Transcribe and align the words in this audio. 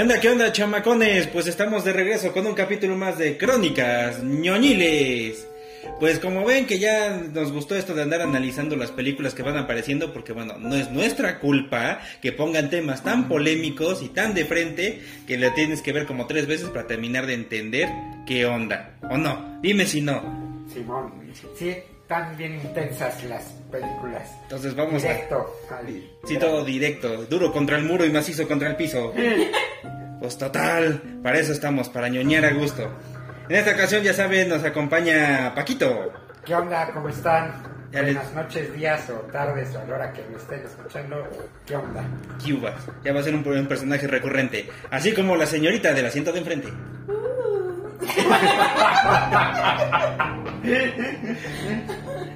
¿Qué 0.00 0.04
onda, 0.04 0.18
qué 0.18 0.30
onda, 0.30 0.50
chamacones? 0.50 1.26
Pues 1.26 1.46
estamos 1.46 1.84
de 1.84 1.92
regreso 1.92 2.32
con 2.32 2.46
un 2.46 2.54
capítulo 2.54 2.96
más 2.96 3.18
de 3.18 3.36
Crónicas 3.36 4.22
ñoñiles. 4.22 5.46
Pues 5.98 6.18
como 6.18 6.42
ven 6.46 6.64
que 6.66 6.78
ya 6.78 7.10
nos 7.34 7.52
gustó 7.52 7.76
esto 7.76 7.92
de 7.92 8.00
andar 8.00 8.22
analizando 8.22 8.76
las 8.76 8.92
películas 8.92 9.34
que 9.34 9.42
van 9.42 9.58
apareciendo, 9.58 10.10
porque 10.14 10.32
bueno, 10.32 10.54
no 10.58 10.74
es 10.74 10.90
nuestra 10.90 11.38
culpa 11.38 12.00
que 12.22 12.32
pongan 12.32 12.70
temas 12.70 13.04
tan 13.04 13.28
polémicos 13.28 14.00
y 14.00 14.08
tan 14.08 14.32
de 14.32 14.46
frente 14.46 15.02
que 15.26 15.36
le 15.36 15.50
tienes 15.50 15.82
que 15.82 15.92
ver 15.92 16.06
como 16.06 16.26
tres 16.26 16.46
veces 16.46 16.70
para 16.70 16.86
terminar 16.86 17.26
de 17.26 17.34
entender 17.34 17.90
qué 18.26 18.46
onda. 18.46 18.92
¿O 19.02 19.18
no? 19.18 19.58
Dime 19.60 19.84
si 19.84 20.00
no. 20.00 20.64
Simón, 20.72 21.12
sí, 21.58 21.76
tan 22.08 22.38
bien 22.38 22.54
intensas 22.54 23.22
las 23.24 23.44
películas. 23.70 24.30
Entonces 24.44 24.74
vamos 24.74 25.02
Directo. 25.02 25.46
a... 25.70 25.76
al- 25.76 26.10
Sí, 26.26 26.38
todo 26.38 26.64
directo, 26.64 27.26
duro 27.26 27.52
contra 27.52 27.76
el 27.76 27.84
muro 27.84 28.06
y 28.06 28.10
macizo 28.10 28.48
contra 28.48 28.70
el 28.70 28.76
piso. 28.76 29.12
Pues 30.20 30.36
total, 30.38 31.00
para 31.22 31.38
eso 31.38 31.52
estamos, 31.52 31.88
para 31.88 32.08
ñoñar 32.08 32.44
a 32.44 32.52
gusto. 32.52 32.88
En 33.48 33.56
esta 33.56 33.72
ocasión, 33.72 34.02
ya 34.02 34.12
saben, 34.12 34.48
nos 34.48 34.62
acompaña 34.62 35.52
Paquito. 35.54 36.12
¿Qué 36.44 36.54
onda? 36.54 36.90
¿Cómo 36.92 37.08
están? 37.08 37.52
Ya 37.90 38.02
les- 38.02 38.14
Buenas 38.14 38.34
noches, 38.34 38.72
días 38.74 39.08
o 39.10 39.14
tardes 39.32 39.74
o 39.74 39.80
a 39.80 39.84
la 39.84 39.94
hora 39.96 40.12
que 40.12 40.22
me 40.30 40.36
estén 40.36 40.60
escuchando. 40.60 41.26
¿Qué 41.66 41.74
onda? 41.74 42.04
Cuba. 42.44 42.74
Ya 43.02 43.12
va 43.12 43.20
a 43.20 43.22
ser 43.22 43.34
un, 43.34 43.46
un 43.46 43.66
personaje 43.66 44.06
recurrente. 44.06 44.68
Así 44.90 45.12
como 45.12 45.34
la 45.36 45.46
señorita 45.46 45.92
del 45.92 46.06
asiento 46.06 46.32
de 46.32 46.38
enfrente. 46.38 46.68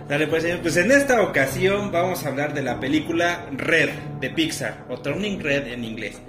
Dale 0.09 0.27
pues, 0.27 0.43
señor. 0.43 0.61
Pues 0.61 0.77
en 0.77 0.91
esta 0.91 1.23
ocasión 1.23 1.93
vamos 1.93 2.25
a 2.25 2.29
hablar 2.29 2.55
de 2.55 2.63
la 2.63 2.81
película 2.81 3.47
Red 3.53 3.91
de 4.21 4.31
Pixar, 4.31 4.85
o 4.89 4.99
Turning 4.99 5.41
Red 5.41 5.69
en 5.69 5.85
inglés. 5.85 6.21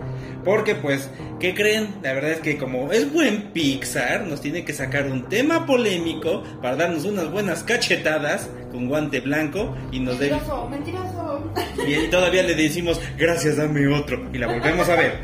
Porque 0.43 0.75
pues, 0.75 1.09
¿qué 1.39 1.53
creen? 1.53 1.95
La 2.03 2.13
verdad 2.13 2.31
es 2.31 2.39
que 2.39 2.57
como 2.57 2.91
es 2.91 3.11
buen 3.11 3.51
Pixar, 3.51 4.27
nos 4.27 4.41
tiene 4.41 4.63
que 4.63 4.73
sacar 4.73 5.07
un 5.07 5.27
tema 5.29 5.65
polémico 5.65 6.43
para 6.61 6.75
darnos 6.75 7.05
unas 7.05 7.31
buenas 7.31 7.63
cachetadas 7.63 8.49
con 8.71 8.87
guante 8.87 9.21
blanco 9.21 9.75
y 9.91 9.99
nos 9.99 10.19
dé... 10.19 10.29
Mentiroso, 10.31 10.69
mentiroso. 10.69 11.53
Y 11.87 12.07
todavía 12.09 12.43
le 12.43 12.55
decimos, 12.55 13.01
gracias, 13.17 13.57
dame 13.57 13.87
otro. 13.87 14.29
Y 14.33 14.37
la 14.37 14.47
volvemos 14.47 14.87
a 14.89 14.95
ver. 14.95 15.19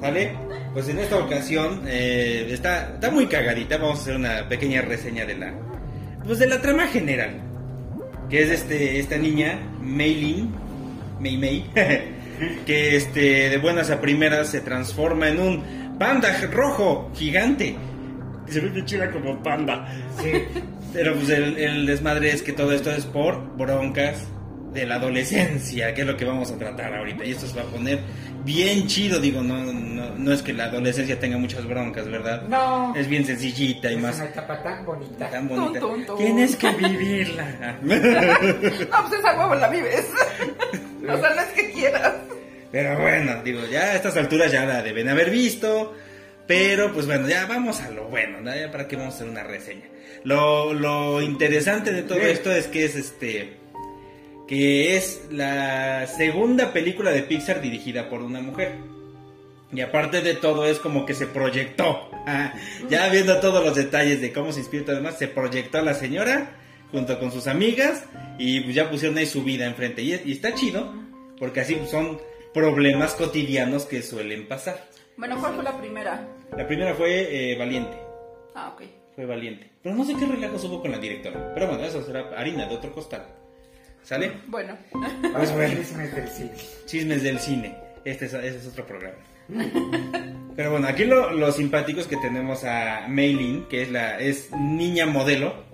¿Sale? 0.00 0.32
Pues 0.72 0.88
en 0.88 0.98
esta 0.98 1.18
ocasión 1.18 1.82
eh, 1.86 2.46
está, 2.50 2.94
está 2.94 3.10
muy 3.10 3.26
cagadita. 3.26 3.76
Vamos 3.76 3.98
a 3.98 4.02
hacer 4.02 4.16
una 4.16 4.48
pequeña 4.48 4.82
reseña 4.82 5.26
de 5.26 5.36
la. 5.36 5.52
Pues 6.30 6.38
de 6.38 6.46
la 6.46 6.60
trama 6.60 6.86
general. 6.86 7.40
Que 8.28 8.44
es 8.44 8.50
este, 8.50 9.00
esta 9.00 9.18
niña, 9.18 9.58
Meilin. 9.82 10.54
Mei 11.18 11.36
Mei. 11.36 11.64
que 12.66 12.94
este, 12.94 13.48
de 13.48 13.58
buenas 13.58 13.90
a 13.90 14.00
primeras 14.00 14.48
se 14.48 14.60
transforma 14.60 15.28
en 15.28 15.40
un 15.40 15.96
panda 15.98 16.30
rojo 16.52 17.10
gigante. 17.16 17.74
Y 18.46 18.52
se 18.52 18.60
ve 18.60 18.84
chida 18.84 19.10
como 19.10 19.42
panda. 19.42 19.92
Sí, 20.22 20.30
Pero 20.92 21.16
pues 21.16 21.30
el, 21.30 21.58
el 21.58 21.86
desmadre 21.86 22.30
es 22.30 22.42
que 22.42 22.52
todo 22.52 22.70
esto 22.74 22.92
es 22.92 23.06
por 23.06 23.56
broncas 23.56 24.24
de 24.72 24.86
la 24.86 24.94
adolescencia, 24.94 25.92
que 25.94 26.02
es 26.02 26.06
lo 26.06 26.16
que 26.16 26.26
vamos 26.26 26.52
a 26.52 26.58
tratar 26.58 26.94
ahorita. 26.94 27.24
Y 27.24 27.32
esto 27.32 27.48
se 27.48 27.56
va 27.56 27.62
a 27.62 27.72
poner 27.72 27.98
bien 28.44 28.86
chido, 28.86 29.20
digo, 29.20 29.42
no, 29.42 29.64
no, 29.72 30.10
no 30.16 30.32
es 30.32 30.42
que 30.42 30.52
la 30.52 30.64
adolescencia 30.64 31.18
tenga 31.18 31.38
muchas 31.38 31.66
broncas, 31.66 32.08
¿verdad? 32.08 32.42
no. 32.48 32.94
Es 32.96 33.08
bien 33.08 33.24
sencillita 33.24 33.90
y 33.90 33.94
es 33.96 34.00
más 34.00 34.16
una 34.16 34.24
etapa 34.26 34.62
tan 34.62 34.84
bonita. 34.84 35.30
tan 35.30 35.48
bonita. 35.48 35.80
Tienes 36.16 36.56
que 36.56 36.70
vivirla. 36.70 37.78
No, 37.82 37.88
pues 37.98 39.20
esa 39.20 39.38
huevo 39.38 39.54
la 39.54 39.68
vives. 39.68 40.06
o 41.08 41.18
sea, 41.18 41.34
no 41.34 41.40
es 41.40 41.48
que 41.54 41.70
quieras. 41.72 42.14
Pero 42.72 43.00
bueno, 43.00 43.42
digo, 43.42 43.60
ya 43.70 43.80
a 43.82 43.94
estas 43.96 44.16
alturas 44.16 44.52
ya 44.52 44.64
la 44.64 44.82
deben 44.82 45.08
haber 45.08 45.30
visto. 45.30 45.94
Pero 46.46 46.92
pues 46.92 47.06
bueno, 47.06 47.28
ya 47.28 47.46
vamos 47.46 47.80
a 47.80 47.90
lo 47.90 48.04
bueno, 48.08 48.40
¿no? 48.40 48.54
Ya 48.54 48.70
para 48.72 48.88
qué 48.88 48.96
vamos 48.96 49.14
a 49.14 49.16
hacer 49.18 49.28
una 49.28 49.44
reseña. 49.44 49.84
Lo, 50.24 50.74
lo 50.74 51.22
interesante 51.22 51.92
de 51.92 52.02
todo 52.02 52.18
Sí. 52.18 52.24
esto 52.26 52.52
es 52.52 52.66
que 52.66 52.84
es 52.84 52.96
este. 52.96 53.59
Que 54.50 54.96
es 54.96 55.28
la 55.30 56.08
segunda 56.08 56.72
película 56.72 57.12
de 57.12 57.22
Pixar 57.22 57.60
dirigida 57.60 58.10
por 58.10 58.20
una 58.20 58.40
mujer. 58.40 58.74
Y 59.72 59.80
aparte 59.80 60.22
de 60.22 60.34
todo 60.34 60.66
es 60.66 60.80
como 60.80 61.06
que 61.06 61.14
se 61.14 61.28
proyectó. 61.28 62.10
Ah, 62.26 62.52
ya 62.88 63.08
viendo 63.08 63.38
todos 63.38 63.64
los 63.64 63.76
detalles 63.76 64.20
de 64.20 64.32
cómo 64.32 64.52
se 64.52 64.58
inspiró 64.58 64.82
y 64.82 64.86
todo 64.86 64.96
demás, 64.96 65.18
se 65.18 65.28
proyectó 65.28 65.78
a 65.78 65.82
la 65.82 65.94
señora 65.94 66.56
junto 66.90 67.20
con 67.20 67.30
sus 67.30 67.46
amigas 67.46 68.04
y 68.38 68.60
pues 68.60 68.74
ya 68.74 68.90
pusieron 68.90 69.16
ahí 69.18 69.26
su 69.26 69.44
vida 69.44 69.66
enfrente. 69.66 70.02
Y, 70.02 70.20
y 70.24 70.32
está 70.32 70.52
chido 70.52 70.92
porque 71.38 71.60
así 71.60 71.80
son 71.88 72.20
problemas 72.52 73.14
cotidianos 73.14 73.84
que 73.86 74.02
suelen 74.02 74.48
pasar. 74.48 74.84
Bueno, 75.16 75.38
¿cuál 75.38 75.54
fue 75.54 75.62
la 75.62 75.78
primera? 75.78 76.28
La 76.56 76.66
primera 76.66 76.94
fue 76.94 77.52
eh, 77.52 77.56
Valiente. 77.56 77.96
Ah, 78.56 78.72
ok. 78.74 78.82
Fue 79.14 79.26
Valiente. 79.26 79.70
Pero 79.80 79.94
no 79.94 80.04
sé 80.04 80.14
qué 80.18 80.26
relajos 80.26 80.64
hubo 80.64 80.80
con 80.80 80.90
la 80.90 80.98
directora. 80.98 81.52
Pero 81.54 81.68
bueno, 81.68 81.84
eso 81.84 82.02
será 82.02 82.30
harina 82.36 82.66
de 82.66 82.74
otro 82.74 82.92
costal. 82.92 83.26
¿Sale? 84.02 84.32
Bueno. 84.48 84.76
Chismes 85.22 86.14
del 86.14 86.28
cine. 86.28 86.52
Chismes 86.86 87.22
del 87.22 87.38
cine. 87.38 87.76
Este 88.04 88.26
es, 88.26 88.34
es 88.34 88.66
otro 88.66 88.86
programa. 88.86 89.18
Pero 90.56 90.72
bueno, 90.72 90.88
aquí 90.88 91.04
lo, 91.04 91.30
lo 91.32 91.52
simpático 91.52 92.00
es 92.00 92.06
que 92.06 92.16
tenemos 92.16 92.64
a 92.64 93.06
Meilin, 93.08 93.66
que 93.68 93.82
es 93.82 93.90
la 93.90 94.18
es 94.18 94.50
niña 94.52 95.06
modelo, 95.06 95.64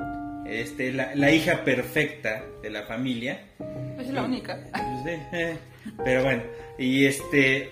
este, 0.46 0.92
la, 0.92 1.14
la 1.14 1.30
hija 1.32 1.64
perfecta 1.64 2.44
de 2.62 2.70
la 2.70 2.82
familia. 2.84 3.40
Es 3.98 4.08
la 4.08 4.22
única. 4.22 4.60
Pues, 4.72 5.18
eh, 5.32 5.56
pero 6.04 6.22
bueno, 6.22 6.42
y 6.78 7.06
este 7.06 7.70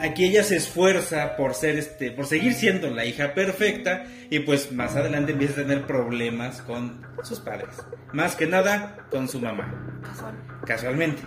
aquí 0.00 0.24
ella 0.26 0.42
se 0.42 0.56
esfuerza 0.56 1.36
por 1.36 1.54
ser 1.54 1.76
este 1.76 2.10
por 2.10 2.26
seguir 2.26 2.54
siendo 2.54 2.90
la 2.90 3.04
hija 3.04 3.34
perfecta 3.34 4.04
y 4.30 4.40
pues 4.40 4.72
más 4.72 4.96
adelante 4.96 5.32
empieza 5.32 5.60
a 5.60 5.64
tener 5.64 5.86
problemas 5.86 6.60
con 6.62 7.06
sus 7.22 7.40
padres, 7.40 7.76
más 8.12 8.36
que 8.36 8.46
nada 8.46 9.06
con 9.10 9.28
su 9.28 9.40
mamá 9.40 10.00
Casual. 10.02 10.34
casualmente. 10.66 11.22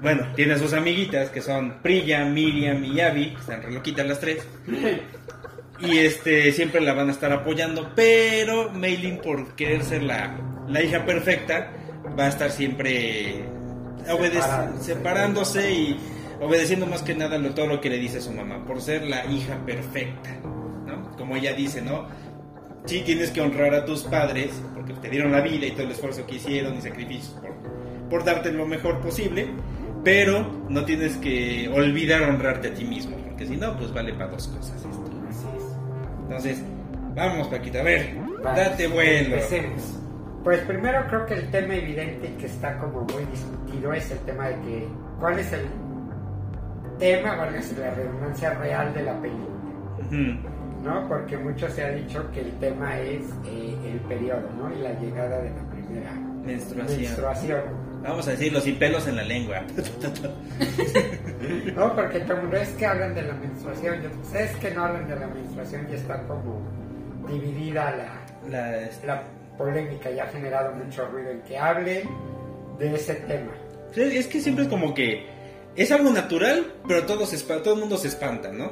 Bueno, 0.00 0.32
tiene 0.34 0.54
a 0.54 0.58
sus 0.58 0.72
amiguitas 0.72 1.28
que 1.28 1.42
son 1.42 1.82
Priya, 1.82 2.24
Miriam 2.24 2.82
y 2.84 3.00
Abby, 3.00 3.34
que 3.34 3.40
están 3.40 3.62
re 3.62 3.70
loquitas 3.70 4.06
las 4.06 4.20
tres. 4.20 4.46
Y 5.82 5.96
este 5.96 6.52
siempre 6.52 6.82
la 6.82 6.92
van 6.92 7.08
a 7.08 7.12
estar 7.12 7.32
apoyando, 7.32 7.92
pero 7.96 8.70
Meilin 8.70 9.16
por 9.16 9.54
querer 9.56 9.82
ser 9.82 10.02
la, 10.02 10.38
la 10.68 10.82
hija 10.82 11.06
perfecta 11.06 11.72
va 12.18 12.26
a 12.26 12.28
estar 12.28 12.50
siempre 12.50 13.46
separándose 14.80 15.72
y 15.72 15.96
obedeciendo 16.40 16.86
más 16.86 17.02
que 17.02 17.14
nada 17.14 17.38
lo- 17.38 17.50
todo 17.54 17.66
lo 17.66 17.80
que 17.80 17.90
le 17.90 17.98
dice 17.98 18.20
su 18.20 18.32
mamá, 18.32 18.64
por 18.66 18.80
ser 18.80 19.02
la 19.04 19.26
hija 19.26 19.56
perfecta, 19.66 20.30
¿no? 20.86 21.10
Como 21.16 21.36
ella 21.36 21.52
dice, 21.52 21.82
¿no? 21.82 22.06
Sí 22.86 23.02
tienes 23.04 23.30
que 23.30 23.40
honrar 23.42 23.74
a 23.74 23.84
tus 23.84 24.02
padres 24.04 24.50
porque 24.74 24.94
te 24.94 25.10
dieron 25.10 25.32
la 25.32 25.40
vida 25.42 25.66
y 25.66 25.72
todo 25.72 25.82
el 25.84 25.90
esfuerzo 25.92 26.26
que 26.26 26.36
hicieron 26.36 26.74
y 26.76 26.80
sacrificios 26.80 27.36
por, 27.40 27.52
por 28.08 28.24
darte 28.24 28.50
lo 28.52 28.66
mejor 28.66 29.00
posible, 29.00 29.48
pero 30.02 30.64
no 30.68 30.84
tienes 30.86 31.16
que 31.18 31.68
olvidar 31.72 32.22
honrarte 32.22 32.68
a 32.68 32.74
ti 32.74 32.84
mismo, 32.84 33.16
porque 33.18 33.46
si 33.46 33.56
no, 33.56 33.76
pues 33.76 33.92
vale 33.92 34.14
para 34.14 34.28
dos 34.30 34.48
cosas 34.48 34.76
esto. 34.76 35.04
Así 35.28 35.46
es. 35.56 35.64
Entonces, 36.22 36.62
vamos 37.14 37.48
Paquita, 37.48 37.80
a 37.80 37.82
ver, 37.82 38.14
Vale, 38.42 38.60
date 38.60 38.86
vuelo. 38.88 39.34
Empecemos. 39.34 39.94
Pues 40.42 40.60
primero 40.60 41.04
creo 41.08 41.26
que 41.26 41.34
el 41.34 41.50
tema 41.50 41.74
evidente 41.74 42.32
que 42.38 42.46
está 42.46 42.78
como 42.78 43.02
muy 43.02 43.24
discutido 43.30 43.92
es 43.92 44.10
el 44.10 44.18
tema 44.20 44.48
de 44.48 44.54
que 44.62 44.88
cuál 45.20 45.38
es 45.38 45.52
el 45.52 45.66
tema, 47.00 47.34
valga 47.36 47.60
la 47.78 47.90
redundancia 47.94 48.54
real 48.54 48.94
de 48.94 49.02
la 49.02 49.20
película. 49.20 49.50
¿no? 50.84 51.08
Porque 51.08 51.36
mucho 51.36 51.68
se 51.68 51.84
ha 51.84 51.90
dicho 51.90 52.30
que 52.32 52.40
el 52.40 52.52
tema 52.58 52.98
es 53.00 53.22
eh, 53.44 53.76
el 53.92 54.00
periodo, 54.08 54.48
¿no? 54.56 54.72
Y 54.74 54.78
la 54.80 54.92
llegada 54.98 55.40
de 55.42 55.50
la 55.50 55.62
primera 55.70 56.12
Menstruación. 56.44 57.00
menstruación. 57.00 57.60
Vamos 58.02 58.26
a 58.28 58.30
decirlo 58.30 58.60
sin 58.60 58.76
pelos 58.78 59.06
en 59.08 59.16
la 59.16 59.24
lengua. 59.24 59.62
No, 61.74 61.94
porque 61.96 62.18
mundo 62.20 62.56
es 62.56 62.68
que 62.70 62.86
hablan 62.86 63.14
de 63.14 63.22
la 63.22 63.32
menstruación, 63.34 64.02
yo 64.02 64.10
pues, 64.10 64.34
es 64.34 64.56
que 64.58 64.70
no 64.72 64.84
hablan 64.84 65.08
de 65.08 65.16
la 65.16 65.26
menstruación 65.26 65.86
y 65.90 65.94
está 65.94 66.22
como 66.24 66.60
dividida 67.28 67.90
la, 67.96 68.50
La, 68.50 68.88
la 69.06 69.22
polémica 69.56 70.10
y 70.10 70.18
ha 70.18 70.26
generado 70.26 70.74
mucho 70.74 71.06
ruido 71.08 71.30
en 71.30 71.40
que 71.42 71.58
hable 71.58 72.04
de 72.78 72.94
ese 72.94 73.14
tema. 73.14 73.52
Es 73.96 74.26
que 74.26 74.40
siempre 74.40 74.64
es 74.64 74.70
como 74.70 74.94
que 74.94 75.26
es 75.82 75.90
algo 75.92 76.10
natural, 76.10 76.74
pero 76.86 77.06
todo, 77.06 77.24
se 77.24 77.38
todo 77.38 77.72
el 77.72 77.80
mundo 77.80 77.96
se 77.96 78.08
espanta, 78.08 78.52
¿no? 78.52 78.70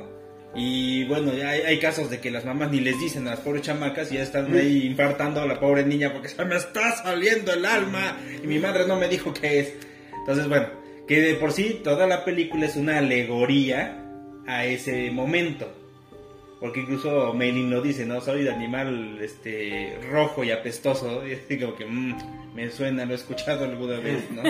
Y 0.54 1.04
bueno, 1.06 1.32
ya 1.32 1.50
hay, 1.50 1.62
hay 1.62 1.78
casos 1.78 2.10
de 2.10 2.20
que 2.20 2.30
las 2.30 2.44
mamás 2.44 2.70
ni 2.70 2.80
les 2.80 3.00
dicen 3.00 3.26
a 3.26 3.30
las 3.30 3.40
pobres 3.40 3.62
chamacas 3.62 4.12
y 4.12 4.16
ya 4.16 4.22
están 4.22 4.54
ahí 4.54 4.86
infartando 4.86 5.40
a 5.40 5.46
la 5.46 5.58
pobre 5.58 5.86
niña 5.86 6.12
porque 6.12 6.28
se 6.28 6.44
me 6.44 6.56
está 6.56 6.92
saliendo 6.96 7.54
el 7.54 7.64
alma 7.64 8.18
y 8.42 8.46
mi 8.46 8.58
madre 8.58 8.86
no 8.86 8.96
me 8.96 9.08
dijo 9.08 9.32
qué 9.32 9.60
es. 9.60 9.72
Entonces, 10.18 10.48
bueno, 10.48 10.66
que 11.06 11.22
de 11.22 11.34
por 11.36 11.52
sí 11.52 11.80
toda 11.82 12.06
la 12.06 12.26
película 12.26 12.66
es 12.66 12.76
una 12.76 12.98
alegoría 12.98 14.04
a 14.46 14.66
ese 14.66 15.10
momento. 15.10 15.72
Porque 16.60 16.80
incluso 16.80 17.32
Meilin 17.32 17.70
lo 17.70 17.80
dice, 17.80 18.04
¿no? 18.04 18.20
Soy 18.20 18.42
de 18.44 18.50
animal 18.50 19.18
este, 19.22 19.98
rojo 20.10 20.44
y 20.44 20.50
apestoso. 20.50 21.26
Y 21.26 21.32
así 21.32 21.58
como 21.58 21.74
que 21.74 21.86
mm, 21.86 22.54
me 22.54 22.70
suena, 22.70 23.06
lo 23.06 23.12
he 23.12 23.16
escuchado 23.16 23.64
alguna 23.64 23.98
vez, 23.98 24.30
¿no? 24.30 24.42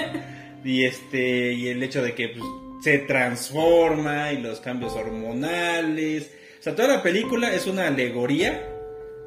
Y 0.64 0.84
este 0.84 1.52
y 1.52 1.68
el 1.68 1.82
hecho 1.82 2.02
de 2.02 2.14
que 2.14 2.28
pues, 2.28 2.44
se 2.82 2.98
transforma 2.98 4.32
y 4.32 4.38
los 4.40 4.60
cambios 4.60 4.92
hormonales. 4.94 6.30
O 6.60 6.62
sea, 6.62 6.74
toda 6.74 6.88
la 6.88 7.02
película 7.02 7.52
es 7.52 7.66
una 7.66 7.86
alegoría 7.86 8.60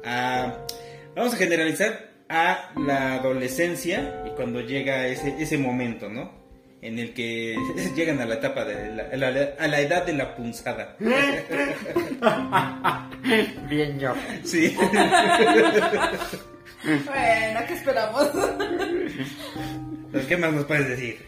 a, 0.04 0.58
vamos 1.16 1.34
a 1.34 1.36
generalizar, 1.36 2.10
a 2.28 2.72
la 2.78 3.14
adolescencia 3.14 4.22
y 4.26 4.30
cuando 4.30 4.60
llega 4.60 5.06
ese, 5.06 5.34
ese 5.38 5.58
momento, 5.58 6.08
¿no? 6.08 6.40
En 6.80 6.98
el 6.98 7.12
que 7.14 7.56
llegan 7.96 8.20
a 8.20 8.26
la 8.26 8.34
etapa 8.34 8.64
de 8.64 8.92
la, 8.94 9.02
a 9.04 9.16
la- 9.30 9.54
a 9.58 9.68
la 9.68 9.80
edad 9.80 10.04
de 10.06 10.12
la 10.14 10.34
punzada. 10.34 10.96
Bien 13.68 13.98
yo. 13.98 14.14
Sí. 14.44 14.76
Bueno, 16.84 17.60
¿qué 17.68 17.74
esperamos? 17.74 18.28
Pues, 20.12 20.26
¿Qué 20.26 20.36
más 20.36 20.52
nos 20.52 20.64
puedes 20.66 20.88
decir? 20.88 21.26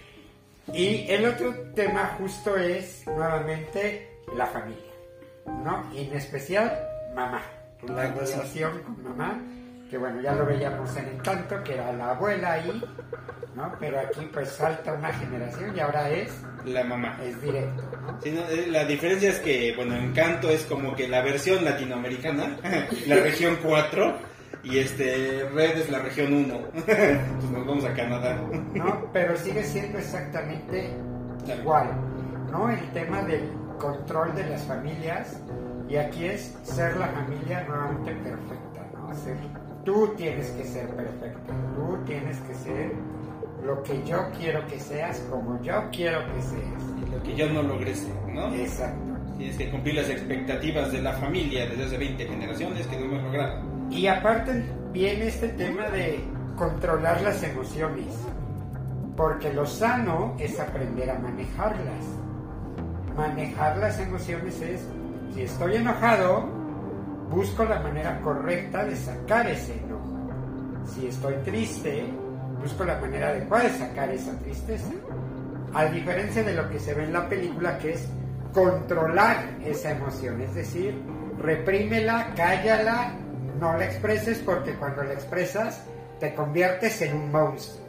Y 0.72 1.06
el 1.10 1.24
otro 1.26 1.52
tema 1.74 2.16
justo 2.18 2.56
es 2.56 3.06
nuevamente 3.06 4.08
la 4.36 4.46
familia, 4.46 4.92
¿no? 5.46 5.90
Y 5.94 6.06
en 6.06 6.14
especial 6.14 6.72
mamá, 7.14 7.42
la 7.86 8.10
relación 8.12 8.78
con 8.80 9.02
mamá, 9.04 9.40
que 9.90 9.98
bueno, 9.98 10.20
ya 10.22 10.34
lo 10.34 10.46
veíamos 10.46 10.96
en 10.96 11.08
Encanto, 11.08 11.62
que 11.62 11.74
era 11.74 11.92
la 11.92 12.10
abuela 12.10 12.52
ahí, 12.52 12.82
¿no? 13.54 13.74
Pero 13.78 14.00
aquí 14.00 14.28
pues 14.32 14.48
salta 14.50 14.94
una 14.94 15.12
generación 15.12 15.76
y 15.76 15.80
ahora 15.80 16.08
es, 16.10 16.32
La 16.64 16.82
mamá. 16.84 17.18
es 17.22 17.40
directo, 17.42 17.82
¿no? 18.02 18.20
Sí, 18.22 18.30
no, 18.32 18.48
eh, 18.48 18.66
la 18.68 18.84
diferencia 18.84 19.30
es 19.30 19.38
que, 19.40 19.74
bueno, 19.76 19.96
Encanto 19.96 20.48
es 20.48 20.64
como 20.64 20.96
que 20.96 21.08
la 21.08 21.20
versión 21.22 21.62
latinoamericana, 21.64 22.56
la 23.06 23.16
región 23.16 23.58
4, 23.62 24.18
y 24.64 24.78
este 24.78 25.48
Red 25.52 25.78
es 25.78 25.90
la 25.90 26.00
región 26.00 26.32
1. 26.32 26.54
Entonces 26.74 27.50
nos 27.50 27.66
vamos 27.66 27.84
a 27.84 27.94
Canadá. 27.94 28.40
¿no? 28.74 29.06
Pero 29.12 29.36
sigue 29.36 29.62
siendo 29.62 29.98
exactamente 29.98 30.90
igual, 31.60 31.90
¿no? 32.50 32.70
El 32.70 32.90
tema 32.92 33.22
del 33.22 33.50
control 33.78 34.34
de 34.34 34.46
las 34.48 34.62
familias 34.64 35.40
y 35.88 35.96
aquí 35.96 36.24
es 36.24 36.56
ser 36.62 36.96
la 36.96 37.08
familia 37.08 37.64
nuevamente 37.68 38.12
perfecta, 38.12 38.86
¿no? 38.94 39.14
Ser, 39.14 39.36
tú 39.84 40.14
tienes 40.16 40.48
que 40.50 40.64
ser 40.64 40.88
perfecta, 40.90 41.52
tú 41.74 41.98
tienes 42.06 42.38
que 42.38 42.54
ser 42.54 42.92
lo 43.64 43.82
que 43.82 44.02
yo 44.04 44.30
quiero 44.38 44.66
que 44.66 44.78
seas, 44.78 45.18
como 45.30 45.60
yo 45.62 45.88
quiero 45.90 46.20
que 46.34 46.42
seas. 46.42 47.10
Lo 47.10 47.22
que 47.22 47.34
yo 47.34 47.50
no 47.50 47.62
logré 47.62 47.94
ser, 47.94 48.14
¿no? 48.28 48.54
Exacto. 48.54 49.14
Tienes 49.36 49.56
que 49.56 49.70
cumplir 49.70 49.96
las 49.96 50.08
expectativas 50.08 50.92
de 50.92 51.02
la 51.02 51.12
familia 51.14 51.66
desde 51.66 51.84
hace 51.84 51.98
20 51.98 52.26
generaciones 52.26 52.86
que 52.86 52.96
no 52.96 53.04
hemos 53.06 53.22
logrado. 53.24 53.73
Y 53.94 54.08
aparte 54.08 54.64
viene 54.92 55.28
este 55.28 55.48
tema 55.50 55.88
de 55.88 56.18
controlar 56.56 57.20
las 57.22 57.40
emociones, 57.44 58.12
porque 59.16 59.52
lo 59.52 59.64
sano 59.66 60.34
es 60.40 60.58
aprender 60.58 61.10
a 61.10 61.18
manejarlas. 61.20 62.04
Manejar 63.16 63.76
las 63.76 64.00
emociones 64.00 64.60
es, 64.60 64.80
si 65.32 65.42
estoy 65.42 65.76
enojado, 65.76 66.44
busco 67.30 67.64
la 67.64 67.78
manera 67.78 68.20
correcta 68.20 68.84
de 68.84 68.96
sacar 68.96 69.46
ese 69.46 69.78
enojo. 69.78 70.28
Si 70.86 71.06
estoy 71.06 71.34
triste, 71.44 72.04
busco 72.60 72.84
la 72.84 72.98
manera 72.98 73.28
adecuada 73.28 73.64
de 73.64 73.78
sacar 73.78 74.10
esa 74.10 74.36
tristeza. 74.40 74.90
A 75.72 75.84
diferencia 75.84 76.42
de 76.42 76.52
lo 76.54 76.68
que 76.68 76.80
se 76.80 76.94
ve 76.94 77.04
en 77.04 77.12
la 77.12 77.28
película, 77.28 77.78
que 77.78 77.92
es 77.92 78.08
controlar 78.52 79.36
esa 79.64 79.92
emoción, 79.92 80.40
es 80.40 80.52
decir, 80.52 81.00
reprímela, 81.38 82.32
cállala, 82.34 83.20
no 83.58 83.76
la 83.76 83.84
expreses 83.84 84.38
porque 84.38 84.74
cuando 84.74 85.02
la 85.02 85.14
expresas 85.14 85.82
te 86.20 86.34
conviertes 86.34 87.02
en 87.02 87.14
un 87.14 87.32
monstruo. 87.32 87.84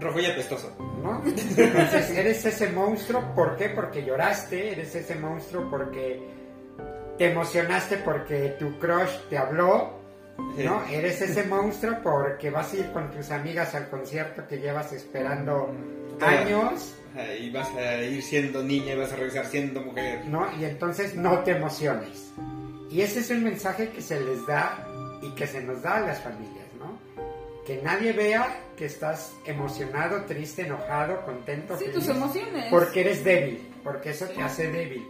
Rojo 0.00 0.20
y 0.20 0.26
apestoso. 0.26 0.74
¿no? 1.02 1.22
Entonces 1.56 2.10
eres 2.10 2.44
ese 2.44 2.70
monstruo, 2.70 3.34
¿por 3.34 3.56
qué? 3.56 3.68
Porque 3.70 4.04
lloraste, 4.04 4.72
eres 4.72 4.94
ese 4.94 5.14
monstruo 5.14 5.70
porque 5.70 6.22
te 7.18 7.30
emocionaste 7.30 7.98
porque 7.98 8.56
tu 8.58 8.78
crush 8.78 9.28
te 9.30 9.38
habló, 9.38 10.00
¿no? 10.38 10.84
Eres 10.90 11.20
ese 11.20 11.44
monstruo 11.44 11.98
porque 12.02 12.50
vas 12.50 12.72
a 12.72 12.76
ir 12.76 12.90
con 12.92 13.10
tus 13.10 13.30
amigas 13.30 13.74
al 13.74 13.88
concierto 13.88 14.46
que 14.48 14.58
llevas 14.58 14.92
esperando 14.92 15.72
años, 16.20 16.94
Y 17.40 17.50
vas 17.50 17.68
a 17.76 18.02
ir 18.02 18.22
siendo 18.22 18.62
niña 18.62 18.94
y 18.94 18.96
vas 18.96 19.12
a 19.12 19.16
regresar 19.16 19.46
siendo 19.46 19.80
mujer. 19.80 20.24
¿no? 20.26 20.46
Y 20.58 20.64
entonces 20.64 21.14
no 21.14 21.40
te 21.40 21.52
emociones. 21.52 22.32
Y 22.94 23.00
ese 23.02 23.20
es 23.20 23.30
el 23.30 23.40
mensaje 23.40 23.88
que 23.90 24.00
se 24.00 24.20
les 24.20 24.46
da 24.46 24.86
y 25.20 25.30
que 25.34 25.46
se 25.48 25.60
nos 25.62 25.82
da 25.82 25.96
a 25.96 26.00
las 26.00 26.20
familias, 26.22 26.66
¿no? 26.78 26.96
Que 27.66 27.80
nadie 27.82 28.12
vea 28.12 28.60
que 28.76 28.84
estás 28.86 29.32
emocionado, 29.46 30.24
triste, 30.26 30.62
enojado, 30.62 31.24
contento, 31.24 31.76
Sí, 31.76 31.86
feliz, 31.86 31.94
tus 31.98 32.08
emociones. 32.08 32.66
porque 32.70 33.00
eres 33.00 33.24
débil, 33.24 33.68
porque 33.82 34.10
eso 34.10 34.26
te 34.26 34.40
hace 34.42 34.70
débil. 34.70 35.04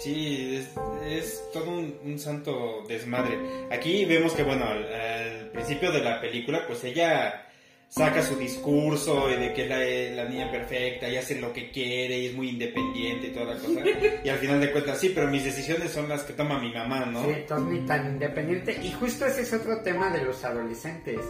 Sí, 0.00 0.56
es, 0.56 0.68
es 1.06 1.42
todo 1.52 1.70
un, 1.70 1.96
un 2.04 2.18
santo 2.18 2.82
desmadre. 2.88 3.38
Aquí 3.70 4.04
vemos 4.04 4.32
que, 4.34 4.42
bueno, 4.42 4.64
al, 4.66 4.84
al 4.92 5.50
principio 5.50 5.92
de 5.92 6.00
la 6.00 6.20
película, 6.20 6.66
pues 6.66 6.82
ella 6.84 7.46
saca 7.94 8.22
su 8.22 8.36
discurso 8.36 9.30
y 9.30 9.36
de 9.36 9.52
que 9.52 9.64
es 9.64 9.68
la, 10.16 10.22
la 10.24 10.28
niña 10.30 10.50
perfecta 10.50 11.10
y 11.10 11.16
hace 11.18 11.38
lo 11.38 11.52
que 11.52 11.70
quiere 11.70 12.16
y 12.20 12.26
es 12.28 12.34
muy 12.34 12.48
independiente 12.48 13.26
y 13.26 13.30
toda 13.32 13.54
la 13.54 13.60
cosa. 13.60 13.80
Y 14.24 14.28
al 14.30 14.38
final 14.38 14.60
de 14.62 14.72
cuentas, 14.72 14.98
sí, 14.98 15.10
pero 15.14 15.28
mis 15.28 15.44
decisiones 15.44 15.90
son 15.92 16.08
las 16.08 16.22
que 16.22 16.32
toma 16.32 16.58
mi 16.58 16.72
mamá, 16.72 17.04
¿no? 17.04 17.22
Sí, 17.24 17.32
entonces 17.36 17.68
ni 17.80 17.86
tan 17.86 18.06
independiente. 18.12 18.78
Y 18.82 18.92
justo 18.92 19.26
ese 19.26 19.42
es 19.42 19.52
otro 19.52 19.82
tema 19.82 20.08
de 20.10 20.24
los 20.24 20.42
adolescentes, 20.42 21.20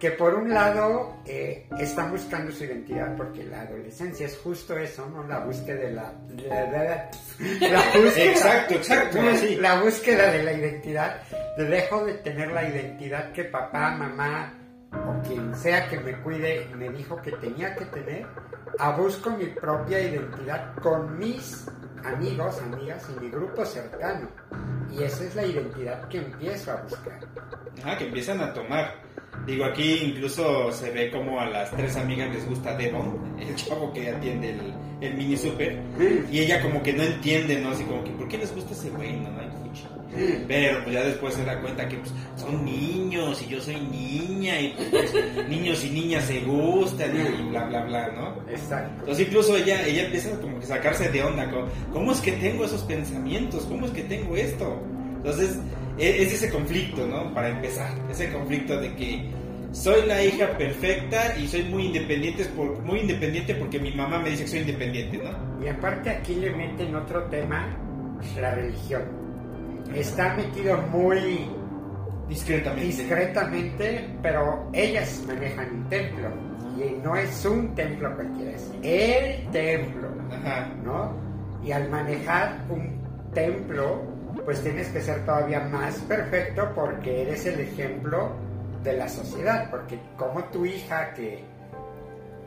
que 0.00 0.12
por 0.12 0.34
un 0.34 0.48
lado 0.54 1.16
eh, 1.26 1.66
están 1.78 2.10
buscando 2.10 2.52
su 2.52 2.64
identidad, 2.64 3.14
porque 3.14 3.44
la 3.44 3.62
adolescencia 3.62 4.24
es 4.26 4.38
justo 4.38 4.78
eso, 4.78 5.06
¿no? 5.10 5.26
La 5.28 5.40
búsqueda 5.40 5.76
de 5.80 5.90
la... 5.92 6.14
La, 6.48 6.60
la- 6.70 7.10
la 7.68 7.82
búsqueda, 8.00 8.24
Exacto, 8.30 8.74
exacto, 8.76 9.18
sí. 9.36 9.56
La 9.56 9.82
búsqueda 9.82 10.32
de 10.32 10.42
la 10.42 10.52
identidad, 10.54 11.20
de 11.58 11.64
dejo 11.64 12.06
de 12.06 12.14
tener 12.14 12.50
la 12.52 12.66
identidad 12.66 13.30
que 13.32 13.44
papá, 13.44 13.90
mamá 13.90 14.54
o 14.92 15.22
quien 15.26 15.54
sea 15.54 15.88
que 15.88 15.98
me 16.00 16.12
cuide 16.20 16.68
me 16.76 16.88
dijo 16.90 17.20
que 17.20 17.32
tenía 17.32 17.74
que 17.74 17.84
tener, 17.86 18.26
a 18.78 18.92
busco 18.92 19.30
mi 19.30 19.46
propia 19.46 20.00
identidad 20.00 20.74
con 20.76 21.18
mis 21.18 21.66
amigos, 22.04 22.60
amigas 22.62 23.06
y 23.16 23.24
mi 23.24 23.30
grupo 23.30 23.64
cercano. 23.64 24.28
Y 24.90 25.02
esa 25.02 25.24
es 25.24 25.34
la 25.34 25.44
identidad 25.44 26.08
que 26.08 26.18
empiezo 26.18 26.72
a 26.72 26.76
buscar. 26.76 27.20
Ajá, 27.82 27.98
que 27.98 28.06
empiezan 28.06 28.40
a 28.40 28.52
tomar. 28.52 28.94
Digo, 29.46 29.64
aquí 29.64 30.00
incluso 30.02 30.72
se 30.72 30.90
ve 30.90 31.10
como 31.10 31.40
a 31.40 31.46
las 31.46 31.70
tres 31.70 31.96
amigas 31.96 32.32
les 32.34 32.46
gusta 32.46 32.76
Devon, 32.76 33.36
el 33.38 33.54
chavo 33.56 33.92
que 33.92 34.10
atiende 34.10 34.50
el, 34.50 34.74
el 35.00 35.14
mini 35.14 35.36
super, 35.36 35.80
y 36.30 36.40
ella 36.40 36.60
como 36.62 36.82
que 36.82 36.92
no 36.92 37.02
entiende, 37.02 37.60
¿no? 37.60 37.70
Así 37.70 37.84
como 37.84 38.04
que, 38.04 38.10
¿por 38.12 38.28
qué 38.28 38.38
les 38.38 38.54
gusta 38.54 38.72
ese 38.72 38.90
güey? 38.90 39.16
No. 39.20 39.47
Pero 40.46 40.82
pues 40.84 40.94
ya 40.94 41.04
después 41.04 41.34
se 41.34 41.44
da 41.44 41.60
cuenta 41.60 41.88
que 41.88 41.96
pues, 41.96 42.12
son 42.36 42.64
niños 42.64 43.42
y 43.42 43.50
yo 43.50 43.60
soy 43.60 43.76
niña 43.76 44.60
y 44.60 44.74
pues, 44.90 45.14
niños 45.48 45.84
y 45.84 45.90
niñas 45.90 46.24
se 46.24 46.40
gustan 46.40 47.10
y 47.14 47.50
bla, 47.50 47.64
bla, 47.66 47.84
bla, 47.84 48.08
¿no? 48.08 48.50
Exacto. 48.50 49.00
Entonces 49.00 49.26
incluso 49.26 49.56
ella, 49.56 49.86
ella 49.86 50.04
empieza 50.04 50.30
como 50.40 50.58
que 50.58 50.64
a 50.64 50.68
sacarse 50.68 51.08
de 51.08 51.22
onda, 51.22 51.50
como, 51.50 51.66
¿cómo 51.92 52.12
es 52.12 52.20
que 52.20 52.32
tengo 52.32 52.64
esos 52.64 52.82
pensamientos? 52.82 53.64
¿Cómo 53.64 53.86
es 53.86 53.92
que 53.92 54.02
tengo 54.02 54.36
esto? 54.36 54.80
Entonces 55.16 55.58
e- 55.98 56.22
es 56.22 56.32
ese 56.32 56.50
conflicto, 56.50 57.06
¿no? 57.06 57.32
Para 57.34 57.48
empezar, 57.50 57.90
ese 58.10 58.32
conflicto 58.32 58.80
de 58.80 58.94
que 58.94 59.30
soy 59.72 60.06
la 60.06 60.22
hija 60.24 60.56
perfecta 60.56 61.36
y 61.36 61.46
soy 61.46 61.64
muy 61.64 61.86
independiente, 61.86 62.44
por, 62.46 62.80
muy 62.82 63.00
independiente 63.00 63.54
porque 63.54 63.78
mi 63.78 63.92
mamá 63.92 64.18
me 64.18 64.30
dice 64.30 64.44
que 64.44 64.50
soy 64.50 64.60
independiente, 64.60 65.18
¿no? 65.18 65.64
Y 65.64 65.68
aparte 65.68 66.10
aquí 66.10 66.36
le 66.36 66.50
meten 66.52 66.94
otro 66.94 67.24
tema, 67.24 67.68
la 68.40 68.54
religión. 68.54 69.02
Está 69.94 70.34
metido 70.34 70.76
muy 70.92 71.48
Discretamente. 72.28 72.84
discretamente, 72.86 74.10
pero 74.22 74.68
ellas 74.72 75.24
manejan 75.26 75.74
un 75.76 75.88
templo. 75.88 76.28
Y 76.76 76.90
no 77.02 77.16
es 77.16 77.44
un 77.44 77.74
templo 77.74 78.14
cualquiera, 78.14 78.52
es 78.52 78.70
el 78.82 79.50
templo. 79.50 80.08
Ajá. 80.30 80.68
¿no? 80.84 81.12
Y 81.64 81.72
al 81.72 81.88
manejar 81.88 82.58
un 82.68 83.02
templo, 83.32 84.02
pues 84.44 84.62
tienes 84.62 84.88
que 84.88 85.00
ser 85.00 85.24
todavía 85.24 85.60
más 85.60 85.96
perfecto 86.02 86.70
porque 86.74 87.22
eres 87.22 87.46
el 87.46 87.60
ejemplo 87.60 88.32
de 88.84 88.92
la 88.92 89.08
sociedad, 89.08 89.70
porque 89.70 89.98
como 90.16 90.44
tu 90.44 90.64
hija 90.64 91.12
que 91.14 91.44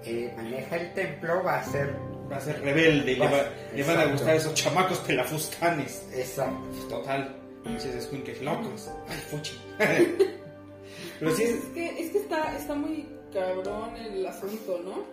eh, 0.06 0.34
maneja 0.38 0.76
el 0.78 0.94
templo 0.94 1.44
va 1.44 1.60
a 1.60 1.64
ser 1.64 1.94
Va 2.32 2.38
a 2.38 2.42
ser 2.42 2.62
rebelde 2.62 3.12
y 3.12 3.16
le, 3.16 3.26
Va- 3.26 3.32
va- 3.32 3.50
le 3.76 3.82
van 3.84 3.90
a 3.90 3.94
exacto. 4.04 4.12
gustar 4.14 4.36
esos 4.36 4.54
chamacos 4.54 4.98
pelafustanes. 5.00 6.04
esa. 6.14 6.52
Total, 6.90 7.36
pinches 7.64 7.96
escuinques 7.96 8.42
locos. 8.42 8.90
Ay, 9.10 9.18
fuchi. 9.30 9.60
Pero 11.20 11.36
sí, 11.36 11.44
Es 11.44 11.66
que, 11.74 12.00
es 12.04 12.12
que 12.12 12.18
está, 12.20 12.56
está 12.58 12.74
muy 12.74 13.06
cabrón 13.34 13.96
el 13.98 14.26
asunto, 14.26 14.82
¿no? 14.84 15.04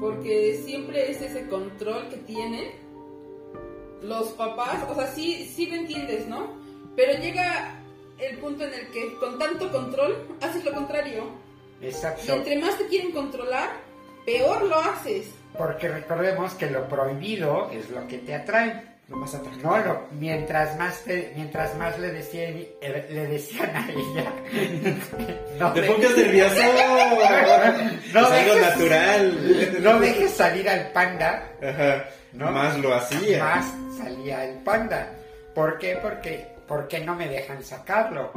Porque 0.00 0.60
siempre 0.64 1.10
es 1.10 1.20
ese 1.20 1.48
control 1.48 2.08
que 2.08 2.16
tienen 2.18 2.70
los 4.02 4.28
papás, 4.30 4.84
o 4.88 4.94
sea, 4.94 5.06
sí, 5.08 5.50
sí 5.54 5.66
lo 5.66 5.76
entiendes, 5.76 6.26
¿no? 6.28 6.54
Pero 6.96 7.20
llega 7.20 7.80
el 8.18 8.38
punto 8.38 8.64
en 8.64 8.72
el 8.72 8.90
que 8.92 9.14
con 9.16 9.38
tanto 9.38 9.70
control 9.72 10.28
haces 10.40 10.64
lo 10.64 10.72
contrario. 10.72 11.24
Y 11.82 11.86
Exacto. 11.86 12.32
entre 12.34 12.58
más 12.60 12.78
te 12.78 12.86
quieren 12.86 13.10
controlar, 13.12 13.70
peor 14.24 14.62
lo 14.64 14.78
haces. 14.78 15.26
Porque 15.60 15.88
recordemos 15.88 16.54
que 16.54 16.70
lo 16.70 16.88
prohibido 16.88 17.70
es 17.70 17.90
lo 17.90 18.06
que 18.08 18.16
te 18.18 18.34
atrae. 18.34 18.82
Lo 19.08 19.16
más 19.16 19.34
atractivo. 19.34 19.76
No, 19.76 19.84
lo- 19.84 20.06
mientras 20.12 20.78
más 20.78 21.00
te- 21.04 21.32
mientras 21.36 21.74
más 21.76 21.98
le 21.98 22.12
decían, 22.12 22.54
eh, 22.80 23.06
le 23.10 23.26
decían 23.26 23.68
a 23.76 23.86
ella. 23.90 24.32
no 25.58 25.72
Te 25.74 25.82
pongas 25.82 26.16
nervioso. 26.16 26.54
No 28.14 28.20
es 28.20 28.32
algo 28.32 28.60
natural. 28.60 29.82
No 29.82 30.00
dejes 30.00 30.30
salir 30.30 30.68
al 30.68 30.88
panda, 30.92 31.42
Ajá. 31.62 32.04
¿No? 32.32 32.50
Más 32.52 32.78
lo 32.78 32.94
hacía. 32.94 33.44
más 33.44 33.66
salía 33.98 34.44
el 34.44 34.54
panda. 34.60 35.08
¿Por 35.54 35.78
qué? 35.78 35.98
Porque, 36.00 36.46
porque 36.66 37.00
no 37.00 37.14
me 37.16 37.28
dejan 37.28 37.62
sacarlo. 37.62 38.32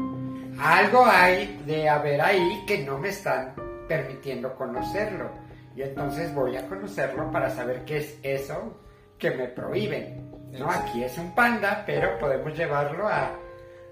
Algo 0.59 1.05
hay 1.05 1.61
de 1.65 1.87
haber 1.87 2.19
ahí 2.21 2.63
que 2.67 2.79
no 2.79 2.97
me 2.97 3.09
están 3.09 3.53
permitiendo 3.87 4.53
conocerlo. 4.55 5.29
Y 5.75 5.81
entonces 5.81 6.33
voy 6.33 6.55
a 6.57 6.67
conocerlo 6.67 7.31
para 7.31 7.49
saber 7.49 7.83
qué 7.85 7.97
es 7.97 8.17
eso 8.23 8.79
que 9.17 9.31
me 9.31 9.47
prohíben. 9.47 10.31
No, 10.51 10.69
aquí 10.69 11.03
es 11.03 11.17
un 11.17 11.33
panda, 11.33 11.83
pero 11.85 12.17
podemos 12.19 12.55
llevarlo 12.55 13.07
a 13.07 13.31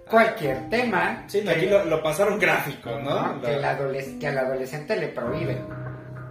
cualquier 0.10 0.70
tema 0.70 1.24
Sí, 1.28 1.42
que, 1.42 1.50
aquí 1.50 1.66
lo, 1.68 1.86
lo 1.86 2.04
pasaron 2.04 2.38
gráfico, 2.38 2.92
¿no? 3.00 3.34
¿no? 3.34 3.42
que, 3.42 3.56
el 3.56 3.64
adoles- 3.64 4.20
que 4.20 4.28
al 4.28 4.38
adolescente 4.38 4.96
le 4.98 5.08
prohíben. 5.08 5.66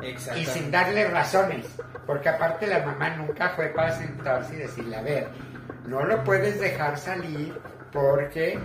Y 0.03 0.07
Exacto. 0.11 0.51
sin 0.53 0.71
darle 0.71 1.09
razones, 1.09 1.67
porque 2.07 2.29
aparte 2.29 2.67
la 2.67 2.81
mamá 2.85 3.11
nunca 3.17 3.51
fue 3.51 3.67
para 3.69 3.91
sentarse 3.93 4.55
y 4.55 4.59
decirle, 4.59 4.97
a 4.97 5.03
ver, 5.03 5.29
no 5.87 6.05
lo 6.05 6.23
puedes 6.25 6.61
dejar 6.61 6.97
salir 6.97 7.59
porque 7.93 8.59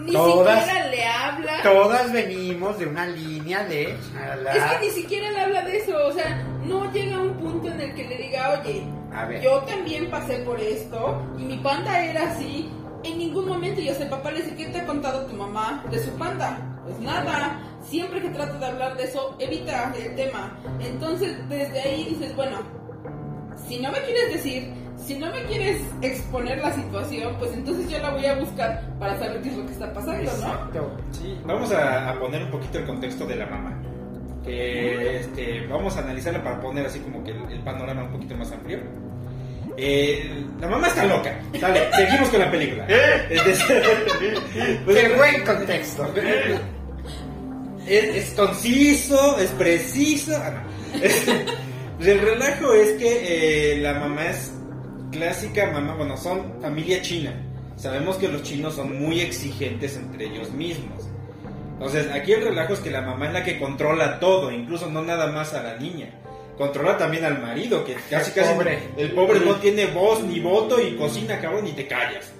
Ni 0.00 0.12
Todas- 0.12 0.58
siquiera 0.64 0.86
le 0.88 1.04
habla. 1.06 1.62
todas 1.62 2.12
venimos 2.12 2.78
de 2.78 2.86
una 2.86 3.06
línea 3.06 3.64
de... 3.64 3.96
chalá". 4.14 4.52
Es 4.52 4.64
que 4.64 4.86
ni 4.86 4.90
siquiera 4.92 5.30
le 5.30 5.40
habla 5.40 5.62
de 5.62 5.76
eso, 5.78 5.92
o 6.06 6.12
sea, 6.12 6.42
no 6.64 6.90
llega 6.92 7.16
a 7.16 7.20
un 7.20 7.34
punto 7.34 7.68
en 7.68 7.80
el 7.80 7.94
que 7.94 8.04
le 8.08 8.16
diga, 8.16 8.60
oye, 8.60 8.84
A 9.12 9.24
ver. 9.26 9.40
yo 9.42 9.58
también 9.60 10.10
pasé 10.10 10.38
por 10.38 10.58
esto 10.60 11.22
y 11.38 11.42
mi 11.44 11.56
panda 11.58 12.02
era 12.04 12.30
así. 12.32 12.70
En 13.02 13.16
ningún 13.16 13.48
momento, 13.48 13.80
y 13.80 13.88
hasta 13.88 14.04
el 14.04 14.10
papá 14.10 14.30
le 14.30 14.42
dice, 14.42 14.54
¿qué 14.56 14.66
te 14.66 14.80
ha 14.80 14.84
contado 14.86 15.24
tu 15.26 15.34
mamá 15.34 15.82
de 15.90 15.98
su 16.04 16.10
panda? 16.18 16.58
Pues 16.84 16.98
nada, 17.00 17.58
siempre 17.82 18.20
que 18.20 18.28
trato 18.28 18.58
de 18.58 18.66
hablar 18.66 18.96
de 18.98 19.04
eso, 19.04 19.34
evita 19.38 19.92
el 19.98 20.14
tema. 20.16 20.58
Entonces, 20.80 21.36
desde 21.48 21.80
ahí 21.80 22.04
dices, 22.10 22.36
bueno, 22.36 22.58
si 23.66 23.78
no 23.78 23.90
me 23.90 24.00
quieres 24.02 24.32
decir, 24.34 24.70
si 25.06 25.18
no 25.18 25.30
me 25.30 25.42
quieres 25.44 25.80
exponer 26.02 26.58
la 26.58 26.72
situación, 26.74 27.34
pues 27.38 27.52
entonces 27.52 27.90
yo 27.90 27.98
la 27.98 28.10
voy 28.10 28.26
a 28.26 28.34
buscar 28.34 28.82
para 28.98 29.18
saber 29.18 29.40
qué 29.42 29.48
es 29.48 29.56
lo 29.56 29.66
que 29.66 29.72
está 29.72 29.92
pasando, 29.92 30.22
¿no? 30.22 30.30
Exacto. 30.30 30.90
Sí, 31.12 31.38
vamos 31.44 31.72
a, 31.72 32.10
a 32.10 32.18
poner 32.18 32.44
un 32.44 32.50
poquito 32.50 32.78
el 32.78 32.86
contexto 32.86 33.26
de 33.26 33.36
la 33.36 33.46
mamá. 33.46 33.76
Que 34.44 35.18
este, 35.20 35.66
vamos 35.66 35.96
a 35.96 36.00
analizarla 36.00 36.42
para 36.42 36.60
poner 36.60 36.86
así 36.86 36.98
como 37.00 37.22
que 37.24 37.32
el, 37.32 37.38
el 37.50 37.60
panorama 37.60 38.04
un 38.04 38.12
poquito 38.12 38.36
más 38.36 38.50
amplio. 38.52 38.78
Eh, 39.76 40.44
la 40.60 40.68
mamá 40.68 40.88
está 40.88 41.04
loca. 41.04 41.38
Sale, 41.58 41.88
seguimos 41.96 42.28
con 42.28 42.40
la 42.40 42.50
película. 42.50 42.86
Este, 42.86 43.54
pues, 44.84 44.96
Qué 44.98 45.08
buen 45.16 45.44
contexto. 45.44 46.14
es, 47.86 48.04
es 48.04 48.34
conciso, 48.34 49.38
es 49.38 49.50
preciso. 49.52 50.36
Ah, 50.36 50.50
no. 50.50 52.06
el 52.06 52.20
relajo 52.20 52.72
es 52.74 52.92
que 52.98 53.74
eh, 53.74 53.78
la 53.78 53.94
mamá 53.94 54.26
es 54.26 54.52
clásica 55.10 55.70
mamá, 55.70 55.94
bueno, 55.94 56.16
son 56.16 56.60
familia 56.60 57.02
china. 57.02 57.34
Sabemos 57.76 58.16
que 58.16 58.28
los 58.28 58.42
chinos 58.42 58.74
son 58.74 58.98
muy 58.98 59.20
exigentes 59.20 59.96
entre 59.96 60.26
ellos 60.26 60.50
mismos. 60.52 61.08
Entonces, 61.72 62.10
aquí 62.12 62.32
el 62.32 62.44
relajo 62.44 62.74
es 62.74 62.80
que 62.80 62.90
la 62.90 63.00
mamá 63.00 63.28
es 63.28 63.32
la 63.32 63.42
que 63.42 63.58
controla 63.58 64.20
todo, 64.20 64.52
incluso 64.52 64.90
no 64.90 65.02
nada 65.02 65.28
más 65.28 65.54
a 65.54 65.62
la 65.62 65.76
niña. 65.76 66.10
Controla 66.58 66.98
también 66.98 67.24
al 67.24 67.40
marido, 67.40 67.84
que 67.86 67.94
casi 68.10 68.32
casi 68.32 68.52
pobre. 68.52 68.80
el 68.98 69.12
pobre 69.12 69.40
no 69.40 69.54
tiene 69.56 69.86
voz 69.86 70.22
ni 70.22 70.40
voto 70.40 70.78
y 70.78 70.94
cocina, 70.96 71.40
cabrón, 71.40 71.66
y 71.66 71.72
te 71.72 71.86
callas. 71.86 72.34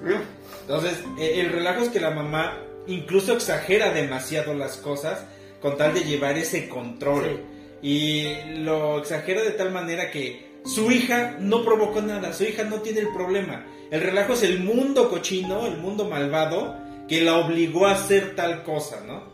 Entonces, 0.60 1.02
eh, 1.18 1.40
el 1.40 1.52
relajo 1.52 1.84
es 1.84 1.88
que 1.88 2.00
la 2.00 2.10
mamá 2.10 2.58
incluso 2.86 3.32
exagera 3.32 3.92
demasiado 3.92 4.52
las 4.52 4.76
cosas 4.76 5.24
con 5.62 5.78
tal 5.78 5.94
de 5.94 6.04
llevar 6.04 6.36
ese 6.36 6.68
control. 6.68 7.40
Y 7.80 8.26
lo 8.58 8.98
exagera 8.98 9.40
de 9.40 9.52
tal 9.52 9.70
manera 9.70 10.10
que 10.10 10.49
su 10.64 10.90
hija 10.90 11.36
no 11.40 11.64
provocó 11.64 12.02
nada, 12.02 12.32
su 12.32 12.44
hija 12.44 12.64
no 12.64 12.80
tiene 12.80 13.00
el 13.00 13.12
problema. 13.12 13.66
El 13.90 14.02
relajo 14.02 14.34
es 14.34 14.42
el 14.42 14.60
mundo 14.60 15.10
cochino, 15.10 15.66
el 15.66 15.78
mundo 15.78 16.04
malvado, 16.04 16.76
que 17.08 17.22
la 17.22 17.38
obligó 17.38 17.86
a 17.86 17.92
hacer 17.92 18.36
tal 18.36 18.62
cosa, 18.62 19.02
¿no? 19.06 19.24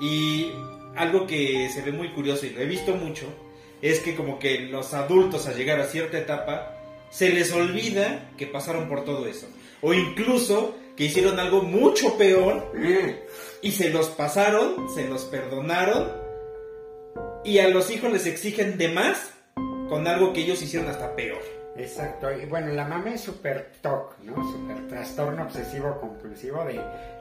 Y 0.00 0.50
algo 0.96 1.26
que 1.26 1.68
se 1.72 1.82
ve 1.82 1.92
muy 1.92 2.12
curioso 2.12 2.46
y 2.46 2.50
lo 2.50 2.60
he 2.60 2.66
visto 2.66 2.94
mucho, 2.94 3.26
es 3.80 4.00
que 4.00 4.14
como 4.14 4.38
que 4.38 4.60
los 4.60 4.94
adultos 4.94 5.46
al 5.46 5.56
llegar 5.56 5.80
a 5.80 5.86
cierta 5.86 6.18
etapa, 6.18 6.78
se 7.10 7.30
les 7.30 7.52
olvida 7.52 8.30
que 8.36 8.46
pasaron 8.46 8.88
por 8.88 9.04
todo 9.04 9.26
eso. 9.26 9.46
O 9.82 9.92
incluso 9.92 10.74
que 10.96 11.04
hicieron 11.04 11.38
algo 11.38 11.62
mucho 11.62 12.16
peor 12.16 12.72
y 13.60 13.72
se 13.72 13.90
los 13.90 14.08
pasaron, 14.08 14.88
se 14.94 15.08
los 15.08 15.24
perdonaron 15.24 16.10
y 17.44 17.58
a 17.58 17.68
los 17.68 17.90
hijos 17.90 18.12
les 18.12 18.26
exigen 18.26 18.78
de 18.78 18.88
más 18.88 19.31
con 19.92 20.06
algo 20.08 20.32
que 20.32 20.40
ellos 20.40 20.60
hicieron 20.62 20.88
hasta 20.90 21.14
peor. 21.14 21.38
Exacto, 21.76 22.30
y 22.32 22.44
bueno, 22.46 22.68
la 22.72 22.84
mamá 22.86 23.10
es 23.14 23.20
súper 23.22 23.72
TOC, 23.80 24.18
¿no? 24.24 24.34
Súper 24.52 24.88
trastorno 24.88 25.42
obsesivo 25.44 25.98
compulsivo 26.00 26.64
de 26.64 26.80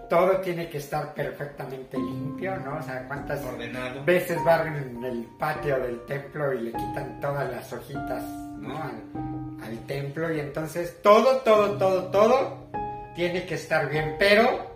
todo 0.09 0.37
tiene 0.41 0.67
que 0.69 0.77
estar 0.79 1.13
perfectamente 1.13 1.97
limpio, 1.97 2.57
¿no? 2.57 2.77
O 2.77 2.81
sea, 2.81 3.05
cuántas 3.07 3.41
Ordenado. 3.45 4.03
veces 4.03 4.37
barren 4.43 5.01
el 5.05 5.25
patio 5.39 5.79
del 5.79 6.05
templo 6.05 6.53
y 6.53 6.61
le 6.63 6.71
quitan 6.71 7.19
todas 7.21 7.49
las 7.49 7.71
hojitas, 7.71 8.23
¿no? 8.59 8.75
Al, 8.77 9.63
al 9.69 9.77
templo 9.87 10.33
y 10.33 10.39
entonces 10.41 11.01
todo, 11.01 11.37
todo, 11.39 11.77
todo, 11.77 12.03
todo 12.11 12.67
tiene 13.15 13.45
que 13.45 13.55
estar 13.55 13.89
bien, 13.89 14.15
pero 14.19 14.69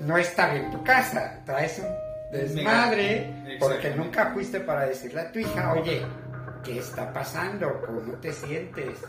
no 0.00 0.16
está 0.16 0.52
bien 0.52 0.70
tu 0.70 0.84
casa, 0.84 1.42
traes 1.44 1.80
un 1.80 2.30
desmadre 2.30 3.32
Mega- 3.42 3.58
porque 3.58 3.90
nunca 3.90 4.26
fuiste 4.32 4.60
para 4.60 4.86
decirle 4.86 5.20
a 5.20 5.32
tu 5.32 5.40
hija, 5.40 5.72
oye, 5.72 6.02
¿qué 6.64 6.78
está 6.78 7.12
pasando? 7.12 7.80
¿Cómo 7.86 8.12
te 8.20 8.32
sientes? 8.32 9.00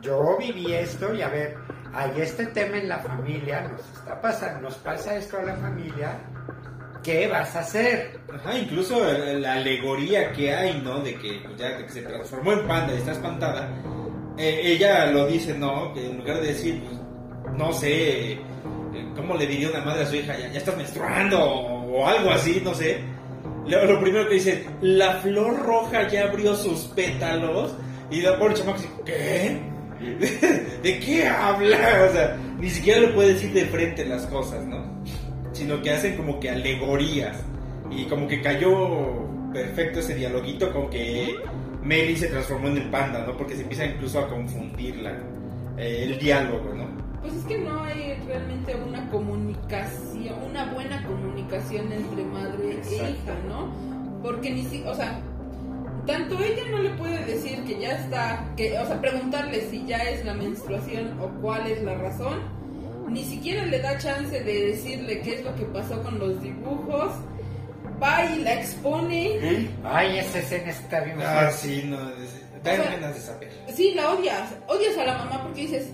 Yo 0.00 0.36
viví 0.38 0.72
esto 0.72 1.14
y 1.14 1.22
a 1.22 1.28
ver, 1.28 1.56
hay 1.92 2.20
este 2.20 2.46
tema 2.46 2.78
en 2.78 2.88
la 2.88 2.98
familia, 2.98 3.62
nos 3.62 3.80
está 3.98 4.20
pasando, 4.20 4.62
nos 4.62 4.76
pasa 4.76 5.16
esto 5.16 5.38
a 5.38 5.42
la 5.42 5.56
familia, 5.56 6.18
¿qué 7.02 7.26
vas 7.28 7.54
a 7.56 7.60
hacer? 7.60 8.18
Ajá, 8.32 8.56
incluso 8.56 9.02
la 9.04 9.54
alegoría 9.54 10.32
que 10.32 10.54
hay, 10.54 10.80
¿no? 10.82 11.00
De 11.00 11.14
que 11.16 11.42
ya 11.56 11.76
que 11.76 11.88
se 11.88 12.02
transformó 12.02 12.52
en 12.52 12.66
panda 12.66 12.94
y 12.94 12.98
está 12.98 13.12
espantada. 13.12 13.68
eh, 14.38 14.60
ella 14.64 15.06
lo 15.06 15.26
dice, 15.26 15.54
¿no? 15.58 15.92
Que 15.92 16.06
en 16.06 16.18
lugar 16.18 16.40
de 16.40 16.46
decir, 16.48 16.82
pues, 16.82 16.98
no 17.58 17.72
sé, 17.72 18.32
eh, 18.32 18.40
¿cómo 19.14 19.34
le 19.36 19.46
diría 19.46 19.68
una 19.70 19.84
madre 19.84 20.04
a 20.04 20.06
su 20.06 20.16
hija? 20.16 20.38
Ya, 20.38 20.48
ya 20.48 20.58
estás 20.58 20.76
menstruando 20.76 21.42
o 21.44 22.06
algo 22.06 22.30
así, 22.30 22.60
no 22.64 22.72
sé. 22.74 23.04
Lo, 23.70 23.84
lo 23.86 24.00
primero 24.00 24.28
que 24.28 24.34
dice, 24.34 24.66
la 24.82 25.14
flor 25.14 25.58
roja 25.60 26.08
ya 26.08 26.24
abrió 26.24 26.54
sus 26.54 26.80
pétalos. 26.86 27.74
Y 28.10 28.20
la 28.22 28.38
pobre 28.38 28.54
chamaca 28.54 28.78
dice, 28.78 28.92
¿qué? 29.06 29.58
¿De 30.82 30.98
qué 30.98 31.26
habla? 31.26 31.78
O 32.08 32.12
sea, 32.12 32.36
ni 32.58 32.68
siquiera 32.70 33.00
le 33.00 33.08
puede 33.08 33.34
decir 33.34 33.52
de 33.52 33.66
frente 33.66 34.04
las 34.04 34.26
cosas, 34.26 34.64
¿no? 34.66 34.84
Sino 35.52 35.80
que 35.82 35.90
hacen 35.90 36.16
como 36.16 36.40
que 36.40 36.50
alegorías. 36.50 37.36
Y 37.90 38.04
como 38.06 38.26
que 38.28 38.40
cayó 38.40 39.28
perfecto 39.52 40.00
ese 40.00 40.14
dialoguito 40.14 40.72
con 40.72 40.88
que 40.90 41.34
Meli 41.82 42.16
se 42.16 42.28
transformó 42.28 42.68
en 42.68 42.78
el 42.78 42.90
panda, 42.90 43.24
¿no? 43.26 43.36
Porque 43.36 43.54
se 43.56 43.62
empieza 43.62 43.84
incluso 43.86 44.18
a 44.20 44.28
confundirla. 44.28 45.12
eh, 45.76 46.04
el 46.04 46.18
diálogo, 46.18 46.74
¿no? 46.74 46.88
Pues 47.20 47.34
es 47.34 47.44
que 47.44 47.58
no 47.58 47.82
hay 47.84 48.14
realmente 48.26 48.74
una 48.74 49.08
comunicación, 49.10 50.34
una 50.48 50.72
buena 50.72 51.02
comunicación 51.06 51.39
entre 51.56 52.24
madre 52.24 52.72
Exacto. 52.72 53.04
e 53.04 53.10
hija, 53.10 53.34
¿no? 53.48 53.68
Porque 54.22 54.50
ni 54.50 54.64
si, 54.64 54.82
o 54.82 54.94
sea, 54.94 55.20
tanto 56.06 56.38
ella 56.42 56.62
no 56.70 56.78
le 56.78 56.90
puede 56.90 57.24
decir 57.24 57.62
que 57.64 57.78
ya 57.80 57.92
está, 57.92 58.44
que, 58.56 58.78
o 58.78 58.86
sea, 58.86 59.00
preguntarle 59.00 59.68
si 59.70 59.84
ya 59.86 59.98
es 59.98 60.24
la 60.24 60.34
menstruación 60.34 61.18
o 61.20 61.28
cuál 61.40 61.66
es 61.66 61.82
la 61.82 61.94
razón, 61.96 62.38
ni 63.08 63.24
siquiera 63.24 63.64
le 63.66 63.80
da 63.80 63.98
chance 63.98 64.40
de 64.42 64.66
decirle 64.66 65.20
qué 65.22 65.34
es 65.36 65.44
lo 65.44 65.54
que 65.56 65.64
pasó 65.64 66.00
con 66.02 66.18
los 66.18 66.40
dibujos, 66.40 67.12
va 68.02 68.24
y 68.26 68.40
la 68.42 68.54
expone, 68.54 69.68
Ay, 69.84 70.18
esa 70.18 70.38
escena 70.38 70.70
está 70.70 71.00
bien 71.00 71.18
Ah, 71.20 71.50
sí, 71.50 71.82
no. 71.86 71.98
sea, 72.62 72.76
ganas 72.76 73.14
de 73.14 73.20
saber. 73.20 73.50
Sí, 73.74 73.92
la 73.94 74.10
odias. 74.10 74.54
Odias 74.68 74.96
a 74.98 75.04
la 75.06 75.18
mamá 75.18 75.42
porque 75.42 75.62
dices. 75.62 75.88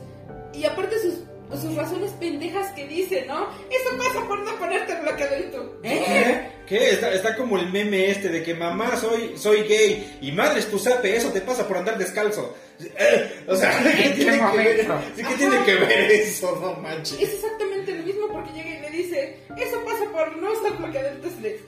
Y 0.52 0.64
aparte 0.64 0.98
sus, 1.00 1.14
sus 1.54 1.74
razones 1.74 2.10
pendejas 2.12 2.72
que 2.72 2.86
dice, 2.86 3.24
¿no? 3.26 3.48
Eso 3.70 3.96
pasa 3.96 4.26
por 4.26 4.38
no 4.40 4.56
ponerte 4.58 4.94
bloqueador 5.00 5.40
y 5.40 5.50
tú. 5.50 5.58
¿Eh? 5.82 6.50
¿Qué? 6.66 6.76
¿Qué? 6.78 6.90
Está, 6.90 7.12
está 7.12 7.36
como 7.36 7.58
el 7.58 7.70
meme 7.70 8.10
este 8.10 8.28
de 8.28 8.42
que 8.42 8.54
mamá 8.54 8.96
soy 8.96 9.36
soy 9.36 9.62
gay 9.62 10.18
y 10.20 10.32
madre 10.32 10.60
es 10.60 10.70
tu 10.70 10.78
sape, 10.78 11.14
eso 11.14 11.30
te 11.30 11.40
pasa 11.40 11.66
por 11.68 11.76
andar 11.78 11.96
descalzo. 11.96 12.56
Eh, 12.80 13.44
o 13.46 13.56
sea, 13.56 13.78
¿qué 13.82 13.88
¿En 13.88 14.12
qué 14.12 14.24
tiene, 14.24 14.40
que 14.50 14.56
ver, 14.56 14.86
sí, 15.14 15.22
¿qué 15.22 15.34
tiene 15.36 15.64
que 15.64 15.74
ver 15.76 16.10
eso? 16.10 16.58
No 16.60 16.74
manches. 16.80 17.20
Es 17.20 17.34
exactamente 17.34 17.94
lo 17.94 18.02
mismo 18.02 18.28
porque 18.28 18.52
llega 18.52 18.70
y 18.70 18.80
le 18.80 18.90
dice, 18.90 19.36
eso 19.56 19.84
pasa 19.84 20.04
por 20.10 20.36
no 20.36 20.52
usar 20.52 20.76
bloqueador. 20.76 21.12
Entonces 21.12 21.40
le, 21.40 21.60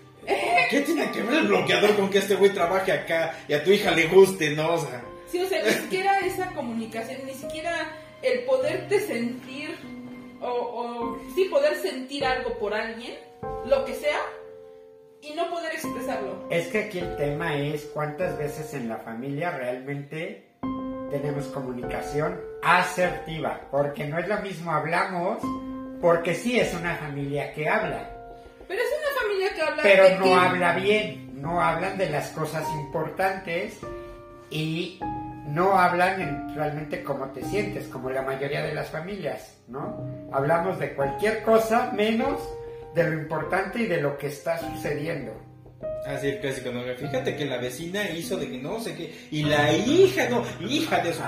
¿Qué 0.70 0.80
tiene 0.80 1.10
que 1.12 1.22
ver 1.22 1.34
el 1.34 1.48
bloqueador 1.48 1.96
con 1.96 2.10
que 2.10 2.18
este 2.18 2.34
güey 2.34 2.52
trabaje 2.52 2.92
acá 2.92 3.38
y 3.48 3.54
a 3.54 3.64
tu 3.64 3.70
hija 3.70 3.92
le 3.92 4.06
guste, 4.08 4.50
no? 4.50 4.74
O 4.74 4.78
sea, 4.78 5.02
Sí, 5.30 5.38
o 5.40 5.48
sea, 5.48 5.62
ni 5.62 5.70
siquiera 5.72 6.20
esa 6.20 6.46
comunicación, 6.54 7.20
ni 7.26 7.34
siquiera 7.34 7.92
el 8.22 8.44
poderte 8.44 8.98
sentir 9.00 9.67
o, 10.50 10.82
o 11.12 11.18
sí 11.34 11.44
poder 11.46 11.76
sentir 11.76 12.24
algo 12.24 12.58
por 12.58 12.74
alguien, 12.74 13.14
lo 13.66 13.84
que 13.84 13.94
sea, 13.94 14.20
y 15.20 15.32
no 15.34 15.50
poder 15.50 15.72
expresarlo. 15.72 16.46
Es 16.50 16.68
que 16.68 16.84
aquí 16.84 16.98
el 17.00 17.16
tema 17.16 17.56
es 17.56 17.84
cuántas 17.94 18.38
veces 18.38 18.72
en 18.74 18.88
la 18.88 18.98
familia 18.98 19.50
realmente 19.50 20.46
tenemos 21.10 21.46
comunicación 21.46 22.40
asertiva, 22.62 23.60
porque 23.70 24.04
no 24.06 24.18
es 24.18 24.28
lo 24.28 24.38
mismo 24.40 24.70
hablamos, 24.72 25.38
porque 26.00 26.34
sí 26.34 26.58
es 26.60 26.72
una 26.74 26.94
familia 26.96 27.52
que 27.52 27.68
habla, 27.68 28.08
Pero 28.68 28.80
es 28.82 28.88
una 28.88 29.20
familia 29.22 29.54
que 29.54 29.62
habla 29.62 29.82
pero 29.82 30.04
de 30.04 30.14
no 30.16 30.24
que- 30.24 30.34
habla 30.34 30.72
bien, 30.74 31.30
no 31.42 31.60
hablan 31.62 31.96
de 31.98 32.10
las 32.10 32.28
cosas 32.30 32.64
importantes 32.74 33.78
y 34.50 35.00
no 35.48 35.78
hablan 35.78 36.20
en 36.20 36.54
realmente 36.54 37.02
cómo 37.02 37.26
te 37.32 37.42
sientes, 37.44 37.86
como 37.88 38.10
la 38.10 38.22
mayoría 38.22 38.62
de 38.62 38.74
las 38.74 38.88
familias, 38.90 39.58
¿no? 39.68 40.28
Hablamos 40.32 40.78
de 40.78 40.94
cualquier 40.94 41.42
cosa 41.42 41.90
menos 41.94 42.40
de 42.94 43.04
lo 43.04 43.12
importante 43.14 43.80
y 43.80 43.86
de 43.86 44.00
lo 44.00 44.16
que 44.18 44.28
está 44.28 44.58
sucediendo. 44.58 45.32
así 46.06 46.28
el 46.28 46.40
clásico, 46.40 46.70
¿no? 46.70 46.82
Fíjate 46.96 47.36
que 47.36 47.44
la 47.46 47.58
vecina 47.58 48.08
hizo 48.10 48.36
de 48.36 48.50
que 48.50 48.58
no 48.58 48.78
sé 48.80 48.94
qué, 48.94 49.28
y 49.30 49.44
la 49.44 49.72
hija, 49.72 50.28
no, 50.28 50.42
hija 50.60 50.98
de 51.00 51.12
su... 51.12 51.22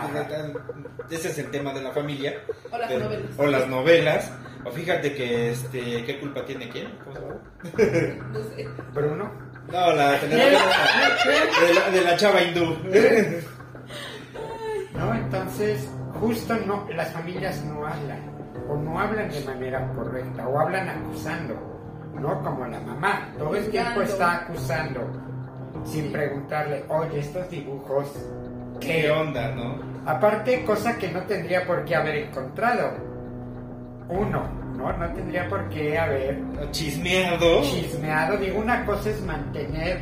Ese 1.10 1.28
es 1.28 1.38
el 1.38 1.50
tema 1.50 1.72
de 1.72 1.82
la 1.82 1.90
familia. 1.92 2.34
O 2.70 2.78
las 2.78 2.88
Pero- 2.88 3.04
novelas. 3.04 3.30
O 3.38 3.46
las 3.46 3.68
novelas. 3.68 4.32
O 4.64 4.70
fíjate 4.70 5.14
que, 5.14 5.50
este, 5.52 6.04
¿qué 6.04 6.20
culpa 6.20 6.44
tiene 6.44 6.68
quién? 6.68 6.88
¿Cómo 7.04 7.16
se 7.16 7.22
llama? 7.22 8.28
No 8.32 8.44
sé. 8.44 8.68
Bruno, 8.92 9.32
No, 9.72 9.92
la 9.94 10.12
de 10.18 11.72
la, 11.74 11.90
de 11.90 12.00
la 12.02 12.16
chava 12.16 12.42
hindú. 12.42 12.76
¿no? 14.94 15.14
Entonces, 15.14 15.88
justo 16.20 16.54
no, 16.66 16.86
las 16.94 17.12
familias 17.12 17.64
no 17.64 17.86
hablan, 17.86 18.20
o 18.68 18.76
no 18.76 18.98
hablan 19.00 19.30
de 19.30 19.40
manera 19.44 19.92
correcta, 19.94 20.46
o 20.48 20.58
hablan 20.60 20.88
acusando, 20.88 21.54
¿no? 22.14 22.42
Como 22.42 22.66
la 22.66 22.80
mamá, 22.80 23.28
todo 23.38 23.54
el 23.56 23.70
tiempo 23.70 24.02
está 24.02 24.42
acusando, 24.42 25.00
sin 25.84 26.12
preguntarle, 26.12 26.84
oye, 26.88 27.20
estos 27.20 27.48
dibujos, 27.50 28.12
¿Qué 28.80 29.02
¿qué 29.02 29.10
onda, 29.10 29.54
no? 29.54 29.76
Aparte, 30.06 30.64
cosa 30.64 30.96
que 30.96 31.10
no 31.10 31.20
tendría 31.22 31.66
por 31.66 31.84
qué 31.84 31.94
haber 31.96 32.16
encontrado. 32.16 32.92
Uno, 34.08 34.48
¿no? 34.76 34.96
No 34.96 35.12
tendría 35.12 35.46
por 35.48 35.68
qué 35.68 35.98
haber 35.98 36.40
Chismeado. 36.70 37.62
chismeado. 37.62 38.36
Digo, 38.38 38.58
una 38.58 38.84
cosa 38.86 39.10
es 39.10 39.22
mantener 39.22 40.00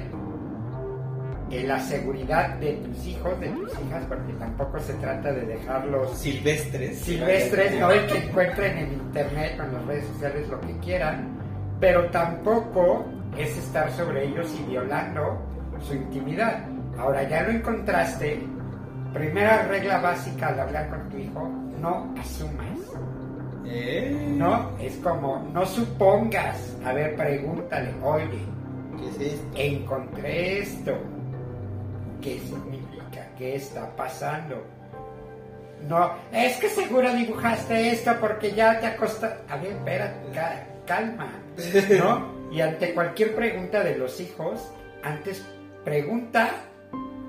eh, 1.51 1.65
la 1.67 1.81
seguridad 1.81 2.55
de 2.57 2.73
tus 2.75 3.07
hijos, 3.07 3.39
de 3.41 3.49
tus 3.49 3.71
hijas, 3.73 4.05
porque 4.09 4.33
tampoco 4.35 4.79
se 4.79 4.93
trata 4.95 5.33
de 5.33 5.47
dejarlos 5.47 6.17
Silvestres. 6.19 6.99
silvestres, 6.99 7.79
¿no? 7.81 7.95
Y 7.95 7.99
que 8.07 8.19
encuentren 8.19 8.79
en 8.79 8.93
internet 8.93 9.57
o 9.61 9.65
en 9.65 9.73
las 9.75 9.85
redes 9.87 10.07
sociales 10.09 10.49
lo 10.49 10.61
que 10.61 10.77
quieran, 10.79 11.29
pero 11.81 12.07
tampoco 12.11 13.07
es 13.37 13.57
estar 13.57 13.91
sobre 13.93 14.27
ellos 14.27 14.53
y 14.61 14.71
violando 14.71 15.39
su 15.81 15.95
intimidad. 15.95 16.65
Ahora 16.99 17.23
ya 17.29 17.43
lo 17.43 17.51
encontraste, 17.51 18.41
primera 19.15 19.63
regla 19.69 20.01
básica 20.01 20.49
al 20.49 20.61
hablar 20.61 20.89
con 20.91 21.09
tu 21.09 21.17
hijo, 21.19 21.49
no 21.81 22.13
asumas, 22.19 22.79
¿Eh? 23.71 24.35
¿no? 24.37 24.71
Es 24.81 24.97
como, 24.97 25.47
no 25.53 25.65
supongas, 25.67 26.77
a 26.85 26.93
ver, 26.93 27.15
pregúntale, 27.17 27.93
oye, 28.03 28.39
¿Qué 28.99 29.09
es 29.27 29.33
esto? 29.35 29.47
encontré 29.57 30.59
esto, 30.61 30.93
¿qué 32.23 32.39
significa? 32.41 33.29
¿Qué 33.37 33.57
está 33.57 33.95
pasando? 33.97 34.63
No, 35.89 36.13
es 36.33 36.57
que 36.57 36.69
seguro 36.69 37.13
dibujaste 37.15 37.91
esto 37.91 38.13
porque 38.21 38.53
ya 38.53 38.81
te 38.81 38.87
acostaste. 38.87 39.53
A 39.53 39.57
ver, 39.57 39.73
espérate, 39.73 40.33
ca- 40.35 40.67
calma, 40.87 41.31
¿no? 41.99 42.39
Y 42.51 42.63
ante 42.63 42.95
cualquier 42.95 43.35
pregunta 43.37 43.85
de 43.85 43.99
los 43.99 44.21
hijos, 44.21 44.73
antes 45.03 45.45
pregunta 45.85 46.49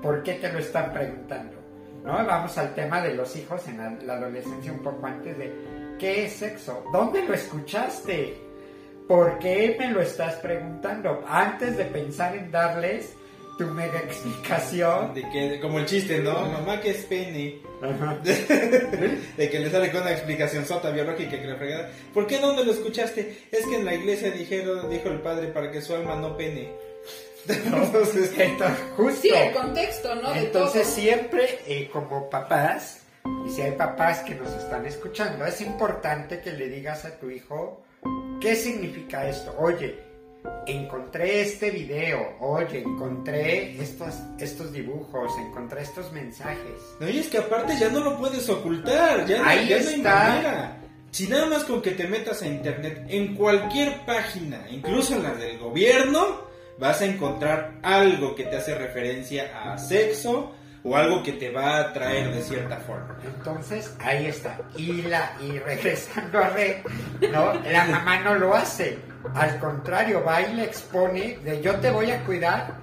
por 0.02 0.22
qué 0.22 0.32
te 0.34 0.50
lo 0.50 0.58
están 0.60 0.94
preguntando, 0.94 1.58
¿no? 2.02 2.12
Vamos 2.24 2.56
al 2.56 2.74
tema 2.74 3.02
de 3.02 3.12
los 3.14 3.36
hijos 3.36 3.68
en 3.68 3.76
la, 3.76 3.90
la 4.02 4.14
adolescencia 4.14 4.72
un 4.72 4.78
poco 4.82 5.06
antes 5.06 5.36
de 5.36 5.52
¿qué 5.98 6.24
es 6.24 6.32
sexo? 6.32 6.84
¿Dónde 6.90 7.22
lo 7.22 7.34
escuchaste? 7.34 8.34
¿Por 9.06 9.38
qué 9.40 9.76
me 9.78 9.90
lo 9.90 10.00
estás 10.00 10.36
preguntando? 10.36 11.22
Antes 11.28 11.76
de 11.76 11.84
pensar 11.84 12.34
en 12.34 12.50
darles 12.50 13.14
tu 13.60 13.66
mega 13.66 13.98
explicación. 13.98 15.12
De 15.12 15.28
que, 15.28 15.60
como 15.60 15.78
el 15.78 15.84
chiste, 15.84 16.18
¿no? 16.20 16.32
Mamá, 16.32 16.80
que 16.80 16.92
es 16.92 17.04
pene? 17.04 17.60
Ajá. 17.82 18.16
de 18.24 19.50
que 19.50 19.60
le 19.60 19.70
sale 19.70 19.92
con 19.92 20.00
una 20.00 20.12
explicación 20.12 20.64
sota 20.64 20.90
biológica 20.90 21.38
que 21.38 21.46
le 21.46 21.56
fregada. 21.56 21.90
¿Por 22.14 22.26
qué 22.26 22.38
dónde 22.38 22.64
lo 22.64 22.72
escuchaste? 22.72 23.48
Es 23.52 23.66
que 23.66 23.76
en 23.76 23.84
la 23.84 23.94
iglesia 23.94 24.30
dijeron, 24.30 24.88
dijo 24.88 25.10
el 25.10 25.20
padre, 25.20 25.48
para 25.48 25.70
que 25.70 25.82
su 25.82 25.94
alma 25.94 26.16
no 26.16 26.38
pene. 26.38 26.72
Entonces, 27.48 28.32
Entonces, 28.38 28.78
justo. 28.96 29.20
Sí, 29.20 29.28
el 29.28 29.52
contexto, 29.52 30.14
¿no? 30.14 30.34
Entonces 30.34 30.82
todo. 30.84 30.94
siempre 30.94 31.58
eh, 31.66 31.90
como 31.92 32.30
papás, 32.30 33.02
y 33.46 33.50
si 33.50 33.60
hay 33.60 33.72
papás 33.72 34.20
que 34.20 34.36
nos 34.36 34.50
están 34.54 34.86
escuchando, 34.86 35.44
es 35.44 35.60
importante 35.60 36.40
que 36.40 36.52
le 36.52 36.70
digas 36.70 37.04
a 37.04 37.18
tu 37.18 37.30
hijo 37.30 37.82
qué 38.40 38.56
significa 38.56 39.28
esto. 39.28 39.54
Oye, 39.58 40.09
encontré 40.66 41.42
este 41.42 41.70
video, 41.70 42.36
oye, 42.40 42.80
encontré 42.80 43.80
estos, 43.82 44.14
estos 44.38 44.72
dibujos, 44.72 45.32
encontré 45.38 45.82
estos 45.82 46.12
mensajes. 46.12 46.80
no, 47.00 47.08
y 47.08 47.18
es 47.18 47.28
que 47.28 47.38
aparte 47.38 47.76
ya 47.78 47.88
no 47.88 48.00
lo 48.00 48.18
puedes 48.18 48.48
ocultar, 48.48 49.26
ya, 49.26 49.46
Ahí 49.46 49.68
ya 49.68 49.78
no 49.80 49.88
hay 49.88 49.94
está. 49.94 50.14
manera. 50.28 50.76
Si 51.10 51.26
nada 51.26 51.46
más 51.46 51.64
con 51.64 51.82
que 51.82 51.90
te 51.90 52.06
metas 52.06 52.40
a 52.42 52.46
internet, 52.46 53.04
en 53.08 53.34
cualquier 53.34 54.04
página, 54.06 54.64
incluso 54.70 55.16
en 55.16 55.24
la 55.24 55.34
del 55.34 55.58
gobierno, 55.58 56.42
vas 56.78 57.00
a 57.00 57.06
encontrar 57.06 57.78
algo 57.82 58.34
que 58.36 58.44
te 58.44 58.56
hace 58.56 58.76
referencia 58.76 59.72
a 59.72 59.76
sexo 59.76 60.54
o 60.84 60.96
algo 60.96 61.22
que 61.22 61.32
te 61.32 61.50
va 61.50 61.76
a 61.76 61.80
atraer 61.80 62.32
de 62.32 62.42
cierta 62.42 62.76
forma. 62.78 63.18
Entonces, 63.24 63.92
ahí 63.98 64.26
está. 64.26 64.58
Y, 64.76 65.02
la, 65.02 65.36
y 65.42 65.58
regresando 65.58 66.38
a 66.38 66.48
Red, 66.50 66.76
¿no? 67.32 67.54
La 67.70 67.84
mamá 67.86 68.20
no 68.20 68.36
lo 68.36 68.54
hace. 68.54 68.96
Al 69.34 69.58
contrario, 69.58 70.24
va 70.24 70.40
y 70.42 70.54
le 70.54 70.64
expone 70.64 71.38
de 71.44 71.60
yo 71.60 71.74
te 71.76 71.90
voy 71.90 72.10
a 72.10 72.24
cuidar, 72.24 72.74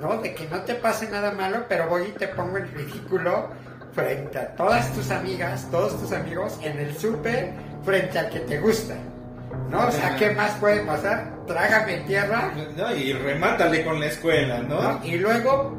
¿no? 0.00 0.18
De 0.20 0.34
que 0.34 0.46
no 0.48 0.60
te 0.62 0.74
pase 0.74 1.08
nada 1.08 1.32
malo, 1.32 1.64
pero 1.68 1.88
voy 1.88 2.08
y 2.08 2.12
te 2.12 2.28
pongo 2.28 2.58
en 2.58 2.72
ridículo 2.74 3.50
frente 3.94 4.38
a 4.38 4.54
todas 4.54 4.92
tus 4.92 5.10
amigas, 5.10 5.66
todos 5.70 5.98
tus 6.00 6.12
amigos 6.12 6.58
en 6.62 6.78
el 6.78 6.96
súper, 6.96 7.52
frente 7.84 8.18
al 8.18 8.28
que 8.28 8.40
te 8.40 8.58
gusta. 8.58 8.94
¿No? 9.70 9.86
O 9.86 9.90
sea, 9.90 10.16
¿qué 10.16 10.30
más 10.30 10.52
puede 10.58 10.80
pasar? 10.80 11.32
Trágame 11.46 11.98
tierra, 12.00 12.52
No, 12.76 12.94
y 12.94 13.12
remátale 13.12 13.84
con 13.84 13.98
la 14.00 14.06
escuela, 14.06 14.58
¿no? 14.58 14.82
¿no? 14.82 15.04
Y 15.04 15.16
luego, 15.18 15.72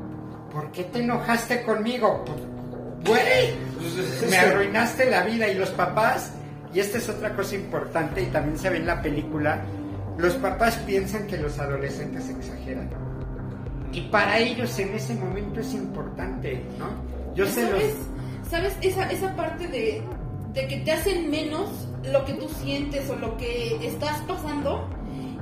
¿por 0.51 0.71
qué 0.71 0.85
te 0.85 0.99
enojaste 0.99 1.61
conmigo? 1.63 2.25
Pues, 2.25 3.21
Güey, 3.21 3.53
Pues, 3.77 4.29
me 4.29 4.37
arruinaste 4.37 5.09
la 5.09 5.23
vida 5.23 5.47
y 5.47 5.55
los 5.55 5.69
papás, 5.69 6.31
y 6.73 6.80
esta 6.80 6.97
es 6.97 7.10
otra 7.10 7.36
cosa 7.36 7.56
importante 7.56 8.21
y 8.21 8.25
también 8.27 8.58
se 8.58 8.69
ve 8.69 8.77
en 8.77 8.88
la 8.88 9.01
película, 9.01 9.63
los 10.17 10.34
papás 10.36 10.75
piensan 10.86 11.27
que 11.27 11.38
los 11.38 11.58
adolescentes 11.60 12.30
exageran. 12.30 12.89
Y 13.91 14.01
para 14.01 14.38
ellos 14.38 14.77
en 14.80 14.93
ese 14.93 15.15
momento 15.15 15.60
es 15.60 15.73
importante, 15.73 16.62
¿no? 16.77 16.88
Yo 17.34 17.45
los... 17.45 17.53
¿Sabes? 17.53 17.95
¿Sabes? 18.49 18.77
Esa, 18.82 19.12
esa 19.12 19.36
parte 19.36 19.67
de, 19.67 20.01
de 20.53 20.67
que 20.67 20.77
te 20.77 20.91
hacen 20.91 21.30
menos 21.30 21.88
lo 22.03 22.23
que 22.25 22.34
tú 22.34 22.47
sientes 22.49 23.10
o 23.10 23.15
lo 23.15 23.38
que 23.38 23.77
estás 23.86 24.19
pasando, 24.21 24.89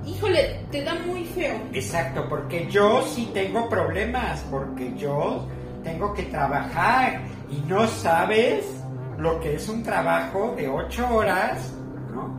híjole, 0.05 0.61
te 0.71 0.83
da 0.83 0.95
muy 1.05 1.25
feo. 1.25 1.55
Exacto, 1.73 2.27
porque 2.29 2.67
yo 2.69 3.05
sí 3.07 3.29
tengo 3.33 3.69
problemas, 3.69 4.43
porque 4.51 4.93
yo 4.97 5.47
tengo 5.83 6.13
que 6.13 6.23
trabajar 6.23 7.21
y 7.49 7.57
no 7.67 7.87
sabes 7.87 8.65
lo 9.17 9.39
que 9.39 9.55
es 9.55 9.69
un 9.69 9.83
trabajo 9.83 10.53
de 10.55 10.67
ocho 10.67 11.07
horas, 11.13 11.73
¿no? 12.13 12.37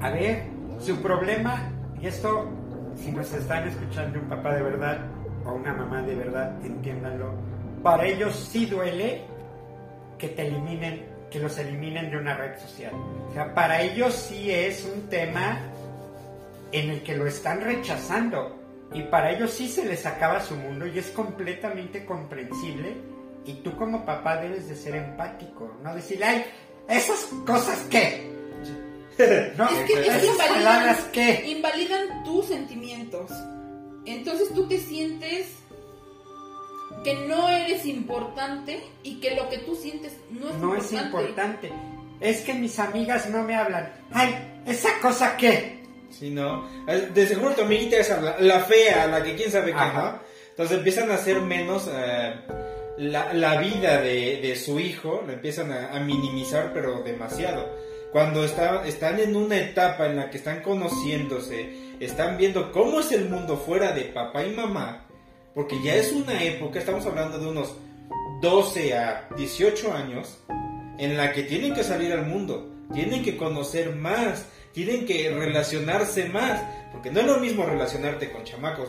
A 0.00 0.10
ver, 0.10 0.44
su 0.78 1.00
problema, 1.02 1.70
y 2.00 2.06
esto, 2.06 2.48
si 2.96 3.12
nos 3.12 3.32
están 3.32 3.68
escuchando 3.68 4.18
un 4.18 4.26
papá 4.26 4.54
de 4.54 4.62
verdad 4.62 4.98
o 5.44 5.52
una 5.52 5.72
mamá 5.72 6.02
de 6.02 6.14
verdad, 6.14 6.52
entiéndanlo, 6.64 7.32
para 7.82 8.04
ellos 8.06 8.34
sí 8.34 8.66
duele 8.66 9.22
que 10.18 10.28
te 10.28 10.46
eliminen, 10.46 11.06
que 11.30 11.38
los 11.38 11.58
eliminen 11.58 12.10
de 12.10 12.16
una 12.16 12.34
red 12.34 12.58
social. 12.58 12.92
O 13.28 13.32
sea, 13.32 13.54
para 13.54 13.82
ellos 13.82 14.14
sí 14.14 14.50
es 14.50 14.84
un 14.84 15.08
tema 15.08 15.58
en 16.72 16.90
el 16.90 17.02
que 17.02 17.16
lo 17.16 17.26
están 17.26 17.60
rechazando 17.60 18.56
y 18.92 19.02
para 19.02 19.30
ellos 19.30 19.50
sí 19.50 19.68
se 19.68 19.84
les 19.84 20.06
acaba 20.06 20.40
su 20.40 20.56
mundo 20.56 20.86
y 20.86 20.98
es 20.98 21.10
completamente 21.10 22.04
comprensible 22.04 22.96
y 23.46 23.54
tú 23.62 23.76
como 23.76 24.04
papá 24.04 24.36
debes 24.38 24.68
de 24.68 24.76
ser 24.76 24.94
empático, 24.96 25.76
no 25.82 25.94
decir, 25.94 26.22
ay, 26.24 26.44
esas 26.88 27.26
cosas 27.46 27.78
qué, 27.90 28.34
No, 29.56 29.68
es 29.70 29.78
que, 29.86 29.92
es 29.94 30.00
que 30.00 30.06
esas 30.08 30.24
invalidan, 30.24 30.54
palabras 30.64 30.98
qué? 31.12 31.44
invalidan 31.46 32.22
tus 32.24 32.46
sentimientos. 32.46 33.30
Entonces 34.04 34.52
tú 34.54 34.68
te 34.68 34.78
sientes 34.78 35.46
que 37.02 37.14
no 37.26 37.48
eres 37.48 37.86
importante 37.86 38.82
y 39.02 39.18
que 39.20 39.34
lo 39.34 39.48
que 39.48 39.58
tú 39.58 39.74
sientes 39.74 40.12
no 40.30 40.48
es 40.50 40.54
No 40.56 40.74
importante. 40.76 40.86
es 40.96 41.02
importante. 41.02 41.72
Es 42.20 42.40
que 42.42 42.54
mis 42.54 42.78
amigas 42.78 43.28
no 43.30 43.42
me 43.42 43.54
hablan. 43.56 43.90
Ay, 44.12 44.34
¿esa 44.66 44.90
cosa 45.00 45.36
qué? 45.36 45.82
Sí, 46.10 46.30
¿no? 46.30 46.66
Eh, 46.86 47.10
De 47.14 47.26
seguro 47.26 47.54
tu 47.54 47.62
amiguita 47.62 47.96
es 47.98 48.08
la, 48.10 48.38
la 48.38 48.60
fea, 48.60 49.06
la 49.06 49.22
que 49.22 49.34
quién 49.34 49.50
sabe 49.50 49.72
qué. 49.72 49.78
¿no? 49.94 50.18
Entonces 50.50 50.76
empiezan 50.78 51.10
a 51.10 51.14
hacer 51.14 51.40
menos 51.40 51.88
eh, 51.92 52.34
la, 52.98 53.32
la 53.32 53.60
vida 53.60 54.00
de, 54.00 54.40
de 54.40 54.56
su 54.56 54.80
hijo, 54.80 55.22
la 55.26 55.34
empiezan 55.34 55.72
a, 55.72 55.98
minimizar, 56.00 56.72
pero 56.72 57.02
demasiado. 57.02 57.68
Cuando 58.12 58.44
está, 58.44 58.86
están 58.86 59.20
en 59.20 59.36
una 59.36 59.58
etapa 59.58 60.06
en 60.06 60.16
la 60.16 60.30
que 60.30 60.38
están 60.38 60.62
conociéndose, 60.62 61.94
están 62.00 62.38
viendo 62.38 62.72
cómo 62.72 63.00
es 63.00 63.12
el 63.12 63.28
mundo 63.28 63.56
fuera 63.56 63.92
de 63.92 64.04
papá 64.04 64.44
y 64.44 64.50
mamá, 64.54 65.06
porque 65.54 65.82
ya 65.82 65.94
es 65.94 66.12
una 66.12 66.42
época, 66.42 66.78
estamos 66.78 67.04
hablando 67.06 67.38
de 67.38 67.46
unos 67.46 67.74
12 68.40 68.94
a 68.94 69.28
18 69.36 69.92
años, 69.92 70.38
en 70.98 71.16
la 71.16 71.32
que 71.32 71.42
tienen 71.42 71.74
que 71.74 71.84
salir 71.84 72.12
al 72.12 72.26
mundo, 72.26 72.70
tienen 72.92 73.22
que 73.22 73.36
conocer 73.36 73.94
más, 73.94 74.46
tienen 74.72 75.04
que 75.04 75.30
relacionarse 75.30 76.28
más, 76.28 76.62
porque 76.92 77.10
no 77.10 77.20
es 77.20 77.26
lo 77.26 77.38
mismo 77.38 77.66
relacionarte 77.66 78.30
con 78.30 78.44
chamacos 78.44 78.88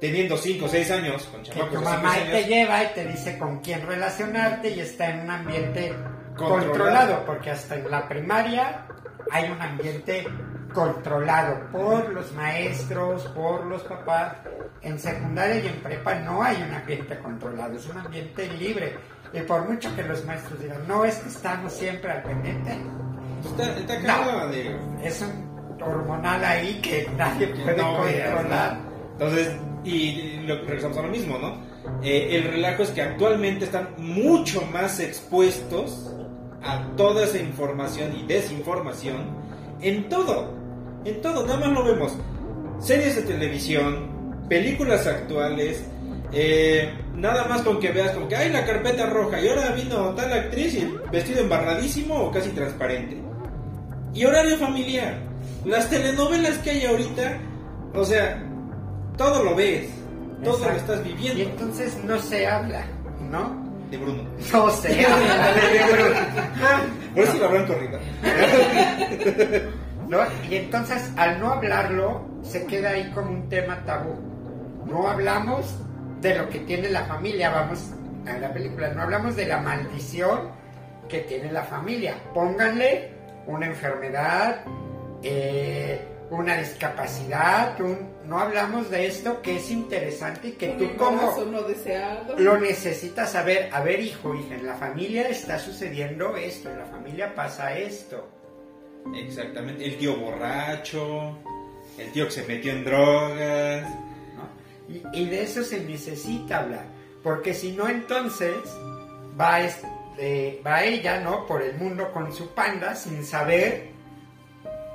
teniendo 0.00 0.36
5 0.36 0.64
o 0.64 0.68
6 0.68 0.90
años, 0.92 1.24
con 1.26 1.42
Que 1.42 1.50
chamacos 1.50 1.70
tu 1.74 1.80
de 1.80 1.86
5 1.86 1.90
mamá 1.96 2.14
te 2.14 2.20
años. 2.36 2.46
lleva 2.48 2.84
y 2.84 2.86
te 2.94 3.06
dice 3.06 3.38
con 3.38 3.60
quién 3.60 3.86
relacionarte 3.86 4.70
y 4.70 4.80
está 4.80 5.10
en 5.10 5.20
un 5.20 5.30
ambiente 5.30 5.94
Controlado. 6.36 6.66
controlado, 6.68 7.26
porque 7.26 7.50
hasta 7.50 7.74
en 7.76 7.90
la 7.90 8.08
primaria 8.08 8.86
hay 9.30 9.50
un 9.50 9.60
ambiente 9.60 10.26
controlado 10.72 11.68
por 11.72 12.08
los 12.12 12.32
maestros, 12.32 13.24
por 13.34 13.66
los 13.66 13.82
papás. 13.82 14.36
En 14.82 14.98
secundaria 14.98 15.56
y 15.56 15.66
en 15.66 15.82
prepa 15.82 16.14
no 16.14 16.42
hay 16.42 16.56
un 16.66 16.72
ambiente 16.74 17.18
controlado, 17.18 17.76
es 17.76 17.86
un 17.88 17.98
ambiente 17.98 18.48
libre. 18.54 18.96
Y 19.32 19.40
por 19.40 19.68
mucho 19.68 19.94
que 19.94 20.02
los 20.02 20.24
maestros 20.24 20.60
digan, 20.62 20.88
no 20.88 21.04
es 21.04 21.16
que 21.16 21.28
estamos 21.28 21.72
siempre 21.72 22.10
al 22.10 22.22
pendiente, 22.22 22.78
Está, 23.44 23.76
está 23.76 23.98
No. 24.00 24.50
es 25.02 25.20
un 25.22 25.78
hormonal 25.82 26.44
ahí 26.44 26.80
que 26.82 27.08
nadie 27.16 27.52
Que 27.52 27.62
puede 27.62 27.76
no 27.76 27.96
controlar. 27.98 28.78
Entonces, 29.12 29.52
y 29.84 30.40
lo, 30.46 30.62
regresamos 30.62 30.98
a 30.98 31.02
lo 31.02 31.08
mismo, 31.08 31.38
¿no? 31.38 31.58
Eh, 32.02 32.36
el 32.36 32.44
relajo 32.44 32.82
es 32.82 32.90
que 32.90 33.02
actualmente 33.02 33.64
están 33.64 33.90
mucho 33.98 34.62
más 34.72 35.00
expuestos 35.00 36.12
a 36.62 36.94
toda 36.96 37.24
esa 37.24 37.38
información 37.38 38.14
y 38.16 38.26
desinformación 38.26 39.16
en 39.80 40.08
todo, 40.08 40.52
en 41.04 41.20
todo, 41.22 41.46
nada 41.46 41.60
más 41.60 41.72
lo 41.72 41.84
vemos. 41.84 42.12
Series 42.80 43.16
de 43.16 43.22
televisión, 43.22 44.44
películas 44.48 45.06
actuales, 45.06 45.84
eh, 46.32 46.92
nada 47.14 47.46
más 47.46 47.62
con 47.62 47.80
que 47.80 47.90
veas 47.90 48.12
como 48.12 48.28
que 48.28 48.36
hay 48.36 48.50
la 48.50 48.64
carpeta 48.64 49.06
roja 49.06 49.40
y 49.40 49.48
ahora 49.48 49.70
vino 49.70 50.10
tal 50.14 50.32
actriz 50.32 50.74
y 50.74 50.94
vestido 51.10 51.40
embarradísimo 51.40 52.14
o 52.14 52.30
casi 52.30 52.50
transparente. 52.50 53.16
Y 54.14 54.24
horario 54.24 54.56
familiar. 54.58 55.18
Las 55.64 55.88
telenovelas 55.88 56.58
que 56.58 56.70
hay 56.70 56.86
ahorita, 56.86 57.38
o 57.94 58.04
sea, 58.04 58.42
todo 59.20 59.44
lo 59.44 59.54
ves, 59.54 59.86
todo 60.42 60.58
lo 60.66 60.72
estás 60.72 61.00
Y 61.04 61.12
viviendo. 61.12 61.42
entonces 61.50 61.94
no 62.04 62.18
se 62.18 62.46
habla, 62.46 62.84
¿no? 63.30 63.68
De 63.90 63.98
Bruno. 63.98 64.22
No 64.50 64.70
se 64.70 65.04
habla 65.04 65.52
de 65.52 66.40
Por 67.14 67.24
eso 67.24 67.36
lo 67.38 67.44
habrán 67.44 67.66
corrido. 67.66 67.98
¿no? 70.08 70.18
Y 70.48 70.56
entonces 70.56 71.10
al 71.18 71.38
no 71.38 71.52
hablarlo 71.52 72.22
se 72.42 72.64
queda 72.64 72.90
ahí 72.90 73.10
como 73.14 73.30
un 73.30 73.48
tema 73.50 73.84
tabú. 73.84 74.14
No 74.86 75.06
hablamos 75.06 75.66
de 76.22 76.36
lo 76.36 76.48
que 76.48 76.60
tiene 76.60 76.88
la 76.88 77.04
familia, 77.04 77.50
vamos 77.50 77.90
a 78.26 78.38
la 78.38 78.50
película, 78.54 78.88
no 78.94 79.02
hablamos 79.02 79.36
de 79.36 79.46
la 79.46 79.58
maldición 79.60 80.48
que 81.10 81.18
tiene 81.20 81.52
la 81.52 81.64
familia. 81.64 82.14
Pónganle 82.32 83.12
una 83.46 83.66
enfermedad, 83.66 84.62
eh, 85.22 86.06
una 86.30 86.56
discapacidad, 86.56 87.78
un- 87.82 88.08
no 88.30 88.38
hablamos 88.38 88.88
de 88.90 89.06
esto 89.06 89.42
que 89.42 89.56
es 89.56 89.70
interesante 89.72 90.48
y 90.48 90.52
que 90.52 90.70
Un 90.70 90.78
tú 90.78 90.96
como 90.96 91.36
no 91.46 91.62
deseado. 91.62 92.38
lo 92.38 92.58
necesitas 92.58 93.32
saber. 93.32 93.68
A 93.72 93.80
ver, 93.80 93.98
hijo, 94.00 94.34
hija, 94.36 94.54
en 94.54 94.64
la 94.66 94.74
familia 94.76 95.28
está 95.28 95.58
sucediendo 95.58 96.36
esto, 96.36 96.70
en 96.70 96.78
la 96.78 96.84
familia 96.86 97.34
pasa 97.34 97.76
esto. 97.76 98.28
Exactamente. 99.16 99.84
El 99.84 99.98
tío 99.98 100.16
borracho, 100.16 101.36
el 101.98 102.12
tío 102.12 102.26
que 102.26 102.30
se 102.30 102.42
metió 102.46 102.70
en 102.72 102.84
drogas. 102.84 103.88
¿no? 104.36 104.94
Y, 105.12 105.22
y 105.22 105.26
de 105.28 105.42
eso 105.42 105.64
se 105.64 105.80
necesita 105.80 106.58
hablar, 106.60 106.84
porque 107.24 107.52
si 107.52 107.72
no 107.72 107.88
entonces 107.88 108.54
va, 109.40 109.60
es- 109.60 109.82
eh, 110.18 110.60
va 110.64 110.84
ella, 110.84 111.18
¿no? 111.20 111.46
Por 111.46 111.62
el 111.62 111.76
mundo 111.78 112.12
con 112.12 112.32
su 112.32 112.50
panda 112.54 112.94
sin 112.94 113.24
saber 113.24 113.88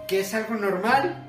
que 0.08 0.22
es 0.22 0.34
algo 0.34 0.56
normal. 0.56 1.25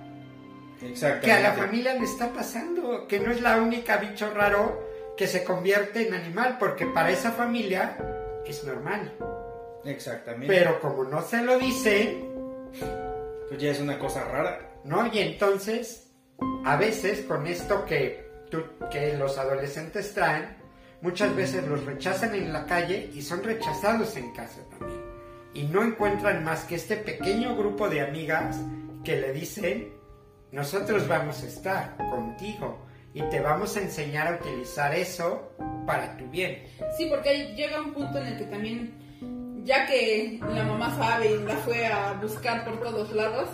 Que 1.22 1.32
a 1.32 1.40
la 1.40 1.52
familia 1.52 1.94
le 1.94 2.04
está 2.04 2.32
pasando, 2.32 3.06
que 3.08 3.18
no 3.20 3.30
es 3.30 3.40
la 3.40 3.56
única 3.60 3.96
bicho 3.96 4.30
raro 4.34 4.84
que 5.16 5.26
se 5.26 5.44
convierte 5.44 6.06
en 6.06 6.14
animal, 6.14 6.56
porque 6.58 6.86
para 6.86 7.10
esa 7.10 7.32
familia 7.32 7.96
es 8.46 8.62
normal. 8.64 9.12
Exactamente. 9.84 10.46
Pero 10.48 10.80
como 10.80 11.04
no 11.04 11.22
se 11.22 11.42
lo 11.42 11.58
dicen, 11.58 12.24
Pues 13.48 13.60
ya 13.60 13.70
es 13.70 13.80
una 13.80 13.98
cosa 13.98 14.24
rara. 14.24 14.58
¿no? 14.84 15.06
Y 15.12 15.18
entonces, 15.20 16.10
a 16.64 16.76
veces 16.76 17.20
con 17.22 17.46
esto 17.46 17.84
que, 17.86 18.28
tú- 18.50 18.64
que 18.90 19.16
los 19.16 19.38
adolescentes 19.38 20.12
traen, 20.14 20.56
muchas 21.00 21.34
veces 21.34 21.66
los 21.66 21.84
rechazan 21.84 22.34
en 22.34 22.52
la 22.52 22.66
calle 22.66 23.10
y 23.14 23.22
son 23.22 23.42
rechazados 23.42 24.16
en 24.16 24.32
casa 24.34 24.60
también. 24.78 25.00
Y 25.54 25.62
no 25.64 25.82
encuentran 25.82 26.44
más 26.44 26.64
que 26.64 26.74
este 26.74 26.96
pequeño 26.96 27.56
grupo 27.56 27.88
de 27.88 28.00
amigas 28.02 28.56
que 29.04 29.16
le 29.20 29.32
dicen, 29.32 29.92
nosotros 30.56 31.06
vamos 31.06 31.42
a 31.42 31.46
estar 31.46 31.96
contigo 32.10 32.86
y 33.12 33.20
te 33.28 33.40
vamos 33.40 33.76
a 33.76 33.80
enseñar 33.82 34.26
a 34.26 34.36
utilizar 34.36 34.94
eso 34.94 35.52
para 35.86 36.16
tu 36.16 36.26
bien. 36.30 36.64
Sí, 36.96 37.06
porque 37.10 37.28
ahí 37.28 37.54
llega 37.54 37.80
un 37.82 37.92
punto 37.92 38.18
en 38.18 38.26
el 38.28 38.38
que 38.38 38.44
también, 38.44 39.62
ya 39.64 39.86
que 39.86 40.40
la 40.54 40.64
mamá 40.64 40.96
sabe 40.96 41.32
y 41.34 41.44
la 41.44 41.56
fue 41.56 41.86
a 41.86 42.14
buscar 42.14 42.64
por 42.64 42.80
todos 42.82 43.12
lados 43.12 43.50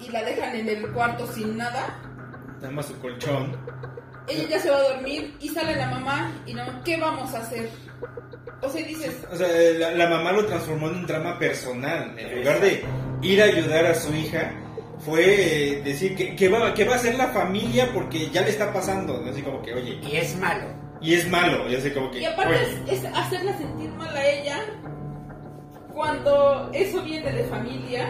y 0.00 0.10
la 0.10 0.24
dejan 0.24 0.56
en 0.56 0.68
el 0.68 0.92
cuarto 0.92 1.24
sin 1.32 1.56
nada, 1.56 2.00
Nada 2.60 2.70
más 2.72 2.86
su 2.86 2.98
colchón. 3.00 3.56
ella 4.26 4.48
ya 4.48 4.58
se 4.58 4.70
va 4.70 4.78
a 4.78 4.94
dormir 4.94 5.36
y 5.38 5.48
sale 5.50 5.76
la 5.76 5.88
mamá 5.88 6.32
y 6.46 6.52
no, 6.54 6.64
¿qué 6.82 6.96
vamos 6.96 7.32
a 7.32 7.38
hacer? 7.38 7.70
O 8.60 8.68
sea, 8.68 8.84
dices, 8.84 9.24
O 9.32 9.36
sea, 9.36 9.46
la, 9.78 9.92
la 9.92 10.08
mamá 10.08 10.32
lo 10.32 10.44
transformó 10.46 10.88
en 10.88 10.96
un 10.96 11.06
drama 11.06 11.38
personal. 11.38 12.18
En 12.18 12.38
lugar 12.40 12.60
de 12.60 12.84
ir 13.22 13.40
a 13.40 13.44
ayudar 13.44 13.86
a 13.86 13.94
su 13.94 14.12
hija, 14.12 14.50
fue 15.00 15.22
eh, 15.78 15.82
decir 15.82 16.14
que, 16.16 16.34
que 16.34 16.48
va, 16.48 16.74
que 16.74 16.84
va 16.84 16.96
a 16.96 16.98
ser 16.98 17.14
la 17.14 17.28
familia 17.28 17.90
porque 17.94 18.28
ya 18.30 18.42
le 18.42 18.50
está 18.50 18.72
pasando. 18.72 19.24
Así 19.30 19.42
como 19.42 19.62
que, 19.62 19.74
oye, 19.74 19.98
Y 20.02 20.16
es 20.16 20.36
malo. 20.36 20.66
y 21.00 21.14
es 21.14 21.28
malo. 21.30 21.68
Y 21.68 21.76
así 21.76 21.90
como 21.90 22.10
que, 22.10 22.20
y 22.20 22.24
aparte 22.24 22.54
oye, 22.54 22.92
es, 22.92 23.04
es 23.04 23.10
hacerla 23.14 23.56
sentir 23.58 23.90
mal 23.90 24.16
a 24.16 24.26
ella 24.28 24.58
cuando 25.92 26.70
eso 26.72 27.02
viene 27.02 27.32
de 27.32 27.44
familia. 27.44 28.08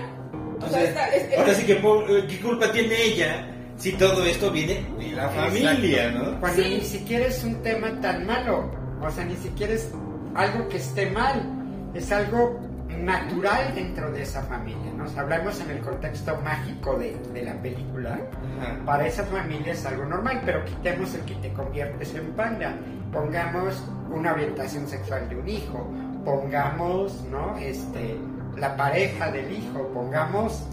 O 0.61 0.69
sea, 0.69 0.83
está- 0.83 1.09
es- 1.15 1.31
es- 1.33 1.39
ahora 1.39 1.55
sí 1.55 1.65
que 1.67 1.73
eh, 1.75 2.25
qué 2.29 2.41
culpa 2.41 2.71
tiene 2.73 2.95
ella 3.03 3.49
si 3.77 3.93
todo 3.93 4.25
esto 4.25 4.51
viene 4.51 4.85
de 4.99 5.13
la 5.13 5.29
familia, 5.29 6.07
Exacto. 6.09 6.31
¿no? 6.33 6.41
Cuando 6.41 6.63
Sí. 6.63 6.69
ni 6.69 6.81
siquiera 6.81 7.27
es 7.27 7.45
un 7.45 7.63
tema 7.63 8.01
tan 8.01 8.27
malo, 8.27 8.71
o 9.01 9.11
sea, 9.11 9.25
ni 9.25 9.37
siquiera 9.37 9.75
es 9.75 9.93
algo 10.35 10.69
que 10.69 10.79
esté 10.79 11.07
mal, 11.11 11.43
es 11.95 12.11
algo 12.11 12.59
natural 12.99 13.75
dentro 13.75 14.11
de 14.11 14.23
esa 14.23 14.43
familia, 14.43 14.93
¿no? 14.97 15.05
O 15.05 15.09
sea, 15.09 15.23
hablamos 15.23 15.61
en 15.61 15.71
el 15.71 15.81
contexto 15.81 16.37
mágico 16.43 16.97
de, 16.99 17.17
de 17.33 17.43
la 17.43 17.55
película, 17.55 18.19
Ajá. 18.61 18.77
para 18.85 19.07
esa 19.07 19.25
familia 19.25 19.73
es 19.73 19.85
algo 19.87 20.05
normal, 20.05 20.43
pero 20.45 20.65
quitemos 20.65 21.15
el 21.15 21.23
que 21.23 21.35
te 21.37 21.53
conviertes 21.53 22.15
en 22.15 22.33
panda, 22.33 22.75
pongamos 23.13 23.83
una 24.11 24.33
orientación 24.33 24.87
sexual 24.87 25.29
de 25.29 25.37
un 25.37 25.49
hijo, 25.49 25.91
pongamos, 26.25 27.25
¿no? 27.31 27.57
Este, 27.59 28.17
la 28.57 28.77
pareja 28.77 29.31
del 29.31 29.51
hijo, 29.53 29.89
pongamos 29.95 30.65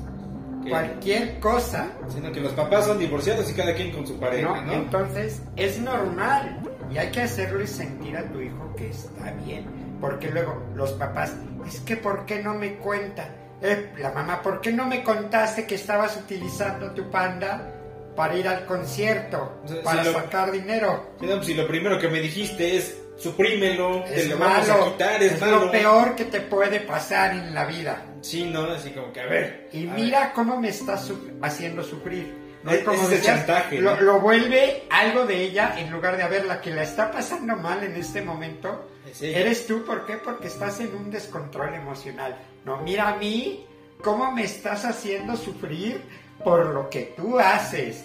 cualquier 0.67 1.39
cosa, 1.39 1.87
Sino 2.09 2.31
que 2.31 2.41
los 2.41 2.53
papás 2.53 2.85
son 2.85 2.97
divorciados 2.99 3.49
y 3.51 3.53
cada 3.53 3.73
quien 3.75 3.91
con 3.91 4.05
su 4.07 4.19
pareja, 4.19 4.61
¿no? 4.61 4.61
¿no? 4.61 4.73
Entonces 4.73 5.41
es 5.55 5.79
normal 5.79 6.59
y 6.91 6.97
hay 6.97 7.11
que 7.11 7.21
hacerle 7.21 7.67
sentir 7.67 8.17
a 8.17 8.23
tu 8.31 8.41
hijo 8.41 8.73
que 8.75 8.89
está 8.89 9.31
bien, 9.45 9.65
porque 9.99 10.29
luego 10.29 10.63
los 10.75 10.91
papás, 10.93 11.33
es 11.67 11.79
que 11.81 11.97
¿por 11.97 12.25
qué 12.25 12.41
no 12.41 12.53
me 12.53 12.75
cuenta? 12.75 13.27
Eh, 13.61 13.93
la 13.99 14.11
mamá, 14.11 14.41
¿por 14.41 14.61
qué 14.61 14.71
no 14.71 14.85
me 14.85 15.03
contaste 15.03 15.65
que 15.65 15.75
estabas 15.75 16.17
utilizando 16.17 16.91
tu 16.91 17.09
panda 17.09 17.71
para 18.15 18.35
ir 18.37 18.47
al 18.47 18.65
concierto, 18.65 19.61
sea, 19.65 19.81
para 19.81 20.03
si 20.03 20.09
lo- 20.11 20.19
sacar 20.19 20.51
dinero? 20.51 21.11
Pues, 21.17 21.45
si 21.45 21.53
lo 21.53 21.67
primero 21.67 21.97
que 21.99 22.07
me 22.09 22.19
dijiste 22.19 22.77
es 22.77 22.97
suprímelo, 23.17 24.03
te 24.03 24.21
Es 24.21 24.29
lo 24.29 24.37
vamos 24.37 24.69
a 24.69 24.73
malo, 24.73 24.91
quitar, 24.91 25.23
es, 25.23 25.33
es 25.33 25.41
malo. 25.41 25.65
lo 25.65 25.71
peor 25.71 26.15
que 26.15 26.25
te 26.25 26.41
puede 26.41 26.81
pasar 26.81 27.31
en 27.31 27.53
la 27.55 27.65
vida. 27.65 28.01
Sí, 28.21 28.43
no, 28.45 28.63
así 28.65 28.91
como 28.91 29.11
que, 29.13 29.21
a 29.21 29.25
ver. 29.25 29.69
Y 29.71 29.87
a 29.87 29.93
mira 29.93 30.33
cómo 30.33 30.59
me 30.59 30.69
está 30.69 30.97
su- 30.97 31.31
haciendo 31.41 31.81
sufrir. 31.83 32.43
¿no? 32.63 32.71
Es- 32.71 32.83
Como 32.83 33.07
decías, 33.07 33.37
chantaje, 33.37 33.79
lo, 33.79 33.95
¿no? 33.95 34.01
lo 34.01 34.19
vuelve 34.19 34.83
algo 34.89 35.25
de 35.25 35.41
ella 35.43 35.75
en 35.77 35.91
lugar 35.91 36.17
de 36.17 36.23
a 36.23 36.27
ver 36.27 36.45
la 36.45 36.59
que 36.59 36.71
la 36.71 36.81
está 36.83 37.11
pasando 37.11 37.55
mal 37.55 37.83
en 37.83 37.95
este 37.95 38.21
momento. 38.21 38.89
Ella. 39.21 39.39
Eres 39.39 39.65
tú, 39.67 39.83
¿por 39.85 40.05
qué? 40.05 40.17
Porque 40.17 40.47
estás 40.47 40.79
en 40.79 40.95
un 40.95 41.09
descontrol 41.09 41.73
emocional. 41.73 42.37
No, 42.65 42.81
mira 42.81 43.09
a 43.09 43.15
mí, 43.17 43.65
cómo 44.01 44.31
me 44.31 44.43
estás 44.43 44.85
haciendo 44.85 45.35
sufrir 45.35 46.01
por 46.43 46.67
lo 46.67 46.89
que 46.89 47.13
tú 47.15 47.39
haces. 47.39 48.03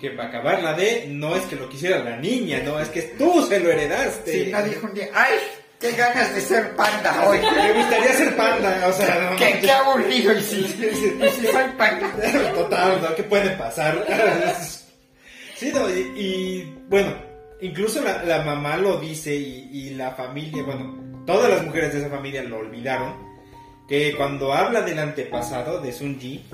Que 0.00 0.10
para 0.10 0.28
acabarla 0.28 0.74
de, 0.74 1.06
no 1.08 1.34
es 1.34 1.44
que 1.46 1.56
lo 1.56 1.68
quisiera 1.68 1.98
la 1.98 2.16
niña, 2.16 2.60
no, 2.64 2.78
es 2.78 2.88
que 2.88 3.02
tú 3.02 3.42
se 3.46 3.58
lo 3.58 3.70
heredaste. 3.70 4.44
Si 4.44 4.50
no 4.50 4.62
dijo 4.62 4.86
un 4.86 4.94
día, 4.94 5.08
¡ay! 5.12 5.38
¡Qué 5.80 5.92
ganas 5.92 6.34
de 6.34 6.40
ser 6.40 6.74
panda 6.76 7.28
hoy! 7.28 7.38
Me 7.56 7.72
gustaría 7.72 8.12
ser 8.12 8.36
panda, 8.36 8.86
o 8.88 8.92
sea, 8.92 9.30
no, 9.30 9.36
¡Qué, 9.36 9.60
qué 9.60 9.70
aburrido! 9.70 10.32
Y 10.32 10.42
si, 10.42 10.60
y 10.60 11.30
si 11.30 11.46
soy 11.46 11.64
panda. 11.76 12.12
Total, 12.54 13.02
¿no? 13.02 13.14
¿Qué 13.14 13.22
puede 13.24 13.50
pasar? 13.50 14.04
sí, 15.56 15.70
no, 15.72 15.88
y, 15.90 16.00
y, 16.16 16.78
bueno, 16.88 17.27
incluso 17.60 18.02
la, 18.02 18.22
la 18.24 18.42
mamá 18.42 18.76
lo 18.76 18.98
dice 18.98 19.34
y, 19.34 19.68
y 19.72 19.90
la 19.90 20.12
familia, 20.12 20.62
bueno, 20.62 21.22
todas 21.26 21.50
las 21.50 21.64
mujeres 21.64 21.92
de 21.92 22.00
esa 22.00 22.08
familia 22.10 22.42
lo 22.42 22.58
olvidaron, 22.58 23.14
que 23.88 24.14
cuando 24.16 24.52
habla 24.52 24.82
del 24.82 24.98
antepasado 24.98 25.80
de 25.80 25.92
Sun 25.92 26.18
Ji, 26.20 26.44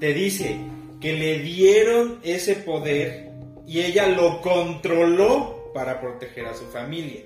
te 0.00 0.12
dice 0.14 0.56
que 1.00 1.12
le 1.12 1.38
dieron 1.40 2.18
ese 2.22 2.56
poder 2.56 3.30
y 3.66 3.80
ella 3.80 4.08
lo 4.08 4.40
controló 4.40 5.72
para 5.74 6.00
proteger 6.00 6.46
a 6.46 6.54
su 6.54 6.66
familia. 6.66 7.22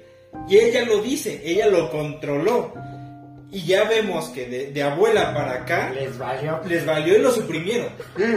Y 0.48 0.58
ella 0.58 0.84
lo 0.84 0.98
dice, 1.02 1.40
ella 1.44 1.66
lo 1.68 1.90
controló. 1.90 2.72
Y 3.52 3.64
ya 3.64 3.84
vemos 3.88 4.28
que 4.28 4.46
de, 4.46 4.70
de 4.72 4.82
abuela 4.82 5.34
para 5.34 5.54
acá 5.62 5.90
Les 5.92 6.16
valió. 6.16 6.60
les 6.66 6.86
valió 6.86 7.16
y 7.16 7.20
lo 7.20 7.32
suprimieron. 7.32 7.88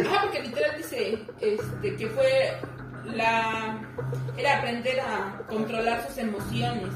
Ah, 0.10 0.21
porque 0.23 0.41
literal 0.41 0.76
dice 0.78 1.19
este, 1.39 1.95
que 1.95 2.08
fue 2.08 2.52
la. 3.15 3.80
Era 4.37 4.59
aprender 4.59 4.99
a 4.99 5.41
controlar 5.47 6.05
sus 6.07 6.17
emociones, 6.17 6.89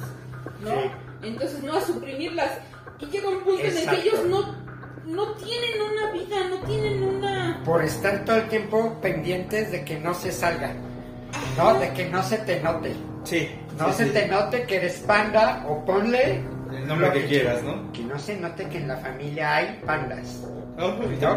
¿no? 0.62 0.71
Sí. 0.71 0.91
Entonces, 1.23 1.63
no 1.63 1.73
a 1.78 1.82
suprimirlas. 1.82 2.52
Y 3.00 3.06
llega 3.08 3.30
un 3.30 3.41
punto 3.43 3.62
en 3.63 3.78
el 3.78 3.89
que 3.89 3.95
ellos 4.02 4.26
no, 4.26 4.56
no 5.06 5.34
tienen 5.36 5.82
una 5.82 6.12
vida, 6.12 6.36
no 6.50 6.58
tienen 6.65 7.04
una. 7.04 7.62
por 7.63 7.84
estar 7.84 8.26
todo 8.26 8.38
el 8.38 8.47
tiempo 8.50 8.97
pendientes 9.02 9.71
de 9.71 9.84
que 9.86 10.00
no 10.00 10.13
se 10.15 10.32
salga, 10.32 10.73
¿no? 11.58 11.76
De 11.80 11.91
que 11.93 12.10
no 12.10 12.23
se 12.23 12.38
te 12.39 12.60
note. 12.62 12.93
Sí. 13.23 13.50
No 13.78 13.89
sí, 13.91 13.97
se 13.97 14.06
sí. 14.08 14.12
te 14.13 14.28
note 14.28 14.63
que 14.63 14.78
eres 14.78 15.00
panda 15.06 15.63
o 15.67 15.86
ponle 15.86 16.41
El 16.71 16.88
nombre 16.88 17.08
lo 17.08 17.13
que 17.13 17.26
quieras, 17.26 17.62
¿no? 17.62 17.91
Que 17.91 18.02
no 18.04 18.17
se 18.17 18.36
note 18.38 18.67
que 18.69 18.78
en 18.80 18.88
la 18.88 18.97
familia 18.97 19.56
hay 19.58 19.80
pandas, 19.86 20.43
Oh, 20.80 20.89
No, 20.91 20.95
bonito. 20.95 21.36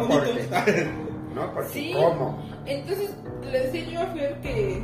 ¿no? 1.35 1.53
Porque 1.55 1.69
Sí. 1.73 1.93
¿cómo? 1.95 2.43
Entonces, 2.67 3.11
le 3.51 3.61
decía 3.67 3.85
yo 3.85 4.01
a 4.03 4.07
Fer 4.07 4.41
que. 4.41 4.83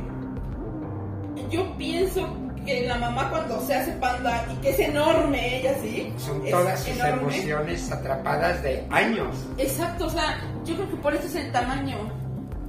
Yo 1.49 1.77
pienso 1.77 2.27
que 2.65 2.85
la 2.85 2.97
mamá, 2.97 3.29
cuando 3.29 3.59
se 3.61 3.75
hace 3.75 3.91
panda 3.93 4.45
y 4.51 4.55
que 4.61 4.69
es 4.71 4.79
enorme, 4.79 5.59
ella 5.59 5.73
sí. 5.81 6.11
Son 6.17 6.45
es 6.45 6.51
todas 6.51 6.79
sus 6.83 6.89
enorme. 6.97 7.21
emociones 7.21 7.91
atrapadas 7.91 8.61
de 8.63 8.85
años. 8.91 9.35
Exacto, 9.57 10.05
o 10.05 10.09
sea, 10.09 10.39
yo 10.65 10.75
creo 10.75 10.89
que 10.89 10.95
por 10.97 11.13
eso 11.15 11.27
es 11.27 11.35
el 11.35 11.51
tamaño, 11.51 11.97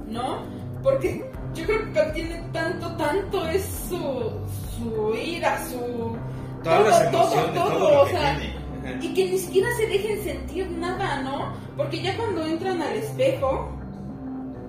¿no? 0.07 0.43
Porque 0.81 1.29
yo 1.53 1.65
creo 1.65 1.93
que 1.93 2.01
tiene 2.13 2.41
tanto, 2.53 2.87
tanto 2.95 3.45
es 3.47 3.65
su, 3.89 4.31
su 4.77 5.13
ira, 5.15 5.59
su... 5.67 6.17
Todas 6.63 7.11
todo, 7.11 7.29
todo, 7.53 7.69
todo 7.69 8.01
o 8.03 8.07
sea, 8.09 8.37
tiene. 8.37 8.59
Y 9.05 9.13
que 9.13 9.25
ni 9.31 9.37
siquiera 9.37 9.67
se 9.77 9.87
dejen 9.87 10.23
sentir 10.23 10.69
nada, 10.71 11.21
¿no? 11.21 11.53
Porque 11.75 12.01
ya 12.01 12.15
cuando 12.17 12.45
entran 12.45 12.81
al 12.81 12.95
espejo 12.95 13.69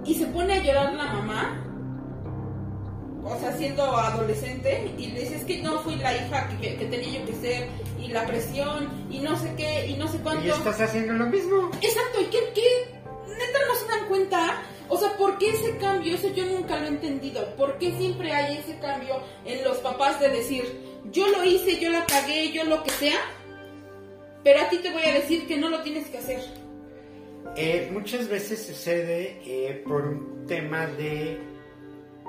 y 0.05 0.15
se 0.15 0.27
pone 0.27 0.55
a 0.55 0.63
llorar 0.63 0.93
la 0.95 1.05
mamá, 1.13 1.65
o 3.25 3.39
sea, 3.41 3.53
siendo 3.57 3.83
adolescente, 3.97 4.91
y 4.99 5.09
le 5.09 5.21
dice, 5.21 5.37
es 5.37 5.45
que 5.45 5.59
no 5.63 5.79
fui 5.81 5.97
la 5.97 6.15
hija 6.17 6.49
que, 6.49 6.57
que- 6.71 6.77
que 6.77 6.85
tenía 6.87 7.21
yo 7.21 7.27
que 7.27 7.35
ser, 7.35 7.69
y 8.01 8.09
la 8.09 8.27
presión, 8.27 8.89
y 9.11 9.19
no 9.19 9.37
sé 9.39 9.53
qué, 9.57 9.87
y 9.89 9.95
no 9.95 10.09
sé 10.09 10.19
cuánto. 10.19 10.45
Y 10.47 10.51
estás 10.51 10.81
haciendo 10.81 11.13
lo 11.15 11.27
mismo. 11.27 11.71
Exacto, 11.83 12.21
¿y 12.21 12.25
qué, 12.27 12.39
qué? 12.55 13.01
Neta 13.29 13.59
no 13.69 13.75
se 13.75 13.87
dan 13.87 14.09
cuenta. 14.09 14.63
O 14.89 14.99
sea, 14.99 15.17
¿por 15.17 15.39
qué 15.39 15.51
ese 15.51 15.77
cambio? 15.77 16.15
Eso 16.17 16.29
yo 16.35 16.45
nunca 16.47 16.77
lo 16.79 16.87
he 16.87 16.89
entendido. 16.89 17.55
¿Por 17.57 17.79
qué 17.79 17.93
siempre 17.93 18.33
hay 18.33 18.57
ese 18.59 18.77
cambio 18.81 19.21
en 19.45 19.63
los 19.63 19.77
papás 19.79 20.19
de 20.19 20.31
decir, 20.31 20.65
yo 21.13 21.29
lo 21.29 21.45
hice, 21.45 21.79
yo 21.79 21.91
la 21.91 22.05
pagué, 22.07 22.51
yo 22.53 22.65
lo 22.65 22.83
que 22.83 22.91
sea, 22.91 23.19
pero 24.43 24.61
a 24.61 24.69
ti 24.69 24.79
te 24.79 24.91
voy 24.91 25.03
a 25.03 25.15
decir 25.15 25.47
que 25.47 25.57
no 25.59 25.69
lo 25.69 25.83
tienes 25.83 26.09
que 26.09 26.19
hacer? 26.19 26.41
Eh, 27.57 27.89
muchas 27.93 28.29
veces 28.29 28.67
sucede 28.67 29.41
eh, 29.47 29.83
por 29.87 30.03
un 30.07 30.47
tema 30.47 30.87
de 30.87 31.39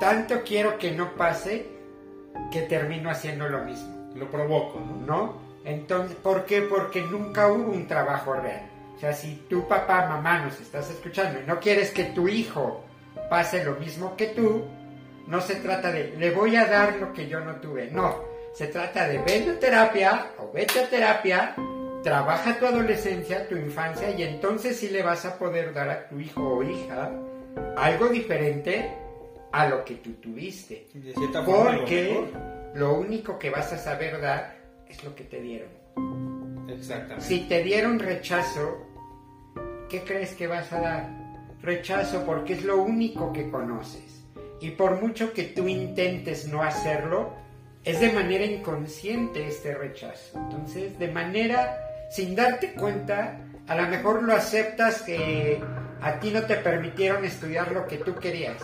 tanto 0.02 0.42
quiero 0.44 0.80
que 0.80 0.90
no 0.92 1.14
pase 1.14 1.68
que 2.52 2.62
termino 2.64 3.12
haciendo 3.12 3.48
lo 3.48 3.64
mismo. 3.64 4.12
Lo 4.16 4.32
provoco, 4.32 4.80
¿no? 4.80 5.06
¿no? 5.06 5.42
Entonces, 5.64 6.18
¿por 6.18 6.46
qué? 6.46 6.64
Porque 6.64 7.04
nunca 7.04 7.52
hubo 7.52 7.72
un 7.72 7.86
trabajo 7.88 8.34
real. 8.34 8.68
O 8.96 9.00
sea, 9.00 9.14
si 9.14 9.46
tu 9.48 9.68
papá, 9.68 10.08
mamá 10.08 10.40
nos 10.40 10.60
estás 10.60 10.90
escuchando 10.90 11.40
y 11.40 11.46
no 11.46 11.60
quieres 11.60 11.92
que 11.92 12.06
tu 12.06 12.28
hijo 12.28 12.84
pase 13.30 13.64
lo 13.64 13.76
mismo 13.76 14.16
que 14.18 14.28
tú, 14.28 14.64
no 15.28 15.40
se 15.40 15.58
trata 15.58 15.92
de, 15.92 16.16
le 16.18 16.32
voy 16.32 16.56
a 16.56 16.66
dar 16.66 16.96
lo 16.96 17.14
que 17.14 17.28
yo 17.28 17.40
no 17.40 17.58
tuve. 17.58 17.92
No, 17.92 18.24
se 18.56 18.68
trata 18.68 19.08
de 19.08 19.20
vete 19.20 19.52
a 19.52 19.60
terapia 19.60 20.28
o 20.40 20.52
vete 20.52 20.80
a 20.80 20.90
terapia, 20.90 21.56
trabaja 22.02 22.58
tu 22.58 22.66
adolescencia, 22.66 23.48
tu 23.48 23.56
infancia 23.56 24.10
y 24.10 24.24
entonces 24.24 24.78
sí 24.78 24.90
le 24.90 25.04
vas 25.04 25.26
a 25.26 25.38
poder 25.38 25.76
dar 25.76 25.90
a 25.90 26.10
tu 26.10 26.20
hijo 26.20 26.42
o 26.42 26.64
hija 26.64 27.12
algo 27.78 28.08
diferente 28.08 29.01
a 29.52 29.68
lo 29.68 29.84
que 29.86 29.96
tú 29.96 30.14
tuviste. 30.14 30.88
De 30.94 31.14
cierta 31.14 31.44
forma, 31.44 31.72
lo 31.74 31.78
Porque 31.80 32.04
mejor. 32.10 32.76
lo 32.76 32.94
único 32.96 33.38
que 33.40 33.50
vas 33.50 33.72
a 33.74 33.78
saber 33.78 34.20
dar 34.22 34.56
es 34.88 35.04
lo 35.04 35.16
que 35.16 35.24
te 35.24 35.42
dieron. 35.42 35.70
Exactamente. 36.70 37.26
Si 37.26 37.42
te 37.42 37.64
dieron 37.64 38.00
rechazo, 38.00 38.86
¿qué 39.90 40.02
crees 40.04 40.34
que 40.34 40.48
vas 40.48 40.72
a 40.72 40.80
dar? 40.80 41.10
Rechazo 41.62 42.26
porque 42.26 42.54
es 42.54 42.64
lo 42.64 42.82
único 42.82 43.32
que 43.34 43.50
conoces. 43.50 44.24
Y 44.62 44.72
por 44.72 45.02
mucho 45.02 45.34
que 45.34 45.44
tú 45.44 45.68
intentes 45.68 46.48
no 46.48 46.62
hacerlo, 46.64 47.34
es 47.84 48.00
de 48.00 48.12
manera 48.12 48.46
inconsciente 48.46 49.48
este 49.48 49.74
rechazo. 49.74 50.38
Entonces, 50.38 50.98
de 51.00 51.12
manera, 51.12 51.78
sin 52.12 52.36
darte 52.36 52.74
cuenta, 52.74 53.40
a 53.68 53.76
lo 53.76 53.88
mejor 53.88 54.24
lo 54.24 54.34
aceptas 54.34 55.02
que 55.02 55.62
a 56.02 56.20
ti 56.20 56.32
no 56.32 56.44
te 56.44 56.56
permitieron 56.58 57.26
estudiar 57.26 57.72
lo 57.72 57.88
que 57.88 57.98
tú 57.98 58.16
querías. 58.16 58.58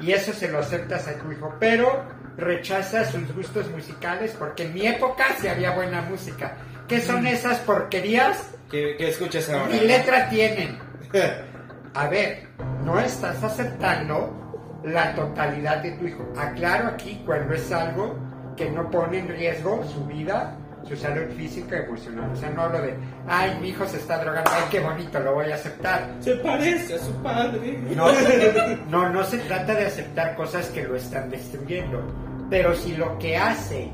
Y 0.00 0.12
eso 0.12 0.32
se 0.32 0.48
lo 0.48 0.58
aceptas 0.58 1.06
a 1.08 1.14
tu 1.14 1.30
hijo, 1.30 1.54
pero 1.58 2.04
rechazas 2.36 3.10
sus 3.10 3.32
gustos 3.34 3.70
musicales 3.70 4.34
porque 4.38 4.64
en 4.64 4.74
mi 4.74 4.86
época 4.86 5.24
sí 5.40 5.48
había 5.48 5.70
buena 5.72 6.02
música. 6.02 6.56
¿Qué 6.88 7.00
son 7.00 7.26
esas 7.26 7.58
porquerías? 7.60 8.50
¿Qué, 8.70 8.96
qué 8.98 9.08
escuchas 9.08 9.48
ahora? 9.50 9.68
Ni 9.68 9.80
letra 9.80 10.28
tienen. 10.28 10.78
A 11.94 12.08
ver, 12.08 12.48
no 12.84 12.98
estás 12.98 13.42
aceptando 13.42 14.80
la 14.84 15.14
totalidad 15.14 15.78
de 15.78 15.92
tu 15.92 16.06
hijo. 16.06 16.32
Aclaro 16.36 16.88
aquí 16.88 17.22
cuando 17.24 17.54
es 17.54 17.70
algo 17.70 18.18
que 18.56 18.70
no 18.70 18.90
pone 18.90 19.18
en 19.18 19.28
riesgo 19.28 19.84
su 19.84 20.04
vida, 20.06 20.56
su 20.86 20.96
salud 20.96 21.30
física 21.36 21.76
y 21.76 21.84
emocional. 21.84 22.30
O 22.32 22.36
sea, 22.36 22.50
no 22.50 22.62
hablo 22.62 22.82
de, 22.82 22.94
ay, 23.26 23.58
mi 23.60 23.70
hijo 23.70 23.86
se 23.86 23.96
está 23.96 24.18
drogando, 24.18 24.50
ay, 24.52 24.64
qué 24.70 24.80
bonito, 24.80 25.18
lo 25.20 25.34
voy 25.34 25.50
a 25.50 25.54
aceptar. 25.54 26.10
Se 26.20 26.36
parece 26.36 26.94
a 26.94 26.98
su 26.98 27.12
padre. 27.22 27.78
No, 27.94 28.06
no, 28.90 29.08
no 29.10 29.24
se 29.24 29.38
trata 29.38 29.74
de 29.74 29.86
aceptar 29.86 30.36
cosas 30.36 30.68
que 30.68 30.82
lo 30.82 30.96
están 30.96 31.30
destruyendo. 31.30 32.02
Pero 32.50 32.74
si 32.74 32.96
lo 32.96 33.18
que 33.18 33.36
hace 33.36 33.90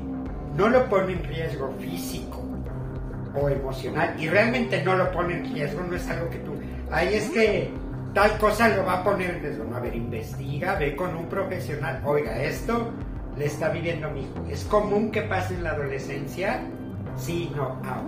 no 0.55 0.69
lo 0.69 0.87
pone 0.89 1.13
en 1.13 1.23
riesgo 1.23 1.73
físico 1.79 2.43
o 3.33 3.47
emocional 3.47 4.13
y 4.19 4.27
realmente 4.27 4.83
no 4.83 4.95
lo 4.95 5.11
pone 5.11 5.35
en 5.35 5.53
riesgo, 5.53 5.81
no 5.83 5.95
es 5.95 6.07
algo 6.09 6.29
que 6.29 6.39
tú... 6.39 6.53
Ahí 6.91 7.13
es 7.13 7.29
que 7.29 7.71
tal 8.13 8.37
cosa 8.37 8.67
lo 8.67 8.85
va 8.85 8.99
a 8.99 9.03
poner 9.03 9.35
en 9.35 9.41
riesgo. 9.41 9.63
No, 9.63 9.77
a 9.77 9.79
ver, 9.79 9.95
investiga, 9.95 10.75
ve 10.75 10.95
con 10.95 11.15
un 11.15 11.27
profesional. 11.27 12.01
Oiga, 12.03 12.43
esto 12.43 12.91
le 13.37 13.45
está 13.45 13.69
viviendo 13.69 14.09
mi 14.09 14.23
hijo. 14.23 14.45
¿Es 14.49 14.65
común 14.65 15.11
que 15.11 15.21
pase 15.21 15.53
en 15.53 15.63
la 15.63 15.71
adolescencia? 15.71 16.61
Sí, 17.17 17.51
no, 17.55 17.79
ah. 17.83 18.01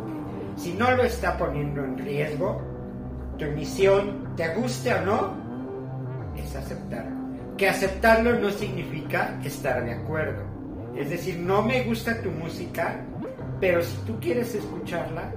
Si 0.56 0.74
no 0.74 0.92
lo 0.92 1.04
está 1.04 1.38
poniendo 1.38 1.84
en 1.84 1.98
riesgo, 1.98 2.62
tu 3.38 3.46
misión, 3.46 4.34
te 4.36 4.54
guste 4.56 4.94
o 4.94 5.02
no, 5.06 5.34
es 6.36 6.56
aceptarlo. 6.56 7.12
Que 7.58 7.70
aceptarlo 7.70 8.39
no 8.39 8.50
significa 8.52 9.39
estar 9.44 9.84
de 9.84 9.94
acuerdo. 9.94 10.44
Es 10.96 11.10
decir, 11.10 11.39
no 11.39 11.62
me 11.63 11.84
gusta 11.84 12.22
tu 12.22 12.30
música, 12.32 13.00
pero 13.60 13.82
si 13.82 13.96
tú 14.06 14.20
quieres 14.20 14.54
escucharla, 14.54 15.32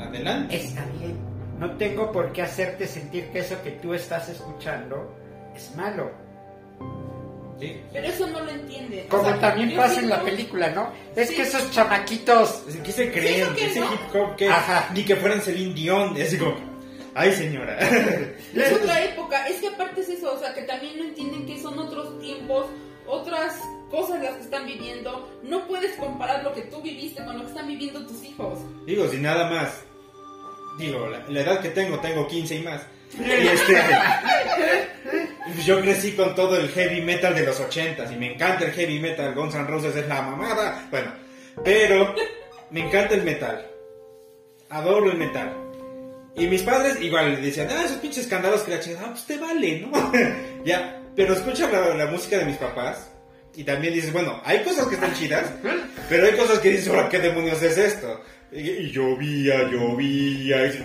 Adelante. 0.00 0.56
está 0.56 0.84
bien. 0.98 1.16
No 1.58 1.76
tengo 1.76 2.10
por 2.10 2.32
qué 2.32 2.42
hacerte 2.42 2.86
sentir 2.88 3.28
que 3.30 3.38
eso 3.40 3.56
que 3.62 3.70
tú 3.72 3.94
estás 3.94 4.28
escuchando 4.28 5.14
es 5.54 5.74
malo. 5.76 6.10
Sí. 7.60 7.80
Pero 7.92 8.06
eso 8.08 8.26
no 8.26 8.40
lo 8.40 8.50
entienden. 8.50 9.06
o 9.06 9.08
Como 9.08 9.24
sea, 9.24 9.40
también 9.40 9.76
pasa 9.76 10.00
en 10.00 10.08
la 10.08 10.20
película, 10.22 10.70
¿no? 10.70 10.90
Es 11.14 11.28
Sí. 11.28 11.36
que 11.36 11.42
esos 11.42 11.70
chamaquitos... 11.70 12.62
¿Qué 12.84 12.92
se 12.92 13.12
creen? 13.12 13.42
¿eso 13.42 13.54
qué, 13.54 13.66
Ese 13.66 13.80
no? 13.80 13.92
hip 13.92 14.00
hop 14.14 14.36
que 14.36 14.48
Ajá. 14.48 14.90
ni 14.92 15.04
que 15.04 15.16
fueran 15.16 15.40
Celine 15.40 15.72
Dion. 15.74 16.16
Es 16.16 16.36
como, 16.36 16.56
ay 17.14 17.32
señora. 17.32 17.78
Es 17.78 18.72
otra 18.82 19.04
época, 19.04 19.46
es 19.48 19.56
que 19.60 19.68
aparte 19.68 20.00
es 20.00 20.08
eso, 20.08 20.32
o 20.34 20.38
sea, 20.38 20.52
que 20.52 20.62
también 20.62 20.98
no 20.98 21.04
entienden 21.04 21.46
que 21.46 21.60
son 21.62 21.78
otros 21.78 22.18
tiempos, 22.20 22.66
otras 23.06 23.54
cosas 23.90 24.20
las 24.22 24.34
que 24.34 24.42
están 24.42 24.66
viviendo. 24.66 25.30
No 25.44 25.66
puedes 25.68 25.94
comparar 25.96 26.42
lo 26.42 26.52
que 26.54 26.62
tú 26.62 26.82
viviste 26.82 27.24
con 27.24 27.36
lo 27.38 27.42
que 27.44 27.50
están 27.50 27.68
viviendo 27.68 28.04
tus 28.06 28.22
hijos. 28.24 28.58
Digo, 28.86 29.06
si 29.08 29.18
nada 29.18 29.48
más. 29.48 29.82
Digo, 30.78 31.06
la, 31.06 31.24
la 31.28 31.40
edad 31.40 31.60
que 31.60 31.68
tengo, 31.68 32.00
tengo 32.00 32.26
15 32.26 32.56
y 32.56 32.62
más. 32.62 32.80
Y 33.18 33.46
este, 33.46 33.74
pues 35.44 35.66
yo 35.66 35.80
crecí 35.80 36.12
con 36.12 36.34
todo 36.34 36.56
el 36.56 36.68
heavy 36.70 37.00
metal 37.00 37.34
de 37.34 37.44
los 37.44 37.60
80s 37.60 38.12
y 38.12 38.16
me 38.16 38.34
encanta 38.34 38.64
el 38.64 38.72
heavy 38.72 38.98
metal. 38.98 39.34
Guns 39.34 39.54
N' 39.54 39.66
Roses 39.66 39.94
es 39.96 40.08
la 40.08 40.22
mamada. 40.22 40.86
Bueno, 40.90 41.12
pero 41.64 42.14
me 42.70 42.80
encanta 42.80 43.14
el 43.14 43.22
metal. 43.22 43.66
Adoro 44.70 45.10
el 45.10 45.18
metal. 45.18 45.52
Y 46.36 46.46
mis 46.48 46.62
padres 46.62 47.00
igual 47.00 47.40
decían, 47.40 47.68
ah, 47.70 47.84
esos 47.84 47.98
pinches 47.98 48.24
escándalos 48.24 48.62
que 48.62 48.72
la 48.72 48.80
chingada, 48.80 49.06
ah, 49.06 49.10
pues 49.10 49.24
te 49.26 49.38
vale, 49.38 49.80
¿no? 49.80 50.12
ya, 50.64 51.00
pero 51.14 51.34
escucha 51.34 51.70
la, 51.70 51.94
la 51.94 52.06
música 52.06 52.38
de 52.38 52.46
mis 52.46 52.56
papás 52.56 53.10
y 53.56 53.62
también 53.62 53.94
dices, 53.94 54.12
bueno, 54.12 54.40
hay 54.44 54.64
cosas 54.64 54.88
que 54.88 54.96
están 54.96 55.14
chidas, 55.14 55.44
pero 56.08 56.26
hay 56.26 56.32
cosas 56.32 56.58
que 56.58 56.70
dices, 56.70 56.88
ahora, 56.88 57.08
¿qué 57.08 57.20
demonios 57.20 57.62
es 57.62 57.78
esto? 57.78 58.20
Y, 58.56 58.92
llovía, 58.92 59.68
llovía, 59.68 60.66
y, 60.66 60.84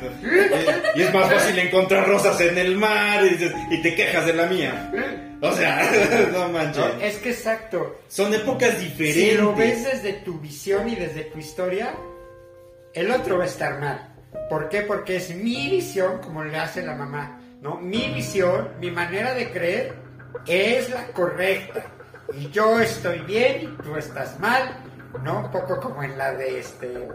y 0.96 1.02
es 1.04 1.14
más 1.14 1.32
fácil 1.32 1.60
encontrar 1.60 2.08
rosas 2.08 2.42
en 2.42 2.58
el 2.58 2.76
mar, 2.76 3.24
y, 3.24 3.30
dices, 3.30 3.54
y 3.70 3.80
te 3.84 3.94
quejas 3.94 4.26
de 4.26 4.34
la 4.34 4.48
mía. 4.48 4.92
O 5.40 5.52
sea, 5.54 5.90
no 6.34 6.50
manches. 6.50 6.84
¿no? 6.84 7.02
Es 7.02 7.18
que 7.18 7.30
exacto. 7.30 8.00
Son 8.08 8.34
épocas 8.34 8.80
diferentes. 8.80 9.14
Si 9.14 9.32
lo 9.38 9.56
ves 9.56 9.86
desde 9.86 10.14
tu 10.14 10.40
visión 10.40 10.90
y 10.90 10.96
desde 10.96 11.26
tu 11.26 11.38
historia, 11.38 11.94
el 12.94 13.12
otro 13.12 13.38
va 13.38 13.44
a 13.44 13.48
estar 13.48 13.80
mal. 13.80 14.16
¿Por 14.50 14.68
qué? 14.70 14.82
Porque 14.82 15.18
es 15.18 15.30
mi 15.36 15.70
visión, 15.70 16.20
como 16.22 16.44
le 16.44 16.58
hace 16.58 16.84
la 16.84 16.96
mamá, 16.96 17.40
¿no? 17.62 17.76
Mi 17.76 18.10
visión, 18.14 18.70
mi 18.80 18.90
manera 18.90 19.36
de 19.36 19.52
creer 19.52 19.94
es 20.48 20.90
la 20.90 21.06
correcta. 21.08 21.86
Y 22.34 22.50
yo 22.50 22.80
estoy 22.80 23.20
bien 23.20 23.62
y 23.62 23.84
tú 23.84 23.96
estás 23.96 24.40
mal, 24.40 24.84
¿no? 25.24 25.42
Un 25.42 25.52
poco 25.52 25.80
como 25.80 26.04
en 26.04 26.18
la 26.18 26.34
de 26.34 26.60
este 26.60 27.08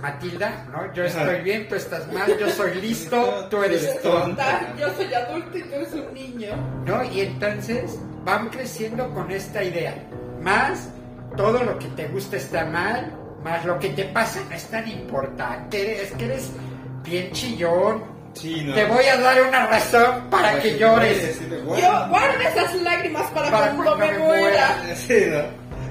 Matilda, 0.00 0.66
¿no? 0.70 0.92
Yo 0.92 1.04
estoy 1.04 1.40
bien, 1.40 1.68
tú 1.68 1.74
estás 1.74 2.12
mal, 2.12 2.36
yo 2.38 2.48
soy 2.50 2.74
listo, 2.80 3.46
tú 3.50 3.62
eres 3.62 4.00
tonta. 4.02 4.74
Yo 4.78 4.88
soy 4.94 5.12
adulto 5.12 5.58
y 5.58 5.62
tú 5.62 5.74
eres 5.74 5.92
un 5.94 6.14
niño. 6.14 6.48
¿no? 6.84 7.04
Y 7.04 7.22
entonces 7.22 7.98
van 8.24 8.48
creciendo 8.50 9.10
con 9.10 9.30
esta 9.30 9.64
idea. 9.64 9.94
Más 10.42 10.90
todo 11.36 11.62
lo 11.62 11.78
que 11.78 11.86
te 11.88 12.06
gusta 12.08 12.36
está 12.36 12.64
mal, 12.66 13.12
más 13.42 13.64
lo 13.64 13.78
que 13.78 13.90
te 13.90 14.04
pasa 14.04 14.40
no 14.48 14.54
es 14.54 14.64
tan 14.66 14.86
importante. 14.88 16.02
Es 16.02 16.12
que 16.12 16.24
eres 16.26 16.50
bien 17.02 17.32
chillón. 17.32 18.04
Sí, 18.34 18.62
no. 18.64 18.74
Te 18.74 18.84
voy 18.84 19.04
a 19.06 19.16
dar 19.16 19.42
una 19.42 19.66
razón 19.66 20.28
para, 20.30 20.60
que, 20.60 20.78
llores. 20.78 21.36
Sí, 21.36 21.46
bueno. 21.64 21.82
Yo 21.82 22.08
guardo 22.08 22.40
esas 22.40 22.74
lágrimas 22.82 23.30
para, 23.30 23.50
Para 23.50 23.72
cuando, 23.72 23.96
cuando 23.96 24.06
me 24.06 24.12
me 24.12 24.18
muera. 24.18 24.82
Sí, 24.94 25.24
¿no? 25.26 25.40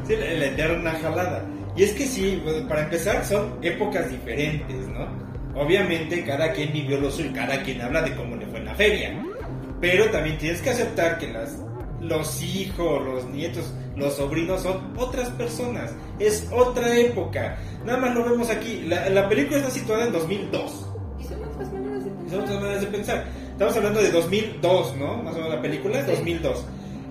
Sí, 0.08 0.16
le, 0.16 0.38
le 0.38 0.52
dieron 0.52 0.82
una 0.82 0.92
jalada. 0.92 1.44
Y 1.76 1.84
es 1.84 1.92
que 1.94 2.06
sí, 2.06 2.40
bueno, 2.44 2.68
para 2.68 2.84
empezar, 2.84 3.26
son 3.26 3.58
épocas 3.62 4.10
diferentes, 4.10 4.88
¿no? 4.88 5.08
Obviamente, 5.60 6.24
cada 6.24 6.52
quien 6.52 6.72
vivió 6.74 7.00
lo 7.00 7.12
suyo, 7.12 7.32
cada 7.34 7.62
quien 7.64 7.82
habla 7.82 8.02
de 8.02 8.14
cómo 8.16 8.36
le 8.36 8.46
fue 8.48 8.60
en 8.60 8.66
la 8.66 8.76
feria. 8.76 9.24
Pero 9.82 10.06
también 10.10 10.38
tienes 10.38 10.62
que 10.62 10.70
aceptar 10.70 11.18
que 11.18 11.28
las, 11.32 11.58
los 12.02 12.42
hijos, 12.42 13.04
los 13.06 13.26
nietos, 13.30 13.74
los 13.96 14.16
sobrinos 14.16 14.62
son 14.64 14.94
otras 14.98 15.30
personas. 15.32 15.94
Es 16.20 16.48
otra 16.52 16.98
época. 16.98 17.58
Nada 17.86 18.00
más 18.00 18.16
lo 18.16 18.24
vemos 18.24 18.50
aquí. 18.50 18.84
La, 18.88 19.10
la 19.10 19.28
película 19.30 19.58
está 19.58 19.70
situada 19.70 20.06
en 20.06 20.14
2002. 20.14 20.86
Y 21.20 21.24
son 21.26 21.44
otras 21.44 21.72
maneras 21.74 22.04
de 22.04 22.10
Son 22.10 22.18
pensar. 22.20 22.40
otras 22.42 22.60
maneras 22.62 22.82
de 22.82 22.88
pensar. 22.88 23.26
Estamos 23.52 23.76
hablando 23.78 24.02
de 24.02 24.12
2002, 24.12 24.96
¿no? 24.98 25.24
Más 25.24 25.34
o 25.36 25.38
menos 25.38 25.54
la 25.56 25.62
película, 25.62 26.06
Sí. 26.06 26.12
2002. 26.12 26.66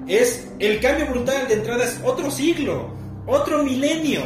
Es 0.07 0.50
el 0.59 0.81
cambio 0.81 1.07
brutal 1.07 1.48
de 1.48 1.55
entrada, 1.55 1.85
es 1.85 1.98
otro 2.05 2.31
siglo, 2.31 2.88
otro 3.27 3.62
milenio. 3.62 4.20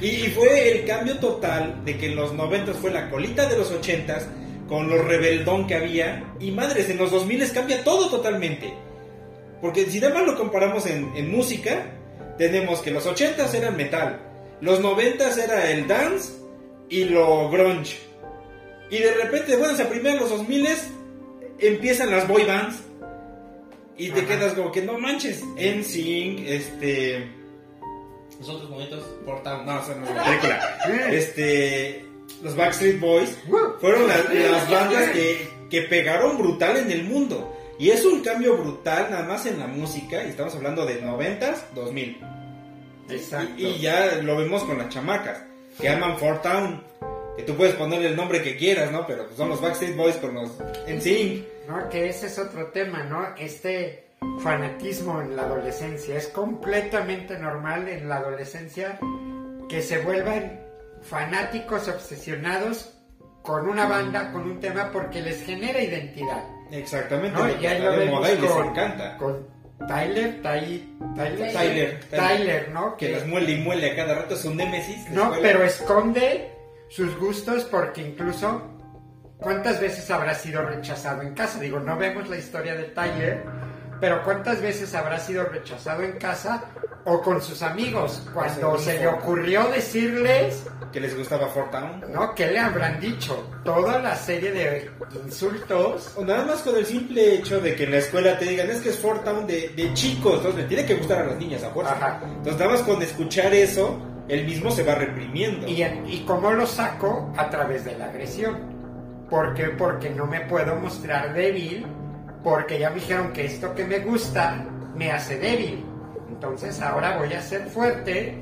Y, 0.00 0.06
y 0.06 0.26
fue 0.28 0.72
el 0.72 0.86
cambio 0.86 1.18
total 1.18 1.84
de 1.84 1.96
que 1.96 2.06
en 2.06 2.16
los 2.16 2.32
90 2.32 2.74
fue 2.74 2.90
la 2.90 3.10
colita 3.10 3.46
de 3.48 3.58
los 3.58 3.70
80 3.70 4.18
con 4.68 4.88
lo 4.88 5.02
rebeldón 5.02 5.66
que 5.66 5.74
había. 5.74 6.34
Y 6.40 6.50
madres, 6.50 6.90
en 6.90 6.98
los 6.98 7.10
2000 7.10 7.52
cambia 7.52 7.84
todo 7.84 8.10
totalmente. 8.10 8.74
Porque 9.60 9.86
si 9.86 10.00
nada 10.00 10.14
más 10.14 10.26
lo 10.26 10.36
comparamos 10.36 10.86
en, 10.86 11.12
en 11.16 11.30
música, 11.30 11.86
tenemos 12.38 12.80
que 12.80 12.90
los 12.90 13.06
80s 13.06 13.54
eran 13.54 13.76
metal, 13.76 14.20
los 14.60 14.80
90s 14.82 15.38
era 15.38 15.70
el 15.70 15.88
dance 15.88 16.32
y 16.88 17.04
lo 17.04 17.50
grunge. 17.50 17.98
Y 18.90 18.98
de 18.98 19.14
repente, 19.14 19.56
bueno, 19.56 19.74
a 19.82 19.88
primero 19.88 20.20
los 20.20 20.30
2000 20.30 20.68
empiezan 21.58 22.10
las 22.10 22.28
boy 22.28 22.44
bands 22.44 22.76
y 23.96 24.10
te 24.10 24.20
Ajá. 24.20 24.28
quedas 24.28 24.52
como 24.52 24.70
que 24.70 24.82
no 24.82 24.98
manches, 24.98 25.42
NSYNC, 25.56 26.46
este 26.46 27.28
los 28.38 28.48
otros 28.48 28.70
momentos 28.70 29.04
portan, 29.24 29.64
no, 29.66 29.80
eso 29.80 29.94
no 29.94 30.04
es 30.04 30.10
una 30.10 30.24
película. 30.24 30.78
este 31.10 32.04
los 32.42 32.56
Backstreet 32.56 33.00
Boys 33.00 33.36
fueron 33.80 34.08
las, 34.08 34.32
las 34.32 34.70
bandas 34.70 35.10
que, 35.10 35.48
que 35.70 35.82
pegaron 35.82 36.38
brutal 36.38 36.76
en 36.76 36.90
el 36.90 37.04
mundo. 37.04 37.52
Y 37.78 37.90
es 37.90 38.04
un 38.04 38.22
cambio 38.22 38.56
brutal 38.56 39.08
nada 39.10 39.24
más 39.24 39.44
en 39.46 39.58
la 39.58 39.66
música, 39.66 40.24
y 40.24 40.30
estamos 40.30 40.54
hablando 40.54 40.86
de 40.86 41.02
90s, 41.02 41.72
2000. 41.74 42.20
Exacto. 43.10 43.54
Y, 43.58 43.66
y 43.66 43.78
ya 43.80 44.16
lo 44.22 44.36
vemos 44.36 44.64
con 44.64 44.78
las 44.78 44.88
chamacas, 44.88 45.42
que 45.80 45.88
aman 45.88 46.18
Fort 46.18 46.42
Town. 46.42 46.82
Que 47.36 47.42
tú 47.42 47.54
puedes 47.54 47.74
ponerle 47.74 48.08
el 48.08 48.16
nombre 48.16 48.42
que 48.42 48.56
quieras, 48.56 48.90
¿no? 48.90 49.06
Pero 49.06 49.26
son 49.36 49.50
los 49.50 49.60
Backstreet 49.60 49.94
Boys 49.94 50.16
con 50.16 50.34
los 50.34 50.52
NSYNC. 50.88 51.44
¿no? 51.68 51.88
Que 51.90 52.08
ese 52.08 52.28
es 52.28 52.38
otro 52.38 52.68
tema, 52.68 53.04
¿no? 53.04 53.34
Este 53.36 54.05
fanatismo 54.42 55.20
en 55.20 55.36
la 55.36 55.42
adolescencia 55.42 56.16
es 56.16 56.28
completamente 56.28 57.38
normal 57.38 57.88
en 57.88 58.08
la 58.08 58.16
adolescencia 58.16 58.98
que 59.68 59.82
se 59.82 59.98
vuelvan 59.98 60.60
fanáticos 61.02 61.88
obsesionados 61.88 62.92
con 63.42 63.68
una 63.68 63.86
banda, 63.86 64.32
con 64.32 64.42
un 64.42 64.58
tema 64.60 64.90
porque 64.92 65.20
les 65.20 65.42
genera 65.44 65.80
identidad. 65.80 66.44
Exactamente, 66.72 67.38
¿no? 67.38 67.46
lo 67.46 67.54
que 67.58 67.62
Y 67.62 67.66
ahí 67.66 67.76
está 67.76 67.84
lo 67.84 67.92
de 67.92 67.98
vemos 67.98 68.20
moda 68.20 68.32
y 68.32 68.38
les 68.40 68.50
con, 68.50 68.66
encanta. 68.66 69.16
con 69.18 69.46
Tyler, 69.86 70.42
Tai- 70.42 70.96
Tyler, 71.14 71.52
Tyler, 71.52 72.00
Tyler, 72.10 72.68
¿no? 72.72 72.96
Que 72.96 73.10
las 73.12 73.26
muele 73.26 73.52
y 73.52 73.60
muele 73.60 73.92
a 73.92 73.96
cada 73.96 74.14
rato, 74.14 74.34
es 74.34 74.44
un 74.44 74.56
némesis. 74.56 75.08
No, 75.10 75.24
escuela. 75.24 75.42
pero 75.42 75.64
esconde 75.64 76.50
sus 76.88 77.16
gustos 77.18 77.64
porque 77.64 78.02
incluso 78.02 78.62
cuántas 79.38 79.80
veces 79.80 80.10
habrá 80.10 80.34
sido 80.34 80.62
rechazado 80.62 81.22
en 81.22 81.34
casa. 81.34 81.60
Digo, 81.60 81.78
no 81.78 81.96
vemos 81.96 82.28
la 82.28 82.36
historia 82.36 82.74
de 82.74 82.84
Tyler, 82.84 83.44
pero 84.00 84.22
cuántas 84.24 84.60
veces 84.60 84.94
habrá 84.94 85.18
sido 85.18 85.44
rechazado 85.44 86.02
en 86.02 86.12
casa 86.12 86.64
o 87.04 87.22
con 87.22 87.40
sus 87.40 87.62
amigos 87.62 88.22
cuando 88.34 88.76
se 88.78 88.98
le 88.98 89.06
ocurrió 89.06 89.68
decirles, 89.68 90.64
Que 90.92 91.00
les 91.00 91.16
gustaba 91.16 91.46
Fort 91.48 91.70
Town. 91.70 92.04
¿no? 92.12 92.34
¿Qué 92.34 92.48
le 92.48 92.58
habrán 92.58 92.98
dicho? 93.00 93.48
Toda 93.64 94.00
la 94.00 94.16
serie 94.16 94.50
de 94.50 94.90
insultos. 95.24 96.12
O 96.16 96.24
nada 96.24 96.44
más 96.44 96.62
con 96.62 96.76
el 96.76 96.84
simple 96.84 97.34
hecho 97.34 97.60
de 97.60 97.76
que 97.76 97.84
en 97.84 97.92
la 97.92 97.98
escuela 97.98 98.38
te 98.38 98.46
digan, 98.46 98.68
es 98.70 98.80
que 98.80 98.88
es 98.90 98.98
Fort 98.98 99.24
Town 99.24 99.46
de, 99.46 99.68
de 99.76 99.94
chicos, 99.94 100.38
entonces 100.38 100.62
le 100.62 100.68
tiene 100.68 100.84
que 100.84 100.94
gustar 100.96 101.18
a 101.22 101.26
las 101.26 101.36
niñas 101.36 101.62
a 101.62 101.70
fuerza. 101.70 101.92
Ajá. 101.92 102.20
Entonces 102.24 102.58
nada 102.58 102.72
más 102.72 102.82
con 102.82 103.00
escuchar 103.02 103.54
eso, 103.54 104.00
él 104.28 104.44
mismo 104.44 104.70
se 104.70 104.82
va 104.82 104.96
reprimiendo. 104.96 105.68
¿Y, 105.68 105.82
y 105.82 106.24
cómo 106.26 106.50
lo 106.52 106.66
saco? 106.66 107.32
A 107.36 107.48
través 107.50 107.84
de 107.84 107.96
la 107.96 108.06
agresión. 108.06 108.74
¿Por 109.30 109.54
qué? 109.54 109.64
Porque 109.68 110.10
no 110.10 110.26
me 110.26 110.40
puedo 110.42 110.74
mostrar 110.76 111.34
débil, 111.34 111.86
porque 112.46 112.78
ya 112.78 112.90
me 112.90 113.00
dijeron 113.00 113.32
que 113.32 113.44
esto 113.44 113.74
que 113.74 113.84
me 113.84 113.98
gusta 113.98 114.64
me 114.94 115.10
hace 115.10 115.36
débil. 115.36 115.84
Entonces 116.28 116.80
ahora 116.80 117.18
voy 117.18 117.32
a 117.32 117.42
ser 117.42 117.62
fuerte, 117.66 118.38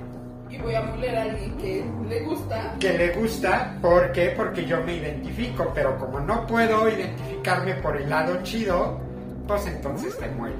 Y 0.50 0.58
voy 0.58 0.74
a 0.74 0.82
moler 0.82 1.16
a 1.16 1.22
alguien 1.22 1.56
que 1.56 1.82
le 2.06 2.20
gusta. 2.20 2.74
que 2.78 2.92
le 2.98 3.14
gusta, 3.14 3.78
¿por 3.80 4.12
qué? 4.12 4.34
Porque 4.36 4.66
yo 4.66 4.82
me 4.82 4.96
identifico, 4.96 5.72
pero 5.74 5.96
como 5.96 6.20
no 6.20 6.46
puedo 6.46 6.86
identificarme 6.86 7.76
por 7.76 7.96
el 7.96 8.10
lado 8.10 8.42
chido, 8.42 9.00
pues 9.48 9.66
entonces 9.66 10.18
te 10.18 10.28
muero. 10.32 10.56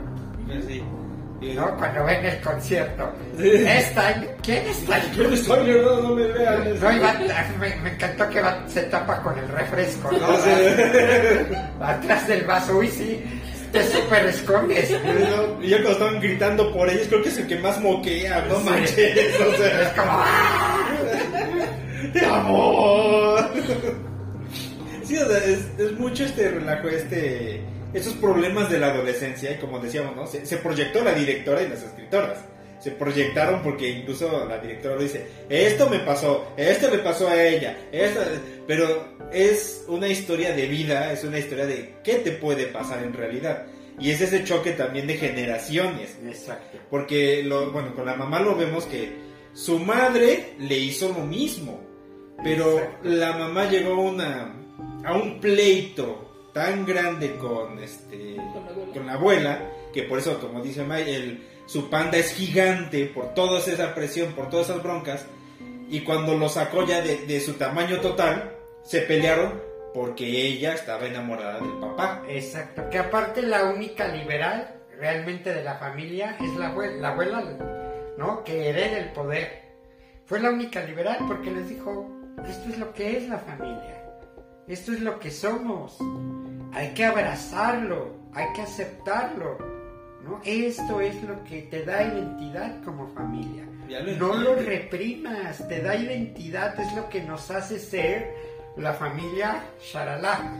Pues 0.47 0.64
sí. 0.64 0.82
Y- 1.51 1.55
¿No? 1.55 1.76
Cuando 1.76 2.05
ven 2.05 2.24
el 2.24 2.40
concierto. 2.40 3.12
Sí. 3.38 3.51
Esta, 3.66 4.14
¿quién 4.42 4.66
está? 4.66 4.99
Yo 5.12 5.24
no 5.24 5.30
no, 5.82 6.01
no 6.09 6.14
me 6.14 6.26
vean. 6.28 6.74
No, 6.80 6.86
va- 7.03 7.14
me, 7.61 7.76
me 7.76 7.90
encantó 7.90 8.28
que 8.30 8.40
va- 8.40 8.62
se 8.68 8.82
tapa 8.84 9.20
con 9.22 9.38
el 9.38 9.49
refresco, 9.49 10.11
¿no? 10.12 11.84
Atrás 11.84 12.26
del 12.28 12.45
vaso, 12.45 12.76
uy, 12.78 12.88
sí, 12.88 13.22
te 13.72 13.82
super 13.88 14.24
escondes. 14.26 14.90
Y 15.61 15.68
ya 15.68 15.76
cuando 15.78 15.90
estaban 15.92 16.20
gritando 16.20 16.72
por 16.72 16.88
ellos, 16.88 17.07
creo 17.09 17.22
que 17.22 17.28
es 17.28 17.38
el 17.38 17.47
que 17.47 17.57
más 17.59 17.80
moquea, 17.80 18.45
no 18.49 18.59
Sí. 18.61 18.64
manches. 18.70 19.40
O 19.40 19.57
sea, 19.57 19.82
Es 19.82 19.88
como, 19.90 20.11
¡ah! 20.12 20.78
¡Te 22.12 22.24
amo! 22.26 23.36
Sí, 25.05 25.18
o 25.18 25.28
sea, 25.28 25.38
es, 25.45 25.59
es 25.78 25.92
mucho 25.99 26.24
este 26.24 26.51
relajo, 26.51 26.88
este 26.88 27.62
esos 27.95 28.14
problemas 28.14 28.68
de 28.68 28.78
la 28.78 28.88
adolescencia, 28.88 29.53
y 29.53 29.57
como 29.57 29.78
decíamos, 29.78 30.14
¿no? 30.16 30.26
Se, 30.26 30.45
se 30.45 30.57
proyectó 30.59 31.03
la 31.03 31.14
directora 31.14 31.62
y 31.62 31.68
las 31.68 31.82
escritoras. 31.82 32.38
Se 32.80 32.90
proyectaron 32.90 33.62
porque 33.62 33.88
incluso 33.88 34.47
la 34.47 34.59
directora 34.59 34.97
lo 34.97 35.03
dice, 35.03 35.26
esto 35.49 35.88
me 35.88 36.01
pasó, 36.01 36.53
esto 36.57 36.90
le 36.90 36.99
pasó 36.99 37.28
a 37.28 37.42
ella, 37.42 37.78
esto... 37.90 38.20
pero 38.66 39.16
es 39.32 39.84
una 39.88 40.09
historia 40.09 40.55
de 40.55 40.66
vida, 40.66 41.11
es 41.11 41.24
una 41.24 41.38
historia 41.38 41.64
de 41.64 41.95
qué 42.05 42.16
te 42.16 42.32
puede 42.32 42.66
pasar 42.66 43.03
en 43.03 43.14
realidad. 43.14 43.64
Y 43.99 44.11
es 44.11 44.20
ese 44.20 44.45
choque 44.45 44.72
también 44.72 45.07
de 45.07 45.16
generaciones. 45.16 46.18
Exacto. 46.26 46.78
Porque, 46.90 47.42
lo, 47.42 47.70
bueno, 47.70 47.95
con 47.95 48.07
la 48.07 48.16
mamá 48.16 48.40
lo 48.40 48.57
vemos 48.57 48.84
que 48.86 49.12
su 49.53 49.78
madre 49.78 50.55
le 50.59 50.76
hizo 50.76 51.09
lo 51.09 51.24
mismo. 51.24 51.80
Pero 52.42 52.78
Exacto. 52.78 53.09
la 53.09 53.32
mamá 53.38 53.70
llegó 53.70 53.95
a, 53.95 54.01
una, 54.01 54.55
a 55.05 55.14
un 55.14 55.40
pleito 55.40 56.24
tan 56.55 56.86
grande 56.86 57.36
con, 57.36 57.78
este, 57.80 58.36
Con 58.36 58.64
la 58.64 58.70
abuela. 58.70 58.92
con 58.94 59.07
la 59.07 59.12
abuela, 59.12 59.70
que 59.92 60.05
por 60.05 60.18
eso, 60.18 60.40
como 60.40 60.62
dice 60.62 60.84
May, 60.84 61.12
el, 61.12 61.46
su 61.66 61.90
panda 61.90 62.16
es 62.16 62.32
gigante 62.32 63.05
por 63.07 63.34
toda 63.34 63.59
esa 63.59 63.94
presión, 63.94 64.32
por 64.32 64.48
todas 64.48 64.70
esas 64.70 64.82
broncas. 64.82 65.26
Y 65.90 66.00
cuando 66.00 66.34
lo 66.38 66.48
sacó 66.48 66.86
ya 66.86 67.02
de, 67.02 67.26
de 67.26 67.40
su 67.40 67.55
tamaño 67.55 68.00
total, 68.00 68.57
se 68.82 69.00
pelearon 69.00 69.61
porque 69.92 70.24
ella 70.26 70.74
estaba 70.74 71.07
enamorada 71.07 71.61
del 71.61 71.78
papá. 71.80 72.22
Exacto, 72.28 72.88
que 72.90 72.98
aparte 72.98 73.42
la 73.42 73.64
única 73.64 74.09
liberal 74.09 74.80
realmente 74.98 75.52
de 75.52 75.62
la 75.62 75.76
familia 75.76 76.36
es 76.40 76.55
la 76.57 76.68
abuela, 76.68 76.96
la 76.96 77.09
abuela, 77.11 77.42
¿no? 78.16 78.42
Que 78.44 78.70
hereda 78.70 78.98
el 78.98 79.12
poder. 79.12 79.62
Fue 80.24 80.40
la 80.40 80.50
única 80.50 80.82
liberal 80.84 81.18
porque 81.28 81.50
les 81.50 81.68
dijo, 81.68 82.09
esto 82.48 82.70
es 82.70 82.78
lo 82.78 82.92
que 82.92 83.16
es 83.16 83.28
la 83.28 83.38
familia, 83.38 84.03
esto 84.67 84.93
es 84.93 85.01
lo 85.01 85.19
que 85.19 85.31
somos, 85.31 85.99
hay 86.73 86.95
que 86.95 87.05
abrazarlo, 87.05 88.17
hay 88.33 88.47
que 88.55 88.62
aceptarlo, 88.62 89.59
¿no? 90.25 90.41
Esto 90.45 91.01
es 91.01 91.23
lo 91.23 91.45
que 91.45 91.62
te 91.62 91.85
da 91.85 92.03
identidad 92.03 92.83
como 92.83 93.09
familia. 93.09 93.65
Lo 93.89 94.17
No 94.17 94.35
lo 94.35 94.55
reprimas, 94.57 95.69
te 95.69 95.83
da 95.83 95.95
identidad, 95.95 96.79
es 96.81 96.95
lo 96.95 97.09
que 97.11 97.23
nos 97.23 97.51
hace 97.51 97.79
ser 97.79 98.35
la 98.77 98.95
familia 98.95 99.62
Sharalá. 99.81 100.53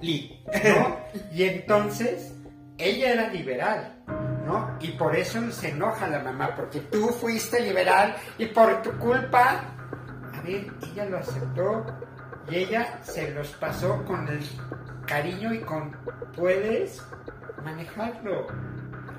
Lee. 0.00 0.42
¿no? 0.46 0.96
Y 1.32 1.44
entonces 1.44 2.32
ella 2.78 3.12
era 3.12 3.28
liberal, 3.28 4.02
¿no? 4.46 4.76
Y 4.80 4.88
por 4.92 5.14
eso 5.14 5.50
se 5.52 5.68
enoja 5.68 6.08
la 6.08 6.20
mamá, 6.20 6.56
porque 6.56 6.80
tú 6.80 7.08
fuiste 7.08 7.60
liberal 7.60 8.16
y 8.38 8.46
por 8.46 8.80
tu 8.82 8.98
culpa, 8.98 9.62
a 10.32 10.40
ver, 10.40 10.72
ella 10.90 11.04
lo 11.04 11.18
aceptó 11.18 11.84
y 12.50 12.56
ella 12.56 12.98
se 13.02 13.30
los 13.32 13.48
pasó 13.52 14.04
con 14.04 14.26
el 14.28 14.40
cariño 15.06 15.52
y 15.54 15.60
con 15.60 15.96
puedes 16.36 17.02
manejarlo. 17.64 18.46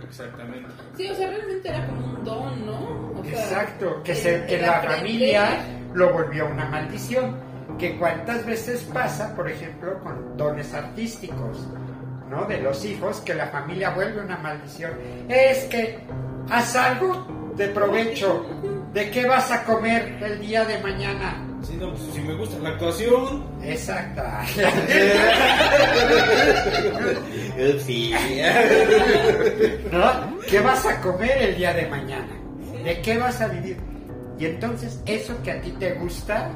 Exactamente. 0.03 0.69
Sí, 0.95 1.09
o 1.09 1.15
sea, 1.15 1.29
realmente 1.29 1.69
era 1.69 1.87
como 1.87 2.05
un 2.05 2.23
don, 2.23 2.65
¿no? 2.65 3.19
O 3.19 3.23
sea, 3.23 3.31
Exacto, 3.43 4.03
que, 4.03 4.11
el- 4.11 4.17
se, 4.17 4.45
que 4.45 4.55
el 4.55 4.61
la 4.63 4.81
aprender- 4.81 4.97
familia 4.97 5.65
lo 5.93 6.13
volvió 6.13 6.47
una 6.47 6.65
maldición. 6.65 7.53
Que 7.79 7.97
cuántas 7.97 8.45
veces 8.45 8.83
pasa, 8.93 9.35
por 9.35 9.49
ejemplo, 9.49 9.97
con 10.03 10.37
dones 10.37 10.73
artísticos, 10.73 11.67
¿no? 12.29 12.45
De 12.45 12.61
los 12.61 12.85
hijos, 12.85 13.21
que 13.21 13.33
la 13.33 13.47
familia 13.47 13.89
vuelve 13.91 14.21
una 14.21 14.37
maldición. 14.37 14.91
Es 15.27 15.63
que 15.65 15.99
haz 16.51 16.75
algo 16.75 17.51
de 17.55 17.69
provecho. 17.69 18.45
¿De 18.93 19.09
qué 19.09 19.25
vas 19.25 19.49
a 19.51 19.63
comer 19.63 20.17
el 20.21 20.39
día 20.39 20.65
de 20.65 20.77
mañana? 20.83 21.35
Sí, 21.63 21.77
no, 21.79 21.91
pues, 21.91 22.01
si 22.13 22.21
me 22.21 22.33
gusta 22.33 22.59
la 22.59 22.69
actuación. 22.69 23.43
Exacta. 23.63 24.45
sí. 27.85 28.13
¿No? 29.91 30.39
¿Qué 30.49 30.59
vas 30.59 30.85
a 30.85 30.99
comer 31.01 31.37
el 31.37 31.55
día 31.55 31.73
de 31.73 31.87
mañana? 31.87 32.27
¿De 32.83 33.01
qué 33.01 33.17
vas 33.17 33.39
a 33.39 33.47
vivir? 33.47 33.77
Y 34.37 34.45
entonces 34.45 35.01
eso 35.05 35.41
que 35.41 35.51
a 35.51 35.61
ti 35.61 35.71
te 35.79 35.93
gusta 35.93 36.51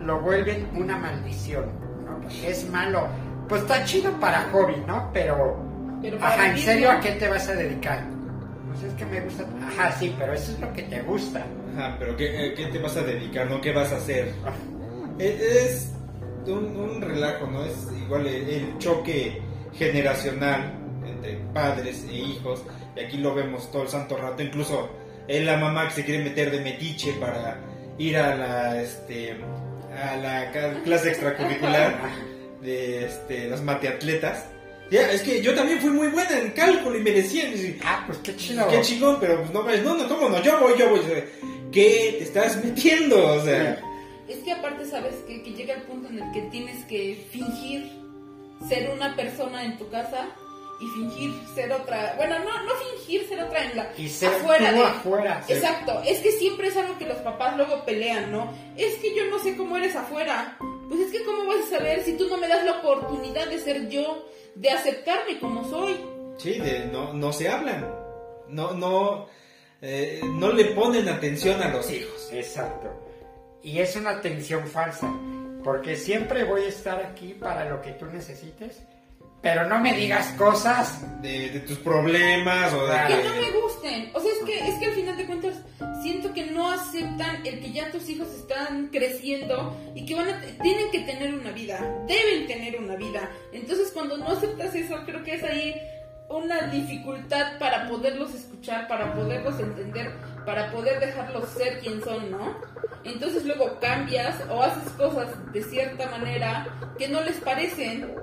lo 0.00 0.20
vuelven 0.20 0.66
una 0.74 0.96
maldición, 0.96 1.66
¿no? 2.06 2.18
Porque 2.20 2.50
es 2.50 2.68
malo. 2.70 3.08
Pues 3.48 3.62
está 3.62 3.84
chido 3.84 4.10
para 4.12 4.42
hobby, 4.52 4.76
¿no? 4.86 5.10
Pero, 5.12 5.56
ajá, 6.20 6.50
¿en 6.50 6.58
serio 6.58 6.90
a 6.90 7.00
qué 7.00 7.12
te 7.12 7.28
vas 7.28 7.48
a 7.48 7.54
dedicar? 7.54 8.04
Pues 8.68 8.84
es 8.84 8.94
que 8.94 9.04
me 9.04 9.20
gusta. 9.20 9.44
Ajá, 9.68 9.92
sí, 9.92 10.14
pero 10.18 10.32
eso 10.32 10.52
es 10.52 10.60
lo 10.60 10.72
que 10.72 10.82
te 10.84 11.02
gusta. 11.02 11.44
Ajá, 11.76 11.96
pero 11.98 12.16
¿qué, 12.16 12.46
eh, 12.46 12.54
qué 12.54 12.66
te 12.66 12.78
vas 12.78 12.96
a 12.96 13.02
dedicar, 13.02 13.50
no? 13.50 13.60
¿Qué 13.60 13.72
vas 13.72 13.92
a 13.92 13.96
hacer? 13.96 14.32
Eh, 15.18 15.64
Es 15.66 15.92
un, 16.46 16.76
un 16.76 17.00
relajo, 17.02 17.46
¿no? 17.46 17.64
Es 17.64 17.74
igual 18.04 18.26
el, 18.26 18.48
el 18.48 18.78
choque 18.78 19.40
generacional 19.74 20.72
entre 21.06 21.34
padres 21.52 22.04
e 22.08 22.14
hijos. 22.14 22.62
Y 22.96 23.00
aquí 23.00 23.18
lo 23.18 23.34
vemos 23.34 23.70
todo 23.70 23.82
el 23.82 23.88
santo 23.88 24.16
rato. 24.16 24.42
Incluso 24.42 24.88
es 25.28 25.44
la 25.44 25.56
mamá 25.56 25.88
que 25.88 25.94
se 25.96 26.04
quiere 26.04 26.24
meter 26.24 26.50
de 26.50 26.60
metiche 26.60 27.12
para 27.20 27.58
ir 27.98 28.16
a 28.16 28.34
la, 28.36 28.80
este, 28.82 29.36
a 30.02 30.16
la 30.16 30.50
clase 30.84 31.08
extracurricular 31.10 31.98
de 32.62 33.04
este, 33.06 33.48
los 33.48 33.60
mateatletas. 33.62 34.46
Ya, 34.90 35.10
es 35.10 35.22
que 35.22 35.42
yo 35.42 35.52
también 35.52 35.80
fui 35.80 35.90
muy 35.90 36.06
buena 36.08 36.38
en 36.38 36.52
cálculo 36.52 36.96
y 36.96 37.02
me 37.02 37.10
decían, 37.10 37.52
Ah, 37.84 38.04
pues 38.06 38.18
qué 38.18 38.36
chido. 38.36 38.68
Qué 38.68 38.80
chingón, 38.82 39.18
pero 39.20 39.38
pues 39.40 39.50
no, 39.52 39.64
ves, 39.64 39.82
no, 39.82 39.96
no, 39.96 40.08
¿cómo 40.08 40.28
no? 40.28 40.40
Yo 40.42 40.60
voy, 40.60 40.74
yo 40.78 40.88
voy. 40.90 41.00
¿Qué 41.72 42.16
te 42.18 42.24
estás 42.24 42.64
metiendo? 42.64 43.32
O 43.34 43.40
sea, 43.44 43.80
Es 44.28 44.38
que 44.38 44.52
aparte, 44.52 44.84
¿sabes? 44.86 45.14
Que, 45.26 45.42
que 45.42 45.50
llega 45.52 45.74
el 45.74 45.82
punto 45.82 46.08
en 46.08 46.18
el 46.20 46.32
que 46.32 46.42
tienes 46.50 46.84
que 46.86 47.26
fingir 47.30 47.90
ser 48.68 48.90
una 48.90 49.14
persona 49.14 49.64
en 49.64 49.76
tu 49.78 49.88
casa 49.90 50.26
y 50.80 50.86
fingir 50.98 51.32
ser 51.54 51.72
otra. 51.72 52.14
Bueno, 52.16 52.38
no, 52.40 52.62
no 52.64 52.70
fingir 52.92 53.26
ser 53.28 53.42
otra 53.42 53.64
en 53.64 53.76
la. 53.76 53.92
Y 53.96 54.08
ser 54.08 54.28
afuera 54.34 54.70
tú 54.70 54.76
de- 54.76 54.84
afuera. 54.84 55.44
Exacto, 55.48 56.02
es 56.04 56.18
que 56.20 56.32
siempre 56.32 56.68
es 56.68 56.76
algo 56.76 56.98
que 56.98 57.06
los 57.06 57.18
papás 57.18 57.56
luego 57.56 57.84
pelean, 57.84 58.30
¿no? 58.32 58.52
Es 58.76 58.94
que 58.96 59.14
yo 59.14 59.24
no 59.26 59.38
sé 59.38 59.56
cómo 59.56 59.76
eres 59.76 59.94
afuera. 59.96 60.56
Pues 60.88 61.00
es 61.00 61.12
que 61.12 61.24
cómo 61.24 61.46
vas 61.46 61.66
a 61.66 61.78
saber 61.78 62.02
si 62.04 62.16
tú 62.16 62.28
no 62.28 62.36
me 62.36 62.46
das 62.48 62.64
la 62.64 62.78
oportunidad 62.78 63.46
de 63.48 63.58
ser 63.58 63.88
yo, 63.88 64.26
de 64.54 64.70
aceptarme 64.70 65.38
como 65.40 65.68
soy. 65.68 65.96
sí, 66.38 66.58
de, 66.58 66.86
no, 66.86 67.12
no 67.12 67.32
se 67.32 67.48
hablan. 67.48 67.88
No, 68.48 68.72
no, 68.72 69.26
eh, 69.82 70.20
no 70.24 70.52
le 70.52 70.66
ponen 70.66 71.08
atención 71.08 71.62
a 71.62 71.68
los 71.68 71.90
hijos. 71.90 72.28
Exacto. 72.32 72.88
Y 73.62 73.78
es 73.80 73.96
una 73.96 74.20
tensión 74.20 74.66
falsa, 74.66 75.12
porque 75.64 75.96
siempre 75.96 76.44
voy 76.44 76.62
a 76.62 76.68
estar 76.68 77.04
aquí 77.04 77.34
para 77.34 77.68
lo 77.68 77.82
que 77.82 77.92
tú 77.92 78.06
necesites, 78.06 78.82
pero 79.42 79.66
no 79.68 79.78
me 79.80 79.92
digas 79.96 80.28
cosas. 80.38 81.00
De, 81.22 81.50
de 81.50 81.60
tus 81.60 81.78
problemas 81.78 82.72
o 82.72 82.86
de 82.86 82.96
que 83.08 83.16
que- 83.22 83.28
no 83.28 83.34
me 83.40 83.50
gusten. 83.60 84.10
O 84.14 84.20
sea, 84.20 84.30
es 84.32 84.38
que, 84.44 84.58
es 84.68 84.74
que 84.78 84.86
al 84.86 84.92
final 84.92 85.16
de 85.16 85.26
cuentas 85.26 85.54
siento 86.02 86.32
que 86.32 86.46
no 86.46 86.70
aceptan 86.72 87.44
el 87.46 87.60
que 87.60 87.72
ya 87.72 87.90
tus 87.90 88.08
hijos 88.08 88.28
están 88.34 88.88
creciendo 88.88 89.76
y 89.94 90.04
que 90.06 90.14
van 90.14 90.28
a, 90.28 90.40
tienen 90.62 90.90
que 90.90 91.00
tener 91.00 91.34
una 91.34 91.50
vida, 91.50 91.78
deben 92.08 92.46
tener 92.46 92.78
una 92.78 92.96
vida. 92.96 93.30
Entonces 93.52 93.90
cuando 93.92 94.16
no 94.16 94.28
aceptas 94.28 94.74
eso, 94.74 94.96
creo 95.04 95.22
que 95.22 95.34
es 95.34 95.42
ahí 95.44 95.74
una 96.28 96.62
dificultad 96.68 97.58
para 97.58 97.88
poderlos 97.88 98.34
escuchar, 98.34 98.88
para 98.88 99.14
poderlos 99.14 99.58
entender, 99.60 100.12
para 100.44 100.70
poder 100.72 101.00
dejarlos 101.00 101.48
ser 101.50 101.80
quien 101.80 102.02
son, 102.02 102.30
¿no? 102.30 102.56
Entonces 103.04 103.44
luego 103.44 103.78
cambias 103.80 104.42
o 104.50 104.62
haces 104.62 104.92
cosas 104.94 105.28
de 105.52 105.62
cierta 105.62 106.08
manera 106.10 106.66
que 106.98 107.08
no 107.08 107.22
les 107.22 107.36
parecen, 107.36 108.14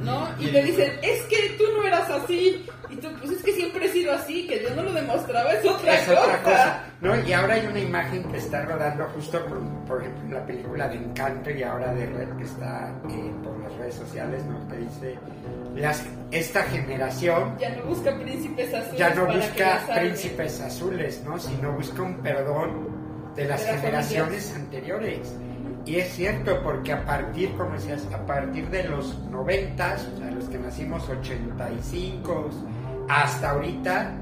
¿no? 0.00 0.28
Y 0.38 0.48
te 0.48 0.62
dicen, 0.62 0.92
es 1.02 1.22
que 1.24 1.54
tú 1.58 1.64
no 1.76 1.84
eras 1.86 2.08
así. 2.10 2.66
Y 2.90 2.96
tú, 2.96 3.08
pues 3.20 3.32
es 3.32 3.42
que 3.42 3.52
siempre 3.52 3.84
he 3.86 3.88
sido 3.90 4.12
así, 4.14 4.46
que 4.46 4.62
yo 4.62 4.74
no 4.74 4.82
lo 4.82 4.92
demostraba, 4.94 5.52
es 5.52 5.64
otra 5.66 5.94
es 5.94 6.06
cosa. 6.06 6.22
otra 6.22 6.42
cosa. 6.42 6.84
¿no? 7.02 7.16
Y 7.28 7.32
ahora 7.34 7.54
hay 7.54 7.66
una 7.66 7.80
imagen 7.80 8.24
que 8.30 8.38
está 8.38 8.62
rodando 8.62 9.04
justo, 9.14 9.44
por, 9.44 9.60
por 9.86 10.00
ejemplo, 10.00 10.24
en 10.24 10.34
la 10.34 10.46
película 10.46 10.88
de 10.88 10.96
Encanto 10.96 11.50
y 11.50 11.62
ahora 11.62 11.92
de 11.92 12.06
Red 12.06 12.36
que 12.38 12.44
está 12.44 12.90
eh, 13.10 13.30
por 13.44 13.58
las 13.60 13.74
redes 13.76 13.94
sociales, 13.94 14.42
¿no? 14.46 14.66
Que 14.68 14.76
dice, 14.78 15.18
las, 15.76 16.02
esta 16.30 16.62
generación 16.62 17.56
Ya 17.58 17.68
no 17.76 17.82
busca 17.84 18.16
príncipes 18.18 18.72
azules. 18.74 18.98
ya 18.98 19.14
no 19.14 19.26
busca 19.26 19.80
príncipes 19.94 20.60
azules, 20.60 21.22
¿no? 21.26 21.38
Sino 21.38 21.72
busca 21.72 22.02
un 22.02 22.14
perdón 22.22 22.88
de 23.36 23.44
las 23.44 23.64
De 23.66 23.72
las 23.72 23.80
generaciones 23.82 24.54
anteriores. 24.54 25.34
Y 25.88 25.96
es 25.96 26.12
cierto, 26.12 26.62
porque 26.62 26.92
a 26.92 27.02
partir, 27.02 27.50
como 27.56 27.70
decías, 27.70 28.06
a 28.12 28.18
partir 28.26 28.68
de 28.68 28.84
los 28.84 29.18
90, 29.30 29.94
o 29.94 30.18
sea, 30.18 30.30
los 30.30 30.44
que 30.44 30.58
nacimos 30.58 31.08
85, 31.08 32.50
hasta 33.08 33.50
ahorita, 33.52 34.12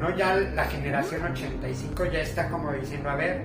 ¿no? 0.00 0.16
Ya 0.16 0.34
la 0.34 0.64
generación 0.64 1.22
85 1.22 2.06
ya 2.06 2.22
está 2.22 2.48
como 2.48 2.72
diciendo, 2.72 3.08
a 3.08 3.14
ver, 3.14 3.44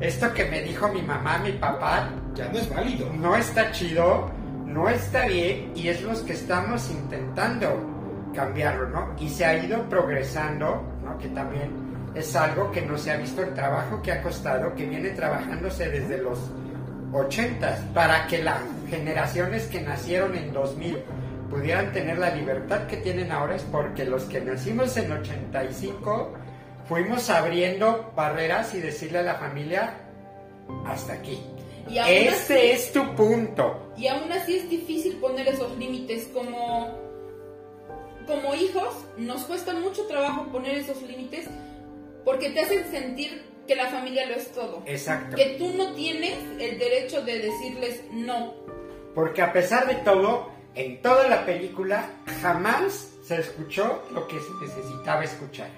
esto 0.00 0.32
que 0.32 0.46
me 0.46 0.62
dijo 0.62 0.88
mi 0.88 1.02
mamá, 1.02 1.36
mi 1.40 1.52
papá, 1.52 2.08
ya 2.34 2.48
no 2.48 2.58
es 2.58 2.74
válido. 2.74 3.12
no 3.12 3.36
está 3.36 3.70
chido, 3.72 4.30
no 4.64 4.88
está 4.88 5.26
bien 5.26 5.70
y 5.74 5.88
es 5.88 6.00
los 6.00 6.20
que 6.20 6.32
estamos 6.32 6.90
intentando 6.90 7.78
cambiarlo, 8.34 8.88
¿no? 8.88 9.14
Y 9.20 9.28
se 9.28 9.44
ha 9.44 9.62
ido 9.62 9.86
progresando, 9.90 10.82
¿no? 11.04 11.18
Que 11.18 11.28
también 11.28 11.72
es 12.14 12.34
algo 12.34 12.70
que 12.72 12.80
no 12.80 12.96
se 12.96 13.10
ha 13.10 13.18
visto 13.18 13.42
el 13.42 13.52
trabajo 13.52 14.00
que 14.00 14.12
ha 14.12 14.22
costado, 14.22 14.74
que 14.74 14.86
viene 14.86 15.10
trabajándose 15.10 15.90
desde 15.90 16.16
los 16.16 16.50
80 17.12 17.90
para 17.94 18.26
que 18.26 18.42
las 18.42 18.60
generaciones 18.88 19.66
que 19.66 19.80
nacieron 19.80 20.36
en 20.36 20.52
2000 20.52 20.98
pudieran 21.50 21.92
tener 21.92 22.18
la 22.18 22.34
libertad 22.34 22.86
que 22.86 22.96
tienen 22.96 23.30
ahora 23.30 23.56
es 23.56 23.62
porque 23.62 24.04
los 24.04 24.24
que 24.24 24.40
nacimos 24.40 24.96
en 24.96 25.12
85 25.12 26.32
fuimos 26.88 27.28
abriendo 27.30 28.12
barreras 28.16 28.74
y 28.74 28.80
decirle 28.80 29.18
a 29.18 29.22
la 29.22 29.34
familia 29.34 29.94
hasta 30.86 31.12
aquí. 31.14 31.38
Y 31.88 31.98
Ese 31.98 32.54
así- 32.54 32.70
es 32.70 32.92
tu 32.92 33.14
punto. 33.14 33.92
Y 33.96 34.06
aún 34.06 34.30
así 34.32 34.56
es 34.56 34.70
difícil 34.70 35.16
poner 35.16 35.48
esos 35.48 35.76
límites 35.78 36.28
como 36.32 37.00
como 38.26 38.54
hijos 38.54 38.94
nos 39.18 39.42
cuesta 39.42 39.74
mucho 39.74 40.06
trabajo 40.06 40.44
poner 40.52 40.76
esos 40.76 41.02
límites 41.02 41.48
porque 42.24 42.50
te 42.50 42.60
hacen 42.60 42.88
sentir 42.90 43.42
que 43.66 43.76
la 43.76 43.88
familia 43.88 44.26
lo 44.26 44.34
es 44.34 44.52
todo. 44.52 44.82
Exacto. 44.86 45.36
Que 45.36 45.56
tú 45.58 45.72
no 45.76 45.94
tienes 45.94 46.34
el 46.58 46.78
derecho 46.78 47.22
de 47.22 47.38
decirles 47.38 48.02
no. 48.10 48.54
Porque 49.14 49.42
a 49.42 49.52
pesar 49.52 49.86
de 49.86 49.96
todo, 49.96 50.50
en 50.74 51.00
toda 51.02 51.28
la 51.28 51.44
película 51.44 52.10
jamás 52.40 53.12
se 53.24 53.40
escuchó 53.40 54.02
lo 54.12 54.26
que 54.26 54.38
se 54.40 54.52
necesitaba 54.60 55.24
escuchar. 55.24 55.68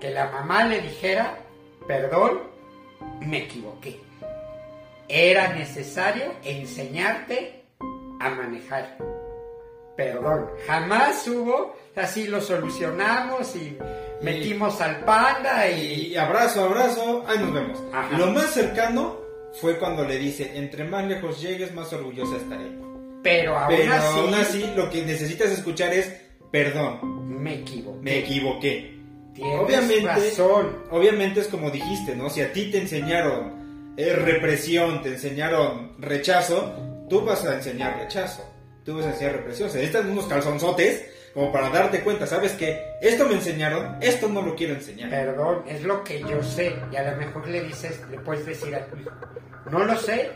Que 0.00 0.10
la 0.10 0.30
mamá 0.30 0.64
le 0.64 0.80
dijera, 0.80 1.38
perdón, 1.86 2.40
me 3.20 3.44
equivoqué. 3.44 4.00
Era 5.08 5.54
necesario 5.54 6.32
enseñarte 6.44 7.62
a 8.20 8.30
manejar. 8.30 8.98
Perdón, 9.96 10.50
jamás 10.66 11.26
hubo, 11.28 11.76
así 11.94 12.26
lo 12.26 12.40
solucionamos 12.40 13.56
y 13.56 13.78
metimos 14.20 14.80
al 14.80 15.00
panda 15.04 15.68
y... 15.70 16.08
Y 16.12 16.16
abrazo, 16.16 16.64
abrazo, 16.64 17.24
ahí 17.26 17.38
nos 17.38 17.52
vemos. 17.52 17.82
Ajá. 17.92 18.16
Lo 18.18 18.28
más 18.28 18.50
cercano 18.52 19.18
fue 19.60 19.78
cuando 19.78 20.04
le 20.04 20.18
dice, 20.18 20.52
entre 20.56 20.84
más 20.84 21.06
lejos 21.06 21.40
llegues, 21.40 21.74
más 21.74 21.92
orgullosa 21.92 22.36
estaré. 22.36 22.70
Pero 23.22 23.58
aún 23.58 23.74
Pero 23.76 23.92
así, 23.92 24.18
aún 24.18 24.34
así, 24.34 24.70
lo 24.76 24.90
que 24.90 25.02
necesitas 25.04 25.50
escuchar 25.50 25.92
es, 25.92 26.12
perdón, 26.50 27.42
me 27.42 27.54
equivoqué. 27.54 27.98
me 28.02 28.18
equivoqué. 28.18 28.96
Tienes 29.34 29.60
Obviamente, 29.60 30.06
razón. 30.06 30.84
obviamente 30.90 31.40
es 31.40 31.48
como 31.48 31.70
dijiste, 31.70 32.16
¿no? 32.16 32.30
Si 32.30 32.40
a 32.40 32.52
ti 32.52 32.70
te 32.70 32.78
enseñaron 32.78 33.94
eh, 33.98 34.14
represión, 34.14 35.02
te 35.02 35.10
enseñaron 35.10 35.92
rechazo, 35.98 36.72
tú 37.10 37.22
vas 37.22 37.44
a 37.44 37.54
enseñar 37.56 37.98
rechazo. 37.98 38.42
Tú 38.84 38.96
vas 38.96 39.06
a 39.06 39.10
enseñar 39.10 39.36
represión. 39.36 39.68
Se 39.68 39.78
necesitan 39.78 40.08
unos 40.10 40.26
calzonzotes 40.26 41.04
como 41.36 41.52
para 41.52 41.68
darte 41.68 42.00
cuenta, 42.00 42.26
¿sabes 42.26 42.52
qué? 42.52 42.96
Esto 43.02 43.28
me 43.28 43.34
enseñaron, 43.34 43.98
esto 44.00 44.26
no 44.26 44.40
lo 44.40 44.56
quiero 44.56 44.72
enseñar. 44.72 45.10
Perdón, 45.10 45.64
es 45.68 45.82
lo 45.82 46.02
que 46.02 46.20
yo 46.20 46.42
sé. 46.42 46.74
Y 46.90 46.96
a 46.96 47.10
lo 47.10 47.18
mejor 47.18 47.46
le 47.46 47.60
dices, 47.60 48.02
le 48.10 48.18
puedes 48.20 48.46
decir 48.46 48.74
a 48.74 48.86
tu 48.86 48.96
hijo, 48.96 49.10
no 49.70 49.84
lo 49.84 49.96
sé, 49.96 50.30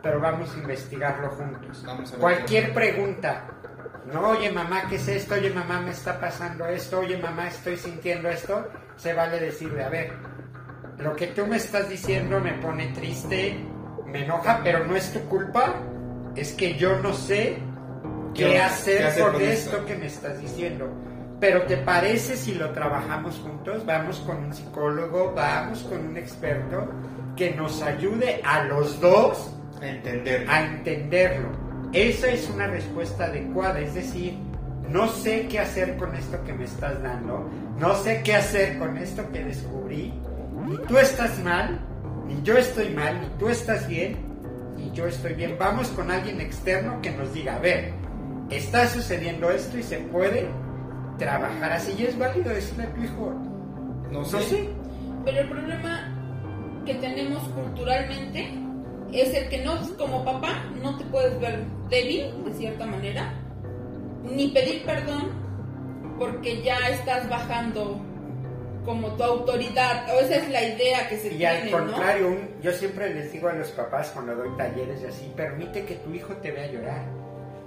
pero 0.00 0.20
vamos 0.20 0.54
a 0.54 0.58
investigarlo 0.58 1.30
juntos. 1.30 1.82
Vamos 1.84 2.10
a 2.10 2.12
ver. 2.12 2.20
Cualquier 2.20 2.72
pregunta. 2.72 3.48
No, 4.12 4.28
oye 4.28 4.52
mamá, 4.52 4.84
¿qué 4.88 4.94
es 4.94 5.08
esto? 5.08 5.34
Oye 5.34 5.50
mamá, 5.50 5.80
me 5.80 5.90
está 5.90 6.20
pasando 6.20 6.68
esto. 6.68 7.00
Oye 7.00 7.18
mamá, 7.18 7.48
estoy 7.48 7.76
sintiendo 7.76 8.28
esto. 8.28 8.64
Se 8.96 9.14
vale 9.14 9.40
decirle, 9.40 9.82
a 9.82 9.88
ver, 9.88 10.12
lo 10.98 11.16
que 11.16 11.26
tú 11.26 11.48
me 11.48 11.56
estás 11.56 11.88
diciendo 11.88 12.38
me 12.38 12.52
pone 12.52 12.86
triste, 12.92 13.58
me 14.06 14.22
enoja, 14.22 14.60
pero 14.62 14.84
no 14.84 14.94
es 14.94 15.12
tu 15.12 15.18
culpa. 15.28 15.82
Es 16.36 16.52
que 16.52 16.76
yo 16.76 16.96
no 17.00 17.12
sé 17.12 17.58
qué, 18.34 18.44
¿Qué 18.44 18.58
hacer, 18.60 19.06
hacer 19.06 19.22
con 19.24 19.32
con 19.34 19.42
esto 19.42 19.70
esto? 19.76 19.86
que 19.86 19.96
me 19.96 20.06
estás 20.06 20.40
diciendo. 20.40 20.88
Pero 21.40 21.62
¿te 21.62 21.76
parece 21.76 22.36
si 22.36 22.54
lo 22.54 22.70
trabajamos 22.70 23.36
juntos? 23.36 23.86
Vamos 23.86 24.18
con 24.20 24.38
un 24.38 24.52
psicólogo, 24.52 25.32
vamos 25.34 25.82
con 25.84 26.04
un 26.06 26.16
experto 26.16 26.88
que 27.36 27.52
nos 27.54 27.80
ayude 27.82 28.40
a 28.44 28.64
los 28.64 29.00
dos 29.00 29.54
A 29.80 29.86
entender. 29.86 30.44
a 30.48 30.64
entenderlo. 30.66 31.48
Esa 31.92 32.28
es 32.28 32.50
una 32.50 32.66
respuesta 32.66 33.26
adecuada, 33.26 33.78
es 33.80 33.94
decir, 33.94 34.36
no 34.90 35.06
sé 35.08 35.46
qué 35.48 35.60
hacer 35.60 35.96
con 35.96 36.14
esto 36.16 36.42
que 36.44 36.52
me 36.52 36.64
estás 36.64 37.00
dando, 37.02 37.48
no 37.78 37.94
sé 37.94 38.22
qué 38.24 38.34
hacer 38.34 38.78
con 38.78 38.98
esto 38.98 39.30
que 39.32 39.44
descubrí, 39.44 40.12
ni 40.66 40.76
tú 40.86 40.98
estás 40.98 41.38
mal, 41.44 41.78
ni 42.26 42.42
yo 42.42 42.56
estoy 42.58 42.90
mal, 42.90 43.20
ni 43.20 43.28
tú 43.38 43.48
estás 43.48 43.86
bien, 43.86 44.16
ni 44.76 44.90
yo 44.92 45.06
estoy 45.06 45.34
bien. 45.34 45.56
Vamos 45.58 45.88
con 45.88 46.10
alguien 46.10 46.40
externo 46.40 47.00
que 47.00 47.10
nos 47.12 47.32
diga, 47.32 47.54
a 47.56 47.58
ver, 47.60 47.92
está 48.50 48.86
sucediendo 48.88 49.50
esto 49.50 49.76
y 49.78 49.82
se 49.82 49.98
puede 49.98 50.48
trabajar 51.18 51.72
así 51.72 51.94
y 51.98 52.04
es 52.04 52.18
válido 52.18 52.50
decirle 52.50 52.84
a 52.84 52.94
tu 52.94 53.02
hijo, 53.02 53.32
No 54.10 54.20
no 54.20 54.24
sé. 54.24 54.40
sé, 54.42 54.68
Pero 55.24 55.40
el 55.40 55.48
problema 55.48 56.14
que 56.86 56.94
tenemos 56.94 57.42
culturalmente 57.48 58.48
es 59.12 59.34
el 59.34 59.48
que 59.48 59.64
no, 59.64 59.74
como 59.98 60.24
papá, 60.24 60.64
no 60.82 60.96
te 60.96 61.04
puedes 61.06 61.38
ver 61.40 61.64
débil, 61.90 62.44
de 62.44 62.52
cierta 62.54 62.86
manera, 62.86 63.32
ni 64.24 64.48
pedir 64.48 64.84
perdón, 64.84 65.28
porque 66.18 66.62
ya 66.62 66.76
estás 66.88 67.28
bajando 67.28 68.00
como 68.84 69.08
tu 69.16 69.22
autoridad, 69.22 70.06
o 70.14 70.20
esa 70.20 70.36
es 70.36 70.48
la 70.50 70.62
idea 70.62 71.08
que 71.08 71.18
se 71.18 71.34
Y 71.34 71.44
al 71.44 71.62
tiene, 71.62 71.70
¿no? 71.78 71.84
contrario, 71.86 72.28
un- 72.28 72.48
yo 72.62 72.72
siempre 72.72 73.12
les 73.14 73.30
digo 73.32 73.48
a 73.48 73.52
los 73.52 73.68
papás 73.72 74.10
cuando 74.14 74.34
doy 74.34 74.48
talleres 74.56 75.02
y 75.02 75.06
así, 75.06 75.32
permite 75.36 75.84
que 75.84 75.96
tu 75.96 76.12
hijo 76.14 76.32
te 76.34 76.50
vea 76.52 76.70
llorar. 76.70 77.04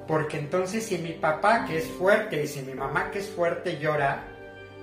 Porque 0.08 0.40
entonces 0.40 0.86
si 0.86 0.98
mi 0.98 1.14
papá 1.14 1.66
que 1.66 1.78
es 1.78 1.86
fuerte 1.86 2.44
y 2.44 2.48
si 2.48 2.62
mi 2.62 2.74
mamá 2.74 3.12
que 3.12 3.20
es 3.20 3.30
fuerte 3.30 3.78
llora 3.80 4.24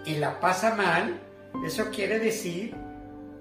y 0.05 0.17
la 0.17 0.41
pasa 0.41 0.75
mal, 0.75 1.21
eso 1.67 1.91
quiere 1.91 2.19
decir 2.19 2.75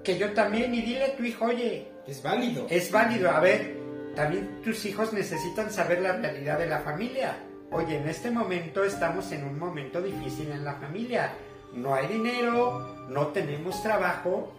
que 0.04 0.18
yo 0.18 0.34
también, 0.34 0.74
y 0.74 0.82
dile 0.82 1.06
a 1.06 1.16
tu 1.16 1.24
hijo, 1.24 1.46
oye, 1.46 1.88
Es 2.08 2.24
válido. 2.24 2.66
es 2.70 2.92
válido, 2.92 3.30
a 3.30 3.40
ver, 3.40 3.78
también 4.16 4.62
tus 4.64 4.86
hijos 4.86 5.14
necesitan 5.14 5.72
saber 5.72 6.02
la 6.02 6.14
realidad 6.14 6.58
de 6.58 6.68
la 6.68 6.80
familia. 6.80 7.38
Oye, 7.72 7.98
en 7.98 8.08
este 8.08 8.32
momento 8.32 8.84
estamos 8.84 9.32
en 9.32 9.44
un 9.44 9.60
momento 9.60 10.02
difícil 10.02 10.50
en 10.52 10.64
la 10.64 10.76
familia. 10.76 11.34
No 11.74 11.94
hay 11.94 12.08
dinero, 12.08 13.08
no 13.10 13.28
tenemos 13.28 13.84
trabajo. 13.84 14.54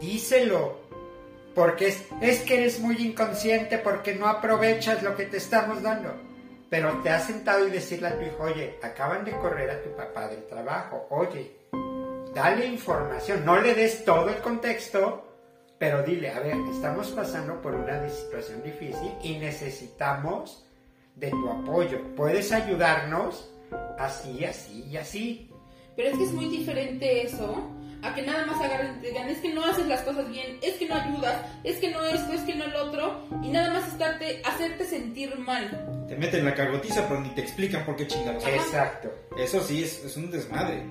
Díselo. 0.00 0.78
Porque 1.54 1.88
es, 1.88 2.04
es 2.20 2.40
que 2.42 2.58
eres 2.58 2.78
muy 2.80 2.96
inconsciente 2.98 3.78
porque 3.78 4.14
no 4.14 4.28
aprovechas 4.28 5.02
lo 5.02 5.16
que 5.16 5.24
te 5.24 5.38
estamos 5.38 5.82
dando. 5.82 6.14
Pero 6.68 7.00
te 7.02 7.10
has 7.10 7.26
sentado 7.26 7.66
y 7.66 7.70
decirle 7.70 8.08
a 8.08 8.18
tu 8.18 8.24
hijo, 8.24 8.42
oye, 8.42 8.78
acaban 8.82 9.24
de 9.24 9.32
correr 9.32 9.70
a 9.70 9.82
tu 9.82 9.94
papá 9.94 10.28
del 10.28 10.46
trabajo. 10.46 11.06
Oye, 11.10 11.56
dale 12.34 12.66
información. 12.66 13.44
No 13.44 13.60
le 13.60 13.74
des 13.74 14.04
todo 14.04 14.28
el 14.28 14.38
contexto, 14.38 15.24
pero 15.78 16.02
dile, 16.02 16.30
a 16.30 16.40
ver, 16.40 16.56
estamos 16.72 17.08
pasando 17.10 17.60
por 17.62 17.74
una 17.74 18.08
situación 18.08 18.62
difícil 18.62 19.12
y 19.22 19.38
necesitamos 19.38 20.66
de 21.14 21.30
tu 21.30 21.50
apoyo. 21.50 22.00
¿Puedes 22.16 22.50
ayudarnos? 22.52 23.52
Así, 23.98 24.44
así 24.44 24.84
y 24.90 24.96
así. 24.96 25.50
Pero 25.96 26.10
es 26.10 26.18
que 26.18 26.24
es 26.24 26.32
muy 26.32 26.48
diferente 26.48 27.22
eso 27.22 27.70
a 28.02 28.14
que 28.14 28.22
nada 28.22 28.46
más 28.46 28.60
agarren 28.60 28.96
y 28.98 29.00
te 29.00 29.08
digan, 29.08 29.28
es 29.28 29.38
que 29.38 29.52
no 29.52 29.64
haces 29.64 29.86
las 29.86 30.02
cosas 30.02 30.28
bien, 30.28 30.58
es 30.62 30.74
que 30.74 30.88
no 30.88 30.94
ayudas, 30.94 31.40
es 31.64 31.76
que 31.78 31.90
no 31.90 32.04
esto, 32.04 32.32
es 32.32 32.42
que 32.42 32.54
no 32.54 32.66
lo 32.68 32.84
otro, 32.84 33.26
y 33.42 33.48
nada 33.48 33.72
más 33.72 33.88
estarte, 33.88 34.42
hacerte 34.44 34.84
sentir 34.84 35.36
mal. 35.38 36.04
Te 36.08 36.16
meten 36.16 36.44
la 36.44 36.54
cagotiza, 36.54 37.06
pero 37.08 37.20
ni 37.20 37.30
te 37.30 37.40
explican 37.40 37.84
por 37.84 37.96
qué 37.96 38.06
chingados. 38.06 38.46
Exacto. 38.46 39.12
Eso 39.38 39.60
sí 39.62 39.82
es, 39.82 40.04
es 40.04 40.16
un 40.16 40.30
desmadre. 40.30 40.82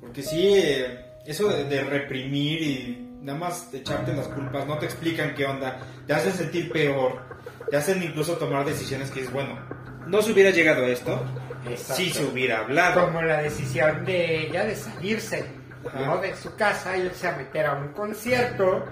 Porque 0.00 0.22
sí, 0.22 0.52
eh, 0.54 0.98
eso 1.26 1.48
de, 1.48 1.64
de 1.64 1.82
reprimir 1.82 2.62
y 2.62 3.08
nada 3.22 3.38
más 3.38 3.72
echarte 3.72 4.14
las 4.14 4.28
culpas, 4.28 4.66
no 4.66 4.78
te 4.78 4.86
explican 4.86 5.34
qué 5.34 5.46
onda, 5.46 5.78
te 6.06 6.12
hacen 6.12 6.32
sentir 6.32 6.70
peor, 6.70 7.20
te 7.70 7.76
hacen 7.76 8.02
incluso 8.02 8.36
tomar 8.36 8.64
decisiones 8.64 9.10
que 9.10 9.20
es 9.20 9.32
bueno. 9.32 9.58
No 10.06 10.22
se 10.22 10.32
hubiera 10.32 10.50
llegado 10.50 10.84
a 10.84 10.88
esto 10.88 11.24
Exacto. 11.68 11.94
si 11.94 12.10
se 12.10 12.24
hubiera 12.24 12.60
hablado. 12.60 13.06
Como 13.06 13.22
la 13.22 13.42
decisión 13.42 14.04
de 14.04 14.46
ella 14.46 14.64
de 14.64 14.74
salirse. 14.74 15.59
¿No? 15.94 16.18
de 16.18 16.34
su 16.36 16.54
casa 16.56 16.96
y 16.96 17.02
irse 17.02 17.28
a 17.28 17.36
meter 17.36 17.66
a 17.66 17.74
un 17.74 17.88
concierto 17.88 18.84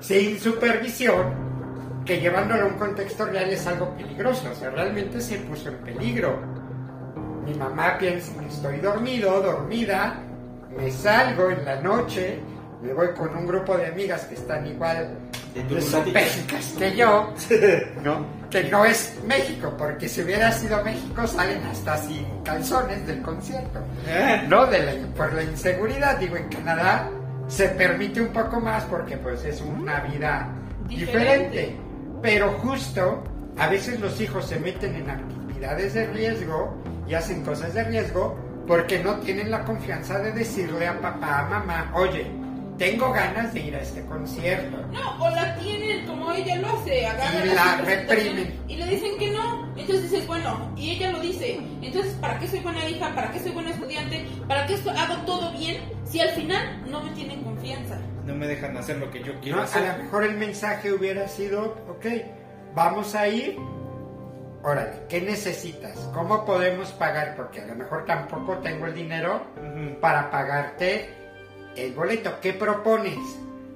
sin 0.00 0.38
supervisión, 0.38 2.02
que 2.04 2.20
llevándolo 2.20 2.62
a 2.62 2.66
un 2.66 2.78
contexto 2.78 3.26
real 3.26 3.50
es 3.50 3.66
algo 3.66 3.94
peligroso. 3.96 4.50
O 4.50 4.54
sea, 4.54 4.70
realmente 4.70 5.20
se 5.20 5.38
puso 5.38 5.68
en 5.68 5.76
peligro. 5.78 6.40
Mi 7.44 7.54
mamá 7.54 7.98
piensa 7.98 8.32
que 8.38 8.46
estoy 8.46 8.78
dormido, 8.78 9.40
dormida, 9.40 10.20
me 10.76 10.90
salgo 10.90 11.50
en 11.50 11.64
la 11.64 11.80
noche, 11.80 12.38
me 12.82 12.92
voy 12.92 13.08
con 13.12 13.34
un 13.36 13.46
grupo 13.46 13.76
de 13.76 13.86
amigas 13.86 14.24
que 14.24 14.34
están 14.34 14.66
igual 14.66 15.29
Sopélicas 15.80 16.74
que 16.78 16.96
yo, 16.96 17.32
¿no? 18.04 18.24
Que 18.50 18.64
no 18.64 18.84
es 18.84 19.14
México, 19.26 19.72
porque 19.78 20.08
si 20.08 20.22
hubiera 20.22 20.50
sido 20.52 20.82
México 20.84 21.26
salen 21.26 21.62
hasta 21.64 21.96
sin 21.98 22.26
calzones 22.44 23.06
del 23.06 23.22
concierto. 23.22 23.80
Ah, 24.08 24.42
No, 24.48 24.66
de 24.66 24.78
la- 24.80 25.06
por 25.16 25.32
la 25.32 25.42
inseguridad, 25.42 26.18
digo, 26.18 26.36
en 26.36 26.48
Canadá 26.48 27.08
se 27.48 27.68
permite 27.70 28.20
un 28.20 28.28
poco 28.28 28.60
más 28.60 28.84
porque 28.84 29.16
pues 29.16 29.44
es 29.44 29.60
una 29.60 30.00
vida 30.00 30.48
Diferente. 30.88 31.48
diferente. 31.50 31.76
Pero 32.22 32.50
justo, 32.58 33.22
a 33.58 33.66
veces 33.68 33.98
los 34.00 34.20
hijos 34.20 34.46
se 34.46 34.58
meten 34.58 34.94
en 34.96 35.10
actividades 35.10 35.94
de 35.94 36.06
riesgo 36.08 36.76
y 37.08 37.14
hacen 37.14 37.44
cosas 37.44 37.72
de 37.74 37.84
riesgo 37.84 38.36
porque 38.66 38.98
no 39.00 39.14
tienen 39.16 39.50
la 39.50 39.64
confianza 39.64 40.18
de 40.18 40.32
decirle 40.32 40.86
a 40.86 41.00
papá, 41.00 41.40
a 41.40 41.48
mamá, 41.48 41.92
oye, 41.94 42.30
tengo 42.80 43.12
ganas 43.12 43.52
de 43.52 43.60
ir 43.60 43.76
a 43.76 43.80
este 43.82 44.02
concierto. 44.06 44.78
No, 44.90 45.22
o 45.22 45.28
la 45.30 45.54
tienen 45.56 46.06
como 46.06 46.32
ella 46.32 46.56
lo 46.56 46.68
hace, 46.78 47.06
agarran 47.06 47.46
Y 47.46 47.54
la 47.54 47.76
reprimen. 47.76 48.58
y 48.68 48.76
le 48.76 48.86
dicen 48.86 49.18
que 49.18 49.30
no, 49.30 49.68
Entonces 49.76 50.10
dices, 50.10 50.26
bueno, 50.26 50.72
y 50.76 50.92
ella 50.92 51.12
lo 51.12 51.20
dice, 51.20 51.60
entonces, 51.82 52.12
¿para 52.20 52.38
qué 52.38 52.48
soy 52.48 52.60
buena 52.60 52.86
hija? 52.88 53.14
¿Para 53.14 53.30
qué 53.32 53.38
soy 53.40 53.52
buena 53.52 53.70
estudiante? 53.70 54.26
¿Para 54.48 54.66
qué 54.66 54.74
esto- 54.74 54.90
hago 54.90 55.14
todo 55.26 55.52
bien 55.52 55.76
si 56.04 56.20
al 56.20 56.30
final 56.30 56.82
no 56.90 57.02
me 57.02 57.10
tienen 57.12 57.42
confianza? 57.42 57.98
No 58.26 58.34
me 58.34 58.46
dejan 58.46 58.76
hacer 58.76 58.96
lo 58.96 59.10
que 59.10 59.22
yo 59.22 59.38
quiero 59.40 59.56
No, 59.56 59.62
a 59.62 59.64
hacer. 59.66 59.86
lo 59.98 60.02
mejor 60.04 60.24
el 60.24 60.36
mensaje 60.38 60.92
hubiera 60.92 61.28
sido, 61.28 61.76
ok, 61.88 62.06
vamos 62.74 63.14
a 63.14 63.28
ir, 63.28 63.56
órale, 64.62 65.02
¿qué 65.08 65.20
necesitas? 65.20 65.98
¿Cómo 66.14 66.44
podemos 66.44 66.92
pagar? 66.92 67.34
Porque 67.36 67.60
a 67.60 67.66
lo 67.66 67.74
mejor 67.74 68.04
tampoco 68.06 68.58
tengo 68.58 68.86
el 68.86 68.94
dinero 68.94 69.46
Ujú. 69.56 70.00
para 70.00 70.30
pagarte 70.30 71.10
el 71.76 71.92
boleto. 71.92 72.40
¿Qué 72.40 72.52
propones? 72.52 73.18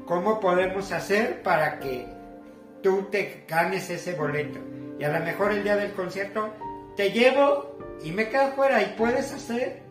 ¿Cómo 0.07 0.41
podemos 0.41 0.93
hacer 0.93 1.43
para 1.43 1.79
que 1.81 2.07
tú 2.83 3.09
te 3.11 3.45
ganes 3.49 3.89
ese 3.91 4.15
boleto? 4.15 4.59
Y 4.99 5.05
a 5.05 5.19
lo 5.19 5.25
mejor 5.25 5.53
el 5.53 5.65
día 5.65 5.77
del 5.77 5.93
concierto 5.93 6.53
te 6.97 7.11
llevo 7.11 7.79
y 8.03 8.13
me 8.13 8.29
quedo 8.29 8.53
fuera 8.53 8.83
y 8.83 8.95
puedes 8.97 9.33
hacer 9.33 9.83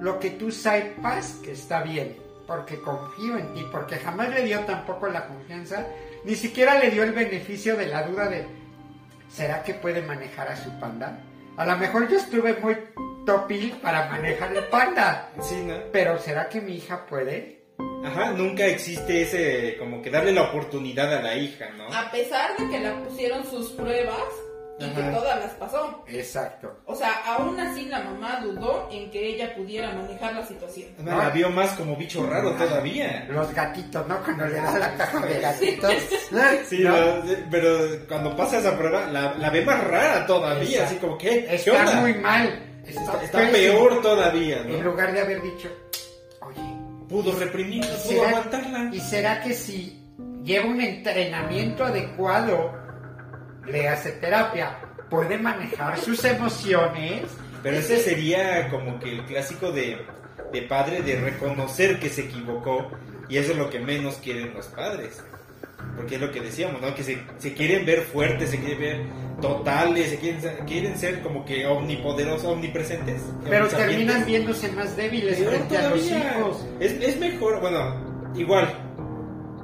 lo 0.00 0.18
que 0.18 0.30
tú 0.30 0.50
sepas 0.50 1.38
que 1.44 1.52
está 1.52 1.82
bien, 1.82 2.16
porque 2.46 2.80
confío 2.80 3.38
en 3.38 3.54
ti, 3.54 3.64
porque 3.70 3.96
jamás 3.96 4.30
le 4.30 4.42
dio 4.42 4.60
tampoco 4.60 5.06
la 5.06 5.26
confianza, 5.26 5.86
ni 6.24 6.34
siquiera 6.34 6.78
le 6.78 6.90
dio 6.90 7.04
el 7.04 7.12
beneficio 7.12 7.76
de 7.76 7.86
la 7.86 8.02
duda 8.02 8.28
de, 8.28 8.44
¿será 9.28 9.62
que 9.62 9.74
puede 9.74 10.02
manejar 10.02 10.48
a 10.48 10.56
su 10.56 10.70
panda? 10.80 11.20
A 11.56 11.64
lo 11.64 11.76
mejor 11.76 12.08
yo 12.08 12.16
estuve 12.16 12.54
muy 12.54 12.76
topil 13.26 13.72
para 13.82 14.08
manejar 14.08 14.56
el 14.56 14.64
panda, 14.64 15.30
Sí, 15.40 15.56
¿no? 15.66 15.74
pero 15.92 16.18
¿será 16.18 16.48
que 16.48 16.60
mi 16.60 16.76
hija 16.76 17.06
puede? 17.06 17.62
Ajá, 18.04 18.30
nunca 18.32 18.66
existe 18.66 19.22
ese, 19.22 19.76
como 19.78 20.02
que 20.02 20.10
darle 20.10 20.32
la 20.32 20.42
oportunidad 20.42 21.12
a 21.14 21.22
la 21.22 21.36
hija, 21.36 21.70
¿no? 21.76 21.86
A 21.94 22.10
pesar 22.10 22.56
de 22.56 22.68
que 22.68 22.80
le 22.80 22.90
pusieron 22.92 23.44
sus 23.48 23.70
pruebas 23.72 24.18
y 24.80 24.88
que 24.90 25.02
todas 25.02 25.38
las 25.38 25.50
pasó. 25.52 26.02
Exacto. 26.08 26.80
O 26.86 26.96
sea, 26.96 27.12
aún 27.24 27.60
así 27.60 27.84
la 27.84 28.00
mamá 28.00 28.40
dudó 28.42 28.88
en 28.90 29.08
que 29.12 29.24
ella 29.28 29.54
pudiera 29.54 29.92
manejar 29.92 30.34
la 30.34 30.44
situación. 30.44 30.88
No, 30.98 31.16
la 31.16 31.30
vio 31.30 31.50
más 31.50 31.70
como 31.74 31.94
bicho 31.94 32.26
raro 32.28 32.52
todavía. 32.56 33.24
Los 33.30 33.54
gatitos, 33.54 34.04
¿no? 34.08 34.20
Cuando 34.24 34.46
le 34.46 34.54
da 34.56 34.78
la 34.78 34.94
caja 34.96 35.24
de 35.24 35.40
gatitos. 35.40 35.92
Sí, 36.68 36.80
¿no? 36.80 36.96
lo- 36.96 37.22
pero 37.50 37.78
cuando 38.08 38.34
pasa 38.34 38.58
esa 38.58 38.76
prueba, 38.76 39.06
la, 39.06 39.34
la 39.34 39.50
ve 39.50 39.62
más 39.64 39.84
rara 39.84 40.26
todavía, 40.26 40.64
Exacto. 40.80 40.84
así 40.86 40.96
como 40.96 41.18
que, 41.18 41.44
¿qué 41.44 41.54
Está 41.54 41.78
onda? 41.78 41.94
muy 42.00 42.14
mal. 42.14 42.61
Está, 42.86 43.22
está 43.22 43.50
peor 43.50 44.02
todavía, 44.02 44.62
En 44.62 44.78
¿no? 44.78 44.90
lugar 44.90 45.12
de 45.12 45.20
haber 45.20 45.42
dicho, 45.42 45.68
oye, 46.40 46.60
Pudo 47.08 47.38
reprimirla, 47.38 47.86
pudo 47.96 47.98
¿será- 48.08 48.28
aguantarla. 48.30 48.90
¿y 48.94 49.00
será 49.00 49.40
que 49.42 49.52
si 49.54 50.00
lleva 50.42 50.66
un 50.66 50.80
entrenamiento 50.80 51.84
adecuado, 51.84 52.72
le 53.66 53.88
hace 53.88 54.12
terapia, 54.12 54.78
puede 55.10 55.38
manejar 55.38 55.98
sus 55.98 56.24
emociones? 56.24 57.22
Pero 57.62 57.76
ese 57.76 57.98
sería 57.98 58.68
como 58.70 58.98
que 58.98 59.12
el 59.12 59.24
clásico 59.26 59.70
de, 59.70 59.98
de 60.52 60.62
padre 60.62 61.02
de 61.02 61.20
reconocer 61.20 62.00
que 62.00 62.08
se 62.08 62.22
equivocó 62.22 62.90
y 63.28 63.36
eso 63.36 63.52
es 63.52 63.58
lo 63.58 63.70
que 63.70 63.78
menos 63.78 64.16
quieren 64.16 64.52
los 64.54 64.66
padres. 64.66 65.22
Porque 65.96 66.14
es 66.16 66.20
lo 66.20 66.32
que 66.32 66.40
decíamos, 66.40 66.80
¿no? 66.80 66.94
Que 66.94 67.02
se, 67.04 67.18
se 67.38 67.52
quieren 67.52 67.84
ver 67.84 68.00
fuertes, 68.02 68.50
se 68.50 68.58
quieren 68.58 68.80
ver 68.80 69.00
totales, 69.40 70.10
se 70.10 70.18
quieren, 70.18 70.40
quieren 70.66 70.96
ser 70.98 71.20
como 71.22 71.44
que 71.44 71.66
omnipoderosos, 71.66 72.46
omnipresentes. 72.46 73.22
Pero 73.48 73.68
terminan 73.68 74.24
viéndose 74.24 74.70
más 74.72 74.96
débiles 74.96 75.38
Peor 75.38 75.50
frente 75.54 75.76
a 75.76 75.90
los 75.90 76.00
todavía. 76.08 76.38
hijos. 76.38 76.66
Es, 76.80 76.92
es 76.92 77.18
mejor, 77.20 77.60
bueno, 77.60 78.32
igual. 78.34 78.72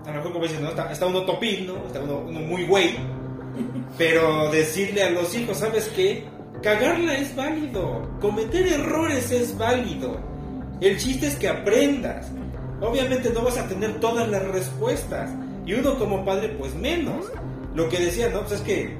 A 0.04 0.10
lo 0.10 0.16
mejor 0.16 0.32
como 0.32 0.44
dices, 0.44 0.60
¿no? 0.60 0.68
Está, 0.70 0.92
está 0.92 1.06
uno 1.06 1.22
topil, 1.24 1.66
¿no? 1.66 1.86
Está 1.86 2.00
uno, 2.00 2.18
uno 2.26 2.40
muy 2.40 2.64
güey. 2.66 2.96
Pero 3.96 4.50
decirle 4.50 5.02
a 5.02 5.10
los 5.10 5.34
hijos, 5.34 5.58
¿sabes 5.58 5.90
qué? 5.94 6.24
Cagarla 6.62 7.14
es 7.16 7.34
válido. 7.34 8.08
Cometer 8.20 8.66
errores 8.66 9.30
es 9.30 9.56
válido. 9.56 10.20
El 10.80 10.98
chiste 10.98 11.26
es 11.26 11.36
que 11.36 11.48
aprendas. 11.48 12.30
Obviamente 12.80 13.30
no 13.30 13.42
vas 13.42 13.58
a 13.58 13.66
tener 13.66 13.98
todas 14.00 14.28
las 14.28 14.44
respuestas. 14.48 15.30
Y 15.68 15.74
uno 15.74 15.98
como 15.98 16.24
padre, 16.24 16.48
pues 16.58 16.74
menos. 16.74 17.26
Lo 17.74 17.88
que 17.90 17.98
decía, 17.98 18.28
¿no? 18.30 18.40
Pues 18.40 18.52
es 18.52 18.60
que 18.62 18.96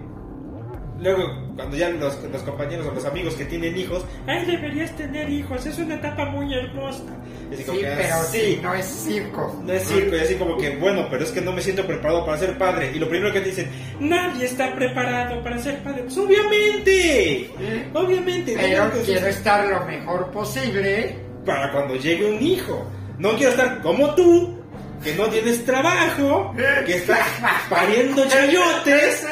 Luego, 1.00 1.22
cuando 1.54 1.76
ya 1.76 1.90
los, 1.90 2.18
los 2.24 2.42
compañeros 2.42 2.84
o 2.88 2.92
los 2.92 3.04
amigos 3.04 3.34
que 3.34 3.44
tienen 3.44 3.76
hijos, 3.78 4.04
ay, 4.26 4.44
deberías 4.46 4.90
tener 4.96 5.30
hijos, 5.30 5.64
es 5.64 5.78
una 5.78 5.94
etapa 5.94 6.24
muy 6.24 6.52
hermosa. 6.52 7.04
Y 7.48 7.54
así 7.54 7.62
Sí, 7.62 7.68
como 7.68 7.78
que, 7.78 7.86
pero 7.86 8.14
"Ah, 8.16 8.24
sí, 8.24 8.58
no 8.60 8.74
es 8.74 8.84
circo. 8.84 9.62
no 9.64 9.72
es 9.72 9.82
circo, 9.84 10.16
y 10.16 10.18
así 10.18 10.34
como 10.34 10.56
que, 10.56 10.70
bueno, 10.76 11.06
pero 11.08 11.22
es 11.22 11.30
que 11.30 11.40
no 11.40 11.52
me 11.52 11.62
siento 11.62 11.86
preparado 11.86 12.26
para 12.26 12.36
ser 12.38 12.58
padre. 12.58 12.90
Y 12.92 12.98
lo 12.98 13.08
primero 13.08 13.32
que 13.32 13.38
te 13.42 13.50
dicen, 13.50 13.68
nadie 14.00 14.44
está 14.46 14.74
preparado 14.74 15.40
para 15.44 15.58
ser 15.58 15.78
padre. 15.84 16.02
Pues 16.02 16.18
obviamente, 16.18 17.48
obviamente. 17.94 18.56
Pero 18.58 18.90
que- 18.92 19.00
quiero 19.02 19.26
estar 19.28 19.68
lo 19.68 19.86
mejor 19.86 20.32
posible. 20.32 21.16
Para 21.46 21.70
cuando 21.70 21.94
llegue 21.94 22.28
un 22.28 22.42
hijo. 22.42 22.84
No 23.18 23.36
quiero 23.36 23.52
estar 23.52 23.80
como 23.82 24.16
tú, 24.16 24.57
que 25.02 25.14
no 25.14 25.26
tienes 25.28 25.64
trabajo, 25.64 26.54
que 26.86 26.96
estás 26.96 27.26
pariendo 27.68 28.26
chayotes, 28.26 29.26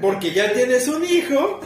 porque 0.00 0.32
ya 0.32 0.52
tienes 0.52 0.88
un 0.88 1.04
hijo. 1.04 1.60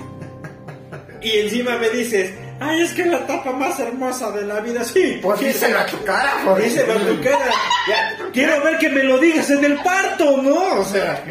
Y 1.23 1.39
encima 1.41 1.77
me 1.77 1.91
dices, 1.91 2.33
ay, 2.61 2.83
es 2.83 2.93
que 2.93 3.05
la 3.05 3.19
etapa 3.19 3.53
más 3.53 3.79
hermosa 3.79 4.31
de 4.33 4.43
la 4.43 4.61
vida, 4.61 4.85
sí. 4.85 5.19
Pues 5.23 5.41
díselo 5.41 5.79
a 5.79 5.87
tu 5.87 6.03
cara, 6.05 6.33
joder. 6.45 6.65
Díselo 6.65 6.93
a 6.95 6.97
tu 6.97 7.21
cara. 7.23 7.51
Ya, 7.89 8.17
quiero 8.33 8.63
ver 8.63 8.79
que 8.79 8.89
me 8.89 9.03
lo 9.03 9.19
digas 9.19 9.51
en 9.51 9.65
el 9.65 9.77
parto, 9.83 10.39
¿no? 10.39 10.81
O 10.81 10.85
sea. 10.85 11.23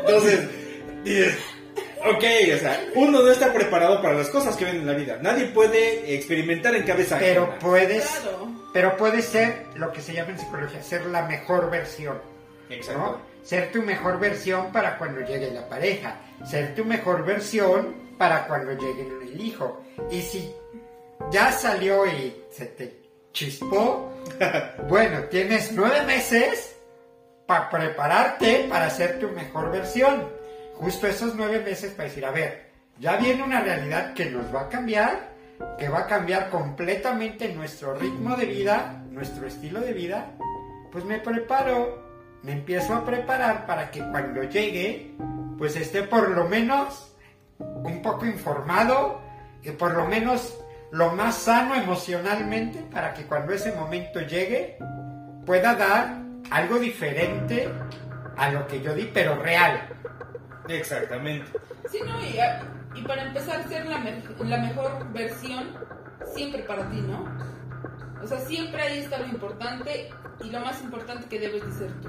Entonces, 0.00 0.40
dices, 1.04 1.38
ok, 2.04 2.24
o 2.54 2.58
sea, 2.58 2.84
uno 2.94 3.22
no 3.22 3.30
está 3.30 3.52
preparado 3.52 4.00
para 4.02 4.14
las 4.14 4.28
cosas 4.30 4.56
que 4.56 4.64
ven 4.64 4.76
en 4.76 4.86
la 4.86 4.92
vida. 4.94 5.18
Nadie 5.22 5.46
puede 5.46 6.14
experimentar 6.14 6.74
en 6.74 6.84
cabeza 6.84 7.16
Pero 7.18 7.44
ajena. 7.44 7.58
puedes, 7.58 8.04
Claro. 8.06 8.48
pero 8.72 8.96
puede 8.96 9.22
ser 9.22 9.66
lo 9.74 9.92
que 9.92 10.00
se 10.00 10.12
llama 10.12 10.30
en 10.32 10.38
psicología, 10.38 10.82
ser 10.82 11.06
la 11.06 11.22
mejor 11.22 11.70
versión. 11.70 12.20
Exacto. 12.70 13.00
¿no? 13.00 13.20
Ser 13.42 13.70
tu 13.72 13.82
mejor 13.82 14.18
versión 14.18 14.72
para 14.72 14.96
cuando 14.98 15.20
llegue 15.20 15.50
la 15.50 15.68
pareja. 15.68 16.16
Ser 16.48 16.74
tu 16.74 16.84
mejor 16.84 17.24
versión 17.24 17.94
para 18.18 18.46
cuando 18.46 18.72
llegue 18.72 19.06
el 19.22 19.40
hijo. 19.40 19.82
Y 20.10 20.22
si 20.22 20.50
ya 21.30 21.52
salió 21.52 22.06
y 22.06 22.34
se 22.50 22.66
te 22.66 22.96
chispó, 23.32 24.12
bueno, 24.88 25.24
tienes 25.24 25.72
nueve 25.72 26.02
meses 26.06 26.74
para 27.46 27.68
prepararte 27.68 28.66
para 28.70 28.88
ser 28.88 29.18
tu 29.18 29.28
mejor 29.28 29.70
versión. 29.70 30.26
Justo 30.74 31.06
esos 31.06 31.34
nueve 31.34 31.60
meses 31.60 31.92
para 31.92 32.08
decir, 32.08 32.24
a 32.24 32.30
ver, 32.30 32.70
ya 32.98 33.16
viene 33.16 33.42
una 33.42 33.60
realidad 33.60 34.14
que 34.14 34.26
nos 34.26 34.54
va 34.54 34.62
a 34.62 34.68
cambiar, 34.68 35.32
que 35.78 35.88
va 35.88 36.00
a 36.00 36.06
cambiar 36.06 36.50
completamente 36.50 37.52
nuestro 37.52 37.94
ritmo 37.94 38.36
de 38.36 38.46
vida, 38.46 39.02
nuestro 39.10 39.46
estilo 39.46 39.80
de 39.80 39.92
vida, 39.92 40.32
pues 40.92 41.04
me 41.04 41.18
preparo, 41.18 42.02
me 42.42 42.52
empiezo 42.52 42.94
a 42.94 43.04
preparar 43.04 43.66
para 43.66 43.90
que 43.90 44.00
cuando 44.00 44.42
llegue, 44.42 45.14
pues 45.58 45.76
esté 45.76 46.02
por 46.02 46.28
lo 46.30 46.48
menos 46.48 47.16
un 47.58 48.02
poco 48.02 48.26
informado, 48.26 49.22
y 49.64 49.70
por 49.70 49.94
lo 49.94 50.06
menos 50.06 50.58
lo 50.90 51.12
más 51.12 51.36
sano 51.36 51.74
emocionalmente, 51.74 52.80
para 52.92 53.14
que 53.14 53.24
cuando 53.24 53.52
ese 53.52 53.72
momento 53.72 54.20
llegue, 54.20 54.76
pueda 55.44 55.74
dar 55.74 56.22
algo 56.50 56.78
diferente 56.78 57.68
a 58.36 58.50
lo 58.50 58.66
que 58.66 58.80
yo 58.80 58.94
di, 58.94 59.10
pero 59.12 59.36
real. 59.36 59.88
Exactamente. 60.68 61.46
Sí, 61.90 61.98
no, 62.06 62.20
y, 62.24 62.38
a- 62.38 62.62
y 62.94 63.02
para 63.02 63.22
empezar, 63.24 63.66
ser 63.68 63.86
la, 63.86 63.98
me- 63.98 64.22
la 64.48 64.56
mejor 64.58 65.12
versión 65.12 65.64
siempre 66.34 66.62
para 66.62 66.88
ti, 66.90 67.00
¿no? 67.00 67.24
O 68.22 68.26
sea, 68.26 68.38
siempre 68.40 68.80
ahí 68.82 68.98
está 69.00 69.18
lo 69.18 69.26
importante 69.26 70.10
y 70.42 70.50
lo 70.50 70.60
más 70.60 70.80
importante 70.82 71.26
que 71.28 71.38
debes 71.38 71.64
de 71.66 71.72
ser 71.72 71.92
tú. 72.00 72.08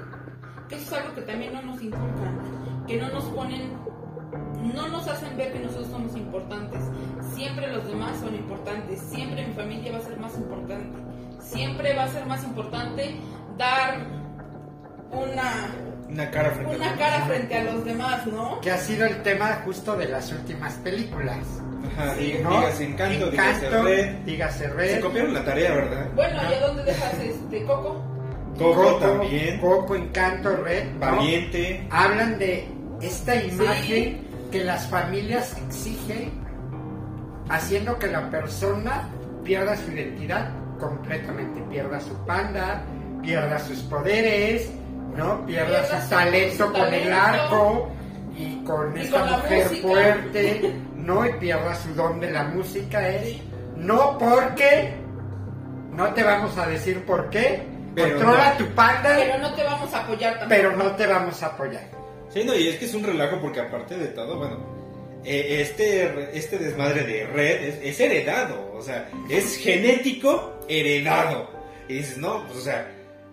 Que 0.68 0.76
eso 0.76 0.94
es 0.96 1.02
algo 1.02 1.14
que 1.14 1.22
también 1.22 1.52
no 1.52 1.62
nos 1.62 1.82
inculcan, 1.82 2.84
que 2.86 2.96
no 2.96 3.08
nos 3.10 3.24
ponen, 3.24 3.72
no 4.74 4.88
nos 4.88 5.06
hacen 5.06 5.36
ver 5.36 5.52
que 5.52 5.60
nosotros 5.60 5.88
somos 5.88 6.16
importantes. 6.16 6.80
Siempre 7.34 7.68
los 7.70 7.86
demás 7.86 8.18
son 8.18 8.34
importantes, 8.34 9.00
siempre 9.00 9.46
mi 9.46 9.52
familia 9.52 9.92
va 9.92 9.98
a 9.98 10.02
ser 10.02 10.18
más 10.18 10.34
importante, 10.36 10.98
siempre 11.40 11.94
va 11.94 12.04
a 12.04 12.08
ser 12.08 12.24
más 12.26 12.42
importante 12.44 13.20
dar 13.58 13.98
una, 15.12 15.68
Una 16.08 16.30
cara 16.30 16.50
frente 16.52 16.72
a 16.72 16.76
una 16.76 16.88
los 16.90 16.98
cara 16.98 17.12
demás. 17.12 17.28
frente 17.28 17.54
a 17.56 17.64
los 17.64 17.84
demás, 17.84 18.26
¿no? 18.26 18.60
Que 18.60 18.70
ha 18.70 18.78
sido 18.78 19.06
el 19.06 19.22
tema 19.22 19.60
justo 19.64 19.96
de 19.96 20.06
las 20.08 20.30
últimas 20.32 20.74
películas. 20.74 21.38
Ajá, 21.94 22.14
Sí, 22.16 22.32
diga- 22.32 22.42
¿no? 22.42 22.50
dígase 22.60 22.84
encanto, 22.84 23.30
dígase 23.30 23.70
red. 23.82 24.14
dígase 24.24 24.58
Se 24.64 24.68
red. 24.70 25.00
copiaron 25.00 25.34
la 25.34 25.44
tarea, 25.44 25.74
¿verdad? 25.74 26.06
Bueno, 26.14 26.40
¿y 26.50 26.54
a 26.54 26.60
dónde 26.66 26.84
dejas 26.84 27.14
este 27.20 27.64
Coco? 27.64 28.02
Coco 28.58 28.94
también. 28.96 29.60
Coco, 29.60 29.94
Encanto, 29.96 30.56
Red. 30.56 30.92
¿no? 30.94 30.98
Valiente. 31.00 31.86
Hablan 31.90 32.38
de 32.38 32.66
esta 33.02 33.34
imagen 33.36 34.26
que 34.50 34.64
las 34.64 34.86
familias 34.88 35.54
exigen, 35.66 36.32
haciendo 37.48 37.98
que 37.98 38.06
la 38.06 38.30
persona 38.30 39.08
pierda 39.44 39.76
su 39.76 39.92
identidad 39.92 40.48
completamente, 40.80 41.60
pierda 41.70 42.00
su 42.00 42.14
panda, 42.26 42.82
pierda 43.22 43.58
sus 43.58 43.80
poderes, 43.80 44.70
¿no? 45.16 45.44
Pierda, 45.46 46.00
su 46.02 46.08
talento 46.10 46.66
su 46.66 46.72
con 46.72 46.94
el 46.94 47.12
arco, 47.12 47.88
y 48.36 48.64
con 48.64 48.96
Y 48.96 49.00
esta 49.00 49.24
mujer 49.24 49.64
música. 49.68 49.88
fuerte, 49.88 50.72
no 50.96 51.26
y 51.26 51.32
pierda 51.34 51.74
su 51.74 51.94
don 51.94 52.20
de 52.20 52.30
la 52.30 52.44
música 52.44 53.08
es 53.08 53.36
no 53.76 54.18
porque 54.18 54.94
no 55.92 56.12
te 56.14 56.22
vamos 56.22 56.56
a 56.58 56.66
decir 56.66 57.02
por 57.04 57.30
qué, 57.30 57.62
Pero 57.94 58.16
controla 58.16 58.50
no. 58.58 58.64
tu 58.66 58.74
panda, 58.74 59.14
Pero 59.16 59.38
no 59.38 59.54
te 59.54 59.62
vamos 59.62 59.94
a 59.94 59.98
apoyar 60.04 60.38
también. 60.38 60.62
pero 60.62 60.76
no 60.76 60.90
te 60.96 61.06
vamos 61.06 61.42
a 61.42 61.46
apoyar. 61.46 61.82
Sí, 62.28 62.42
no, 62.44 62.54
y 62.54 62.68
es 62.68 62.76
que 62.76 62.84
es 62.84 62.94
un 62.94 63.04
relajo 63.04 63.40
porque 63.40 63.60
aparte 63.60 63.96
de 63.96 64.08
todo, 64.08 64.36
bueno, 64.36 64.58
eh, 65.24 65.58
este, 65.62 66.36
este 66.36 66.58
desmadre 66.58 67.04
de 67.04 67.26
red 67.26 67.62
es, 67.64 67.78
es 67.82 68.00
heredado, 68.00 68.72
o 68.76 68.82
sea, 68.82 69.08
es 69.30 69.56
genético 69.56 70.58
heredado. 70.68 71.50
Y 71.88 71.94
dices, 71.94 72.18
no, 72.18 72.44
pues 72.46 72.58
o 72.58 72.62
sea, 72.62 72.86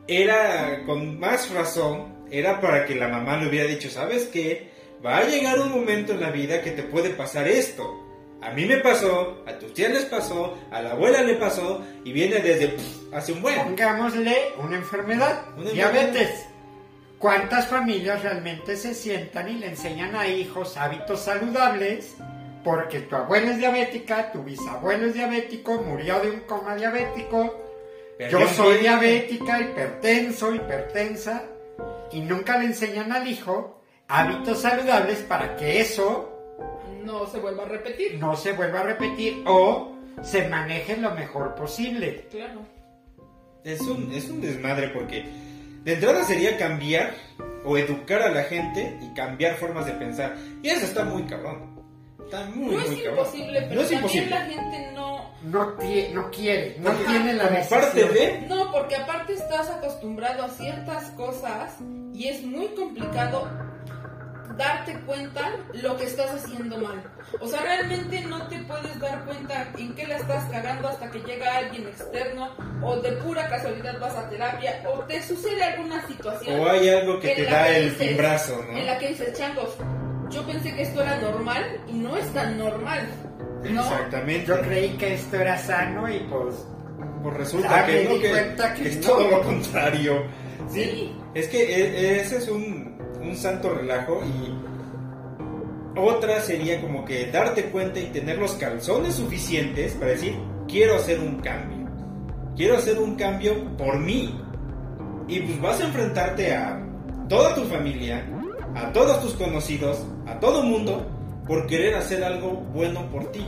era 0.07 0.83
con 0.85 1.19
más 1.19 1.49
razón, 1.51 2.25
era 2.31 2.59
para 2.59 2.85
que 2.85 2.95
la 2.95 3.07
mamá 3.07 3.37
le 3.37 3.47
hubiera 3.47 3.67
dicho, 3.67 3.89
¿sabes 3.89 4.25
qué? 4.25 4.71
Va 5.05 5.17
a 5.17 5.23
llegar 5.25 5.59
un 5.59 5.71
momento 5.71 6.13
en 6.13 6.21
la 6.21 6.31
vida 6.31 6.61
que 6.61 6.71
te 6.71 6.83
puede 6.83 7.09
pasar 7.11 7.47
esto. 7.47 7.99
A 8.41 8.51
mí 8.51 8.65
me 8.65 8.77
pasó, 8.77 9.43
a 9.47 9.53
tus 9.57 9.73
tías 9.73 9.91
les 9.91 10.05
pasó, 10.05 10.57
a 10.71 10.81
la 10.81 10.91
abuela 10.91 11.23
le 11.23 11.35
pasó 11.35 11.81
y 12.03 12.11
viene 12.11 12.39
desde 12.39 12.69
pff, 12.69 13.13
hace 13.13 13.31
un 13.31 13.41
buen. 13.41 13.57
Pongámosle 13.63 14.35
una 14.57 14.75
enfermedad, 14.75 15.45
Una 15.57 15.71
diabetes. 15.71 16.45
¿Cuántas 17.19 17.67
familias 17.67 18.21
realmente 18.21 18.75
se 18.75 18.93
sientan 18.93 19.47
y 19.47 19.53
le 19.53 19.67
enseñan 19.67 20.13
a 20.13 20.27
hijos 20.27 20.75
hábitos 20.75 21.21
saludables? 21.21 22.17
Porque 22.65 22.99
tu 22.99 23.15
abuela 23.15 23.51
es 23.51 23.59
diabética, 23.59 24.33
tu 24.33 24.43
bisabuelo 24.43 25.05
es 25.05 25.13
diabético, 25.13 25.81
murió 25.81 26.19
de 26.19 26.31
un 26.31 26.39
coma 26.41 26.75
diabético, 26.75 27.62
Yo 28.29 28.47
soy 28.47 28.77
diabética, 28.77 29.59
hipertenso, 29.61 30.53
hipertensa, 30.53 31.43
y 32.11 32.21
nunca 32.21 32.57
le 32.57 32.65
enseñan 32.65 33.11
al 33.11 33.27
hijo 33.27 33.81
hábitos 34.07 34.61
saludables 34.61 35.19
para 35.19 35.55
que 35.55 35.81
eso 35.81 36.29
No 37.03 37.25
se 37.27 37.39
vuelva 37.39 37.63
a 37.63 37.67
repetir. 37.67 38.19
no 38.19 38.35
se 38.35 38.53
vuelva 38.53 38.81
a 38.81 38.83
repetir 38.83 39.43
o 39.45 39.95
se 40.21 40.47
maneje 40.47 40.97
lo 40.97 41.11
mejor 41.11 41.55
posible. 41.55 42.27
Claro. 42.29 42.61
Es 43.63 43.81
un, 43.81 44.11
es 44.13 44.29
un 44.29 44.41
desmadre 44.41 44.89
porque 44.89 45.25
de 45.83 45.93
entrada 45.93 46.23
sería 46.23 46.57
cambiar 46.57 47.13
o 47.65 47.77
educar 47.77 48.21
a 48.21 48.29
la 48.29 48.43
gente 48.43 48.97
y 49.01 49.13
cambiar 49.15 49.55
formas 49.55 49.85
de 49.85 49.93
pensar. 49.93 50.35
Y 50.61 50.69
eso 50.69 50.85
está 50.85 51.03
muy 51.03 51.23
cabrón. 51.23 51.72
Está 52.25 52.45
muy, 52.55 52.75
No 52.75 52.79
es 52.81 52.85
cabrón. 52.87 53.09
imposible, 53.09 53.61
pero 53.61 53.75
no 53.75 53.81
es 53.81 53.89
también 53.89 54.01
imposible. 54.01 54.29
la 54.29 54.45
gente 54.45 54.91
no... 54.93 55.33
No, 55.43 55.77
tie- 55.77 56.11
no 56.13 56.31
quiere, 56.31 56.77
no 56.79 56.91
tiene 56.91 57.33
la 57.33 57.47
decisión. 57.49 57.81
parte 57.81 58.03
de... 58.05 58.41
No, 58.47 58.71
porque 58.71 58.95
aparte 58.95 59.33
estás 59.33 59.69
acostumbrado 59.69 60.43
a 60.45 60.49
ciertas 60.49 61.09
cosas 61.11 61.73
y 62.13 62.27
es 62.29 62.41
muy 62.43 62.67
complicado 62.69 63.47
darte 64.57 64.99
cuenta 65.01 65.49
lo 65.73 65.97
que 65.97 66.05
estás 66.05 66.31
haciendo 66.31 66.77
mal. 66.77 67.01
O 67.41 67.47
sea, 67.47 67.61
realmente 67.61 68.21
no 68.21 68.47
te 68.47 68.59
puedes 68.59 68.99
dar 68.99 69.25
cuenta 69.25 69.67
en 69.77 69.95
qué 69.95 70.05
la 70.07 70.17
estás 70.17 70.43
cagando 70.51 70.87
hasta 70.89 71.09
que 71.09 71.19
llega 71.21 71.57
alguien 71.57 71.87
externo 71.87 72.51
o 72.83 72.97
de 72.97 73.13
pura 73.13 73.49
casualidad 73.49 73.99
vas 73.99 74.15
a 74.15 74.29
terapia 74.29 74.83
o 74.87 74.99
te 75.05 75.21
sucede 75.23 75.63
alguna 75.63 76.05
situación. 76.07 76.59
O 76.59 76.69
hay 76.69 76.87
algo 76.89 77.19
que 77.19 77.29
te 77.35 77.45
da 77.45 77.65
que 77.65 77.77
el 77.77 77.97
timbrazo, 77.97 78.63
¿no? 78.71 78.77
En 78.77 78.85
la 78.85 78.97
que 78.99 79.07
dices, 79.09 79.35
changos, 79.37 79.75
yo 80.33 80.45
pensé 80.45 80.73
que 80.75 80.81
esto 80.83 81.01
era 81.01 81.19
normal 81.21 81.63
y 81.87 81.93
no 81.93 82.15
es 82.17 82.27
tan 82.33 82.57
normal. 82.57 83.07
¿no? 83.69 83.81
Exactamente. 83.81 84.45
Yo 84.47 84.61
creí 84.61 84.89
que 84.97 85.13
esto 85.13 85.37
era 85.37 85.57
sano 85.57 86.09
y 86.13 86.19
pues 86.29 86.55
Pues 87.21 87.37
resulta 87.37 87.69
Ah, 87.79 87.85
que, 87.85 88.03
no, 88.03 88.09
que- 88.19 88.81
que 88.83 88.89
es 88.89 88.97
no. 88.97 89.07
todo 89.07 89.29
lo 89.31 89.41
contrario. 89.43 90.23
Sí. 90.69 91.15
Es 91.33 91.47
que 91.47 91.57
e- 91.63 92.19
ese 92.21 92.37
es 92.37 92.49
un, 92.49 92.97
un 93.21 93.35
santo 93.37 93.69
relajo 93.73 94.21
y 94.25 95.99
otra 95.99 96.41
sería 96.41 96.81
como 96.81 97.05
que 97.05 97.27
darte 97.31 97.65
cuenta 97.65 97.99
y 97.99 98.07
tener 98.07 98.37
los 98.39 98.53
calzones 98.53 99.15
suficientes 99.15 99.93
para 99.93 100.11
decir, 100.11 100.35
quiero 100.67 100.95
hacer 100.95 101.19
un 101.19 101.39
cambio. 101.39 101.87
Quiero 102.55 102.77
hacer 102.77 102.97
un 102.99 103.15
cambio 103.15 103.53
por 103.77 103.99
mí. 103.99 104.39
Y 105.27 105.39
pues 105.39 105.61
vas 105.61 105.79
a 105.79 105.85
enfrentarte 105.85 106.53
a 106.53 106.83
toda 107.29 107.55
tu 107.55 107.63
familia, 107.65 108.25
a 108.75 108.91
todos 108.93 109.21
tus 109.21 109.33
conocidos, 109.33 110.03
a 110.27 110.39
todo 110.39 110.63
mundo, 110.63 111.05
por 111.47 111.67
querer 111.67 111.95
hacer 111.95 112.23
algo 112.23 112.51
bueno 112.73 113.09
por 113.11 113.31
ti. 113.31 113.45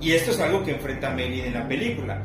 Y 0.00 0.12
esto 0.12 0.30
es 0.32 0.40
algo 0.40 0.62
que 0.64 0.72
enfrenta 0.72 1.10
Meli 1.10 1.40
en 1.42 1.54
la 1.54 1.66
película. 1.68 2.22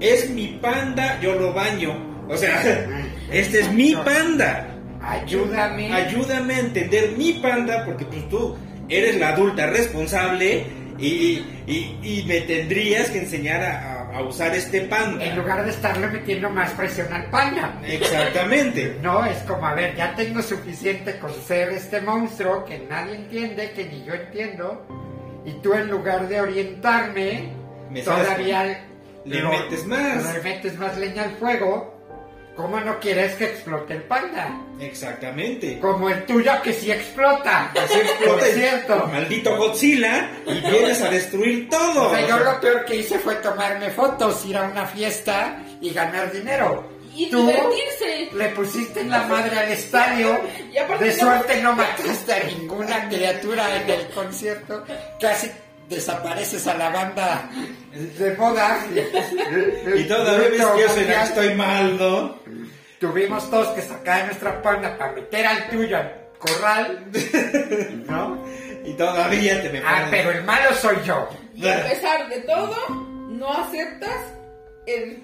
Es 0.00 0.30
mi 0.30 0.58
panda, 0.60 1.20
yo 1.20 1.34
lo 1.34 1.52
baño. 1.52 1.94
O 2.28 2.36
sea, 2.36 2.86
este 3.32 3.60
es 3.60 3.72
mi 3.72 3.94
panda. 3.94 4.68
ayúdame. 5.02 5.92
Ayúdame 5.92 6.54
a 6.54 6.60
entender 6.60 7.12
mi 7.18 7.34
panda, 7.34 7.84
porque 7.84 8.04
pues 8.04 8.28
tú 8.28 8.56
eres 8.88 9.18
la 9.18 9.30
adulta 9.30 9.66
responsable 9.66 10.64
y, 10.98 11.42
y- 11.66 11.98
y 12.02 12.24
me 12.26 12.40
tendrías 12.42 13.10
que 13.10 13.18
enseñar 13.20 13.62
a, 13.62 13.91
a- 14.12 14.18
a 14.18 14.22
usar 14.22 14.54
este 14.54 14.82
panda. 14.82 15.24
En 15.24 15.36
lugar 15.36 15.64
de 15.64 15.70
estarle 15.70 16.06
metiendo 16.08 16.50
más 16.50 16.70
presión 16.72 17.12
al 17.12 17.26
panda. 17.26 17.78
Exactamente. 17.86 18.98
No, 19.02 19.24
es 19.24 19.38
como, 19.38 19.66
a 19.66 19.74
ver, 19.74 19.94
ya 19.96 20.14
tengo 20.14 20.42
suficiente 20.42 21.18
con 21.18 21.32
ser 21.32 21.70
este 21.70 22.00
monstruo 22.00 22.64
que 22.64 22.78
nadie 22.80 23.16
entiende, 23.16 23.72
que 23.72 23.84
ni 23.86 24.04
yo 24.04 24.14
entiendo, 24.14 24.86
y 25.44 25.52
tú 25.62 25.74
en 25.74 25.88
lugar 25.90 26.28
de 26.28 26.40
orientarme, 26.40 27.52
Me 27.90 28.02
todavía 28.02 28.84
le 29.24 29.40
lo- 29.40 29.50
metes 29.50 29.86
más. 29.86 30.34
Le 30.34 30.42
metes 30.42 30.78
más 30.78 30.96
leña 30.98 31.24
al 31.24 31.32
fuego. 31.36 31.91
¿Cómo 32.56 32.78
no 32.80 33.00
quieres 33.00 33.34
que 33.36 33.44
explote 33.46 33.94
el 33.94 34.02
panda? 34.02 34.50
Exactamente. 34.78 35.78
Como 35.80 36.08
el 36.10 36.26
tuyo 36.26 36.52
que 36.62 36.72
sí 36.74 36.90
explota. 36.90 37.72
Así 37.72 37.94
explota 37.98 38.38
Por 38.40 38.44
el- 38.48 38.54
cierto. 38.54 39.06
Maldito 39.10 39.56
Godzilla 39.56 40.30
y 40.46 40.60
vienes 40.60 41.00
a 41.00 41.08
destruir 41.08 41.68
todo. 41.70 42.08
O 42.10 42.14
sea, 42.14 42.26
yo 42.28 42.38
lo 42.38 42.60
peor 42.60 42.84
que 42.84 42.96
hice 42.96 43.18
fue 43.18 43.36
tomarme 43.36 43.90
fotos, 43.90 44.44
ir 44.44 44.56
a 44.58 44.64
una 44.64 44.86
fiesta 44.86 45.62
y 45.80 45.90
ganar 45.94 46.30
dinero. 46.30 46.90
Y 47.14 47.28
Tú 47.30 47.46
divertirse. 47.46 48.30
le 48.34 48.48
pusiste 48.50 49.00
en 49.00 49.10
la 49.10 49.24
madre 49.24 49.58
al 49.58 49.70
estadio. 49.72 50.38
Y 50.72 50.78
aparte 50.78 51.04
De 51.04 51.12
suerte 51.12 51.60
no 51.62 51.74
mataste 51.74 52.32
a 52.32 52.44
ninguna 52.44 53.08
criatura 53.08 53.76
en 53.76 53.90
el 53.90 54.06
concierto. 54.08 54.84
Casi 55.20 55.50
desapareces 55.94 56.66
a 56.66 56.74
la 56.74 56.90
banda 56.90 57.50
de 58.18 58.36
moda. 58.36 58.78
y 59.96 60.04
todavía 60.04 60.48
ves 60.48 60.60
que 60.60 60.80
yo 60.82 60.88
soy 60.88 61.04
la 61.04 61.14
que 61.22 61.22
estoy 61.28 61.54
mal, 61.54 61.98
¿no? 61.98 62.36
Tuvimos 62.98 63.50
todos 63.50 63.68
que 63.68 63.82
sacar 63.82 64.26
nuestra 64.26 64.62
panda 64.62 64.96
para 64.96 65.12
meter 65.12 65.46
al 65.46 65.68
tuyo 65.70 65.96
al 65.96 66.12
corral. 66.38 67.04
¿No? 68.06 68.44
Y 68.84 68.92
todavía 68.94 69.62
te 69.62 69.68
me 69.70 69.78
Ah, 69.80 70.04
pones- 70.04 70.10
pero 70.10 70.30
el 70.30 70.44
malo 70.44 70.74
soy 70.74 70.96
yo. 71.04 71.28
Y 71.54 71.68
a 71.68 71.84
pesar 71.88 72.28
de 72.28 72.40
todo, 72.42 72.74
no 73.30 73.52
aceptas 73.52 74.16
el, 74.86 75.22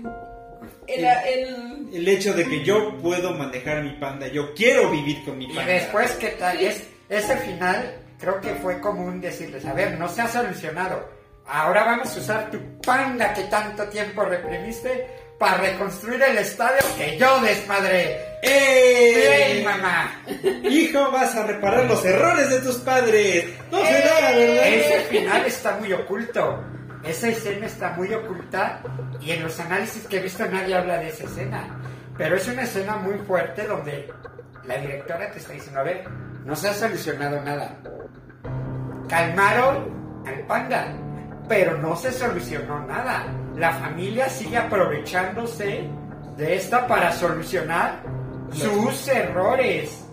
el, 0.87 1.05
el- 1.05 1.89
El 1.93 2.09
hecho 2.09 2.35
de 2.35 2.45
que 2.49 2.64
yo 2.64 2.97
puedo 2.99 3.33
manejar 3.35 3.83
mi 3.83 3.93
panda, 3.93 4.27
yo 4.29 4.55
quiero 4.55 4.91
vivir 4.91 5.25
con 5.25 5.39
mi 5.39 5.45
Y 5.47 5.55
panda. 5.55 5.73
después, 5.73 6.12
¿qué 6.12 6.29
tal? 6.39 6.61
Es, 6.61 6.85
ese 7.09 7.37
final 7.39 7.95
creo 8.19 8.41
que 8.41 8.55
fue 8.57 8.81
común 8.81 9.21
decirles, 9.21 9.64
a 9.64 9.73
ver, 9.73 9.99
no 9.99 10.09
se 10.09 10.23
ha 10.23 10.29
solucionado. 10.29 11.09
Ahora 11.47 11.85
vamos 11.85 12.14
a 12.14 12.21
usar 12.21 12.51
tu 12.51 12.59
panda 12.81 13.33
que 13.33 13.45
tanto 13.45 13.85
tiempo 13.89 14.25
reprimiste 14.25 15.07
para 15.39 15.59
reconstruir 15.59 16.23
el 16.23 16.39
estadio 16.39 16.81
que 16.97 17.16
yo 17.16 17.41
desmadré. 17.41 18.21
¡Eh! 18.43 19.55
¡Bien, 19.55 19.64
mamá! 19.64 20.21
Hijo, 20.64 21.11
vas 21.11 21.35
a 21.37 21.45
reparar 21.45 21.87
los 21.87 22.05
errores 22.05 22.51
de 22.51 22.59
tus 22.61 22.77
padres. 22.79 23.47
No 23.71 23.85
se 23.85 23.93
da, 23.93 24.31
¿verdad? 24.33 24.66
Ese 24.66 25.01
final 25.09 25.47
está 25.47 25.77
muy 25.77 25.93
oculto. 25.93 26.64
Esa 27.05 27.29
escena 27.29 27.66
está 27.66 27.91
muy 27.91 28.12
oculta 28.12 28.83
y 29.21 29.31
en 29.31 29.45
los 29.45 29.59
análisis 29.61 30.05
que 30.07 30.19
he 30.19 30.21
visto 30.21 30.45
nadie 30.47 30.75
habla 30.75 30.99
de 30.99 31.09
esa 31.09 31.25
escena. 31.25 31.81
Pero 32.16 32.37
es 32.37 32.47
una 32.49 32.62
escena 32.62 32.97
muy 32.97 33.19
fuerte 33.19 33.64
donde 33.64 34.12
la 34.64 34.77
directora 34.79 35.31
te 35.31 35.39
está 35.39 35.53
diciendo, 35.53 35.81
a 35.81 35.85
ver, 35.85 36.05
no 36.45 36.57
se 36.57 36.69
ha 36.69 36.75
solucionado 36.75 37.41
nada. 37.41 37.77
Calmaron 39.09 40.22
al 40.26 40.40
panda, 40.46 40.92
pero 41.48 41.78
no 41.78 41.96
se 41.96 42.12
solucionó 42.12 42.84
nada. 42.86 43.24
La 43.56 43.72
familia 43.72 44.28
sigue 44.28 44.59
aprovechándose 44.59 45.88
de 46.36 46.56
esta 46.56 46.86
para 46.86 47.11
solucionar 47.12 48.02
sus 48.52 49.09
errores. 49.09 50.04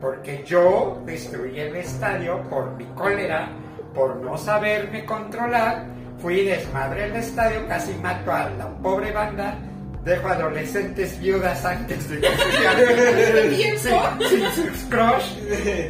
Porque 0.00 0.42
yo 0.44 1.02
destruí 1.04 1.60
el 1.60 1.76
estadio 1.76 2.42
por 2.48 2.70
mi 2.76 2.86
cólera, 2.86 3.50
por 3.94 4.16
no 4.16 4.38
saberme 4.38 5.04
controlar. 5.04 5.86
Fui 6.18 6.44
desmadre 6.44 7.04
el 7.06 7.16
estadio, 7.16 7.66
casi 7.68 7.94
mato 7.94 8.32
a 8.32 8.48
la 8.50 8.68
pobre 8.78 9.12
banda. 9.12 9.58
Dejo 10.04 10.28
adolescentes 10.28 11.18
viudas 11.20 11.64
antes 11.64 12.08
de 12.08 12.20
que 12.20 12.28
tiempo. 13.56 14.00
sin, 14.28 14.88
crush. 14.88 15.36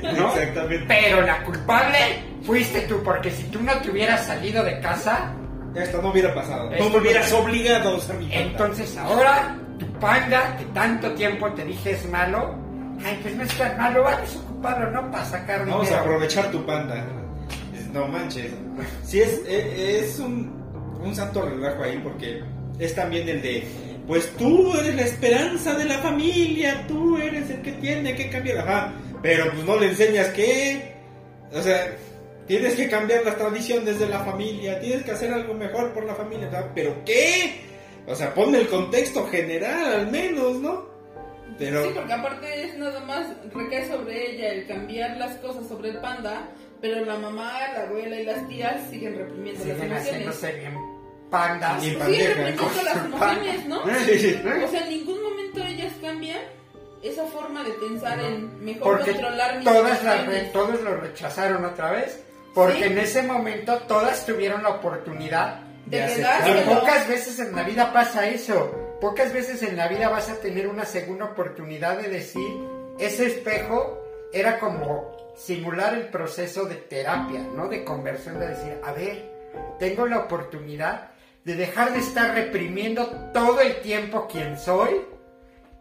¿no? 0.03 0.35
Exactamente. 0.35 0.85
Pero 0.89 1.23
la 1.23 1.45
culpable 1.45 1.99
fuiste 2.43 2.81
tú, 2.83 3.03
porque 3.03 3.31
si 3.31 3.45
tú 3.45 3.63
no 3.63 3.73
te 3.81 3.91
hubieras 3.91 4.27
salido 4.27 4.65
de 4.65 4.81
casa, 4.81 5.33
Esto 5.75 6.03
no 6.03 6.11
hubiera 6.11 6.35
pasado. 6.35 6.71
No 6.79 6.91
me 6.91 6.99
hubieras 6.99 7.33
obligado 7.33 7.91
a 7.91 7.97
usar 7.97 8.17
mi 8.17 8.29
panda. 8.29 8.41
entonces 8.43 8.97
ahora 8.97 9.57
tu 9.79 9.87
panda, 10.01 10.57
que 10.57 10.65
tanto 10.67 11.13
tiempo 11.13 11.53
te 11.53 11.65
dije 11.65 11.93
es 11.93 12.09
malo, 12.11 12.57
Ay, 13.05 13.17
pues 13.23 13.37
no 13.37 13.45
es 13.45 13.57
tan 13.57 13.79
malo, 13.79 14.03
vamos 14.03 14.35
a 14.35 14.39
ocuparlo, 14.41 14.91
¿no? 14.91 15.11
Para 15.13 15.25
sacar 15.25 15.65
Vamos 15.65 15.91
a 15.93 16.01
aprovechar 16.01 16.51
tu 16.51 16.65
panda. 16.67 17.05
No 17.93 18.09
manches. 18.09 18.53
Sí, 19.05 19.21
es, 19.21 19.41
es, 19.49 19.79
es 19.79 20.19
un, 20.19 20.53
un 21.01 21.15
santo 21.15 21.43
relajo 21.43 21.85
ahí 21.85 21.99
porque 22.03 22.43
es 22.79 22.95
también 22.95 23.29
el 23.29 23.41
de, 23.41 23.67
pues 24.09 24.33
tú 24.39 24.75
eres 24.75 24.97
la 24.97 25.03
esperanza 25.03 25.75
de 25.75 25.85
la 25.85 25.99
familia, 25.99 26.87
tú 26.89 27.19
eres 27.19 27.51
el 27.51 27.61
que 27.61 27.73
tiene 27.73 28.17
que 28.17 28.31
cambiar. 28.31 28.59
Ajá, 28.59 28.95
pero 29.23 29.53
pues 29.53 29.65
no 29.67 29.77
le 29.77 29.89
enseñas 29.89 30.29
qué. 30.29 30.95
O 31.53 31.61
sea, 31.61 31.95
tienes 32.47 32.75
que 32.75 32.89
cambiar 32.89 33.23
las 33.23 33.37
tradiciones 33.37 34.01
de 34.01 34.09
la 34.09 34.21
familia, 34.21 34.81
tienes 34.81 35.05
que 35.05 35.11
hacer 35.11 35.31
algo 35.31 35.53
mejor 35.53 35.93
por 35.93 36.05
la 36.05 36.15
familia. 36.15 36.47
¿verdad? 36.47 36.71
¿Pero 36.75 37.05
qué? 37.05 37.61
O 38.07 38.15
sea, 38.15 38.33
ponme 38.33 38.59
el 38.61 38.69
contexto 38.69 39.27
general 39.27 39.93
al 39.93 40.11
menos, 40.11 40.57
¿no? 40.57 40.89
Pero... 41.59 41.85
Sí, 41.85 41.91
porque 41.95 42.13
aparte 42.15 42.65
es 42.65 42.79
nada 42.79 43.01
más 43.01 43.27
recae 43.53 43.89
sobre 43.89 44.33
ella 44.33 44.53
el 44.53 44.67
cambiar 44.67 45.19
las 45.19 45.37
cosas 45.37 45.69
sobre 45.69 45.91
el 45.91 46.01
panda, 46.01 46.49
pero 46.81 47.05
la 47.05 47.19
mamá, 47.19 47.53
la 47.75 47.83
abuela 47.83 48.19
y 48.19 48.25
las 48.25 48.49
tías 48.49 48.89
siguen 48.89 49.19
reprimiendo 49.19 49.65
las 49.67 50.05
Siguen 50.05 50.23
emociones. 50.23 50.98
Pandas. 51.31 51.81
Bien 51.81 51.95
Siguen 51.95 51.99
Pandeja, 51.99 52.29
reprimiendo 52.35 52.83
las 52.85 52.97
emociones, 53.05 53.67
¿no? 53.67 53.83
Sí, 54.07 54.19
sí. 54.19 54.43
O 54.65 54.71
sea, 54.71 54.81
en 54.83 54.91
ningún 54.91 55.23
momento 55.23 55.63
ellas 55.65 55.93
cambian 56.01 56.41
esa 57.03 57.25
forma 57.27 57.63
de 57.65 57.71
pensar 57.73 58.19
en 58.21 58.65
mejor 58.65 58.97
Porque 58.97 59.13
controlar 59.13 59.57
mis 59.57 59.65
todas 59.65 60.03
las 60.05 60.53
todos 60.53 60.81
lo 60.83 60.97
rechazaron 60.97 61.65
otra 61.65 61.93
vez. 61.93 62.21
Porque 62.55 62.79
Sí. 62.79 62.83
en 62.85 62.99
ese 62.99 63.23
momento 63.23 63.79
todas 63.87 64.27
tuvieron 64.27 64.63
la 64.63 64.71
oportunidad 64.71 65.61
de. 65.87 65.99
Y 65.99 66.15
quedárselo. 66.17 66.81
pocas 66.81 67.09
veces 67.09 67.39
en 67.39 67.55
la 67.55 67.63
vida 67.63 67.93
pasa 67.93 68.27
eso. 68.27 68.75
Pocas 69.01 69.33
veces 69.33 69.63
en 69.63 69.77
la 69.77 69.87
vida 69.87 70.09
vas 70.09 70.29
a 70.29 70.35
tener 70.41 70.67
una 70.67 70.85
segunda 70.85 71.27
oportunidad 71.27 71.99
de 71.99 72.09
decir, 72.09 72.49
ese 72.99 73.27
espejo 73.27 74.03
era 74.33 74.59
como 74.59 75.17
simular 75.37 75.95
el 75.95 76.09
proceso 76.09 76.65
de 76.65 76.75
terapia, 76.75 77.41
¿no? 77.55 77.69
De 77.69 77.85
conversión, 77.85 78.41
de 78.41 78.49
decir, 78.49 78.77
a 78.83 78.91
ver, 78.91 79.25
tengo 79.79 80.07
la 80.07 80.19
oportunidad 80.19 81.13
de 81.49 81.55
dejar 81.57 81.95
de 81.95 82.01
estar 82.01 82.35
reprimiendo 82.35 83.07
todo 83.33 83.59
el 83.63 83.81
tiempo 83.81 84.29
quien 84.31 84.59
soy 84.59 85.01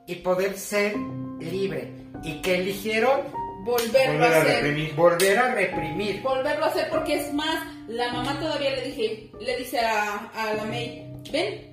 y 0.05 0.15
poder 0.15 0.57
ser 0.57 0.95
libre. 1.41 1.91
¿Y 2.23 2.41
que 2.41 2.59
eligieron? 2.59 3.19
Volverlo 3.65 4.13
Volver 4.13 4.21
a 4.33 4.37
a 4.37 4.41
hacer. 4.43 4.63
reprimir. 4.63 4.95
Volver 4.95 5.37
a 5.37 5.53
reprimir. 5.55 6.21
Volverlo 6.21 6.63
a 6.63 6.67
hacer 6.69 6.89
porque 6.89 7.15
es 7.15 7.33
más, 7.33 7.67
la 7.89 8.13
mamá 8.13 8.39
todavía 8.39 8.77
le 8.77 8.81
dije, 8.83 9.29
le 9.41 9.57
dice 9.57 9.77
a, 9.81 10.31
a 10.33 10.53
la 10.53 10.63
May, 10.63 11.05
ven. 11.33 11.69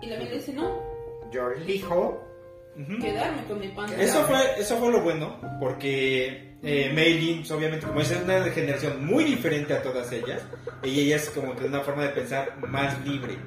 Y 0.00 0.06
la 0.06 0.16
May 0.16 0.28
le 0.30 0.36
dice, 0.36 0.54
no, 0.54 0.74
Yo 1.30 1.50
elijo 1.50 2.18
Quedarme 3.00 3.44
con 3.44 3.58
mi 3.60 3.68
panda. 3.68 3.96
Eso 3.96 4.24
fue, 4.24 4.38
eso 4.60 4.76
fue 4.76 4.90
lo 4.92 5.00
bueno, 5.00 5.40
porque 5.60 6.56
eh, 6.62 6.90
Maylin, 6.94 7.38
pues, 7.38 7.50
obviamente, 7.52 7.86
como 7.86 8.00
es 8.00 8.10
una 8.22 8.42
generación 8.44 9.04
muy 9.04 9.24
diferente 9.24 9.72
a 9.74 9.82
todas 9.82 10.10
ellas, 10.12 10.42
y 10.82 11.00
ella 11.00 11.16
es 11.16 11.30
como 11.30 11.54
que 11.54 11.62
de 11.62 11.68
una 11.68 11.80
forma 11.80 12.02
de 12.02 12.10
pensar 12.10 12.56
más 12.68 13.02
libre, 13.06 13.38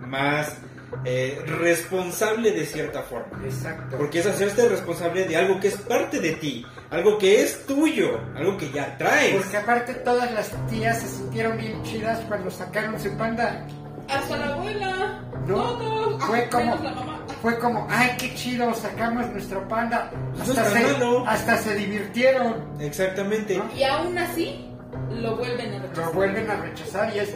más 0.00 0.56
eh, 1.04 1.40
responsable 1.46 2.52
de 2.52 2.64
cierta 2.64 3.02
forma. 3.02 3.44
Exacto. 3.44 3.96
Porque 3.98 4.18
es 4.20 4.26
hacerte 4.26 4.68
responsable 4.68 5.26
de 5.26 5.36
algo 5.36 5.60
que 5.60 5.68
es 5.68 5.76
parte 5.76 6.20
de 6.20 6.32
ti, 6.32 6.64
algo 6.90 7.18
que 7.18 7.42
es 7.42 7.66
tuyo, 7.66 8.20
algo 8.34 8.56
que 8.56 8.70
ya 8.70 8.96
traes. 8.98 9.36
Porque 9.36 9.56
aparte 9.56 9.94
todas 9.94 10.32
las 10.32 10.50
tías 10.68 11.00
se 11.00 11.08
sintieron 11.08 11.56
bien 11.58 11.82
chidas 11.82 12.20
cuando 12.28 12.50
sacaron 12.50 12.98
su 13.00 13.16
panda. 13.16 13.66
Hasta 14.08 14.36
la 14.36 14.54
abuela, 14.54 15.20
No, 15.46 15.54
todos, 15.78 16.24
fue 16.24 16.38
ah, 16.40 16.48
como- 16.50 16.64
menos 16.64 16.82
la 16.84 16.90
mamá. 16.92 17.15
Fue 17.46 17.60
como, 17.60 17.86
ay, 17.88 18.10
qué 18.18 18.34
chido, 18.34 18.74
sacamos 18.74 19.30
nuestro 19.30 19.68
panda. 19.68 20.10
Eso 20.34 20.50
Hasta, 20.50 20.64
se, 20.64 20.82
malo. 20.94 21.24
hasta 21.28 21.56
se 21.58 21.76
divirtieron. 21.76 22.56
Exactamente. 22.80 23.56
¿No? 23.56 23.72
Y 23.72 23.84
aún 23.84 24.18
así, 24.18 24.68
lo 25.12 25.36
vuelven 25.36 25.74
a 25.74 25.78
rechazar. 25.78 26.06
Lo 26.06 26.12
vuelven 26.12 26.50
a 26.50 26.56
rechazar 26.56 27.14
y 27.14 27.20
es, 27.20 27.34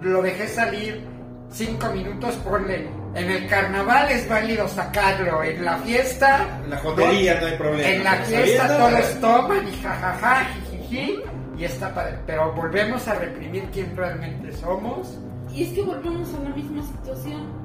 lo 0.00 0.22
dejé 0.22 0.48
salir 0.48 1.04
cinco 1.52 1.86
minutos, 1.92 2.34
ponle. 2.38 2.88
En 3.14 3.30
el 3.30 3.46
carnaval 3.46 4.10
es 4.10 4.28
válido 4.28 4.66
sacarlo, 4.66 5.44
en 5.44 5.64
la 5.64 5.76
fiesta... 5.78 6.58
La 6.68 6.78
jodería 6.78 7.40
no 7.40 7.46
hay 7.46 7.56
problema. 7.56 7.88
En 7.88 8.02
la 8.02 8.14
fiesta 8.14 8.66
sabiendo- 8.66 8.98
todos 8.98 9.20
toman 9.20 9.68
y 9.68 9.72
jajaja, 9.80 10.46
jijiji, 10.68 11.20
y 11.56 11.62
está 11.64 11.94
padre. 11.94 12.18
Pero 12.26 12.52
volvemos 12.54 13.06
a 13.06 13.14
reprimir 13.14 13.68
quién 13.72 13.96
realmente 13.96 14.50
somos. 14.56 15.16
Y 15.54 15.62
es 15.62 15.70
que 15.74 15.82
volvemos 15.82 16.28
a 16.34 16.42
la 16.42 16.50
misma 16.56 16.82
situación. 16.82 17.57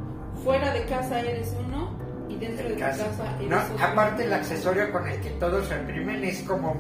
Fuera 0.44 0.74
de 0.74 0.84
casa 0.86 1.20
eres 1.22 1.54
uno 1.66 1.98
y 2.30 2.36
dentro 2.38 2.68
de 2.68 2.74
tu 2.74 2.80
Casa. 2.80 3.06
casa 3.06 3.36
eres 3.40 3.50
No, 3.50 3.58
otro. 3.74 3.86
aparte 3.86 4.24
el 4.26 4.34
accesorio 4.34 4.92
con 4.92 5.08
el 5.08 5.20
que 5.22 5.30
todos 5.32 5.70
reprimen 5.70 6.24
es 6.24 6.42
como, 6.44 6.76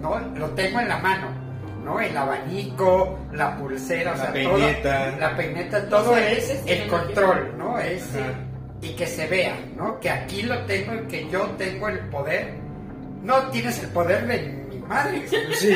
no, 0.00 0.18
lo 0.36 0.50
tengo 0.50 0.80
en 0.80 0.88
la 0.88 0.98
mano, 0.98 1.28
¿no? 1.84 1.98
El 2.00 2.16
abanico, 2.16 3.18
la 3.32 3.56
pulsera, 3.56 4.12
o 4.12 4.16
La 4.16 4.22
sea, 4.24 4.32
peineta. 4.32 5.10
todo, 5.10 5.20
la 5.20 5.36
peineta, 5.36 5.88
todo 5.88 6.14
sea, 6.14 6.30
es 6.32 6.50
el 6.66 6.68
el 6.82 6.88
control, 6.88 7.54
¿no? 7.58 7.78
Es 7.78 8.08
Ajá. 8.14 8.28
y 8.82 8.90
que 8.94 9.06
se 9.06 9.26
vea, 9.26 9.56
¿no? 9.76 9.98
Que 10.00 10.10
aquí 10.10 10.42
lo 10.42 10.58
tengo 10.66 10.94
y 10.94 11.06
que 11.08 11.28
yo 11.28 11.42
tengo 11.58 11.88
el 11.88 11.98
poder. 12.10 12.54
No 13.22 13.48
tienes 13.50 13.82
el 13.82 13.88
poder 13.90 14.26
de 14.26 14.38
mi 14.70 14.78
madre. 14.80 15.26
Sí. 15.54 15.74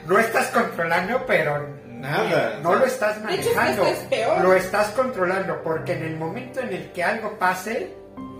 No 0.06 0.18
estás 0.18 0.48
controlando, 0.48 1.24
pero 1.26 1.66
Nada. 2.00 2.58
no 2.62 2.74
lo 2.74 2.84
estás 2.86 3.22
De 3.26 3.34
hecho, 3.34 3.50
manejando. 3.54 3.84
esto 3.86 4.02
es 4.02 4.08
peor. 4.08 4.40
Lo 4.42 4.54
estás 4.54 4.88
controlando 4.88 5.62
porque 5.62 5.92
en 5.92 6.02
el 6.04 6.16
momento 6.16 6.60
en 6.60 6.68
el 6.72 6.92
que 6.92 7.02
algo 7.04 7.38
pase, 7.38 7.94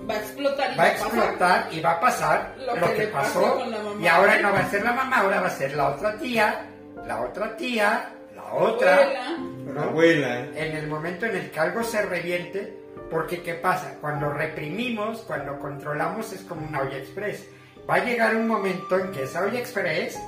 Va 0.09 0.15
a 0.15 0.19
explotar 0.19 0.73
y 0.73 0.77
va 0.77 0.83
a 0.85 0.91
pasar. 0.91 1.07
explotar 1.07 1.69
y 1.71 1.81
va 1.81 1.91
a 1.93 2.01
pasar 2.01 2.55
Lo 2.67 2.75
lo, 2.77 2.95
que 2.95 3.07
pasó 3.09 3.41
pasó. 3.43 3.55
con 3.59 3.71
la 3.71 3.79
mamá. 3.79 4.03
Y 4.03 4.09
ahora 4.09 4.39
no 4.41 4.53
va 4.53 4.59
a 4.61 4.71
ser 4.71 4.83
la 4.83 4.93
mamá, 4.93 5.19
ahora 5.19 5.41
va 5.41 5.47
a 5.47 5.51
ser 5.51 5.75
la 5.77 5.89
otra 5.91 6.17
tía, 6.19 6.67
la 7.07 7.21
otra 7.21 7.57
tía, 7.57 8.11
la 8.35 8.45
otra. 8.55 8.95
Abuela. 8.97 9.23
La 9.67 9.73
¿no? 9.73 9.83
abuela. 9.83 10.39
En 10.57 10.77
el 10.77 10.89
momento 10.89 11.27
en 11.27 11.37
el 11.37 11.51
que 11.51 11.61
algo 11.61 11.85
se 11.85 12.03
reviente, 12.03 12.77
porque 13.09 13.43
¿qué 13.43 13.55
pasa? 13.55 13.95
Cuando 14.01 14.31
reprimimos, 14.33 15.19
cuando 15.29 15.59
controlamos 15.61 16.33
es 16.33 16.41
como 16.43 16.67
una 16.67 16.81
olla 16.81 16.97
express. 16.97 17.47
Va 17.89 17.97
a 17.97 18.05
llegar 18.05 18.35
un 18.35 18.49
momento 18.49 18.99
en 18.99 19.13
que 19.13 19.25
esa 19.25 19.43
olla 19.43 19.59
express 19.61 20.19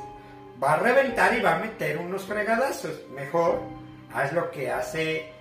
va 0.63 0.75
a 0.75 0.77
reventar 0.77 1.35
y 1.35 1.41
va 1.41 1.57
a 1.57 1.59
meter 1.59 1.99
unos 1.99 2.23
fregadazos. 2.25 3.03
Mejor 3.15 3.61
haz 4.13 4.33
lo 4.33 4.51
que 4.51 4.71
hace 4.71 5.33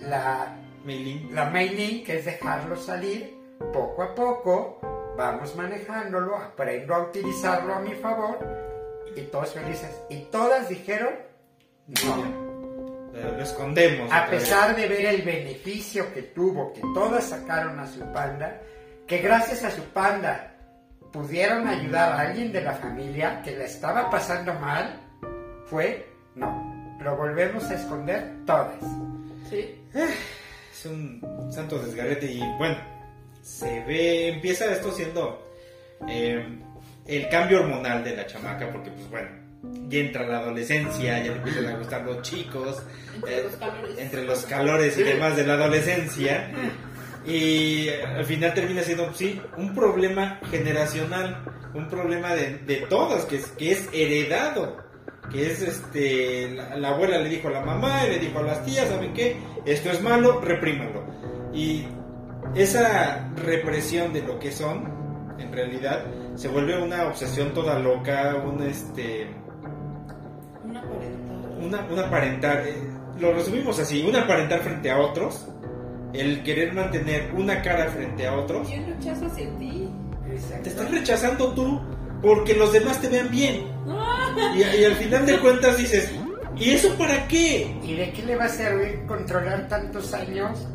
la 0.00 0.56
Maylin. 0.84 1.34
la 1.34 1.46
mailing, 1.46 2.04
que 2.04 2.18
es 2.18 2.24
dejarlo 2.24 2.76
salir 2.76 3.34
poco 3.72 4.02
a 4.02 4.14
poco, 4.14 5.14
vamos 5.16 5.56
manejándolo, 5.56 6.36
aprendo 6.36 6.94
a 6.94 7.00
utilizarlo 7.00 7.74
a 7.74 7.80
mi 7.80 7.94
favor 7.94 8.38
y 9.16 9.22
todos 9.22 9.52
felices. 9.52 9.90
Y 10.10 10.18
todas 10.24 10.68
dijeron 10.68 11.14
no. 11.86 12.46
Eh, 13.14 13.32
Lo 13.36 13.42
escondemos. 13.42 14.12
A 14.12 14.26
pesar 14.26 14.76
de 14.76 14.88
ver 14.88 15.06
el 15.06 15.22
beneficio 15.22 16.12
que 16.12 16.22
tuvo, 16.22 16.72
que 16.72 16.82
todas 16.92 17.24
sacaron 17.24 17.78
a 17.78 17.86
su 17.86 18.00
panda, 18.12 18.60
que 19.06 19.18
gracias 19.18 19.64
a 19.64 19.70
su 19.70 19.82
panda 19.84 20.55
pudieron 21.16 21.66
ayudar 21.66 22.12
a 22.12 22.20
alguien 22.28 22.52
de 22.52 22.60
la 22.60 22.74
familia 22.74 23.40
que 23.42 23.56
la 23.56 23.64
estaba 23.64 24.10
pasando 24.10 24.52
mal, 24.54 25.00
fue 25.64 26.06
no. 26.34 26.96
Lo 27.02 27.16
volvemos 27.16 27.64
a 27.64 27.74
esconder 27.74 28.32
todas. 28.44 28.74
Sí. 29.48 29.80
Es 29.94 30.84
un 30.86 31.20
santo 31.50 31.78
desgarrete 31.78 32.26
y 32.30 32.40
bueno, 32.58 32.76
se 33.42 33.82
ve, 33.84 34.28
empieza 34.28 34.70
esto 34.72 34.92
siendo 34.92 35.50
eh, 36.06 36.44
el 37.06 37.28
cambio 37.30 37.60
hormonal 37.60 38.04
de 38.04 38.16
la 38.16 38.26
chamaca 38.26 38.68
porque 38.70 38.90
pues 38.90 39.08
bueno, 39.08 39.28
ya 39.88 39.98
entra 40.00 40.26
la 40.26 40.38
adolescencia, 40.40 41.18
ya 41.18 41.30
le 41.32 41.36
empiezan 41.38 41.66
a 41.66 41.76
gustar 41.78 42.02
los 42.02 42.20
chicos, 42.22 42.82
Entre 43.14 43.38
eh, 43.38 43.42
los 43.44 43.56
calores. 43.56 43.98
entre 43.98 44.24
los 44.24 44.44
calores 44.46 44.98
y 44.98 45.02
demás 45.02 45.36
de 45.36 45.46
la 45.46 45.54
adolescencia 45.54 46.50
y 47.26 47.88
al 47.88 48.24
final 48.24 48.54
termina 48.54 48.82
siendo 48.82 49.12
sí, 49.14 49.40
un 49.56 49.74
problema 49.74 50.38
generacional, 50.50 51.44
un 51.74 51.88
problema 51.88 52.34
de, 52.34 52.58
de 52.58 52.76
todos 52.88 53.24
que 53.24 53.36
es, 53.36 53.46
que 53.48 53.72
es 53.72 53.88
heredado 53.92 54.86
que 55.30 55.50
es 55.50 55.62
este 55.62 56.50
la, 56.50 56.76
la 56.76 56.88
abuela 56.90 57.18
le 57.18 57.28
dijo 57.28 57.48
a 57.48 57.52
la 57.52 57.60
mamá 57.60 58.06
y 58.06 58.10
le 58.10 58.18
dijo 58.18 58.38
a 58.38 58.42
las 58.42 58.64
tías 58.64 58.88
saben 58.88 59.12
qué 59.12 59.36
esto 59.64 59.90
es 59.90 60.00
malo 60.00 60.40
reprímanlo 60.40 61.04
y 61.52 61.84
esa 62.54 63.28
represión 63.36 64.12
de 64.12 64.22
lo 64.22 64.38
que 64.38 64.52
son 64.52 64.88
en 65.38 65.52
realidad 65.52 66.04
se 66.36 66.48
vuelve 66.48 66.80
una 66.80 67.06
obsesión 67.08 67.52
toda 67.54 67.78
loca 67.78 68.36
un 68.36 68.62
este 68.62 69.28
Una 70.64 70.82
parental. 70.82 71.58
una, 71.60 71.80
un 71.90 71.98
aparentar 71.98 72.66
eh, 72.66 72.74
lo 73.18 73.32
resumimos 73.32 73.78
así 73.78 74.04
un 74.06 74.16
aparentar 74.16 74.60
frente 74.60 74.90
a 74.90 74.98
otros 74.98 75.48
el 76.12 76.42
querer 76.42 76.72
mantener 76.72 77.30
una 77.34 77.62
cara 77.62 77.86
frente 77.90 78.26
a 78.26 78.34
otros 78.36 78.68
Y 78.70 78.78
un 78.78 78.86
rechazo 78.86 79.26
hacia 79.26 79.48
ti. 79.58 79.88
te 80.62 80.68
estás 80.68 80.90
rechazando 80.90 81.52
tú 81.52 81.80
porque 82.22 82.54
los 82.54 82.72
demás 82.72 83.00
te 83.00 83.08
vean 83.08 83.30
bien 83.30 83.66
y, 84.56 84.58
y 84.80 84.84
al 84.84 84.94
final 84.94 85.26
de 85.26 85.38
cuentas 85.38 85.76
dices 85.76 86.10
¿y 86.56 86.70
eso 86.70 86.94
para 86.96 87.28
qué? 87.28 87.76
¿Y 87.82 87.94
de 87.96 88.12
qué 88.12 88.22
le 88.22 88.36
va 88.36 88.44
a 88.44 88.48
servir 88.48 89.04
controlar 89.06 89.68
tantos 89.68 90.12
años 90.14 90.66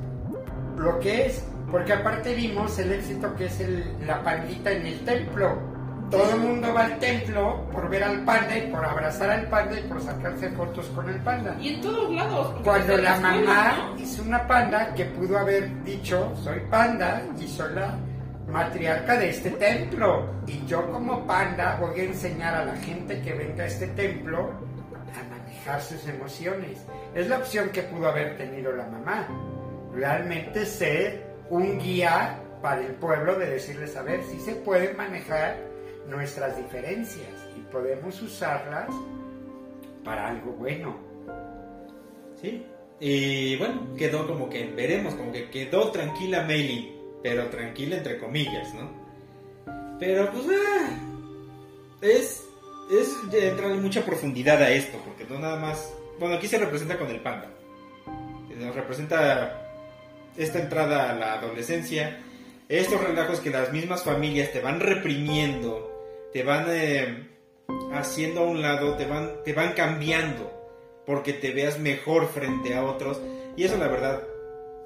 lo 0.78 1.00
que 1.00 1.26
es? 1.28 1.44
Porque 1.72 1.94
aparte 1.94 2.34
vimos 2.36 2.78
el 2.80 2.92
éxito 2.92 3.34
que 3.36 3.46
es 3.46 3.60
el- 3.62 3.86
la 4.06 4.22
pandita 4.24 4.72
en 4.72 4.86
el 4.86 5.00
templo. 5.06 5.71
Todo 6.12 6.30
el 6.34 6.40
mundo 6.42 6.74
va 6.74 6.86
al 6.86 7.00
templo 7.00 7.66
por 7.72 7.90
ver 7.90 8.04
al 8.04 8.24
panda 8.26 8.58
y 8.58 8.70
por 8.70 8.84
abrazar 8.84 9.30
al 9.30 9.48
panda 9.48 9.80
y 9.80 9.84
por 9.84 10.02
sacarse 10.02 10.50
fotos 10.50 10.86
con 10.88 11.10
el 11.10 11.16
panda. 11.22 11.56
Y 11.60 11.76
en 11.76 11.82
todos 11.82 12.12
lados. 12.12 12.54
Cuando 12.64 12.98
la 12.98 13.18
mamá 13.18 13.94
¿no? 13.96 14.00
hizo 14.04 14.22
una 14.22 14.46
panda 14.46 14.94
que 14.94 15.06
pudo 15.06 15.40
haber 15.40 15.84
dicho, 15.86 16.36
soy 16.44 16.60
panda 16.70 17.24
y 17.40 17.48
soy 17.48 17.74
la 17.74 17.98
matriarca 18.50 19.18
de 19.18 19.30
este 19.30 19.52
templo. 19.52 20.30
Y 20.46 20.66
yo 20.66 20.92
como 20.92 21.26
panda 21.26 21.78
voy 21.80 22.02
a 22.02 22.04
enseñar 22.04 22.56
a 22.56 22.66
la 22.66 22.76
gente 22.76 23.22
que 23.22 23.34
venga 23.34 23.64
a 23.64 23.68
este 23.68 23.88
templo 23.88 24.52
a 25.18 25.24
manejar 25.30 25.82
sus 25.82 26.06
emociones. 26.08 26.86
Es 27.16 27.30
la 27.30 27.38
opción 27.38 27.70
que 27.70 27.84
pudo 27.84 28.10
haber 28.10 28.38
tenido 28.38 28.74
la 28.74 28.86
mamá. 28.86 29.28
Realmente 29.94 30.66
ser 30.66 31.26
un 31.50 31.80
guía 31.80 32.38
para 32.62 32.82
el 32.82 32.94
pueblo 32.96 33.40
de 33.40 33.48
decirles, 33.48 33.96
a 33.96 34.02
ver, 34.04 34.22
si 34.24 34.40
se 34.40 34.54
pueden 34.56 34.96
manejar 34.96 35.71
nuestras 36.08 36.58
diferencias 36.58 37.30
y 37.58 37.62
podemos 37.72 38.22
usarlas 38.22 38.90
para 40.04 40.30
algo 40.30 40.52
bueno. 40.54 40.98
Sí. 42.42 42.66
Y 43.00 43.56
bueno, 43.58 43.96
quedó 43.98 44.28
como 44.28 44.50
que, 44.50 44.66
veremos, 44.68 45.16
como 45.16 45.32
que 45.32 45.50
quedó 45.50 45.92
tranquila 45.92 46.44
Meili, 46.44 46.96
pero 47.24 47.48
tranquila 47.50 47.98
entre 47.98 48.20
comillas, 48.20 48.74
¿no? 48.76 48.92
Pero 50.00 50.32
pues, 50.32 50.46
ah, 50.50 50.90
es, 52.02 52.44
es 52.92 53.18
entrarle 53.34 53.78
mucha 53.78 54.06
profundidad 54.06 54.62
a 54.62 54.70
esto, 54.72 55.00
porque 55.06 55.26
no 55.32 55.40
nada 55.40 55.60
más, 55.60 55.92
bueno, 56.20 56.36
aquí 56.36 56.48
se 56.48 56.58
representa 56.58 56.98
con 56.98 57.10
el 57.10 57.22
panda. 57.22 57.50
Nos 58.60 58.76
representa 58.76 59.62
esta 60.38 60.60
entrada 60.60 61.10
a 61.10 61.16
la 61.16 61.34
adolescencia, 61.34 62.20
estos 62.70 63.02
relajos 63.02 63.40
que 63.40 63.50
las 63.50 63.74
mismas 63.74 64.04
familias 64.04 64.52
te 64.52 64.62
van 64.62 64.80
reprimiendo, 64.80 65.91
te 66.34 66.44
van 66.44 66.66
eh, 66.70 67.28
haciendo 67.94 68.42
a 68.42 68.48
un 68.48 68.62
lado, 68.62 68.96
te 68.96 69.06
van, 69.06 69.32
te 69.44 69.54
van 69.54 69.74
cambiando 69.74 70.52
porque 71.06 71.34
te 71.34 71.52
veas 71.52 71.80
mejor 71.80 72.28
frente 72.28 72.76
a 72.76 72.84
otros. 72.84 73.22
Y 73.56 73.64
eso 73.64 73.78
la 73.78 73.88
verdad 73.88 74.22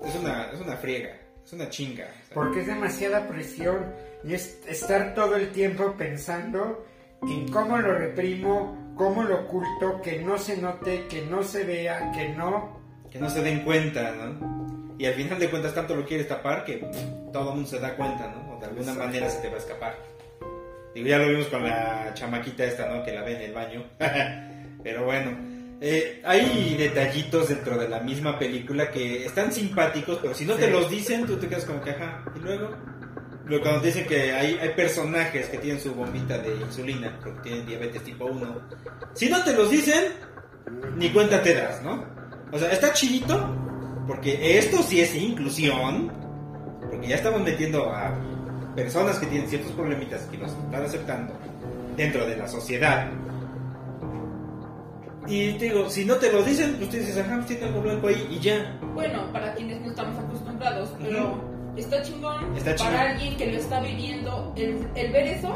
es 0.04 0.16
una, 0.16 0.52
es 0.52 0.60
una 0.60 0.76
friega, 0.78 1.18
es 1.43 1.54
una 1.54 1.70
chinga. 1.70 2.08
Porque 2.34 2.62
es 2.62 2.68
demasiada 2.68 3.28
presión 3.28 3.93
y 4.24 4.34
es 4.34 4.60
estar 4.68 5.14
todo 5.14 5.36
el 5.36 5.52
tiempo 5.52 5.93
pensando 5.98 6.86
en 7.22 7.48
cómo 7.50 7.78
lo 7.78 7.93
reprimo, 7.93 8.93
cómo 8.96 9.24
lo 9.24 9.41
oculto, 9.41 10.02
que 10.02 10.20
no 10.20 10.38
se 10.38 10.58
note, 10.58 11.06
que 11.08 11.24
no 11.24 11.43
se 11.43 11.64
vea, 11.64 12.12
que 12.12 12.30
no... 12.30 12.80
Que 13.12 13.20
no 13.20 13.30
se 13.30 13.41
den 13.41 13.64
cuenta, 13.64 14.12
¿no? 14.12 14.96
Y 14.98 15.06
al 15.06 15.14
final 15.14 15.39
de 15.39 15.50
cuentas 15.50 15.74
tanto 15.74 15.96
lo 15.96 16.06
quieres 16.06 16.28
tapar 16.28 16.66
que 16.66 16.78
pff, 16.78 17.32
todo 17.32 17.50
el 17.50 17.56
mundo 17.56 17.70
se 17.70 17.80
da 17.80 17.96
cuenta, 17.96 18.28
¿no? 18.30 18.56
O 18.56 18.60
de 18.60 18.66
alguna 18.66 18.93
manera 18.93 19.30
se 19.30 19.41
te 19.41 19.50
va 19.50 19.56
a 19.56 19.60
escapar. 19.60 19.96
Digo, 20.96 21.08
ya 21.10 21.18
lo 21.18 21.28
vimos 21.28 21.48
con 21.48 21.62
la 21.62 22.14
chamaquita 22.14 22.64
esta, 22.64 22.88
¿no? 22.88 23.04
Que 23.04 23.12
la 23.12 23.22
ve 23.22 23.36
en 23.36 23.41
el 23.41 23.54
baño. 23.54 23.84
Pero 24.84 25.04
bueno, 25.04 25.38
eh, 25.82 26.22
hay 26.24 26.76
detallitos 26.78 27.50
dentro 27.50 27.78
de 27.78 27.89
la 27.89 28.00
misma 28.00 28.39
película 28.39 28.89
que 28.89 29.26
están 29.26 29.52
simpáticos, 29.52 30.20
pero 30.22 30.34
si 30.34 30.46
no 30.46 30.54
te 30.54 30.70
los 30.70 30.89
dicen, 30.89 31.26
tú 31.26 31.36
te 31.36 31.48
quedas 31.50 31.66
como 31.66 31.82
que, 31.82 31.89
ajá. 31.89 32.24
Y 32.36 32.39
luego, 32.39 32.70
luego 33.46 33.64
cuando 33.64 33.82
te 33.82 33.88
dicen 33.88 34.06
que 34.06 34.32
hay, 34.32 34.58
hay 34.62 34.70
personajes 34.70 35.50
que 35.50 35.58
tienen 35.58 35.82
su 35.82 35.93
bombita 35.93 36.38
de 36.38 36.56
insulina, 36.56 37.20
porque 37.22 37.41
tienen 37.41 37.66
diabetes 37.66 38.04
tipo 38.04 38.26
1, 38.26 38.62
si 39.14 39.28
no 39.28 39.43
te 39.43 39.54
los 39.54 39.70
dicen, 39.70 40.06
ni 40.96 41.10
cuenta 41.10 41.43
te 41.43 41.56
das, 41.56 41.84
¿no? 41.84 42.06
O 42.52 42.58
sea, 42.58 42.72
está 42.72 42.93
chidito, 42.93 43.54
porque 44.08 44.58
esto 44.58 44.82
sí 44.82 45.02
es 45.02 45.14
inclusión, 45.14 46.12
porque 46.89 47.08
ya 47.08 47.16
estamos 47.16 47.41
metiendo 47.41 47.91
a 47.91 48.18
personas 48.76 49.17
que 49.19 49.26
tienen 49.28 49.47
ciertos 49.49 49.71
problemitas 49.71 50.21
que 50.23 50.38
los 50.38 50.51
están 50.51 50.84
aceptando 50.84 51.34
dentro 51.95 52.26
de 52.26 52.36
la 52.36 52.47
sociedad. 52.47 53.09
Y 55.28 55.53
te 55.53 55.65
digo, 55.65 55.89
si 55.89 56.05
no 56.05 56.15
te 56.15 56.32
lo 56.32 56.43
dicen, 56.43 56.76
pues 56.78 56.89
tú 56.89 56.97
dices, 56.97 57.17
ajá, 57.17 57.36
pues 57.38 57.47
tiene 57.47 57.65
algo 57.65 57.82
blanco 57.82 58.07
ahí 58.07 58.28
y 58.30 58.39
ya. 58.39 58.78
Bueno, 58.93 59.32
para 59.32 59.53
quienes 59.55 59.82
no 59.82 59.89
estamos 59.89 60.19
acostumbrados, 60.19 60.93
pero 61.01 61.41
está 61.76 62.01
chingón. 62.03 62.55
Está 62.55 62.76
chingón. 62.76 62.93
Para 62.93 63.11
alguien 63.11 63.36
que 63.38 63.51
lo 63.51 63.57
está 63.57 63.80
viviendo, 63.80 64.53
el, 64.55 64.88
el 64.93 65.11
ver 65.11 65.28
eso, 65.28 65.55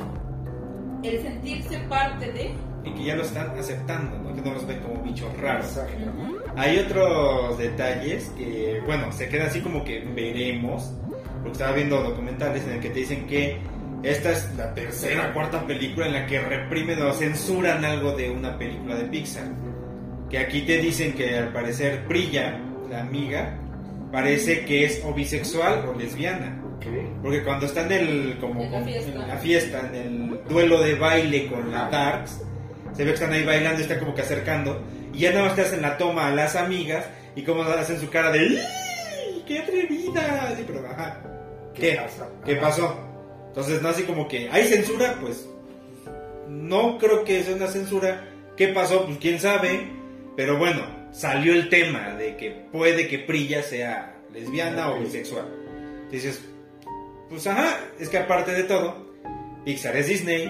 el 1.03 1.22
sentirse 1.22 1.78
parte 1.88 2.32
de. 2.32 2.51
Y 2.84 2.93
que 2.93 3.03
ya 3.03 3.15
lo 3.15 3.24
están 3.24 3.49
aceptando, 3.59 4.17
¿no? 4.17 4.34
Que 4.34 4.41
no 4.41 4.53
los 4.53 4.65
ven 4.65 4.80
como 4.80 5.03
bichos 5.03 5.38
raros. 5.38 5.65
Exacto. 5.65 6.11
Hay 6.55 6.80
otros 6.80 7.57
detalles 7.59 8.30
que, 8.38 8.82
bueno, 8.86 9.11
se 9.11 9.30
queda 9.30 9.45
así 9.45 9.61
como 9.61 9.84
que 9.84 9.99
veremos. 9.99 10.91
Porque 11.42 11.52
estaba 11.54 11.74
viendo 11.74 12.02
documentales 12.02 12.64
en 12.66 12.72
el 12.74 12.80
que 12.80 12.90
te 12.90 13.00
dicen 13.00 13.26
que 13.28 13.58
esta 14.04 14.32
es 14.32 14.50
la 14.56 14.74
tercera 14.74 15.30
o 15.30 15.34
cuarta 15.34 15.66
película 15.66 16.08
en 16.08 16.14
la 16.14 16.26
que 16.26 16.40
reprimen 16.40 17.02
o 17.02 17.14
censuran 17.14 17.84
algo 17.84 18.14
de 18.14 18.30
una 18.30 18.58
película 18.58 18.96
de 18.96 19.06
Pixar. 19.06 19.46
Que 20.30 20.38
aquí 20.40 20.62
te 20.62 20.78
dicen 20.78 21.14
que 21.14 21.38
al 21.38 21.52
parecer 21.52 22.04
Brilla, 22.08 22.60
la 22.90 23.02
amiga, 23.02 23.58
parece 24.12 24.64
que 24.66 24.86
es 24.86 25.02
o 25.04 25.14
bisexual 25.14 25.86
o 25.88 25.98
lesbiana. 25.98 26.62
Porque 27.22 27.44
cuando 27.44 27.66
están 27.66 27.92
en 27.92 28.08
el, 28.08 28.38
como, 28.40 28.62
En 28.64 28.72
la 28.72 28.82
fiesta. 28.82 29.12
en 29.12 29.28
la 29.28 29.38
fiesta, 29.38 29.90
en 29.94 29.96
el 29.96 30.40
duelo 30.48 30.82
de 30.82 30.96
baile 30.96 31.48
con 31.48 31.72
la 31.72 31.90
Darks, 31.90 32.42
se 32.94 33.04
ve 33.04 33.10
que 33.10 33.16
están 33.16 33.34
ahí 33.34 33.44
bailando 33.44 33.80
y 33.80 33.84
están 33.84 34.00
como 34.00 34.16
que 34.16 34.22
acercando. 34.22 34.82
Y 35.14 35.20
ya 35.20 35.32
nada 35.32 35.46
más 35.46 35.56
te 35.56 35.62
hacen 35.64 35.82
la 35.82 35.98
toma 35.98 36.28
a 36.28 36.32
las 36.32 36.56
amigas 36.56 37.06
y 37.36 37.42
como 37.44 37.64
hacen 37.64 38.00
su 38.00 38.10
cara 38.10 38.32
de 38.32 38.46
"¡Ih! 38.46 38.60
¡Qué 39.50 39.58
atrevida! 39.58 40.54
Sí, 40.56 40.64
pero 40.68 40.88
ajá. 40.88 41.24
¿Qué? 41.74 41.93
pasó? 41.95 42.32
¿Qué 42.45 42.56
pasó? 42.58 43.00
Entonces, 43.47 43.82
no 43.82 43.89
así 43.89 44.04
como 44.04 44.28
que 44.28 44.47
hay 44.47 44.68
censura, 44.68 45.18
pues 45.20 45.50
no 46.47 47.00
creo 47.00 47.24
que 47.24 47.43
sea 47.43 47.56
una 47.56 47.66
censura. 47.66 48.30
¿Qué 48.56 48.68
pasó? 48.68 49.08
Pues 49.08 49.18
quién 49.18 49.39
sabe. 49.39 49.89
Pero 50.36 50.60
bueno, 50.60 50.82
salió 51.12 51.54
el 51.54 51.68
tema 51.68 52.14
de 52.14 52.38
que 52.38 52.52
puede 52.72 53.08
que 53.08 53.18
Prilla 53.18 53.64
sea 53.64 54.18
lesbiana 54.32 54.91
o 54.91 55.00
bisexual. 55.00 55.47
Dices, 56.12 56.41
pues 57.28 57.47
ajá, 57.47 57.80
es 58.00 58.08
que 58.08 58.20
aparte 58.20 58.52
de 58.52 58.66
todo, 58.66 59.04
Pixar 59.66 59.97
es 59.97 60.10
Disney. 60.10 60.47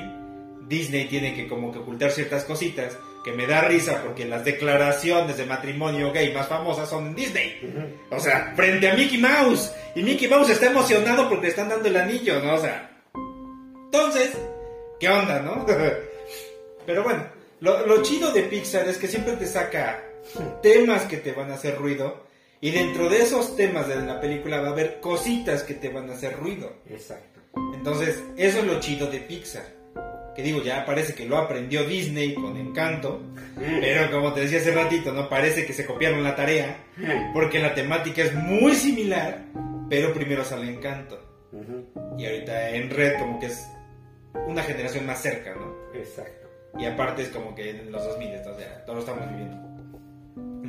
Disney 0.67 1.07
tiene 1.07 1.33
que 1.35 1.47
como 1.47 1.71
que 1.71 1.79
ocultar 1.79 2.11
ciertas 2.11 2.43
cositas 2.43 2.97
que 3.29 3.35
me 3.35 3.45
da 3.45 3.61
risa 3.61 4.01
porque 4.03 4.25
las 4.25 4.43
declaraciones 4.43 5.37
de 5.37 5.45
matrimonio 5.45 6.11
gay 6.11 6.33
más 6.33 6.47
famosas 6.47 6.89
son 6.89 7.07
en 7.07 7.15
Disney. 7.15 7.61
O 8.09 8.19
sea, 8.19 8.53
frente 8.55 8.89
a 8.89 8.95
Mickey 8.95 9.19
Mouse. 9.19 9.71
Y 9.95 10.01
Mickey 10.01 10.27
Mouse 10.27 10.49
está 10.49 10.65
emocionado 10.65 11.29
porque 11.29 11.43
le 11.43 11.49
están 11.49 11.69
dando 11.69 11.87
el 11.87 11.95
anillo, 11.95 12.39
¿no? 12.39 12.55
O 12.55 12.59
sea. 12.59 12.89
Entonces, 13.85 14.31
¿qué 14.99 15.09
onda, 15.09 15.41
no? 15.41 15.63
Pero 16.87 17.03
bueno, 17.03 17.23
lo, 17.59 17.85
lo 17.85 18.01
chido 18.01 18.31
de 18.31 18.43
Pixar 18.43 18.89
es 18.89 18.97
que 18.97 19.07
siempre 19.07 19.33
te 19.33 19.45
saca 19.45 20.03
temas 20.63 21.03
que 21.03 21.17
te 21.17 21.31
van 21.31 21.51
a 21.51 21.55
hacer 21.55 21.77
ruido. 21.77 22.25
Y 22.61 22.71
dentro 22.71 23.09
de 23.09 23.21
esos 23.21 23.55
temas 23.55 23.87
de 23.87 23.95
la 23.97 24.19
película 24.19 24.59
va 24.59 24.69
a 24.69 24.71
haber 24.71 24.99
cositas 24.99 25.61
que 25.61 25.75
te 25.75 25.89
van 25.89 26.09
a 26.09 26.13
hacer 26.13 26.35
ruido. 26.35 26.73
Exacto. 26.89 27.41
Entonces, 27.75 28.23
eso 28.37 28.59
es 28.59 28.65
lo 28.65 28.79
chido 28.79 29.05
de 29.05 29.19
Pixar. 29.19 29.78
Que 30.39 30.45
digo, 30.45 30.63
ya 30.63 30.85
parece 30.85 31.13
que 31.13 31.25
lo 31.25 31.37
aprendió 31.37 31.83
Disney 31.83 32.33
con 32.33 32.55
encanto. 32.55 33.21
Pero 33.57 34.09
como 34.09 34.31
te 34.31 34.39
decía 34.39 34.59
hace 34.59 34.73
ratito, 34.73 35.11
¿no? 35.11 35.27
Parece 35.27 35.65
que 35.65 35.73
se 35.73 35.85
copiaron 35.85 36.23
la 36.23 36.33
tarea. 36.33 36.77
Porque 37.33 37.59
la 37.59 37.75
temática 37.75 38.21
es 38.21 38.33
muy 38.33 38.73
similar, 38.73 39.41
pero 39.89 40.13
primero 40.13 40.45
sale 40.45 40.71
Encanto. 40.71 41.19
Y 42.17 42.25
ahorita 42.25 42.69
en 42.69 42.89
Red 42.89 43.19
como 43.19 43.37
que 43.37 43.47
es 43.47 43.67
una 44.47 44.63
generación 44.63 45.05
más 45.05 45.21
cerca, 45.21 45.53
¿no? 45.55 45.75
Exacto. 45.93 46.47
Y 46.77 46.85
aparte 46.85 47.23
es 47.23 47.27
como 47.27 47.53
que 47.53 47.71
en 47.71 47.91
los 47.91 48.01
2000, 48.01 48.29
o 48.37 48.57
sea, 48.57 48.85
todos 48.85 48.95
lo 48.95 48.99
estamos 49.01 49.29
viviendo. 49.29 49.57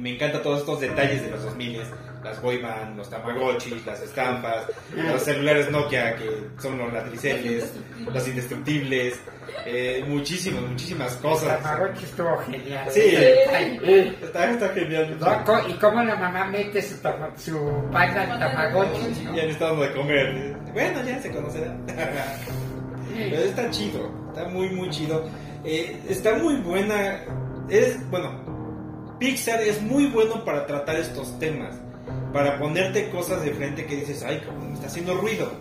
Me 0.00 0.14
encanta 0.14 0.42
todos 0.42 0.60
estos 0.60 0.80
detalles 0.80 1.22
de 1.22 1.30
los 1.30 1.42
2000, 1.44 1.80
las 2.24 2.40
boy 2.42 2.58
band, 2.58 2.96
los 2.96 3.08
tamagotchis, 3.10 3.84
las 3.86 4.00
estampas, 4.02 4.64
los 4.94 5.22
celulares 5.22 5.70
Nokia 5.70 6.16
que 6.16 6.28
son 6.60 6.78
los 6.78 6.92
latriceles, 6.92 7.72
los 8.12 8.28
indestructibles, 8.28 9.20
eh, 9.66 10.04
muchísimas, 10.06 10.62
muchísimas 10.62 11.12
cosas. 11.16 11.62
Tamagotchi 11.62 12.04
estuvo 12.04 12.38
genial. 12.38 12.88
Sí. 12.90 13.00
Está, 14.22 14.50
está 14.50 14.68
genial. 14.70 15.16
¿no? 15.20 15.68
¿Y 15.68 15.72
cómo 15.74 16.02
la 16.02 16.16
mamá 16.16 16.44
mete 16.46 16.80
su, 16.82 16.96
tama- 16.98 17.30
su 17.36 17.58
panda 17.92 18.22
al 18.22 18.38
Tamagotchi? 18.38 19.24
¿no? 19.24 19.34
Ya 19.36 19.42
le 19.44 19.50
está 19.50 19.66
dando 19.68 19.82
de 19.82 19.92
comer. 19.92 20.56
Bueno, 20.72 21.02
ya 21.04 21.20
se 21.20 21.30
conocerá. 21.30 21.74
Pero 23.14 23.36
está 23.42 23.70
chido, 23.70 24.10
está 24.28 24.48
muy, 24.48 24.68
muy 24.70 24.88
chido. 24.90 25.28
Eh, 25.64 26.00
está 26.08 26.34
muy 26.36 26.56
buena. 26.56 27.20
Es, 27.68 28.08
bueno, 28.10 28.49
Pixar 29.20 29.60
es 29.60 29.80
muy 29.82 30.06
bueno 30.06 30.44
para 30.46 30.66
tratar 30.66 30.96
estos 30.96 31.38
temas. 31.38 31.76
Para 32.32 32.58
ponerte 32.58 33.10
cosas 33.10 33.44
de 33.44 33.52
frente 33.52 33.84
que 33.84 33.96
dices, 33.96 34.22
ay, 34.22 34.42
como 34.46 34.66
me 34.66 34.74
está 34.74 34.86
haciendo 34.86 35.14
ruido. 35.14 35.52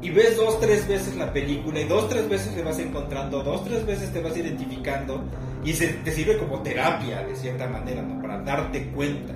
Y 0.00 0.10
ves 0.10 0.36
dos, 0.36 0.60
tres 0.60 0.86
veces 0.86 1.16
la 1.16 1.32
película 1.32 1.80
y 1.80 1.84
dos, 1.84 2.08
tres 2.08 2.28
veces 2.28 2.54
le 2.54 2.62
vas 2.62 2.78
encontrando, 2.78 3.42
dos, 3.42 3.64
tres 3.64 3.84
veces 3.84 4.12
te 4.12 4.20
vas 4.20 4.36
identificando 4.36 5.24
y 5.64 5.72
se, 5.72 5.88
te 5.88 6.12
sirve 6.12 6.38
como 6.38 6.62
terapia 6.62 7.24
de 7.24 7.34
cierta 7.34 7.66
manera, 7.66 8.02
¿no? 8.02 8.22
Para 8.22 8.40
darte 8.42 8.86
cuenta 8.90 9.34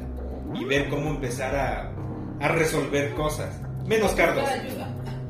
y 0.55 0.65
ver 0.65 0.89
cómo 0.89 1.11
empezar 1.11 1.57
a, 1.57 1.91
a 2.39 2.49
resolver 2.49 3.15
cosas. 3.15 3.61
Menos 3.85 4.13
cardos. 4.13 4.45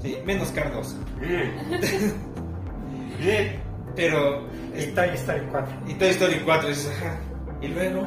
Sí, 0.02 0.18
menos 0.26 0.50
cardos. 0.50 0.94
Bien. 3.18 3.60
Pero. 3.96 4.44
Y 4.76 4.86
Toy 4.88 5.08
Story 5.14 5.40
4. 5.50 5.74
Y 5.88 5.94
Toy 5.94 6.08
Story 6.08 6.42
4 6.44 6.68
dices, 6.68 6.92
ajá. 6.98 7.16
Y 7.62 7.68
luego. 7.68 8.06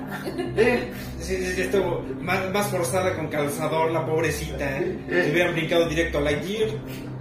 Bien. 0.55 0.91
Sí, 1.19 1.37
sí, 1.37 1.53
sí, 1.55 1.61
estuvo 1.61 2.03
más, 2.21 2.49
más 2.51 2.67
forzada 2.67 3.15
con 3.15 3.27
calzador, 3.27 3.91
la 3.91 4.05
pobrecita. 4.05 4.77
¿eh? 4.79 4.97
Se 5.09 5.31
hubieran 5.31 5.53
brincado 5.53 5.87
directo 5.87 6.17
a 6.17 6.21
Lightyear. 6.21 6.69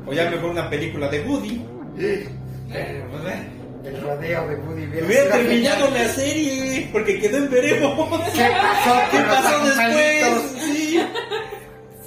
O 0.07 0.13
ya 0.13 0.29
mejor 0.31 0.51
una 0.51 0.69
película 0.71 1.09
de 1.09 1.21
Woody. 1.23 1.65
Pero, 1.97 3.07
pues, 3.11 3.35
eh, 3.35 3.49
El 3.85 4.01
rodeo 4.01 4.49
de 4.49 4.57
Woody 4.57 4.85
hubiera 5.05 5.31
terminado 5.37 5.91
la 5.91 6.09
serie. 6.09 6.89
Porque 6.93 7.21
quedó 7.21 7.37
en 7.39 7.51
veremos. 7.51 8.09
¿Qué 8.33 8.49
pasó? 8.51 9.01
¿Qué 9.11 9.17
con 9.19 9.27
los 9.29 9.37
pasó 9.37 9.65
después? 9.67 10.65
Sí. 10.65 11.01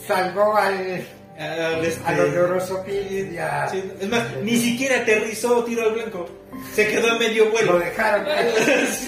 Salvó 0.08 0.56
al, 0.56 1.06
Ah, 1.38 1.78
este- 1.84 2.02
al 2.06 2.20
oloroso 2.22 2.82
Pete 2.86 3.30
y 3.34 3.38
a... 3.38 3.68
sí, 3.68 3.84
Es 4.00 4.08
más, 4.08 4.24
ni 4.42 4.56
siquiera 4.56 5.00
aterrizó 5.02 5.66
tiro 5.66 5.84
al 5.84 5.92
blanco. 5.94 6.26
Se 6.74 6.88
quedó 6.88 7.18
medio 7.20 7.46
Lo 7.46 7.52
vuelo. 7.52 7.80
dejaron. 7.80 8.26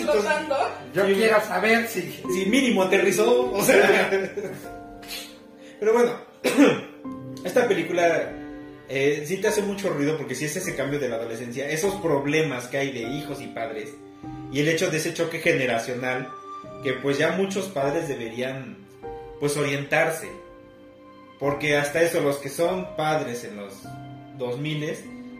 Flotando. 0.02 0.56
Yo 0.94 1.06
quiero 1.06 1.42
saber 1.42 1.88
si... 1.88 2.02
Si 2.34 2.46
mínimo 2.46 2.84
aterrizó, 2.84 3.52
o 3.52 3.64
sea. 3.64 4.10
Pero 5.80 5.94
bueno, 5.94 6.22
esta 7.44 7.68
película 7.68 8.32
eh, 8.90 9.24
sí 9.28 9.38
te 9.38 9.50
hace 9.50 9.62
mucho 9.62 9.90
ruido 9.90 10.18
porque 10.18 10.36
sí 10.36 10.46
es 10.46 10.56
ese 10.56 10.76
cambio 10.76 11.00
de 11.00 11.10
la 11.10 11.18
adolescencia, 11.18 11.70
esos 11.70 11.96
problemas 11.96 12.68
que 12.68 12.78
hay 12.78 12.92
de 12.92 13.02
hijos 13.02 13.42
y 13.42 13.48
padres 13.48 13.90
y 14.52 14.60
el 14.62 14.68
hecho 14.70 14.90
de 14.90 14.98
ese 14.98 15.14
choque 15.14 15.40
generacional 15.40 16.30
que 16.84 16.94
pues 16.94 17.18
ya 17.18 17.32
muchos 17.32 17.66
padres 17.66 18.08
deberían 18.08 18.78
pues 19.40 19.58
orientarse. 19.58 20.30
Porque 21.40 21.78
hasta 21.78 22.02
eso, 22.02 22.22
los 22.22 22.38
que 22.38 22.50
son 22.50 22.96
padres 22.96 23.44
en 23.44 23.58
los 23.58 23.74
2000 24.38 24.84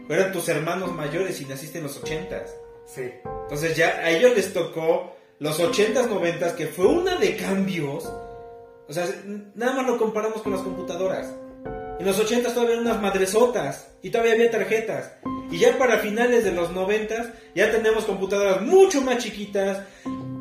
fueron 0.08 0.32
tus 0.32 0.48
hermanos 0.48 0.92
mayores 0.92 1.40
y 1.40 1.44
naciste 1.44 1.78
en 1.78 1.84
los 1.84 2.02
80s. 2.02 2.46
Sí. 2.86 3.02
Entonces 3.42 3.76
ya 3.76 3.98
a 3.98 4.10
ellos 4.10 4.34
les 4.34 4.52
tocó 4.54 5.14
los 5.38 5.60
80s, 5.60 6.08
90s, 6.08 6.54
que 6.54 6.66
fue 6.66 6.86
una 6.86 7.16
de 7.16 7.36
cambios. 7.36 8.10
O 8.88 8.92
sea, 8.92 9.06
nada 9.54 9.74
más 9.74 9.86
lo 9.86 9.98
comparamos 9.98 10.42
con 10.42 10.52
las 10.52 10.62
computadoras. 10.62 11.32
En 12.00 12.06
los 12.06 12.18
80s 12.18 12.54
todavía 12.54 12.74
eran 12.74 12.86
unas 12.86 13.02
madresotas 13.02 13.88
y 14.02 14.08
todavía 14.08 14.32
había 14.32 14.50
tarjetas. 14.50 15.12
Y 15.50 15.58
ya 15.58 15.76
para 15.76 15.98
finales 15.98 16.42
de 16.42 16.52
los 16.52 16.70
90s 16.70 17.30
ya 17.54 17.70
tenemos 17.70 18.06
computadoras 18.06 18.62
mucho 18.62 19.02
más 19.02 19.18
chiquitas, 19.18 19.82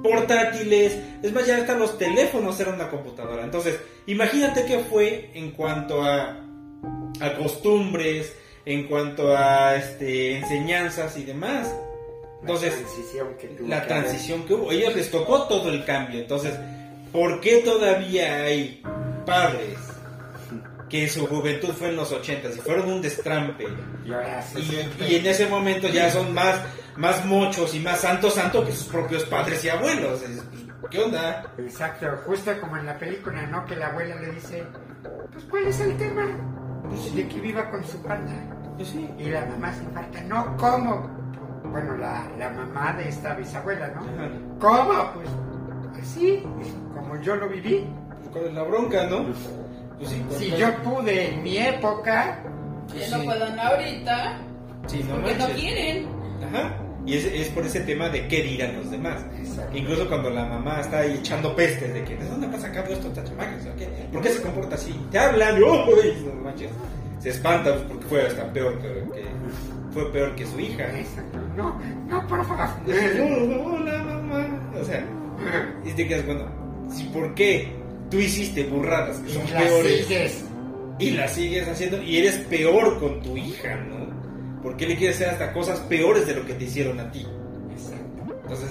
portátiles. 0.02 0.98
Es 1.22 1.34
más, 1.34 1.46
ya 1.46 1.58
hasta 1.58 1.78
los 1.78 1.98
teléfonos 1.98 2.58
eran 2.62 2.76
una 2.76 2.90
computadora. 2.90 3.44
Entonces, 3.44 3.78
imagínate 4.06 4.66
qué 4.66 4.80
fue 4.80 5.32
en 5.34 5.52
cuanto 5.52 6.04
a, 6.04 6.40
a 7.20 7.34
costumbres, 7.38 8.34
en 8.68 8.84
cuanto 8.84 9.34
a 9.36 9.78
este, 9.78 10.40
enseñanzas 10.40 11.16
y 11.16 11.24
demás. 11.24 11.74
Entonces, 12.42 12.74
la 12.74 12.84
transición 12.84 13.34
que 13.38 13.48
tuvo 13.48 13.68
la 13.70 13.76
que 13.78 13.94
haber. 13.94 14.04
transición 14.04 14.46
que 14.46 14.54
hubo. 14.54 14.70
A 14.70 14.74
ellos 14.74 14.94
les 14.94 15.10
tocó 15.10 15.44
todo 15.44 15.70
el 15.70 15.86
cambio. 15.86 16.20
Entonces, 16.20 16.54
¿por 17.14 17.40
qué 17.40 17.62
todavía 17.64 18.44
hay 18.44 18.84
padres 19.26 19.78
que 20.90 21.08
su 21.08 21.28
juventud 21.28 21.70
fue 21.70 21.90
en 21.90 21.96
los 21.96 22.12
80 22.12 22.50
y 22.50 22.52
fueron 22.60 22.92
un 22.92 23.02
destrampe? 23.02 23.68
Y 25.08 25.16
en 25.16 25.26
ese 25.26 25.48
momento 25.48 25.88
ya 25.88 26.12
son 26.12 26.34
más, 26.34 26.60
más 26.98 27.24
mochos 27.24 27.74
y 27.74 27.80
más 27.80 28.02
santo 28.02 28.30
santo 28.30 28.66
que 28.66 28.74
sus 28.74 28.88
propios 28.88 29.24
padres 29.24 29.64
y 29.64 29.70
abuelos. 29.70 30.22
Es, 30.24 30.44
pues, 30.82 30.92
¿Qué 30.92 31.00
onda? 31.00 31.54
Exacto, 31.58 32.06
justo 32.26 32.52
como 32.60 32.76
en 32.76 32.86
la 32.86 33.00
película, 33.00 33.48
¿no? 33.48 33.66
Que 33.66 33.78
la 33.78 33.88
abuela 33.88 34.16
le 34.16 34.32
dice, 34.32 34.66
pues 35.32 35.46
¿cuál 35.46 35.68
es 35.68 35.80
el 35.80 35.96
tema? 35.96 36.26
Pues 36.90 37.16
de 37.16 37.28
que 37.30 37.40
viva 37.40 37.70
con 37.72 37.84
su 37.86 38.02
panda. 38.04 38.57
Pues 38.78 38.90
sí. 38.90 39.10
Y 39.20 39.24
la 39.30 39.46
mamá 39.46 39.74
se 39.74 39.84
infarta, 39.84 40.22
no, 40.24 40.56
¿cómo? 40.58 41.08
Bueno, 41.72 41.98
la, 41.98 42.28
la 42.38 42.50
mamá 42.52 42.94
de 42.94 43.10
esta 43.10 43.34
bisabuela, 43.36 43.88
¿no? 43.90 44.02
Ajá. 44.02 44.30
¿Cómo? 44.60 45.12
Pues 45.14 45.30
así, 46.02 46.44
como 46.96 47.20
yo 47.22 47.36
lo 47.36 47.50
viví. 47.50 47.86
¿Cuál 48.32 48.46
es 48.46 48.54
la 48.54 48.64
bronca, 48.64 49.06
no? 49.08 49.26
Pues 49.26 50.10
sí. 50.10 50.16
Si 50.38 50.50
pues, 50.50 50.58
yo 50.60 50.74
pude 50.84 51.34
en 51.34 51.44
mi 51.44 51.58
época, 51.58 52.40
Que 52.94 53.06
Sí. 53.06 53.12
no 53.18 53.24
puedan 53.26 53.60
ahorita. 53.60 54.38
Sí, 54.88 55.04
no 55.10 55.16
Porque 55.16 55.36
no 55.36 55.48
quieren. 55.50 56.08
Ajá. 56.48 56.74
Y 57.06 57.16
es, 57.18 57.26
es 57.26 57.50
por 57.50 57.66
ese 57.66 57.82
tema 57.82 58.08
de 58.10 58.28
qué 58.28 58.44
dirán 58.44 58.78
los 58.78 58.92
demás. 58.92 59.26
Exacto. 59.40 59.78
Incluso 59.78 60.08
cuando 60.08 60.30
la 60.30 60.46
mamá 60.46 60.80
está 60.82 61.00
ahí 61.00 61.16
echando 61.16 61.54
pestes 61.56 61.94
de 61.94 62.04
que 62.06 62.16
¿de 62.16 62.26
dónde 62.30 62.48
vas 62.48 62.62
sacando 62.62 62.92
esto 62.94 63.08
esta 63.08 63.24
chamaca? 63.24 63.56
O 63.60 63.64
sea, 63.64 63.76
¿qué? 63.76 63.86
¿Por 64.12 64.22
qué 64.22 64.30
se 64.30 64.42
comporta 64.42 64.76
así? 64.76 64.94
Te 65.12 65.20
hablan, 65.20 65.58
y, 65.58 65.64
¡Uy! 65.64 66.26
no 66.26 66.42
manches. 66.44 66.70
Se 67.28 67.34
espanta 67.36 67.74
pues, 67.74 67.86
porque 67.90 68.06
fue 68.06 68.26
hasta 68.28 68.54
peor 68.54 68.80
que, 68.80 68.88
que- 68.88 69.28
fue 69.94 70.12
peor 70.14 70.36
que 70.36 70.46
su 70.46 70.60
hija. 70.60 70.84
Exacto. 70.98 71.40
No, 71.58 71.78
no, 72.08 72.28
por 72.28 72.46
favor. 72.46 72.68
Dices, 72.86 73.16
no, 73.18 73.30
no, 73.48 73.64
hola 73.76 74.04
mamá. 74.04 74.72
O 74.80 74.86
sea, 74.86 75.04
y 75.86 75.92
te 75.92 76.08
quedas, 76.08 76.26
bueno, 76.26 76.46
si 76.94 77.04
por 77.06 77.34
qué 77.36 77.70
tú 78.10 78.18
hiciste 78.20 78.64
burradas 78.66 79.18
que 79.18 79.30
son 79.34 79.44
Y 79.44 79.52
peores 79.52 80.06
sigues. 80.06 80.46
y 81.00 81.12
las 81.12 81.32
sigues 81.34 81.68
haciendo 81.68 82.02
y 82.02 82.18
eres 82.18 82.38
peor 82.50 82.98
con 83.00 83.22
tu 83.22 83.36
hija, 83.36 83.76
¿no? 83.76 84.08
¿Por 84.62 84.78
qué 84.78 84.86
le 84.88 84.96
quieres 84.96 85.18
hacer 85.18 85.30
hasta 85.30 85.52
cosas 85.52 85.80
peores 85.82 86.26
de 86.28 86.36
lo 86.36 86.46
que 86.46 86.54
te 86.54 86.64
hicieron 86.66 87.00
a 87.02 87.12
ti? 87.12 87.26
Exacto. 87.72 88.36
Entonces, 88.44 88.70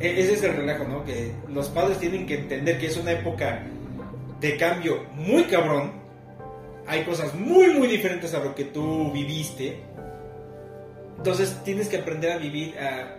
e- 0.00 0.20
ese 0.20 0.32
es 0.34 0.42
el 0.42 0.56
relajo, 0.56 0.84
¿no? 0.88 1.04
Que 1.04 1.32
los 1.52 1.68
padres 1.68 1.98
tienen 1.98 2.26
que 2.26 2.38
entender 2.40 2.78
que 2.78 2.86
es 2.86 2.96
una 2.96 3.12
época 3.12 3.62
de 4.40 4.56
cambio 4.56 5.04
muy 5.14 5.44
cabrón. 5.44 6.01
Hay 6.92 7.04
cosas 7.04 7.34
muy, 7.34 7.68
muy 7.72 7.88
diferentes 7.88 8.34
a 8.34 8.40
lo 8.44 8.54
que 8.54 8.64
tú 8.66 9.10
viviste. 9.12 9.80
Entonces, 11.16 11.56
tienes 11.64 11.88
que 11.88 11.96
aprender 11.96 12.32
a 12.32 12.36
vivir 12.36 12.78
a... 12.78 13.16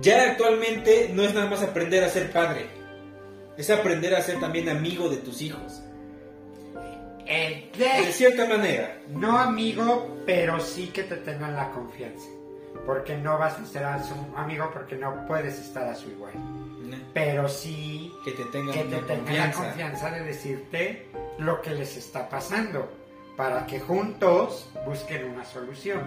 Ya 0.00 0.30
actualmente 0.30 1.10
no 1.12 1.22
es 1.22 1.34
nada 1.34 1.50
más 1.50 1.62
aprender 1.62 2.02
a 2.02 2.08
ser 2.08 2.32
padre. 2.32 2.64
Es 3.58 3.68
aprender 3.68 4.14
a 4.14 4.22
ser 4.22 4.40
también 4.40 4.70
amigo 4.70 5.10
de 5.10 5.18
tus 5.18 5.42
hijos. 5.42 5.82
Eh, 7.26 7.70
De 7.76 7.84
de- 8.06 8.12
cierta 8.12 8.46
manera. 8.46 8.96
No 9.10 9.38
amigo, 9.38 10.16
pero 10.24 10.58
sí 10.58 10.86
que 10.86 11.02
te 11.02 11.16
tengan 11.16 11.56
la 11.56 11.70
confianza. 11.72 12.26
Porque 12.86 13.18
no 13.18 13.36
vas 13.38 13.58
a 13.58 13.66
ser 13.66 13.84
a 13.84 14.02
su 14.02 14.14
amigo 14.34 14.70
porque 14.72 14.96
no 14.96 15.26
puedes 15.26 15.58
estar 15.58 15.86
a 15.88 15.94
su 15.94 16.08
igual. 16.08 16.32
Pero 17.12 17.48
sí 17.48 18.12
Que 18.24 18.32
te 18.32 18.44
tengan 18.46 18.72
que 18.72 18.84
te 18.84 19.32
la 19.32 19.52
confianza 19.52 20.10
de 20.10 20.24
decirte 20.24 21.06
lo 21.38 21.60
que 21.62 21.70
les 21.70 21.96
está 21.96 22.28
pasando. 22.28 22.90
Para 23.36 23.66
que 23.66 23.78
juntos 23.78 24.68
busquen 24.84 25.24
una 25.30 25.44
solución. 25.44 26.00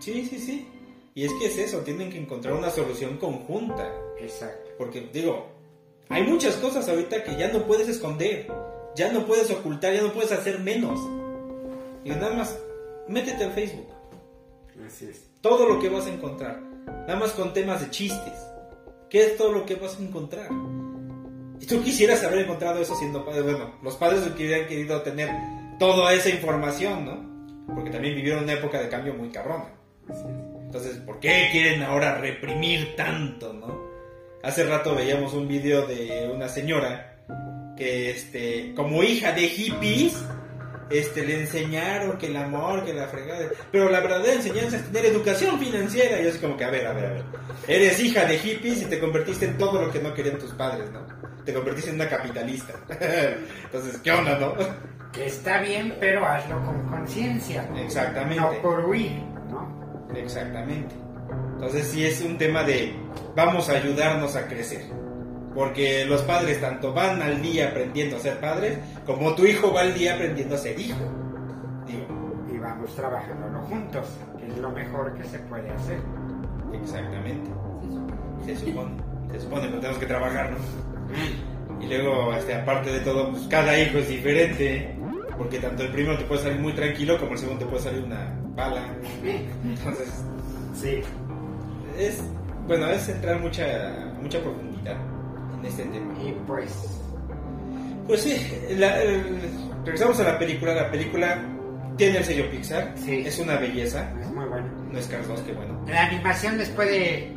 Sí, 0.00 0.26
sí, 0.26 0.38
sí. 0.38 0.68
Y 1.14 1.26
es 1.26 1.32
que 1.34 1.46
es 1.46 1.58
eso, 1.58 1.80
tienen 1.80 2.10
que 2.10 2.18
encontrar 2.18 2.54
una 2.54 2.70
solución 2.70 3.18
conjunta. 3.18 3.92
Exacto. 4.18 4.70
Porque 4.78 5.10
digo, 5.12 5.48
hay 6.08 6.22
muchas 6.22 6.56
cosas 6.56 6.88
ahorita 6.88 7.22
que 7.22 7.36
ya 7.36 7.52
no 7.52 7.66
puedes 7.66 7.88
esconder, 7.88 8.50
ya 8.96 9.12
no 9.12 9.26
puedes 9.26 9.50
ocultar, 9.50 9.92
ya 9.92 10.02
no 10.02 10.12
puedes 10.12 10.32
hacer 10.32 10.58
menos. 10.60 10.98
Y 12.04 12.10
nada 12.10 12.34
más, 12.34 12.58
métete 13.08 13.44
al 13.44 13.52
Facebook. 13.52 13.88
Así 14.86 15.06
es. 15.06 15.28
Todo 15.40 15.68
lo 15.68 15.80
que 15.80 15.88
vas 15.88 16.06
a 16.06 16.12
encontrar. 16.12 16.60
Nada 16.60 17.16
más 17.16 17.32
con 17.32 17.52
temas 17.52 17.80
de 17.80 17.90
chistes. 17.90 18.51
¿Qué 19.12 19.26
es 19.26 19.36
todo 19.36 19.52
lo 19.52 19.66
que 19.66 19.74
vas 19.74 19.98
a 19.98 20.02
encontrar? 20.02 20.48
Y 21.60 21.66
tú 21.66 21.82
quisieras 21.82 22.24
haber 22.24 22.38
encontrado 22.38 22.80
eso 22.80 22.96
siendo 22.96 23.22
padre. 23.26 23.42
Bueno, 23.42 23.74
los 23.82 23.94
padres 23.96 24.22
hubieran 24.26 24.66
querido 24.66 25.02
tener 25.02 25.28
toda 25.78 26.14
esa 26.14 26.30
información, 26.30 27.04
¿no? 27.04 27.74
Porque 27.74 27.90
también 27.90 28.16
vivieron 28.16 28.44
una 28.44 28.54
época 28.54 28.80
de 28.80 28.88
cambio 28.88 29.12
muy 29.12 29.28
cabrona. 29.28 29.68
Entonces, 30.64 30.96
¿por 30.96 31.20
qué 31.20 31.50
quieren 31.52 31.82
ahora 31.82 32.16
reprimir 32.16 32.96
tanto, 32.96 33.52
no? 33.52 33.82
Hace 34.42 34.64
rato 34.64 34.94
veíamos 34.94 35.34
un 35.34 35.46
video 35.46 35.86
de 35.86 36.30
una 36.34 36.48
señora 36.48 37.18
que, 37.76 38.12
este, 38.12 38.72
como 38.74 39.02
hija 39.02 39.32
de 39.32 39.42
hippies, 39.42 40.24
este, 40.92 41.26
le 41.26 41.40
enseñaron 41.40 42.18
que 42.18 42.26
el 42.26 42.36
amor, 42.36 42.84
que 42.84 42.92
la 42.92 43.08
fregada. 43.08 43.48
Pero 43.70 43.88
la 43.88 44.00
verdadera 44.00 44.34
enseñanza 44.34 44.76
es 44.76 44.84
tener 44.84 45.06
educación 45.06 45.58
financiera. 45.58 46.20
Y 46.20 46.28
así 46.28 46.38
como 46.38 46.56
que, 46.56 46.64
a 46.64 46.70
ver, 46.70 46.86
a 46.86 46.92
ver, 46.92 47.06
a 47.06 47.12
ver. 47.14 47.24
Eres 47.66 48.00
hija 48.00 48.24
de 48.24 48.38
hippies 48.38 48.82
y 48.82 48.84
te 48.86 48.98
convertiste 48.98 49.46
en 49.46 49.58
todo 49.58 49.80
lo 49.80 49.90
que 49.90 50.00
no 50.00 50.14
querían 50.14 50.38
tus 50.38 50.52
padres, 50.52 50.90
¿no? 50.90 51.00
Te 51.44 51.52
convertiste 51.52 51.90
en 51.90 51.96
una 51.96 52.08
capitalista. 52.08 52.74
Entonces, 53.64 53.98
¿qué 54.02 54.12
onda, 54.12 54.38
no? 54.38 54.54
Que 55.12 55.26
está 55.26 55.60
bien, 55.60 55.96
pero 56.00 56.24
hazlo 56.24 56.64
con 56.64 56.88
conciencia. 56.88 57.68
Exactamente. 57.76 58.40
No 58.40 58.62
por 58.62 58.84
huir, 58.84 59.12
¿no? 59.50 60.08
Exactamente. 60.14 60.94
Entonces 61.54 61.86
sí 61.86 62.04
es 62.04 62.20
un 62.22 62.38
tema 62.38 62.64
de 62.64 62.92
vamos 63.36 63.68
a 63.68 63.72
ayudarnos 63.74 64.34
a 64.36 64.48
crecer. 64.48 65.01
Porque 65.54 66.04
los 66.06 66.22
padres 66.22 66.60
tanto 66.60 66.94
van 66.94 67.20
al 67.20 67.42
día 67.42 67.68
aprendiendo 67.68 68.16
a 68.16 68.20
ser 68.20 68.40
padres, 68.40 68.78
como 69.04 69.34
tu 69.34 69.44
hijo 69.44 69.72
va 69.72 69.82
al 69.82 69.94
día 69.94 70.14
aprendiendo 70.14 70.54
a 70.54 70.58
ser 70.58 70.78
hijo. 70.80 70.98
Digo, 71.86 72.06
Y 72.52 72.58
vamos 72.58 72.94
trabajándolo 72.96 73.60
juntos, 73.62 74.06
que 74.38 74.46
es 74.46 74.56
lo 74.58 74.70
mejor 74.70 75.12
que 75.14 75.24
se 75.24 75.38
puede 75.40 75.70
hacer. 75.70 75.98
exactamente. 76.72 77.50
Se 78.46 78.56
supone. 78.56 78.90
Se 79.30 79.40
supone 79.40 79.68
que 79.68 79.76
tenemos 79.76 79.98
que 79.98 80.06
trabajar, 80.06 80.50
¿no? 80.52 81.82
Y 81.84 81.86
luego, 81.88 82.32
este, 82.34 82.54
aparte 82.54 82.90
de 82.92 83.00
todo, 83.00 83.30
pues 83.30 83.42
cada 83.48 83.78
hijo 83.78 83.98
es 83.98 84.08
diferente. 84.08 84.96
Porque 85.36 85.58
tanto 85.58 85.82
el 85.82 85.88
primero 85.90 86.16
te 86.18 86.24
puede 86.24 86.42
salir 86.42 86.60
muy 86.60 86.72
tranquilo 86.74 87.18
como 87.18 87.32
el 87.32 87.38
segundo 87.38 87.64
te 87.64 87.70
puede 87.70 87.82
salir 87.82 88.04
una 88.04 88.32
bala. 88.54 88.82
Entonces, 89.64 90.22
Sí. 90.74 91.00
es, 91.98 92.22
bueno, 92.66 92.86
es 92.88 93.08
entrar 93.08 93.40
mucha, 93.40 93.64
mucha 94.20 94.40
profundidad 94.40 94.96
en 95.62 95.66
este 95.66 95.82
tema. 95.84 96.14
Y 96.22 96.32
pues, 96.46 96.72
Pues 98.06 98.20
sí, 98.22 98.36
la- 98.76 99.00
el- 99.02 99.40
regresamos 99.84 100.18
a 100.20 100.24
la 100.24 100.38
película. 100.38 100.74
La 100.74 100.90
película 100.90 101.40
tiene 101.96 102.18
el 102.18 102.24
sello 102.24 102.50
Pixar. 102.50 102.92
Sí. 102.96 103.22
Es 103.26 103.38
una 103.38 103.56
belleza. 103.56 104.10
es 104.20 104.26
muy 104.30 104.44
bueno. 104.46 104.66
No 104.90 104.98
es 104.98 105.06
Cars 105.06 105.28
2, 105.28 105.40
que 105.40 105.52
bueno. 105.52 105.80
La 105.88 106.06
animación 106.06 106.58
les 106.58 106.68
puede 106.70 107.32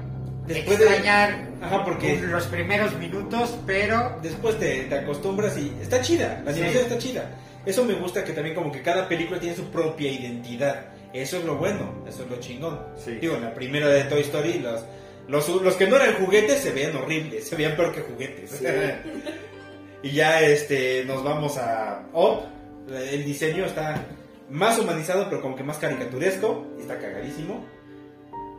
Después 0.47 0.77
de- 0.79 0.85
extrañar 0.85 1.47
Ajá, 1.61 1.83
porque 1.85 2.19
los 2.21 2.45
primeros 2.47 2.93
minutos, 2.97 3.57
pero 3.65 4.19
después 4.21 4.59
te, 4.59 4.83
te 4.85 4.95
acostumbras 4.99 5.57
y 5.57 5.71
está 5.81 6.01
chida. 6.01 6.41
La 6.45 6.51
Sí. 6.51 6.59
animación 6.59 6.83
está 6.83 6.97
chida. 6.97 7.31
Eso 7.65 7.83
me 7.85 7.93
gusta 7.93 8.23
que 8.23 8.33
también 8.33 8.55
como 8.55 8.71
que 8.71 8.81
cada 8.81 9.07
película 9.07 9.39
tiene 9.39 9.55
su 9.55 9.65
propia 9.71 10.11
identidad. 10.11 10.85
Eso 11.13 11.37
es 11.37 11.45
lo 11.45 11.55
bueno, 11.57 12.03
eso 12.07 12.23
es 12.23 12.29
lo 12.29 12.39
chingón. 12.39 12.79
Sí. 12.97 13.11
Digo, 13.21 13.37
la 13.37 13.53
primera 13.53 13.87
de 13.87 14.03
Toy 14.03 14.21
Story, 14.21 14.59
los, 14.59 14.83
los, 15.27 15.47
los 15.49 15.75
que 15.75 15.87
no 15.87 15.95
eran 15.95 16.15
juguetes 16.15 16.59
se 16.59 16.71
veían 16.71 16.95
horribles, 16.95 17.47
se 17.47 17.55
veían 17.55 17.75
peor 17.75 17.93
que 17.93 18.01
juguetes. 18.01 18.51
Sí. 18.51 18.65
y 20.03 20.11
ya 20.11 20.41
este 20.41 21.03
nos 21.05 21.23
vamos 21.23 21.57
a 21.57 22.07
Up. 22.13 22.43
El 22.89 23.25
diseño 23.25 23.65
está 23.65 24.05
más 24.49 24.77
humanizado, 24.77 25.27
pero 25.29 25.41
como 25.41 25.55
que 25.55 25.63
más 25.63 25.77
caricaturesco. 25.77 26.67
Está 26.79 26.99
cagadísimo. 26.99 27.65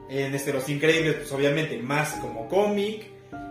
En 0.08 0.34
este 0.34 0.52
Los 0.52 0.68
Increíbles, 0.68 1.14
pues 1.16 1.32
obviamente 1.32 1.78
más 1.78 2.12
como 2.14 2.48
cómic. 2.48 3.06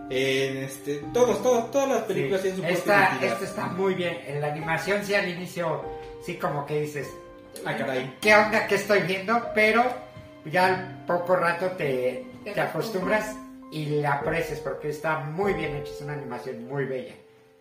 En 0.08 0.58
este, 0.58 1.02
todos, 1.12 1.42
todos, 1.42 1.70
todas 1.70 1.88
las 1.88 2.02
películas 2.02 2.42
sí, 2.42 2.50
tienen 2.50 2.66
su 2.66 2.72
esta, 2.72 3.18
esto 3.20 3.44
está 3.44 3.66
muy 3.68 3.94
bien. 3.94 4.18
En 4.26 4.40
la 4.40 4.52
animación 4.52 5.04
sí 5.04 5.14
al 5.14 5.28
inicio, 5.28 5.82
sí 6.24 6.34
como 6.34 6.64
que 6.64 6.82
dices, 6.82 7.08
Ah, 7.64 7.76
caray. 7.76 8.16
¿qué 8.20 8.34
onda? 8.34 8.66
¿Qué 8.66 8.74
estoy 8.76 9.02
viendo? 9.02 9.40
Pero 9.54 9.84
ya 10.44 10.66
al 10.66 11.04
poco 11.06 11.36
rato 11.36 11.68
te, 11.72 12.24
Te 12.46 12.52
te 12.54 12.60
acostumbras 12.60 13.34
y 13.72 13.86
la 14.00 14.14
aprecias 14.14 14.60
porque 14.60 14.88
está 14.90 15.18
muy 15.20 15.52
bien 15.54 15.74
hecha, 15.76 15.90
es 15.92 16.00
una 16.00 16.12
animación 16.14 16.66
muy 16.68 16.84
bella. 16.84 17.14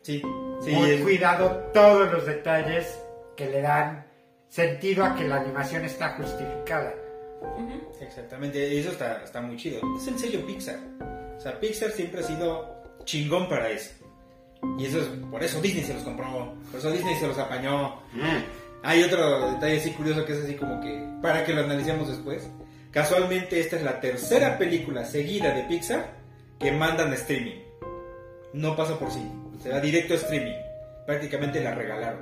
Sí, 0.03 0.21
sí. 0.63 0.71
muy 0.71 0.91
es- 0.91 1.01
cuidado 1.01 1.49
todos 1.73 2.11
los 2.11 2.25
detalles 2.25 2.97
que 3.35 3.47
le 3.49 3.61
dan 3.61 4.05
sentido 4.47 5.03
a 5.03 5.15
que 5.15 5.27
la 5.27 5.37
animación 5.37 5.83
está 5.85 6.09
justificada. 6.11 6.93
Exactamente, 7.99 8.67
y 8.73 8.79
eso 8.79 8.91
está, 8.91 9.23
está 9.23 9.41
muy 9.41 9.57
chido. 9.57 9.81
Es 9.97 10.07
el 10.07 10.17
sello 10.19 10.45
Pixar. 10.45 10.79
O 11.37 11.39
sea, 11.41 11.59
Pixar 11.59 11.91
siempre 11.91 12.21
ha 12.21 12.23
sido 12.23 12.75
chingón 13.03 13.49
para 13.49 13.69
eso. 13.69 13.91
Y 14.77 14.85
eso 14.85 14.99
es, 14.99 15.07
por 15.29 15.43
eso 15.43 15.61
Disney 15.61 15.83
se 15.83 15.93
los 15.93 16.03
compró, 16.03 16.53
por 16.71 16.79
eso 16.79 16.91
Disney 16.91 17.15
se 17.15 17.27
los 17.27 17.37
apañó. 17.37 17.99
Hay 18.83 19.03
otro 19.03 19.51
detalle 19.53 19.77
así 19.77 19.91
curioso 19.91 20.25
que 20.25 20.33
es 20.33 20.43
así 20.43 20.55
como 20.55 20.79
que, 20.81 21.03
para 21.21 21.43
que 21.43 21.53
lo 21.53 21.61
analicemos 21.61 22.07
después. 22.07 22.47
Casualmente 22.95 23.59
esta 23.59 23.75
es 23.75 23.83
la 23.83 23.99
tercera 23.99 24.57
película 24.57 25.03
seguida 25.03 25.53
de 25.53 25.63
Pixar 25.65 26.13
que 26.57 26.71
mandan 26.71 27.11
a 27.11 27.15
streaming. 27.15 27.59
No 28.53 28.73
pasa 28.77 28.97
por 28.97 29.11
sí, 29.11 29.21
se 29.61 29.69
va 29.69 29.81
directo 29.81 30.13
a 30.13 30.17
streaming. 30.17 30.55
Prácticamente 31.05 31.59
la 31.61 31.75
regalaron. 31.75 32.21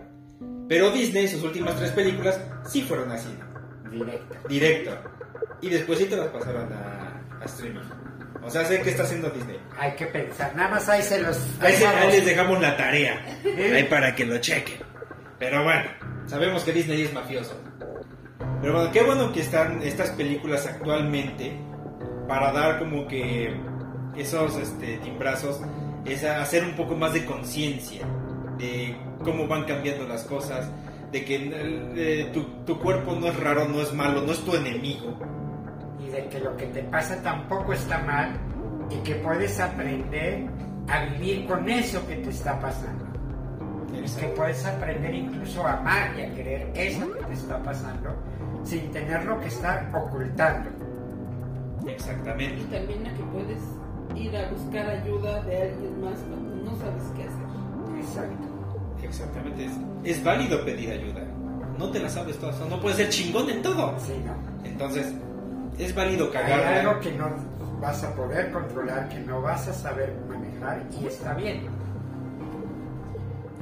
Pero 0.68 0.90
Disney, 0.90 1.28
sus 1.28 1.44
últimas 1.44 1.76
tres 1.78 1.92
películas, 1.92 2.40
sí 2.68 2.82
fueron 2.82 3.12
así 3.12 3.30
Directo. 3.92 4.36
directo. 4.50 4.98
Y 5.62 5.70
después 5.70 6.00
sí 6.00 6.06
te 6.06 6.18
las 6.18 6.30
pasaron 6.30 6.74
a, 6.74 7.22
a 7.40 7.46
streaming. 7.46 7.82
O 8.44 8.50
sea, 8.50 8.66
sé 8.66 8.82
que 8.82 8.90
está 8.90 9.04
haciendo 9.04 9.30
Disney. 9.30 9.60
Hay 9.78 9.92
que 9.94 10.08
pensar, 10.08 10.56
nada 10.56 10.70
más 10.72 10.90
ahí 10.90 11.04
se 11.04 11.22
los 11.22 11.38
Ahí, 11.62 11.76
se- 11.76 11.86
ahí 11.86 11.94
dejamos. 11.94 12.14
les 12.16 12.26
dejamos 12.26 12.62
la 12.62 12.76
tarea. 12.76 13.40
Ahí 13.46 13.84
para 13.84 14.16
que 14.16 14.26
lo 14.26 14.40
chequen. 14.40 14.80
Pero 15.38 15.64
bueno, 15.64 15.84
sabemos 16.26 16.64
que 16.64 16.74
Disney 16.74 17.04
es 17.04 17.14
mafioso. 17.14 17.62
Pero 18.64 18.76
bueno, 18.76 18.92
qué 18.94 19.04
bueno 19.04 19.34
que 19.34 19.42
están 19.42 19.84
estas 19.84 20.12
películas 20.12 20.66
actualmente 20.66 21.52
para 22.30 22.54
dar 22.54 22.80
como 22.80 23.06
que 23.10 23.54
esos 24.16 24.56
este, 24.56 25.00
timbrazos, 25.00 25.60
es 26.06 26.24
hacer 26.24 26.64
un 26.64 26.72
poco 26.78 26.96
más 26.96 27.12
de 27.12 27.26
conciencia 27.26 28.06
de 28.58 28.96
cómo 29.22 29.50
van 29.50 29.66
cambiando 29.66 30.08
las 30.08 30.24
cosas, 30.24 30.72
de 31.12 31.26
que 31.26 31.52
eh, 31.98 32.30
tu, 32.32 32.44
tu 32.66 32.80
cuerpo 32.80 33.14
no 33.14 33.28
es 33.28 33.38
raro, 33.38 33.68
no 33.68 33.82
es 33.82 33.94
malo, 33.94 34.22
no 34.22 34.32
es 34.32 34.40
tu 34.46 34.56
enemigo. 34.56 35.14
y 36.00 36.08
de 36.08 36.26
que 36.28 36.40
lo 36.40 36.56
que 36.56 36.68
te 36.68 36.84
pasa 36.84 37.22
tampoco 37.22 37.74
está 37.74 37.98
mal 38.00 38.40
y 38.90 38.96
que 39.04 39.16
puedes 39.16 39.60
aprender 39.60 40.46
a 40.88 41.04
vivir 41.08 41.46
con 41.48 41.70
eso 41.70 42.08
que 42.08 42.16
te 42.16 42.30
está 42.30 42.58
pasando. 42.62 43.04
Y 43.94 44.10
que 44.22 44.28
puedes 44.28 44.66
aprender 44.66 45.14
incluso 45.14 45.68
a 45.68 45.74
amar 45.74 46.18
y 46.18 46.22
a 46.22 46.34
querer 46.34 46.72
eso 46.74 47.12
que 47.12 47.26
te 47.26 47.34
está 47.34 47.62
pasando 47.62 48.16
sin 48.64 48.92
tenerlo 48.92 49.40
que 49.40 49.48
estar 49.48 49.90
ocultando. 49.94 50.70
Y 51.86 51.90
Exactamente. 51.90 52.64
también 52.76 53.06
a 53.08 53.14
que 53.14 53.24
puedes 53.24 53.62
ir 54.16 54.36
a 54.38 54.50
buscar 54.52 54.90
ayuda 54.90 55.42
de 55.44 55.62
alguien 55.64 56.02
más 56.02 56.18
cuando 56.20 56.56
no 56.72 56.78
sabes 56.78 57.04
qué 57.16 57.24
hacer. 57.24 58.00
Exacto. 58.00 58.48
Exactamente. 59.04 59.66
Es, 59.66 59.72
es 60.18 60.24
válido 60.24 60.64
pedir 60.64 60.92
ayuda. 60.92 61.22
No 61.78 61.90
te 61.90 62.00
la 62.00 62.10
sabes 62.10 62.38
todas. 62.40 62.58
No 62.70 62.80
puedes 62.80 62.98
ser 62.98 63.10
chingón 63.10 63.50
en 63.50 63.62
todo. 63.62 63.94
Sí, 64.00 64.14
no. 64.26 64.34
Entonces, 64.68 65.14
es 65.78 65.94
válido 65.94 66.26
Hay 66.28 66.32
cagarla. 66.32 66.80
algo 66.80 67.00
que 67.02 67.12
no 67.12 67.30
vas 67.82 68.04
a 68.04 68.14
poder 68.16 68.52
controlar, 68.52 69.10
que 69.10 69.20
no 69.20 69.42
vas 69.42 69.68
a 69.68 69.74
saber 69.74 70.14
manejar 70.30 70.84
y 71.02 71.06
está 71.08 71.34
bien. 71.34 71.64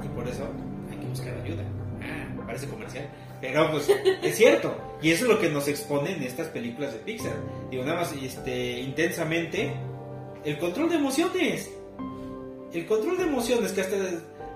Y 0.03 0.07
por 0.09 0.27
eso 0.27 0.43
hay 0.91 0.97
que 0.97 1.07
buscar 1.07 1.33
ayuda. 1.43 1.63
Ah, 2.01 2.43
parece 2.45 2.67
comercial. 2.67 3.05
Pero 3.41 3.71
pues 3.71 3.89
es 4.21 4.37
cierto. 4.37 4.75
Y 5.01 5.11
eso 5.11 5.25
es 5.25 5.31
lo 5.31 5.39
que 5.39 5.49
nos 5.49 5.67
exponen 5.67 6.21
estas 6.23 6.47
películas 6.47 6.93
de 6.93 6.99
Pixar. 6.99 7.33
Digo, 7.69 7.83
nada 7.83 8.01
más 8.01 8.13
este, 8.13 8.79
intensamente. 8.79 9.73
El 10.45 10.57
control 10.57 10.89
de 10.89 10.95
emociones. 10.95 11.69
El 12.73 12.85
control 12.85 13.17
de 13.17 13.23
emociones, 13.23 13.71
que 13.73 13.81
hasta 13.81 13.97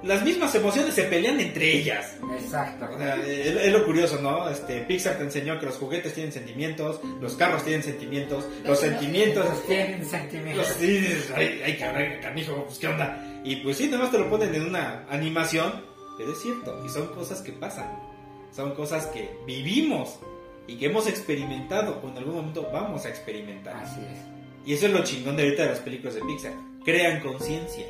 las 0.04 0.24
mismas 0.24 0.54
emociones 0.54 0.94
se 0.94 1.04
pelean 1.04 1.40
entre 1.40 1.78
ellas. 1.78 2.16
Exacto. 2.40 2.88
O 2.94 2.98
sea, 2.98 3.16
es, 3.18 3.48
es 3.48 3.74
lo 3.74 3.84
curioso, 3.86 4.22
¿no? 4.22 4.48
Este, 4.50 4.82
Pixar 4.82 5.18
te 5.18 5.24
enseñó 5.24 5.60
que 5.60 5.66
los 5.66 5.76
juguetes 5.76 6.14
tienen 6.14 6.32
sentimientos, 6.32 7.00
los 7.20 7.36
carros 7.36 7.64
tienen 7.64 7.84
sentimientos, 7.84 8.46
los 8.64 8.80
sentimientos... 8.80 9.46
Tienen 9.66 10.02
Los, 10.02 10.10
sentimientos. 10.10 10.68
sí, 10.80 10.88
dices, 10.88 11.32
ay, 11.36 11.62
ay, 11.66 11.78
cabrón, 11.78 12.06
canijo, 12.22 12.66
pues 12.66 12.78
qué 12.78 12.88
onda. 12.88 13.42
Y 13.44 13.58
pues 13.58 13.78
sí, 13.78 13.88
nada 13.88 14.04
más 14.04 14.12
te 14.12 14.20
lo 14.20 14.30
ponen 14.30 14.54
en 14.54 14.64
una 14.68 15.06
animación, 15.10 15.84
pero 16.18 16.32
es 16.32 16.42
cierto, 16.42 16.84
y 16.86 16.90
son 16.90 17.08
cosas 17.08 17.42
que 17.42 17.52
pasan. 17.52 18.15
Son 18.56 18.74
cosas 18.74 19.08
que 19.08 19.38
vivimos 19.46 20.18
y 20.66 20.78
que 20.78 20.86
hemos 20.86 21.08
experimentado 21.08 22.00
o 22.02 22.08
en 22.08 22.18
algún 22.18 22.36
momento 22.36 22.70
vamos 22.72 23.06
a 23.06 23.10
experimentar. 23.10 23.76
Así 23.76 24.00
es. 24.00 24.18
Y 24.66 24.74
eso 24.74 24.86
es 24.88 24.94
lo 24.94 25.04
chingón 25.04 25.36
de 25.36 25.44
ahorita 25.44 25.64
de 25.64 25.70
las 25.70 25.80
películas 25.80 26.16
de 26.16 26.22
Pixar. 26.22 26.54
Crean 26.86 27.20
conciencia. 27.20 27.86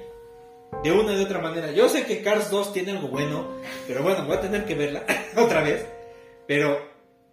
De 0.84 0.92
una 0.92 1.14
u 1.14 1.22
otra 1.22 1.40
manera. 1.40 1.72
Yo 1.72 1.88
sé 1.88 2.06
que 2.06 2.22
Cars 2.22 2.50
2 2.50 2.74
tiene 2.74 2.92
algo 2.92 3.10
bueno, 3.10 3.48
pero 3.88 4.02
bueno, 4.02 4.26
voy 4.26 4.38
a 4.38 4.42
tener 4.42 4.66
que 4.66 4.74
verla 4.74 5.04
otra 5.38 5.62
vez. 5.62 5.86
Pero 6.48 6.80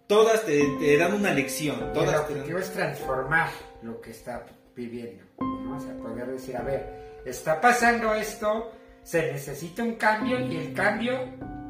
todas 0.05 0.45
te, 0.45 0.63
te 0.79 0.95
dan 0.95 1.13
una 1.13 1.33
lección. 1.33 1.77
Y 1.79 1.83
el 1.85 1.91
Todas 1.91 2.27
te 2.27 2.33
objetivo 2.33 2.59
dan... 2.59 2.67
es 2.67 2.73
transformar 2.73 3.49
lo 3.81 3.99
que 3.99 4.11
está 4.11 4.45
viviendo. 4.75 5.23
¿no? 5.39 5.77
O 5.77 5.79
sea, 5.79 5.97
poder 5.97 6.27
decir, 6.27 6.55
a 6.55 6.61
ver, 6.61 7.21
está 7.25 7.59
pasando 7.59 8.13
esto, 8.13 8.71
se 9.01 9.31
necesita 9.31 9.81
un 9.81 9.95
cambio 9.95 10.39
y 10.39 10.55
el 10.55 10.73
cambio 10.73 11.17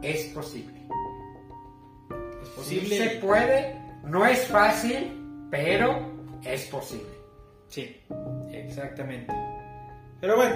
es 0.01 0.25
posible. 0.25 0.72
Sí 2.63 2.85
se 2.87 3.09
puede, 3.21 3.75
no 4.03 4.25
es 4.25 4.47
fácil, 4.47 5.47
pero 5.51 6.13
es 6.43 6.65
posible. 6.65 7.09
Sí, 7.67 8.01
exactamente. 8.51 9.33
Pero 10.21 10.35
bueno, 10.35 10.55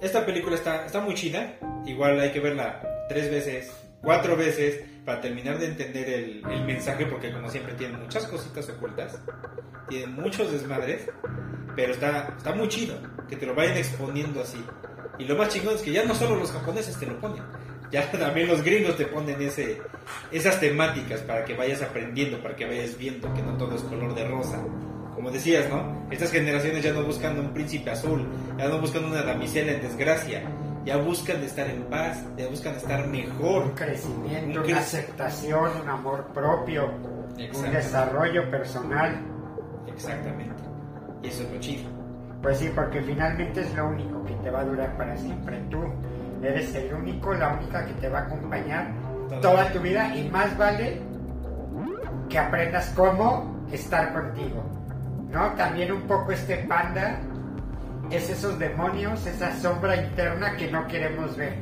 esta 0.00 0.24
película 0.24 0.56
está, 0.56 0.86
está 0.86 1.00
muy 1.00 1.14
chida. 1.14 1.54
Igual 1.84 2.18
hay 2.20 2.32
que 2.32 2.40
verla 2.40 3.06
tres 3.08 3.30
veces, 3.30 3.72
cuatro 4.02 4.36
veces, 4.36 4.80
para 5.04 5.20
terminar 5.20 5.58
de 5.58 5.66
entender 5.66 6.08
el, 6.08 6.42
el 6.50 6.64
mensaje, 6.64 7.06
porque 7.06 7.32
como 7.32 7.48
siempre 7.48 7.74
tiene 7.74 7.96
muchas 7.96 8.26
cositas 8.26 8.68
ocultas, 8.70 9.18
tiene 9.88 10.06
muchos 10.06 10.50
desmadres, 10.50 11.08
pero 11.76 11.92
está, 11.92 12.34
está 12.36 12.54
muy 12.54 12.68
chido 12.68 12.96
que 13.28 13.36
te 13.36 13.46
lo 13.46 13.54
vayan 13.54 13.76
exponiendo 13.76 14.40
así. 14.40 14.64
Y 15.18 15.24
lo 15.24 15.36
más 15.36 15.48
chingón 15.48 15.76
es 15.76 15.82
que 15.82 15.92
ya 15.92 16.04
no 16.04 16.14
solo 16.14 16.36
los 16.36 16.50
japoneses 16.50 16.98
te 16.98 17.06
lo 17.06 17.18
ponen, 17.20 17.42
ya 17.90 18.10
también 18.12 18.48
los 18.48 18.62
gringos 18.62 18.96
te 18.96 19.06
ponen 19.06 19.40
ese, 19.42 19.80
esas 20.32 20.58
temáticas 20.60 21.20
para 21.20 21.44
que 21.44 21.54
vayas 21.54 21.82
aprendiendo, 21.82 22.42
para 22.42 22.56
que 22.56 22.66
vayas 22.66 22.96
viendo 22.98 23.32
que 23.34 23.42
no 23.42 23.56
todo 23.56 23.74
es 23.76 23.82
color 23.82 24.14
de 24.14 24.26
rosa. 24.28 24.58
Como 25.14 25.30
decías, 25.30 25.68
¿no? 25.70 26.06
Estas 26.10 26.30
generaciones 26.30 26.82
ya 26.84 26.92
no 26.92 27.02
buscan 27.02 27.38
un 27.38 27.54
príncipe 27.54 27.90
azul, 27.90 28.26
ya 28.58 28.68
no 28.68 28.80
buscan 28.80 29.04
una 29.06 29.22
damisela 29.22 29.72
en 29.72 29.80
desgracia, 29.80 30.42
ya 30.84 30.98
buscan 30.98 31.42
estar 31.42 31.68
en 31.70 31.84
paz, 31.84 32.22
ya 32.36 32.46
buscan 32.48 32.74
estar 32.74 33.04
Un 33.06 33.12
mejor. 33.12 33.74
crecimiento, 33.74 34.60
Un 34.60 34.66
una 34.66 34.66
cre- 34.66 34.76
aceptación, 34.78 35.70
un 35.82 35.88
amor 35.88 36.26
propio, 36.34 36.90
un 37.38 37.72
desarrollo 37.72 38.50
personal. 38.50 39.18
Exactamente. 39.86 40.62
Y 41.22 41.28
eso 41.28 41.42
es 41.44 41.50
lo 41.52 41.60
chido. 41.60 41.84
Pues 42.42 42.58
sí, 42.58 42.70
porque 42.74 43.00
finalmente 43.02 43.62
es 43.62 43.74
lo 43.74 43.88
único 43.88 44.22
que 44.24 44.34
te 44.34 44.50
va 44.50 44.60
a 44.60 44.64
durar 44.64 44.96
para 44.98 45.16
siempre. 45.16 45.58
Tú 45.70 45.78
eres 46.42 46.74
el 46.74 46.92
único, 46.94 47.34
la 47.34 47.54
única 47.54 47.84
que 47.86 47.92
te 47.94 48.08
va 48.08 48.20
a 48.20 48.22
acompañar 48.22 48.88
Toda 49.42 49.72
tu 49.72 49.80
vida 49.80 50.14
y 50.14 50.28
más 50.30 50.56
vale 50.56 51.00
que 52.28 52.38
aprendas 52.38 52.92
cómo 52.94 53.66
estar 53.72 54.12
contigo. 54.12 54.64
¿No? 55.30 55.52
También 55.54 55.92
un 55.92 56.02
poco 56.02 56.32
este 56.32 56.58
panda 56.58 57.18
es 58.10 58.30
esos 58.30 58.58
demonios, 58.58 59.26
esa 59.26 59.54
sombra 59.56 59.96
interna 59.96 60.56
que 60.56 60.70
no 60.70 60.86
queremos 60.86 61.36
ver. 61.36 61.56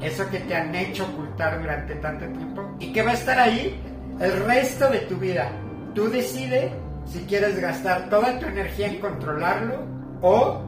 Eso 0.00 0.28
que 0.30 0.40
te 0.40 0.54
han 0.54 0.74
hecho 0.74 1.04
ocultar 1.04 1.60
durante 1.60 1.94
tanto 1.96 2.26
tiempo 2.26 2.74
y 2.80 2.92
que 2.92 3.02
va 3.02 3.10
a 3.10 3.14
estar 3.14 3.38
ahí 3.38 3.80
el 4.18 4.44
resto 4.44 4.88
de 4.88 5.00
tu 5.00 5.16
vida. 5.16 5.50
Tú 5.94 6.08
decides 6.08 6.72
si 7.04 7.20
quieres 7.26 7.60
gastar 7.60 8.08
toda 8.08 8.38
tu 8.38 8.46
energía 8.46 8.88
en 8.88 9.00
controlarlo 9.00 9.84
o 10.22 10.62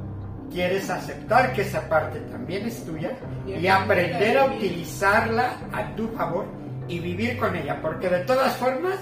quieres 0.55 0.89
aceptar 0.89 1.53
que 1.53 1.63
esa 1.63 1.89
parte 1.89 2.21
también 2.31 2.65
es 2.67 2.85
tuya 2.87 3.11
y 3.45 3.67
aprender 3.67 4.39
a 4.39 4.47
utilizarla 4.47 5.59
a 5.73 5.95
tu 5.97 6.09
favor 6.09 6.47
y 6.87 7.01
vivir 7.01 7.37
con 7.39 7.57
ella, 7.57 7.81
porque 7.83 8.09
de 8.09 8.21
todas 8.21 8.57
formas 8.57 8.97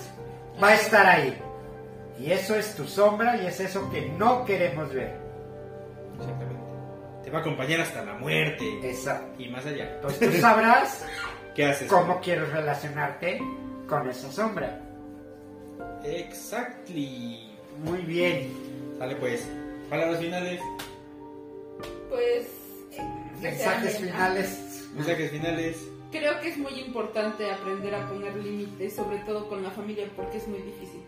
va 0.62 0.68
a 0.68 0.74
estar 0.74 1.06
ahí. 1.06 1.38
Y 2.18 2.32
eso 2.32 2.54
es 2.54 2.74
tu 2.74 2.84
sombra 2.84 3.36
y 3.36 3.46
es 3.46 3.60
eso 3.60 3.90
que 3.90 4.08
no 4.18 4.44
queremos 4.46 4.92
ver. 4.94 5.14
Exactamente. 6.18 6.62
Te 7.24 7.30
va 7.30 7.38
a 7.38 7.40
acompañar 7.42 7.80
hasta 7.80 8.02
la 8.02 8.14
muerte. 8.14 8.64
Exacto. 8.82 9.42
Y 9.42 9.48
más 9.48 9.66
allá. 9.66 9.92
Entonces 9.96 10.32
tú 10.32 10.40
sabrás 10.40 11.04
¿Qué 11.54 11.66
haces? 11.66 11.88
cómo 11.88 12.20
quieres 12.20 12.50
relacionarte 12.50 13.40
con 13.88 14.08
esa 14.08 14.32
sombra. 14.32 14.80
Exactly. 16.04 17.50
Muy 17.84 17.98
bien. 18.02 18.52
Sale 18.98 19.16
pues. 19.16 19.46
Palabras 19.90 20.18
finales. 20.20 20.60
Pues. 22.12 22.46
Mensajes 23.40 23.96
finales. 23.98 24.90
Mensajes 24.94 25.30
finales. 25.30 25.76
Creo 26.10 26.38
que 26.40 26.50
es 26.50 26.58
muy 26.58 26.78
importante 26.78 27.50
aprender 27.50 27.94
a 27.94 28.06
poner 28.06 28.36
límites, 28.36 28.94
sobre 28.94 29.16
todo 29.20 29.48
con 29.48 29.62
la 29.62 29.70
familia, 29.70 30.06
porque 30.14 30.36
es 30.36 30.46
muy 30.46 30.60
difícil. 30.60 31.02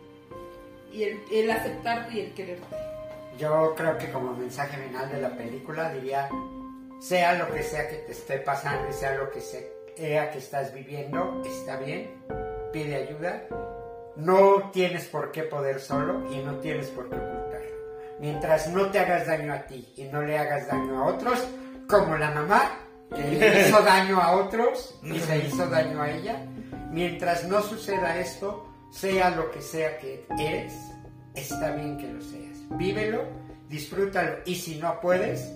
Y 0.90 1.02
el, 1.02 1.20
el 1.31 1.51
aceptarte 1.51 2.14
y 2.14 2.20
el 2.20 2.32
quererte. 2.32 2.64
Yo 3.39 3.74
creo 3.76 3.98
que 3.98 4.10
como 4.10 4.32
mensaje 4.35 4.78
final 4.78 5.12
de 5.12 5.20
la 5.20 5.36
película 5.36 5.93
diría, 5.93 6.31
sea 7.01 7.35
lo 7.35 7.52
que 7.52 7.62
sea 7.62 7.86
que 7.86 7.97
te 7.97 8.12
esté 8.12 8.39
pasando 8.39 8.89
y 8.89 8.94
sea 8.94 9.14
lo 9.16 9.31
que 9.31 9.40
sea 9.43 10.31
que 10.31 10.39
estás 10.39 10.72
viviendo, 10.72 11.43
está 11.44 11.76
bien, 11.76 12.14
pide 12.72 12.94
ayuda. 12.94 13.47
No 14.16 14.70
tienes 14.72 15.06
por 15.09 15.32
qué 15.32 15.43
poder 15.43 15.81
solo 15.81 16.32
y 16.32 16.39
no 16.39 16.60
tienes 16.60 16.86
por 16.89 17.10
qué 17.10 17.16
ocultarlo. 17.16 17.53
Mientras 18.25 18.69
no 18.69 18.87
te 18.87 19.01
hagas 19.01 19.27
daño 19.27 19.53
a 19.53 19.67
ti 19.67 19.87
y 19.99 20.05
no 20.05 20.23
le 20.23 20.39
hagas 20.39 20.67
daño 20.67 20.99
a 20.99 21.09
otros, 21.09 21.47
como 21.87 22.17
la 22.17 22.31
mamá 22.31 22.71
que 23.15 23.21
le 23.23 23.61
hizo 23.61 23.83
daño 23.85 24.19
a 24.19 24.37
otros 24.37 24.99
y 25.03 25.21
se 25.21 25.41
hizo 25.41 25.69
daño 25.69 26.01
a 26.01 26.11
ella, 26.11 26.39
mientras 26.91 27.45
no 27.45 27.61
suceda 27.61 28.19
esto, 28.19 28.67
sea 28.91 29.29
lo 29.29 29.51
que 29.51 29.61
sea 29.61 29.99
que 29.99 30.25
eres, 30.39 30.73
está 31.35 31.73
bien 31.73 31.99
que 31.99 32.09
lo 32.09 32.23
seas. 32.23 32.57
Vívelo, 32.79 33.25
disfrútalo 33.69 34.39
y 34.47 34.55
si 34.55 34.77
no 34.77 34.99
puedes, 35.03 35.53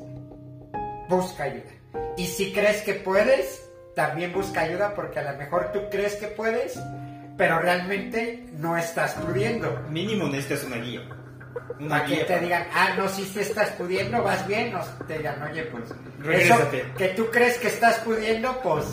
busca 1.09 1.45
ayuda. 1.45 1.73
Y 2.19 2.27
si 2.27 2.53
crees 2.53 2.83
que 2.83 2.93
puedes, 2.93 3.67
también 3.97 4.31
busca 4.35 4.61
ayuda 4.61 4.93
porque 4.95 5.21
a 5.21 5.33
lo 5.33 5.39
mejor 5.39 5.73
tú 5.73 5.81
crees 5.91 6.17
que 6.17 6.27
puedes, 6.27 6.79
pero 7.39 7.61
realmente 7.61 8.45
no 8.59 8.77
estás 8.77 9.15
pudiendo. 9.15 9.75
Mínimo 9.89 10.27
necesitas 10.27 10.65
una 10.65 10.77
guía. 10.77 11.09
Una 11.81 11.89
Para 11.89 12.07
que 12.07 12.17
te 12.25 12.41
digan, 12.41 12.67
ah, 12.75 12.95
no, 12.97 13.09
si 13.09 13.25
te 13.25 13.43
estás 13.43 13.71
pudiendo, 13.71 14.23
vas 14.23 14.47
bien, 14.47 14.75
o 14.75 14.81
te 15.05 15.19
digan, 15.19 15.43
oye, 15.43 15.63
pues, 15.65 15.85
eso 15.85 15.95
Regrésate. 16.21 16.93
que 16.97 17.09
tú 17.09 17.27
crees 17.31 17.59
que 17.59 17.69
estás 17.69 17.99
pudiendo, 17.99 18.61
pues, 18.63 18.85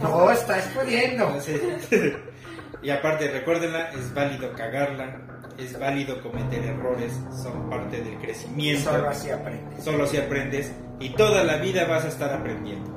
no 0.00 0.30
estás 0.30 0.64
pudiendo. 0.68 1.40
Sí. 1.40 1.60
y 2.82 2.90
aparte, 2.90 3.28
recuérdenla, 3.30 3.90
es 3.90 4.12
válido 4.14 4.52
cagarla, 4.54 5.20
es 5.58 5.78
válido 5.78 6.22
cometer 6.22 6.64
errores, 6.64 7.12
son 7.42 7.68
parte 7.70 8.02
del 8.02 8.18
crecimiento. 8.18 8.90
solo 8.90 9.08
así 9.08 9.30
aprendes. 9.30 9.84
Solo 9.84 10.04
así 10.04 10.16
aprendes 10.16 10.72
y 11.00 11.10
toda 11.10 11.44
la 11.44 11.56
vida 11.58 11.84
vas 11.86 12.04
a 12.04 12.08
estar 12.08 12.32
aprendiendo. 12.32 12.92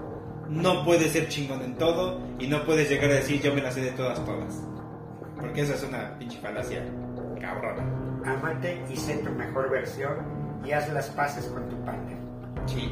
No 0.50 0.84
puedes 0.84 1.12
ser 1.12 1.28
chingón 1.28 1.62
en 1.62 1.76
todo 1.76 2.22
y 2.40 2.48
no 2.48 2.66
puedes 2.66 2.90
llegar 2.90 3.12
a 3.12 3.16
decir 3.16 3.42
yo 3.42 3.54
me 3.54 3.62
la 3.62 3.72
sé 3.72 3.82
de 3.82 3.92
todas 3.92 4.24
todas. 4.26 4.62
Porque 5.40 5.62
esa 5.62 5.76
es 5.76 5.84
una 5.84 6.18
pinche 6.18 6.40
falacia 6.40 6.84
cabrona. 7.40 7.84
Ámate 8.30 8.82
y 8.92 8.96
sé 8.96 9.18
tu 9.18 9.32
mejor 9.32 9.70
versión 9.72 10.18
y 10.66 10.72
haz 10.72 10.92
las 10.94 11.08
paces 11.08 11.46
con 11.46 11.68
tu 11.70 11.76
panda. 11.84 12.14
Sí, 12.68 12.92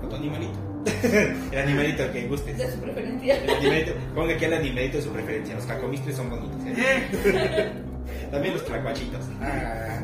con 0.00 0.08
tu 0.08 0.16
animalito. 0.16 0.58
el 1.52 1.58
animalito 1.58 2.10
que 2.12 2.26
gustes. 2.26 2.56
De 2.56 2.70
su 2.70 2.78
preferencia. 2.78 3.36
El 3.36 3.50
animalito, 3.50 3.92
ponga 4.14 4.34
aquí 4.34 4.44
el 4.46 4.54
animalito 4.54 4.96
de 4.96 5.02
su 5.02 5.10
preferencia. 5.10 5.54
Los 5.54 5.64
cacomistles 5.64 6.16
son 6.16 6.30
bonitos. 6.30 6.56
¿eh? 6.66 7.72
También 8.30 8.54
los 8.54 8.64
tlacuachitos. 8.64 9.20
Ah, 9.42 10.00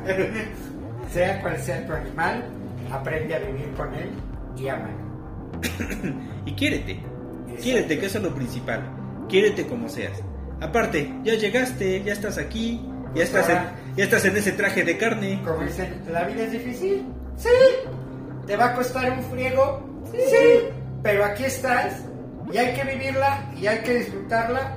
sea 1.13 1.41
cual 1.41 1.59
sea 1.59 1.87
tu 1.87 1.93
animal, 1.93 2.45
aprende 2.93 3.35
a 3.35 3.39
vivir 3.39 3.73
con 3.77 3.95
él 3.95 4.11
y 4.59 4.69
ámalo. 4.69 5.07
Y 6.45 6.53
quiérete. 6.53 7.01
Quiérete, 7.63 7.99
que 7.99 8.07
eso 8.07 8.19
es 8.19 8.25
lo 8.25 8.35
principal. 8.35 8.83
Quiérete 9.29 9.67
como 9.67 9.89
seas. 9.89 10.23
Aparte, 10.61 11.11
ya 11.25 11.35
llegaste, 11.35 12.03
ya 12.03 12.13
estás 12.13 12.39
aquí, 12.39 12.81
ya 13.17 13.25
estás 13.25 13.49
en, 13.49 13.59
ya 13.97 14.05
estás 14.05 14.25
en 14.27 14.37
ese 14.37 14.53
traje 14.53 14.85
de 14.85 14.99
carne. 14.99 15.43
Como 15.45 15.63
dicen, 15.63 16.03
¿la 16.11 16.25
vida 16.25 16.45
es 16.45 16.53
difícil? 16.53 17.07
Sí. 17.37 17.49
¿Te 18.47 18.57
va 18.57 18.67
a 18.67 18.75
costar 18.75 19.11
un 19.11 19.23
friego? 19.25 20.03
Sí. 20.13 20.69
Pero 21.03 21.25
aquí 21.25 21.45
estás 21.45 22.03
y 22.53 22.59
hay 22.59 22.75
que 22.75 22.85
vivirla 22.85 23.51
y 23.57 23.67
hay 23.67 23.79
que 23.79 23.95
disfrutarla. 23.95 24.77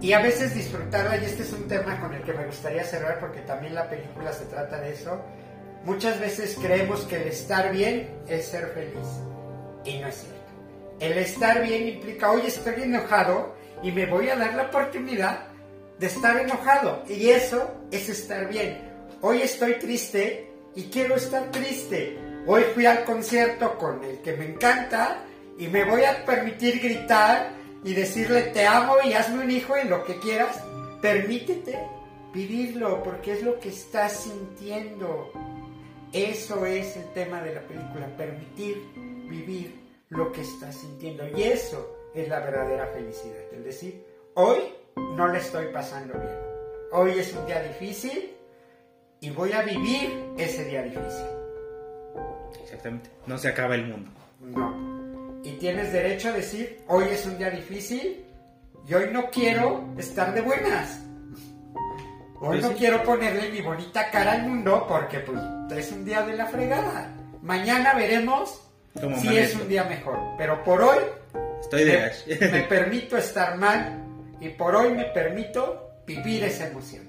Y 0.00 0.12
a 0.12 0.20
veces 0.20 0.54
disfrutarla, 0.54 1.16
y 1.16 1.24
este 1.24 1.42
es 1.42 1.52
un 1.52 1.66
tema 1.66 1.98
con 2.00 2.14
el 2.14 2.22
que 2.22 2.32
me 2.32 2.46
gustaría 2.46 2.84
cerrar 2.84 3.18
porque 3.18 3.40
también 3.40 3.74
la 3.74 3.88
película 3.90 4.32
se 4.32 4.44
trata 4.44 4.78
de 4.80 4.92
eso. 4.92 5.20
Muchas 5.84 6.20
veces 6.20 6.56
creemos 6.60 7.00
que 7.02 7.16
el 7.16 7.28
estar 7.28 7.72
bien 7.72 8.08
es 8.28 8.46
ser 8.46 8.68
feliz. 8.68 9.08
Y 9.84 9.98
no 9.98 10.06
es 10.06 10.14
cierto. 10.14 10.38
El 11.00 11.18
estar 11.18 11.62
bien 11.62 11.88
implica, 11.88 12.30
hoy 12.30 12.42
estoy 12.46 12.82
enojado 12.82 13.56
y 13.82 13.90
me 13.90 14.06
voy 14.06 14.28
a 14.28 14.36
dar 14.36 14.54
la 14.54 14.64
oportunidad 14.64 15.47
de 15.98 16.06
estar 16.06 16.36
enojado. 16.38 17.02
Y 17.08 17.30
eso 17.30 17.70
es 17.90 18.08
estar 18.08 18.48
bien. 18.48 18.78
Hoy 19.20 19.42
estoy 19.42 19.74
triste 19.74 20.50
y 20.74 20.84
quiero 20.84 21.16
estar 21.16 21.50
triste. 21.50 22.18
Hoy 22.46 22.62
fui 22.74 22.86
al 22.86 23.04
concierto 23.04 23.76
con 23.78 24.02
el 24.04 24.18
que 24.20 24.36
me 24.36 24.46
encanta 24.46 25.24
y 25.58 25.66
me 25.68 25.84
voy 25.84 26.04
a 26.04 26.24
permitir 26.24 26.80
gritar 26.80 27.50
y 27.84 27.94
decirle 27.94 28.42
te 28.42 28.66
amo 28.66 28.96
y 29.04 29.12
hazme 29.12 29.42
un 29.44 29.50
hijo 29.50 29.76
en 29.76 29.90
lo 29.90 30.04
que 30.04 30.18
quieras. 30.18 30.62
Permítete 31.02 31.78
vivirlo 32.32 33.02
porque 33.02 33.32
es 33.32 33.42
lo 33.42 33.58
que 33.58 33.70
estás 33.70 34.12
sintiendo. 34.12 35.32
Eso 36.12 36.64
es 36.64 36.96
el 36.96 37.12
tema 37.12 37.42
de 37.42 37.54
la 37.54 37.60
película, 37.62 38.06
permitir 38.16 38.82
vivir 39.28 39.78
lo 40.08 40.32
que 40.32 40.40
estás 40.40 40.76
sintiendo. 40.76 41.28
Y 41.36 41.42
eso 41.42 41.96
es 42.14 42.28
la 42.28 42.40
verdadera 42.40 42.86
felicidad. 42.94 43.52
Es 43.52 43.64
decir, 43.64 44.04
hoy 44.34 44.58
no 44.98 45.28
le 45.28 45.38
estoy 45.38 45.66
pasando 45.72 46.14
bien. 46.14 46.34
Hoy 46.92 47.18
es 47.18 47.34
un 47.34 47.46
día 47.46 47.62
difícil 47.62 48.32
y 49.20 49.30
voy 49.30 49.52
a 49.52 49.62
vivir 49.62 50.32
ese 50.36 50.64
día 50.64 50.82
difícil. 50.82 51.26
Exactamente. 52.62 53.10
No 53.26 53.38
se 53.38 53.48
acaba 53.48 53.74
el 53.74 53.86
mundo. 53.86 54.10
No. 54.40 55.40
Y 55.44 55.52
tienes 55.52 55.92
derecho 55.92 56.28
a 56.28 56.32
decir, 56.32 56.82
hoy 56.88 57.04
es 57.10 57.26
un 57.26 57.38
día 57.38 57.50
difícil 57.50 58.24
y 58.86 58.94
hoy 58.94 59.10
no 59.12 59.30
quiero 59.30 59.88
estar 59.98 60.34
de 60.34 60.40
buenas. 60.40 61.00
Hoy 62.40 62.60
Pues 62.60 62.62
no 62.62 62.72
quiero 62.72 63.02
ponerle 63.02 63.50
mi 63.50 63.60
bonita 63.60 64.10
cara 64.10 64.32
al 64.32 64.42
mundo 64.42 64.86
porque 64.88 65.18
pues 65.20 65.40
es 65.76 65.92
un 65.92 66.04
día 66.04 66.22
de 66.22 66.36
la 66.36 66.46
fregada. 66.46 67.14
Mañana 67.42 67.94
veremos 67.94 68.62
si 69.20 69.36
es 69.36 69.54
un 69.56 69.68
día 69.68 69.84
mejor. 69.84 70.18
Pero 70.38 70.62
por 70.62 70.82
hoy 70.82 70.98
Estoy 71.60 71.84
de 71.84 72.10
me, 72.26 72.48
me 72.52 72.62
permito 72.62 73.16
estar 73.16 73.56
mal 73.56 74.07
y 74.40 74.50
por 74.50 74.74
hoy 74.74 74.92
me 74.92 75.04
permito 75.04 76.02
vivir 76.06 76.44
esa 76.44 76.68
emoción. 76.68 77.02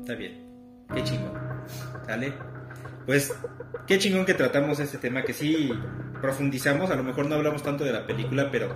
Está 0.00 0.14
bien. 0.14 0.42
Qué 0.94 1.04
chingón. 1.04 1.32
¿Sale? 2.06 2.32
Pues, 3.06 3.34
qué 3.86 3.98
chingón 3.98 4.24
que 4.24 4.34
tratamos 4.34 4.80
este 4.80 4.98
tema, 4.98 5.22
que 5.22 5.32
sí 5.32 5.72
profundizamos, 6.20 6.90
a 6.90 6.94
lo 6.94 7.02
mejor 7.02 7.26
no 7.26 7.34
hablamos 7.34 7.62
tanto 7.62 7.84
de 7.84 7.92
la 7.92 8.06
película, 8.06 8.48
pero 8.50 8.74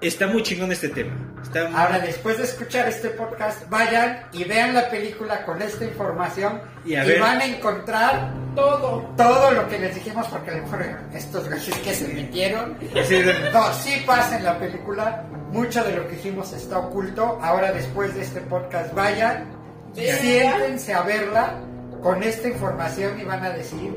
está 0.00 0.26
muy 0.26 0.42
chingón 0.42 0.70
este 0.72 0.88
tema. 0.88 1.12
Está 1.42 1.68
muy- 1.68 1.78
Ahora, 1.78 1.98
después 1.98 2.38
de 2.38 2.44
escuchar 2.44 2.88
este 2.88 3.10
podcast, 3.10 3.68
vayan 3.70 4.24
y 4.32 4.44
vean 4.44 4.74
la 4.74 4.88
película 4.90 5.44
con 5.44 5.60
esta 5.62 5.84
información 5.84 6.60
Y 6.84 6.92
y, 6.92 6.96
a 6.96 7.04
ver. 7.04 7.20
van 7.20 7.40
a 7.40 7.44
encontrar 7.44 8.32
Todo. 8.54 9.12
todo 9.16 9.50
lo 9.52 9.68
que 9.68 9.78
les 9.78 9.94
dijimos, 9.94 10.26
porque 10.28 10.50
a 10.50 10.56
lo 10.56 10.62
mejor 10.62 10.84
estos 11.12 11.48
gajes 11.48 11.74
que 11.78 11.94
se 11.94 12.08
metieron, 12.08 12.78
de- 12.78 13.50
no, 13.52 13.72
sí 13.74 14.02
pasa 14.06 14.36
en 14.38 14.44
la 14.44 14.58
película, 14.58 15.24
mucho 15.50 15.82
de 15.84 15.92
lo 15.96 16.06
que 16.08 16.16
dijimos 16.16 16.52
está 16.52 16.78
oculto. 16.78 17.38
Ahora, 17.42 17.72
después 17.72 18.14
de 18.14 18.22
este 18.22 18.40
podcast, 18.42 18.92
vayan, 18.94 19.46
siéntense 19.94 20.92
a 20.94 21.02
verla 21.02 21.54
con 22.02 22.22
esta 22.22 22.48
información 22.48 23.18
y 23.20 23.24
van 23.24 23.44
a 23.44 23.50
decir, 23.50 23.94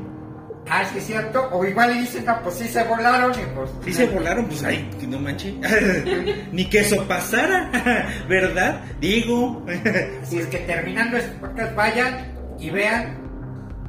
Ah, 0.70 0.84
sí 0.90 0.98
es 0.98 1.06
cierto. 1.06 1.48
O 1.52 1.64
igual 1.64 1.94
le 1.94 2.00
dicen, 2.00 2.24
no, 2.24 2.40
pues 2.42 2.56
sí 2.56 2.68
se 2.68 2.82
volaron 2.84 3.32
y 3.32 3.44
pues... 3.54 3.70
Si 3.84 3.92
se 3.92 4.06
volaron, 4.06 4.46
pues 4.46 4.62
ahí, 4.64 4.88
que 4.98 5.06
no 5.06 5.18
manche. 5.18 5.54
Ni 6.52 6.68
que 6.68 6.80
eso 6.80 7.06
pasara, 7.06 7.70
¿verdad? 8.28 8.82
Digo. 9.00 9.64
Así 10.22 10.38
es 10.38 10.46
que 10.46 10.58
terminando 10.58 11.16
este 11.16 11.36
podcast, 11.38 11.74
vayan 11.74 12.32
y 12.58 12.70
vean 12.70 13.16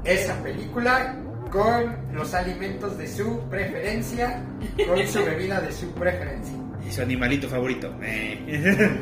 esa 0.04 0.36
película 0.42 1.16
con 1.52 1.98
los 2.14 2.34
alimentos 2.34 2.98
de 2.98 3.08
su 3.08 3.40
preferencia, 3.50 4.44
con 4.88 5.08
su 5.08 5.26
bebida 5.26 5.60
de 5.62 5.72
su 5.72 5.92
preferencia. 5.94 6.54
Y 6.88 6.92
su 6.92 7.02
animalito 7.02 7.48
favorito. 7.50 7.94
Eh. 8.02 9.00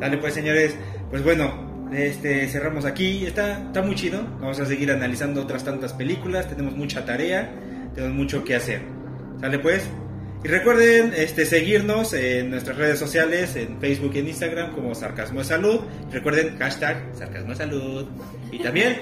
Dale 0.00 0.18
pues, 0.18 0.34
señores. 0.34 0.74
Pues 1.10 1.22
bueno, 1.22 1.71
este 1.94 2.48
cerramos 2.48 2.84
aquí. 2.84 3.26
Está, 3.26 3.58
está 3.58 3.82
muy 3.82 3.94
chido. 3.94 4.22
Vamos 4.40 4.58
a 4.60 4.66
seguir 4.66 4.90
analizando 4.90 5.42
otras 5.42 5.64
tantas 5.64 5.92
películas. 5.92 6.48
Tenemos 6.48 6.76
mucha 6.76 7.04
tarea. 7.04 7.50
Tenemos 7.94 8.16
mucho 8.16 8.44
que 8.44 8.56
hacer. 8.56 8.82
Sale 9.40 9.58
pues. 9.58 9.88
Y 10.44 10.48
recuerden 10.48 11.12
este, 11.16 11.46
seguirnos 11.46 12.12
en 12.14 12.50
nuestras 12.50 12.76
redes 12.76 12.98
sociales, 12.98 13.54
en 13.54 13.78
Facebook 13.80 14.10
y 14.14 14.18
en 14.18 14.28
Instagram 14.28 14.72
como 14.72 14.92
Sarcasmo 14.92 15.38
de 15.38 15.44
Salud. 15.44 15.80
Recuerden 16.10 16.58
hashtag 16.58 17.10
Sarcasmo 17.14 17.50
de 17.50 17.56
Salud. 17.56 18.08
Y 18.50 18.58
también 18.58 19.00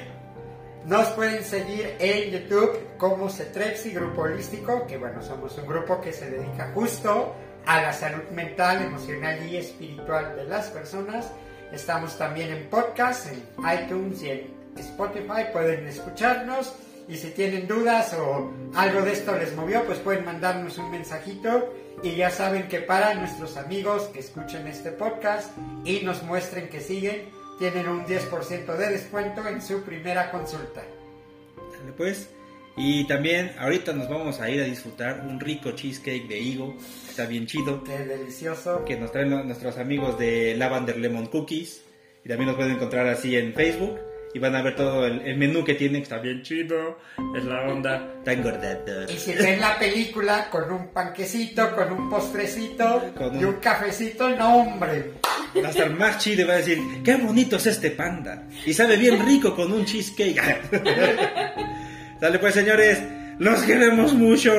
Nos 0.84 1.08
pueden 1.08 1.42
seguir 1.42 1.94
en 1.98 2.30
YouTube 2.30 2.96
como 2.98 3.30
Cetrepsi 3.30 3.90
Grupo 3.90 4.22
Holístico, 4.22 4.86
que 4.86 4.98
bueno, 4.98 5.22
somos 5.22 5.56
un 5.56 5.66
grupo 5.66 6.00
que 6.00 6.12
se 6.12 6.30
dedica 6.30 6.72
justo 6.74 7.34
a 7.64 7.82
la 7.82 7.92
salud 7.92 8.24
mental, 8.34 8.82
emocional 8.82 9.38
y 9.48 9.56
espiritual 9.56 10.36
de 10.36 10.44
las 10.44 10.68
personas. 10.68 11.30
Estamos 11.72 12.18
también 12.18 12.50
en 12.50 12.68
podcast, 12.68 13.28
en 13.28 13.42
iTunes 13.84 14.22
y 14.22 14.30
en 14.30 14.54
Spotify, 14.76 15.44
pueden 15.52 15.86
escucharnos 15.86 16.74
y 17.08 17.16
si 17.16 17.30
tienen 17.30 17.66
dudas 17.66 18.14
o 18.14 18.52
algo 18.74 19.02
de 19.02 19.12
esto 19.12 19.36
les 19.36 19.54
movió, 19.54 19.84
pues 19.84 19.98
pueden 19.98 20.24
mandarnos 20.24 20.78
un 20.78 20.90
mensajito 20.90 21.72
y 22.02 22.16
ya 22.16 22.30
saben 22.30 22.68
que 22.68 22.80
para 22.80 23.14
nuestros 23.14 23.56
amigos 23.56 24.04
que 24.12 24.20
escuchen 24.20 24.66
este 24.66 24.90
podcast 24.90 25.50
y 25.84 26.00
nos 26.00 26.22
muestren 26.22 26.68
que 26.68 26.80
siguen, 26.80 27.28
tienen 27.58 27.88
un 27.88 28.04
10% 28.06 28.76
de 28.76 28.88
descuento 28.88 29.46
en 29.46 29.60
su 29.60 29.82
primera 29.82 30.30
consulta. 30.30 30.82
Dale, 31.56 31.92
pues. 31.96 32.30
Y 32.76 33.04
también 33.06 33.52
ahorita 33.58 33.92
nos 33.92 34.08
vamos 34.08 34.40
a 34.40 34.48
ir 34.48 34.62
a 34.62 34.64
disfrutar 34.64 35.26
un 35.28 35.38
rico 35.38 35.72
cheesecake 35.72 36.26
de 36.26 36.38
higo. 36.38 36.74
Está 37.20 37.28
bien 37.30 37.46
chido. 37.46 37.84
Qué 37.84 37.98
delicioso. 37.98 38.82
Que 38.86 38.96
nos 38.96 39.12
traen 39.12 39.28
nuestros 39.46 39.76
amigos 39.76 40.18
de 40.18 40.54
Lavender 40.56 40.96
Lemon 40.96 41.26
Cookies. 41.26 41.82
Y 42.24 42.28
también 42.30 42.46
nos 42.48 42.56
pueden 42.56 42.72
encontrar 42.72 43.06
así 43.08 43.36
en 43.36 43.52
Facebook. 43.52 43.98
Y 44.32 44.38
van 44.38 44.56
a 44.56 44.62
ver 44.62 44.74
todo 44.74 45.04
el, 45.04 45.20
el 45.20 45.36
menú 45.36 45.62
que 45.62 45.74
tienen. 45.74 46.00
que 46.00 46.04
Está 46.04 46.16
bien 46.18 46.42
chido. 46.42 46.96
Es 47.36 47.44
la 47.44 47.60
onda. 47.70 48.14
Está 48.20 48.32
engordado. 48.32 49.04
Y 49.12 49.18
si 49.18 49.34
ven 49.34 49.60
la 49.60 49.78
película 49.78 50.48
con 50.48 50.72
un 50.72 50.88
panquecito, 50.94 51.74
con 51.76 51.92
un 51.92 52.08
postrecito 52.08 53.12
Con 53.14 53.38
y 53.38 53.44
un- 53.44 53.54
un 53.56 53.60
cafecito, 53.60 54.30
no 54.30 54.56
hombre. 54.62 55.12
Va 55.62 55.68
a 55.68 55.70
estar 55.72 55.90
más 55.90 56.16
chido 56.24 56.40
y 56.40 56.44
va 56.44 56.54
a 56.54 56.56
decir, 56.58 56.78
qué 57.04 57.16
bonito 57.16 57.56
es 57.56 57.66
este 57.66 57.90
panda. 57.90 58.44
Y 58.64 58.72
sabe 58.72 58.96
bien 58.96 59.22
rico 59.26 59.54
con 59.54 59.70
un 59.70 59.84
cheesecake. 59.84 60.40
Dale 62.20 62.38
pues 62.38 62.54
señores, 62.54 63.02
los 63.40 63.62
queremos 63.62 64.12
mucho. 64.12 64.52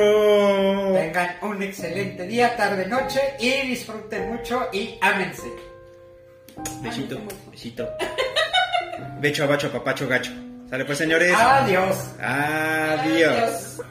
Tengan 0.93 1.35
un 1.43 1.61
excelente 1.61 2.25
día, 2.25 2.57
tarde, 2.57 2.87
noche 2.87 3.21
y 3.39 3.67
disfruten 3.67 4.31
mucho 4.31 4.67
y 4.73 4.97
ámense. 4.99 5.47
Besito, 6.81 7.19
besito. 7.51 7.87
Becho, 9.19 9.43
abacho, 9.43 9.71
papacho, 9.71 10.07
gacho. 10.07 10.31
Sale 10.69 10.83
pues 10.85 10.97
señores. 10.97 11.31
Adiós. 11.37 11.95
Adiós. 12.19 13.79
Adiós. 13.79 13.81